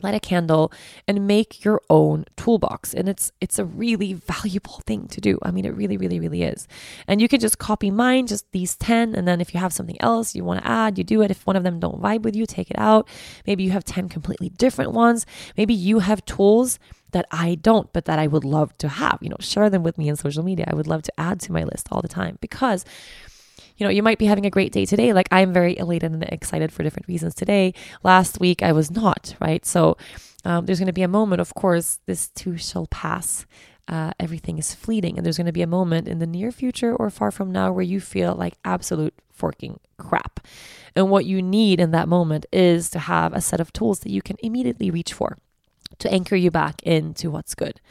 light 0.04 0.16
a 0.16 0.20
candle 0.20 0.72
and 1.08 1.28
make 1.28 1.64
your 1.64 1.82
own 1.90 2.26
toolbox. 2.36 2.94
And 2.94 3.10
it's 3.10 3.32
it's 3.42 3.60
a 3.60 3.66
really 3.66 4.14
valuable 4.34 4.82
thing 4.86 5.08
to 5.10 5.22
do. 5.22 5.40
I 5.44 5.52
mean 5.52 5.66
it 5.66 5.76
really 5.76 5.98
really 5.98 6.20
really 6.20 6.44
is. 6.44 6.68
And 7.08 7.22
you 7.22 7.28
can 7.28 7.40
just 7.40 7.58
copy 7.58 7.92
mine 7.92 8.28
just 8.28 8.52
these 8.52 8.76
10 8.76 9.16
and 9.16 9.28
then 9.28 9.42
if 9.42 9.54
you 9.54 9.60
have 9.60 9.74
something 9.74 10.00
else 10.02 10.36
you 10.36 10.44
want 10.44 10.62
to 10.62 10.68
add 10.68 10.98
you 10.98 11.04
do 11.04 11.22
it. 11.22 11.32
If 11.32 11.46
one 11.46 11.56
of 11.56 11.64
them 11.64 11.80
don't 11.80 12.02
vibe 12.02 12.24
with 12.24 12.36
you 12.36 12.46
take 12.46 12.72
it 12.72 12.80
out. 12.80 13.08
Maybe 13.46 13.64
you 13.64 13.72
have 13.72 13.84
10 13.84 14.10
completely 14.10 14.50
different 14.50 14.92
ones. 14.92 15.26
Maybe 15.58 15.74
you 15.74 16.00
have 16.00 16.26
tools 16.26 16.80
that 17.12 17.26
I 17.32 17.56
don't, 17.56 17.92
but 17.94 18.06
that 18.06 18.20
I 18.20 18.28
would 18.28 18.46
love 18.46 18.78
to 18.80 18.88
have. 18.88 19.18
You 19.22 19.30
know, 19.30 19.38
share 19.40 19.70
them 19.70 19.84
with 19.84 19.98
me 19.98 20.10
in 20.10 20.16
social 20.16 20.44
media. 20.44 20.66
I 20.68 20.76
would 20.76 20.88
love 20.88 21.04
to 21.04 21.20
add 21.20 21.40
to 21.42 21.52
my 21.52 21.64
list 21.64 21.88
all 21.92 22.02
the 22.02 22.08
time 22.08 22.38
because 22.42 22.86
you 23.80 23.86
know, 23.86 23.90
you 23.90 24.04
might 24.04 24.20
be 24.20 24.26
having 24.26 24.46
a 24.46 24.50
great 24.50 24.72
day 24.74 24.86
today. 24.86 25.14
Like 25.14 25.30
I'm 25.32 25.54
very 25.54 25.78
elated 25.78 26.12
and 26.12 26.24
excited 26.24 26.72
for 26.72 26.84
different 26.84 27.08
reasons 27.08 27.34
today. 27.34 27.74
Last 28.04 28.40
week 28.40 28.62
I 28.62 28.74
was 28.74 28.92
not, 28.92 29.36
right? 29.40 29.66
So 29.66 29.98
um, 30.44 30.66
there's 30.66 30.80
going 30.80 30.88
to 30.88 30.94
be 30.94 31.02
a 31.02 31.08
moment, 31.08 31.42
of 31.42 31.54
course, 31.56 32.00
this 32.06 32.28
too 32.30 32.58
shall 32.58 32.88
pass. 32.88 33.46
Uh, 33.88 34.12
everything 34.20 34.60
is 34.60 34.76
fleeting. 34.76 35.18
And 35.18 35.26
there's 35.26 35.38
going 35.38 35.48
to 35.48 35.54
be 35.54 35.64
a 35.64 35.68
moment 35.68 36.08
in 36.08 36.20
the 36.20 36.28
near 36.28 36.52
future 36.52 36.96
or 36.96 37.10
far 37.10 37.32
from 37.32 37.52
now 37.52 37.72
where 37.72 37.84
you 37.84 38.00
feel 38.00 38.36
like 38.36 38.54
absolute 38.64 39.16
forking 39.32 39.80
crap. 39.98 40.46
And 40.96 41.10
what 41.10 41.26
you 41.26 41.42
need 41.42 41.80
in 41.80 41.92
that 41.92 42.08
moment 42.08 42.46
is 42.52 42.90
to 42.92 43.00
have 43.00 43.34
a 43.34 43.42
set 43.42 43.60
of 43.60 43.74
tools 43.74 44.02
that 44.02 44.12
you 44.12 44.22
can 44.22 44.36
immediately 44.44 44.92
reach 44.92 45.14
for 45.14 45.38
to 45.98 46.12
anchor 46.14 46.36
you 46.36 46.52
back 46.52 46.82
into 46.84 47.30
what's 47.32 47.56
good. 47.56 47.82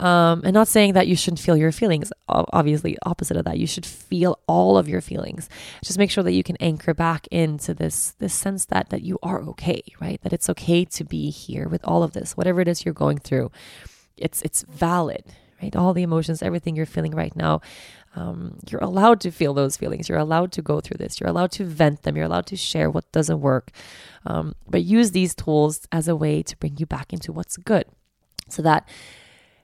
Um, 0.00 0.42
and 0.44 0.52
not 0.52 0.68
saying 0.68 0.94
that 0.94 1.06
you 1.06 1.14
shouldn't 1.14 1.40
feel 1.40 1.56
your 1.56 1.70
feelings, 1.70 2.12
obviously, 2.28 2.96
opposite 3.04 3.36
of 3.36 3.44
that. 3.44 3.58
You 3.58 3.66
should 3.66 3.86
feel 3.86 4.38
all 4.48 4.76
of 4.76 4.88
your 4.88 5.00
feelings. 5.00 5.48
Just 5.84 5.98
make 5.98 6.10
sure 6.10 6.24
that 6.24 6.32
you 6.32 6.42
can 6.42 6.56
anchor 6.56 6.92
back 6.92 7.28
into 7.30 7.72
this, 7.72 8.12
this 8.18 8.34
sense 8.34 8.64
that, 8.66 8.88
that 8.90 9.02
you 9.02 9.18
are 9.22 9.40
okay, 9.42 9.82
right? 10.00 10.20
That 10.22 10.32
it's 10.32 10.50
okay 10.50 10.84
to 10.86 11.04
be 11.04 11.30
here 11.30 11.68
with 11.68 11.84
all 11.84 12.02
of 12.02 12.14
this, 12.14 12.36
whatever 12.36 12.60
it 12.60 12.68
is 12.68 12.84
you're 12.84 12.94
going 12.94 13.18
through. 13.18 13.52
It's, 14.16 14.42
it's 14.42 14.62
valid, 14.62 15.24
right? 15.62 15.76
All 15.76 15.92
the 15.92 16.02
emotions, 16.02 16.42
everything 16.42 16.74
you're 16.74 16.86
feeling 16.86 17.14
right 17.14 17.36
now. 17.36 17.60
Um, 18.14 18.58
you're 18.68 18.82
allowed 18.82 19.20
to 19.22 19.30
feel 19.30 19.54
those 19.54 19.76
feelings. 19.76 20.08
You're 20.08 20.18
allowed 20.18 20.52
to 20.52 20.62
go 20.62 20.80
through 20.80 20.98
this. 20.98 21.20
You're 21.20 21.30
allowed 21.30 21.52
to 21.52 21.64
vent 21.64 22.02
them. 22.02 22.16
You're 22.16 22.26
allowed 22.26 22.46
to 22.46 22.56
share 22.56 22.90
what 22.90 23.10
doesn't 23.12 23.40
work. 23.40 23.70
Um, 24.26 24.54
but 24.68 24.82
use 24.84 25.12
these 25.12 25.34
tools 25.34 25.86
as 25.90 26.08
a 26.08 26.16
way 26.16 26.42
to 26.42 26.56
bring 26.58 26.76
you 26.76 26.86
back 26.86 27.12
into 27.12 27.32
what's 27.32 27.56
good 27.56 27.86
so 28.48 28.62
that 28.62 28.88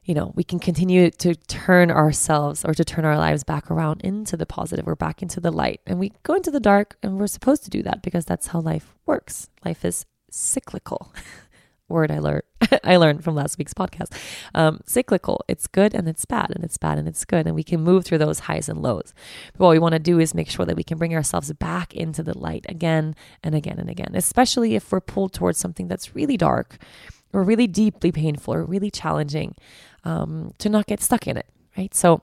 you 0.04 0.14
know 0.14 0.32
we 0.34 0.42
can 0.42 0.58
continue 0.58 1.10
to 1.10 1.34
turn 1.34 1.90
ourselves 1.90 2.64
or 2.64 2.72
to 2.74 2.84
turn 2.84 3.04
our 3.04 3.18
lives 3.18 3.44
back 3.44 3.70
around 3.70 4.00
into 4.00 4.36
the 4.36 4.46
positive 4.46 4.88
or 4.88 4.96
back 4.96 5.22
into 5.22 5.40
the 5.40 5.52
light 5.52 5.80
and 5.86 5.98
we 5.98 6.12
go 6.22 6.34
into 6.34 6.50
the 6.50 6.60
dark 6.60 6.96
and 7.02 7.18
we're 7.18 7.26
supposed 7.26 7.62
to 7.64 7.70
do 7.70 7.82
that 7.82 8.02
because 8.02 8.24
that's 8.24 8.48
how 8.48 8.60
life 8.60 8.94
works 9.04 9.50
life 9.64 9.84
is 9.84 10.06
cyclical 10.30 11.12
word 11.88 12.10
I 12.10 12.18
learned 12.18 12.42
I 12.84 12.96
learned 12.96 13.24
from 13.24 13.34
last 13.34 13.58
week's 13.58 13.74
podcast. 13.74 14.12
Um, 14.54 14.80
cyclical. 14.86 15.44
It's 15.48 15.66
good 15.66 15.94
and 15.94 16.08
it's 16.08 16.24
bad, 16.24 16.50
and 16.50 16.64
it's 16.64 16.76
bad 16.76 16.98
and 16.98 17.08
it's 17.08 17.24
good, 17.24 17.46
and 17.46 17.54
we 17.54 17.62
can 17.62 17.80
move 17.80 18.04
through 18.04 18.18
those 18.18 18.40
highs 18.40 18.68
and 18.68 18.82
lows. 18.82 19.14
But 19.56 19.64
what 19.64 19.70
we 19.70 19.78
want 19.78 19.94
to 19.94 19.98
do 19.98 20.18
is 20.18 20.34
make 20.34 20.50
sure 20.50 20.66
that 20.66 20.76
we 20.76 20.84
can 20.84 20.98
bring 20.98 21.14
ourselves 21.14 21.52
back 21.54 21.94
into 21.94 22.22
the 22.22 22.36
light 22.36 22.66
again 22.68 23.14
and 23.42 23.54
again 23.54 23.78
and 23.78 23.88
again, 23.88 24.12
especially 24.14 24.74
if 24.74 24.90
we're 24.90 25.00
pulled 25.00 25.32
towards 25.32 25.58
something 25.58 25.88
that's 25.88 26.14
really 26.14 26.36
dark 26.36 26.78
or 27.32 27.42
really 27.42 27.66
deeply 27.66 28.12
painful 28.12 28.54
or 28.54 28.64
really 28.64 28.90
challenging. 28.90 29.54
Um, 30.04 30.52
to 30.58 30.68
not 30.68 30.86
get 30.86 31.02
stuck 31.02 31.26
in 31.26 31.36
it, 31.36 31.46
right? 31.76 31.92
So 31.94 32.22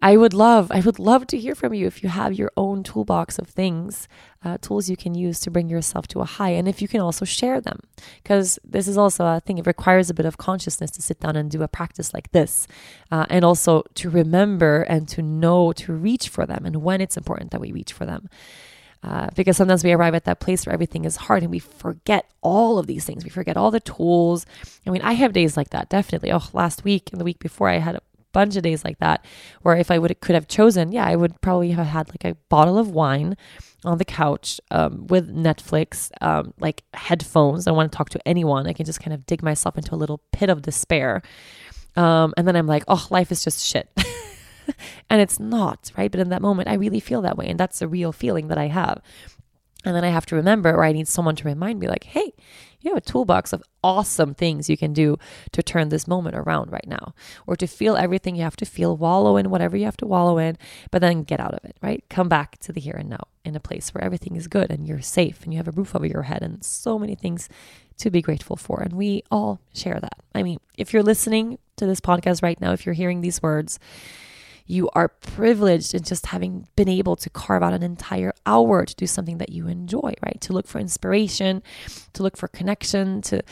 I 0.00 0.16
would 0.16 0.32
love, 0.32 0.70
I 0.70 0.80
would 0.80 1.00
love 1.00 1.26
to 1.28 1.38
hear 1.38 1.56
from 1.56 1.74
you 1.74 1.86
if 1.86 2.02
you 2.02 2.08
have 2.08 2.32
your 2.32 2.52
own 2.56 2.84
toolbox 2.84 3.38
of 3.38 3.48
things, 3.48 4.06
uh, 4.44 4.56
tools 4.60 4.88
you 4.88 4.96
can 4.96 5.14
use 5.14 5.40
to 5.40 5.50
bring 5.50 5.68
yourself 5.68 6.06
to 6.08 6.20
a 6.20 6.24
high, 6.24 6.50
and 6.50 6.68
if 6.68 6.80
you 6.80 6.86
can 6.86 7.00
also 7.00 7.24
share 7.24 7.60
them, 7.60 7.80
because 8.22 8.60
this 8.62 8.86
is 8.86 8.96
also 8.96 9.26
a 9.26 9.40
thing. 9.40 9.58
It 9.58 9.66
requires 9.66 10.08
a 10.08 10.14
bit 10.14 10.26
of 10.26 10.38
consciousness 10.38 10.92
to 10.92 11.02
sit 11.02 11.18
down 11.18 11.34
and 11.34 11.50
do 11.50 11.62
a 11.62 11.68
practice 11.68 12.14
like 12.14 12.30
this, 12.30 12.68
uh, 13.10 13.26
and 13.28 13.44
also 13.44 13.82
to 13.94 14.08
remember 14.08 14.82
and 14.82 15.08
to 15.08 15.20
know 15.22 15.72
to 15.72 15.92
reach 15.92 16.28
for 16.28 16.46
them, 16.46 16.64
and 16.64 16.76
when 16.76 17.00
it's 17.00 17.16
important 17.16 17.50
that 17.50 17.60
we 17.60 17.72
reach 17.72 17.92
for 17.92 18.06
them. 18.06 18.28
Uh, 19.00 19.28
because 19.36 19.56
sometimes 19.56 19.84
we 19.84 19.92
arrive 19.92 20.14
at 20.14 20.24
that 20.24 20.40
place 20.40 20.66
where 20.66 20.74
everything 20.74 21.04
is 21.04 21.14
hard 21.14 21.44
and 21.44 21.52
we 21.52 21.60
forget 21.60 22.28
all 22.40 22.80
of 22.80 22.88
these 22.88 23.04
things. 23.04 23.22
We 23.22 23.30
forget 23.30 23.56
all 23.56 23.70
the 23.70 23.78
tools. 23.78 24.44
I 24.84 24.90
mean, 24.90 25.02
I 25.02 25.12
have 25.12 25.32
days 25.32 25.56
like 25.56 25.70
that, 25.70 25.88
definitely. 25.88 26.32
Oh, 26.32 26.42
last 26.52 26.82
week 26.82 27.10
and 27.12 27.20
the 27.20 27.24
week 27.24 27.38
before, 27.38 27.68
I 27.68 27.78
had 27.78 27.94
a 27.94 28.02
bunch 28.32 28.56
of 28.56 28.62
days 28.62 28.84
like 28.84 28.98
that 28.98 29.24
where 29.62 29.76
if 29.76 29.90
I 29.90 29.98
would 29.98 30.20
could 30.20 30.34
have 30.34 30.48
chosen, 30.48 30.92
yeah, 30.92 31.06
I 31.06 31.16
would 31.16 31.40
probably 31.40 31.70
have 31.72 31.86
had 31.86 32.08
like 32.10 32.24
a 32.24 32.36
bottle 32.48 32.78
of 32.78 32.90
wine 32.90 33.36
on 33.84 33.98
the 33.98 34.04
couch 34.04 34.60
um, 34.70 35.06
with 35.06 35.34
Netflix, 35.34 36.10
um, 36.20 36.52
like 36.58 36.82
headphones. 36.94 37.66
I 37.66 37.70
want 37.70 37.90
to 37.90 37.96
talk 37.96 38.10
to 38.10 38.28
anyone. 38.28 38.66
I 38.66 38.72
can 38.72 38.86
just 38.86 39.00
kind 39.00 39.14
of 39.14 39.26
dig 39.26 39.42
myself 39.42 39.76
into 39.76 39.94
a 39.94 39.96
little 39.96 40.20
pit 40.32 40.50
of 40.50 40.62
despair. 40.62 41.22
Um, 41.96 42.34
and 42.36 42.46
then 42.46 42.56
I'm 42.56 42.66
like, 42.66 42.84
oh, 42.88 43.06
life 43.10 43.32
is 43.32 43.42
just 43.42 43.64
shit. 43.64 43.88
and 45.10 45.20
it's 45.20 45.40
not, 45.40 45.90
right? 45.96 46.10
But 46.10 46.20
in 46.20 46.28
that 46.30 46.42
moment, 46.42 46.68
I 46.68 46.74
really 46.74 47.00
feel 47.00 47.22
that 47.22 47.36
way. 47.36 47.48
And 47.48 47.58
that's 47.58 47.82
a 47.82 47.88
real 47.88 48.12
feeling 48.12 48.48
that 48.48 48.58
I 48.58 48.66
have. 48.66 49.00
And 49.84 49.94
then 49.94 50.04
I 50.04 50.08
have 50.08 50.26
to 50.26 50.36
remember, 50.36 50.70
or 50.70 50.84
I 50.84 50.92
need 50.92 51.06
someone 51.06 51.36
to 51.36 51.44
remind 51.44 51.78
me, 51.78 51.86
like, 51.86 52.04
hey, 52.04 52.32
you 52.80 52.90
have 52.90 52.98
a 52.98 53.00
toolbox 53.00 53.52
of 53.52 53.62
awesome 53.82 54.34
things 54.34 54.68
you 54.68 54.76
can 54.76 54.92
do 54.92 55.16
to 55.52 55.62
turn 55.62 55.88
this 55.88 56.08
moment 56.08 56.36
around 56.36 56.72
right 56.72 56.86
now, 56.86 57.14
or 57.46 57.56
to 57.56 57.66
feel 57.66 57.96
everything 57.96 58.34
you 58.34 58.42
have 58.42 58.56
to 58.56 58.64
feel, 58.64 58.96
wallow 58.96 59.36
in 59.36 59.50
whatever 59.50 59.76
you 59.76 59.84
have 59.84 59.96
to 59.98 60.06
wallow 60.06 60.38
in, 60.38 60.58
but 60.90 61.00
then 61.00 61.22
get 61.22 61.38
out 61.38 61.54
of 61.54 61.64
it, 61.64 61.76
right? 61.80 62.04
Come 62.10 62.28
back 62.28 62.58
to 62.58 62.72
the 62.72 62.80
here 62.80 62.96
and 62.98 63.08
now 63.08 63.28
in 63.44 63.54
a 63.54 63.60
place 63.60 63.94
where 63.94 64.02
everything 64.02 64.36
is 64.36 64.48
good 64.48 64.70
and 64.70 64.86
you're 64.86 65.00
safe 65.00 65.42
and 65.44 65.52
you 65.52 65.58
have 65.58 65.68
a 65.68 65.72
roof 65.72 65.94
over 65.94 66.06
your 66.06 66.22
head 66.22 66.42
and 66.42 66.64
so 66.64 66.98
many 66.98 67.14
things 67.14 67.48
to 67.98 68.10
be 68.10 68.22
grateful 68.22 68.56
for. 68.56 68.80
And 68.80 68.94
we 68.94 69.22
all 69.30 69.60
share 69.74 69.98
that. 70.00 70.18
I 70.34 70.42
mean, 70.42 70.58
if 70.76 70.92
you're 70.92 71.02
listening 71.02 71.58
to 71.76 71.86
this 71.86 72.00
podcast 72.00 72.42
right 72.42 72.60
now, 72.60 72.72
if 72.72 72.84
you're 72.84 72.94
hearing 72.94 73.20
these 73.20 73.42
words, 73.42 73.78
you 74.68 74.90
are 74.92 75.08
privileged 75.08 75.94
in 75.94 76.02
just 76.02 76.26
having 76.26 76.68
been 76.76 76.88
able 76.88 77.16
to 77.16 77.30
carve 77.30 77.62
out 77.62 77.72
an 77.72 77.82
entire 77.82 78.32
hour 78.44 78.84
to 78.84 78.94
do 78.94 79.06
something 79.06 79.38
that 79.38 79.50
you 79.50 79.66
enjoy, 79.66 80.14
right? 80.22 80.38
To 80.42 80.52
look 80.52 80.66
for 80.66 80.78
inspiration, 80.78 81.62
to 82.12 82.22
look 82.22 82.36
for 82.36 82.48
connection, 82.48 83.22
to 83.22 83.42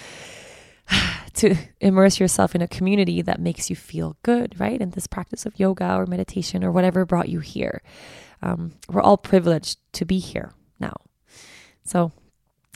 to 1.35 1.57
immerse 1.81 2.21
yourself 2.21 2.55
in 2.55 2.62
a 2.62 2.69
community 2.69 3.23
that 3.23 3.41
makes 3.41 3.71
you 3.71 3.77
feel 3.77 4.17
good, 4.23 4.61
right? 4.61 4.81
And 4.81 4.93
this 4.93 5.07
practice 5.07 5.47
of 5.47 5.59
yoga 5.59 5.97
or 5.97 6.07
meditation 6.07 6.62
or 6.62 6.71
whatever 6.71 7.05
brought 7.05 7.31
you 7.31 7.41
here. 7.41 7.83
Um, 8.43 8.75
we're 8.89 9.03
all 9.03 9.17
privileged 9.17 9.79
to 9.95 10.05
be 10.05 10.19
here 10.19 10.53
now. 10.79 10.97
So 11.83 12.12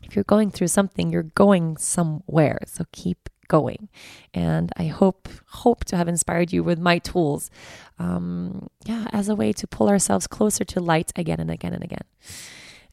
if 0.03 0.17
you're 0.17 0.25
going 0.25 0.51
through 0.51 0.69
something, 0.69 1.11
you're 1.11 1.23
going 1.23 1.77
somewhere. 1.77 2.61
So 2.67 2.85
keep 2.91 3.29
going. 3.51 3.91
And 4.33 4.73
I 4.79 4.87
hope 4.87 5.29
hope 5.65 5.85
to 5.87 5.97
have 5.97 6.09
inspired 6.09 6.53
you 6.53 6.63
with 6.65 6.79
my 6.79 6.99
tools, 6.99 7.51
um, 7.99 8.69
yeah, 8.87 9.09
as 9.13 9.29
a 9.29 9.35
way 9.35 9.53
to 9.53 9.67
pull 9.67 9.91
ourselves 9.91 10.27
closer 10.27 10.65
to 10.65 10.81
light 10.81 11.13
again 11.17 11.41
and 11.41 11.51
again 11.51 11.75
and 11.75 11.85
again. 11.85 12.07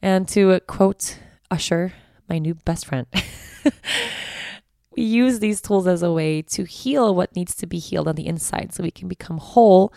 And 0.02 0.28
to 0.28 0.60
quote 0.66 1.18
Usher, 1.50 1.94
my 2.28 2.38
new 2.38 2.54
best 2.54 2.84
friend. 2.84 3.06
we 4.96 5.02
use 5.02 5.38
these 5.38 5.62
tools 5.62 5.86
as 5.86 6.02
a 6.02 6.12
way 6.12 6.42
to 6.42 6.64
heal 6.64 7.14
what 7.14 7.34
needs 7.34 7.54
to 7.56 7.66
be 7.66 7.78
healed 7.78 8.08
on 8.08 8.16
the 8.16 8.26
inside 8.26 8.74
so 8.74 8.82
we 8.82 8.90
can 8.90 9.08
become 9.08 9.38
whole 9.38 9.92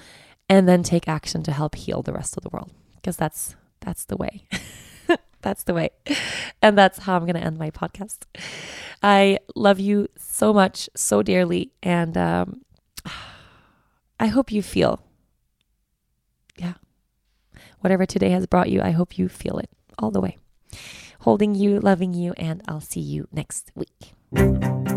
and 0.47 0.67
then 0.69 0.83
take 0.83 1.07
action 1.07 1.43
to 1.43 1.51
help 1.51 1.75
heal 1.75 2.01
the 2.01 2.13
rest 2.13 2.37
of 2.37 2.43
the 2.43 2.49
world 2.49 2.71
because 2.95 3.17
that's 3.17 3.55
that's 3.79 4.05
the 4.05 4.17
way 4.17 4.45
that's 5.41 5.63
the 5.63 5.73
way 5.73 5.89
and 6.61 6.77
that's 6.77 6.99
how 6.99 7.15
i'm 7.15 7.23
going 7.23 7.35
to 7.35 7.43
end 7.43 7.57
my 7.57 7.69
podcast 7.69 8.25
I 9.01 9.39
love 9.55 9.79
you 9.79 10.07
so 10.15 10.53
much, 10.53 10.89
so 10.95 11.23
dearly. 11.23 11.71
And 11.81 12.17
um, 12.17 12.61
I 14.19 14.27
hope 14.27 14.51
you 14.51 14.61
feel, 14.61 15.03
yeah, 16.57 16.73
whatever 17.79 18.05
today 18.05 18.29
has 18.29 18.45
brought 18.45 18.69
you, 18.69 18.81
I 18.81 18.91
hope 18.91 19.17
you 19.17 19.27
feel 19.27 19.57
it 19.57 19.69
all 19.97 20.11
the 20.11 20.21
way. 20.21 20.37
Holding 21.21 21.55
you, 21.55 21.79
loving 21.79 22.13
you, 22.13 22.33
and 22.37 22.61
I'll 22.67 22.81
see 22.81 23.01
you 23.01 23.27
next 23.31 23.71
week. 23.75 24.90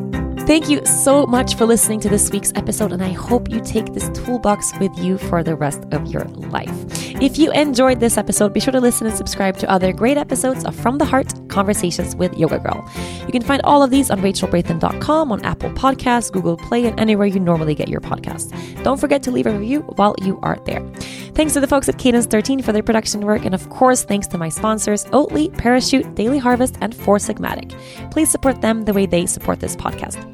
Thank 0.47 0.68
you 0.68 0.84
so 0.84 1.24
much 1.24 1.55
for 1.55 1.64
listening 1.64 2.01
to 2.01 2.11
this 2.11 2.30
week's 2.30 2.53
episode, 2.55 2.92
and 2.92 3.03
I 3.03 3.12
hope 3.12 3.51
you 3.51 3.62
take 3.62 3.95
this 3.95 4.11
toolbox 4.11 4.78
with 4.78 4.97
you 4.99 5.16
for 5.16 5.42
the 5.42 5.57
rest 5.57 5.82
of 5.90 6.07
your 6.12 6.24
life. 6.24 6.70
If 7.22 7.38
you 7.38 7.51
enjoyed 7.53 7.99
this 7.99 8.18
episode, 8.18 8.53
be 8.53 8.61
sure 8.61 8.72
to 8.72 8.78
listen 8.78 9.07
and 9.07 9.16
subscribe 9.16 9.57
to 9.59 9.70
other 9.70 9.90
great 9.90 10.18
episodes 10.18 10.62
of 10.66 10.76
From 10.76 10.99
the 10.99 11.07
Heart 11.07 11.49
Conversations 11.49 12.14
with 12.14 12.36
Yoga 12.36 12.59
Girl. 12.59 12.86
You 13.20 13.32
can 13.32 13.40
find 13.40 13.62
all 13.62 13.82
of 13.82 13.90
these 13.90 14.11
on 14.11 14.20
rachelbrathen.com, 14.20 15.32
on 15.32 15.42
Apple 15.47 15.70
Podcasts, 15.70 16.30
Google 16.30 16.59
Play, 16.59 16.84
and 16.84 17.01
anywhere 17.01 17.26
you 17.26 17.40
normally 17.40 17.74
get 17.74 17.88
your 17.88 18.03
podcasts. 18.03 18.53
Don't 18.82 19.01
forget 19.01 19.22
to 19.22 19.30
leave 19.30 19.47
a 19.47 19.59
review 19.59 19.80
while 19.97 20.14
you 20.20 20.38
are 20.42 20.59
there. 20.66 20.86
Thanks 21.34 21.55
to 21.55 21.61
the 21.61 21.66
folks 21.66 21.88
at 21.88 21.99
Cadence 21.99 22.26
13 22.26 22.61
for 22.61 22.72
their 22.72 22.82
production 22.82 23.22
work, 23.22 23.47
and 23.47 23.55
of 23.55 23.70
course, 23.70 24.05
thanks 24.05 24.26
to 24.26 24.36
my 24.36 24.51
sponsors, 24.51 25.07
Oatly, 25.07 25.57
Parachute, 25.57 26.14
Daily 26.14 26.38
Harvest, 26.38 26.76
and 26.82 26.95
Four 26.95 27.16
Sigmatic. 27.16 27.72
Please 28.11 28.28
support 28.28 28.61
them 28.61 28.84
the 28.84 28.92
way 28.92 29.07
they 29.07 29.24
support 29.24 29.61
this 29.61 29.74
podcast. 29.74 30.34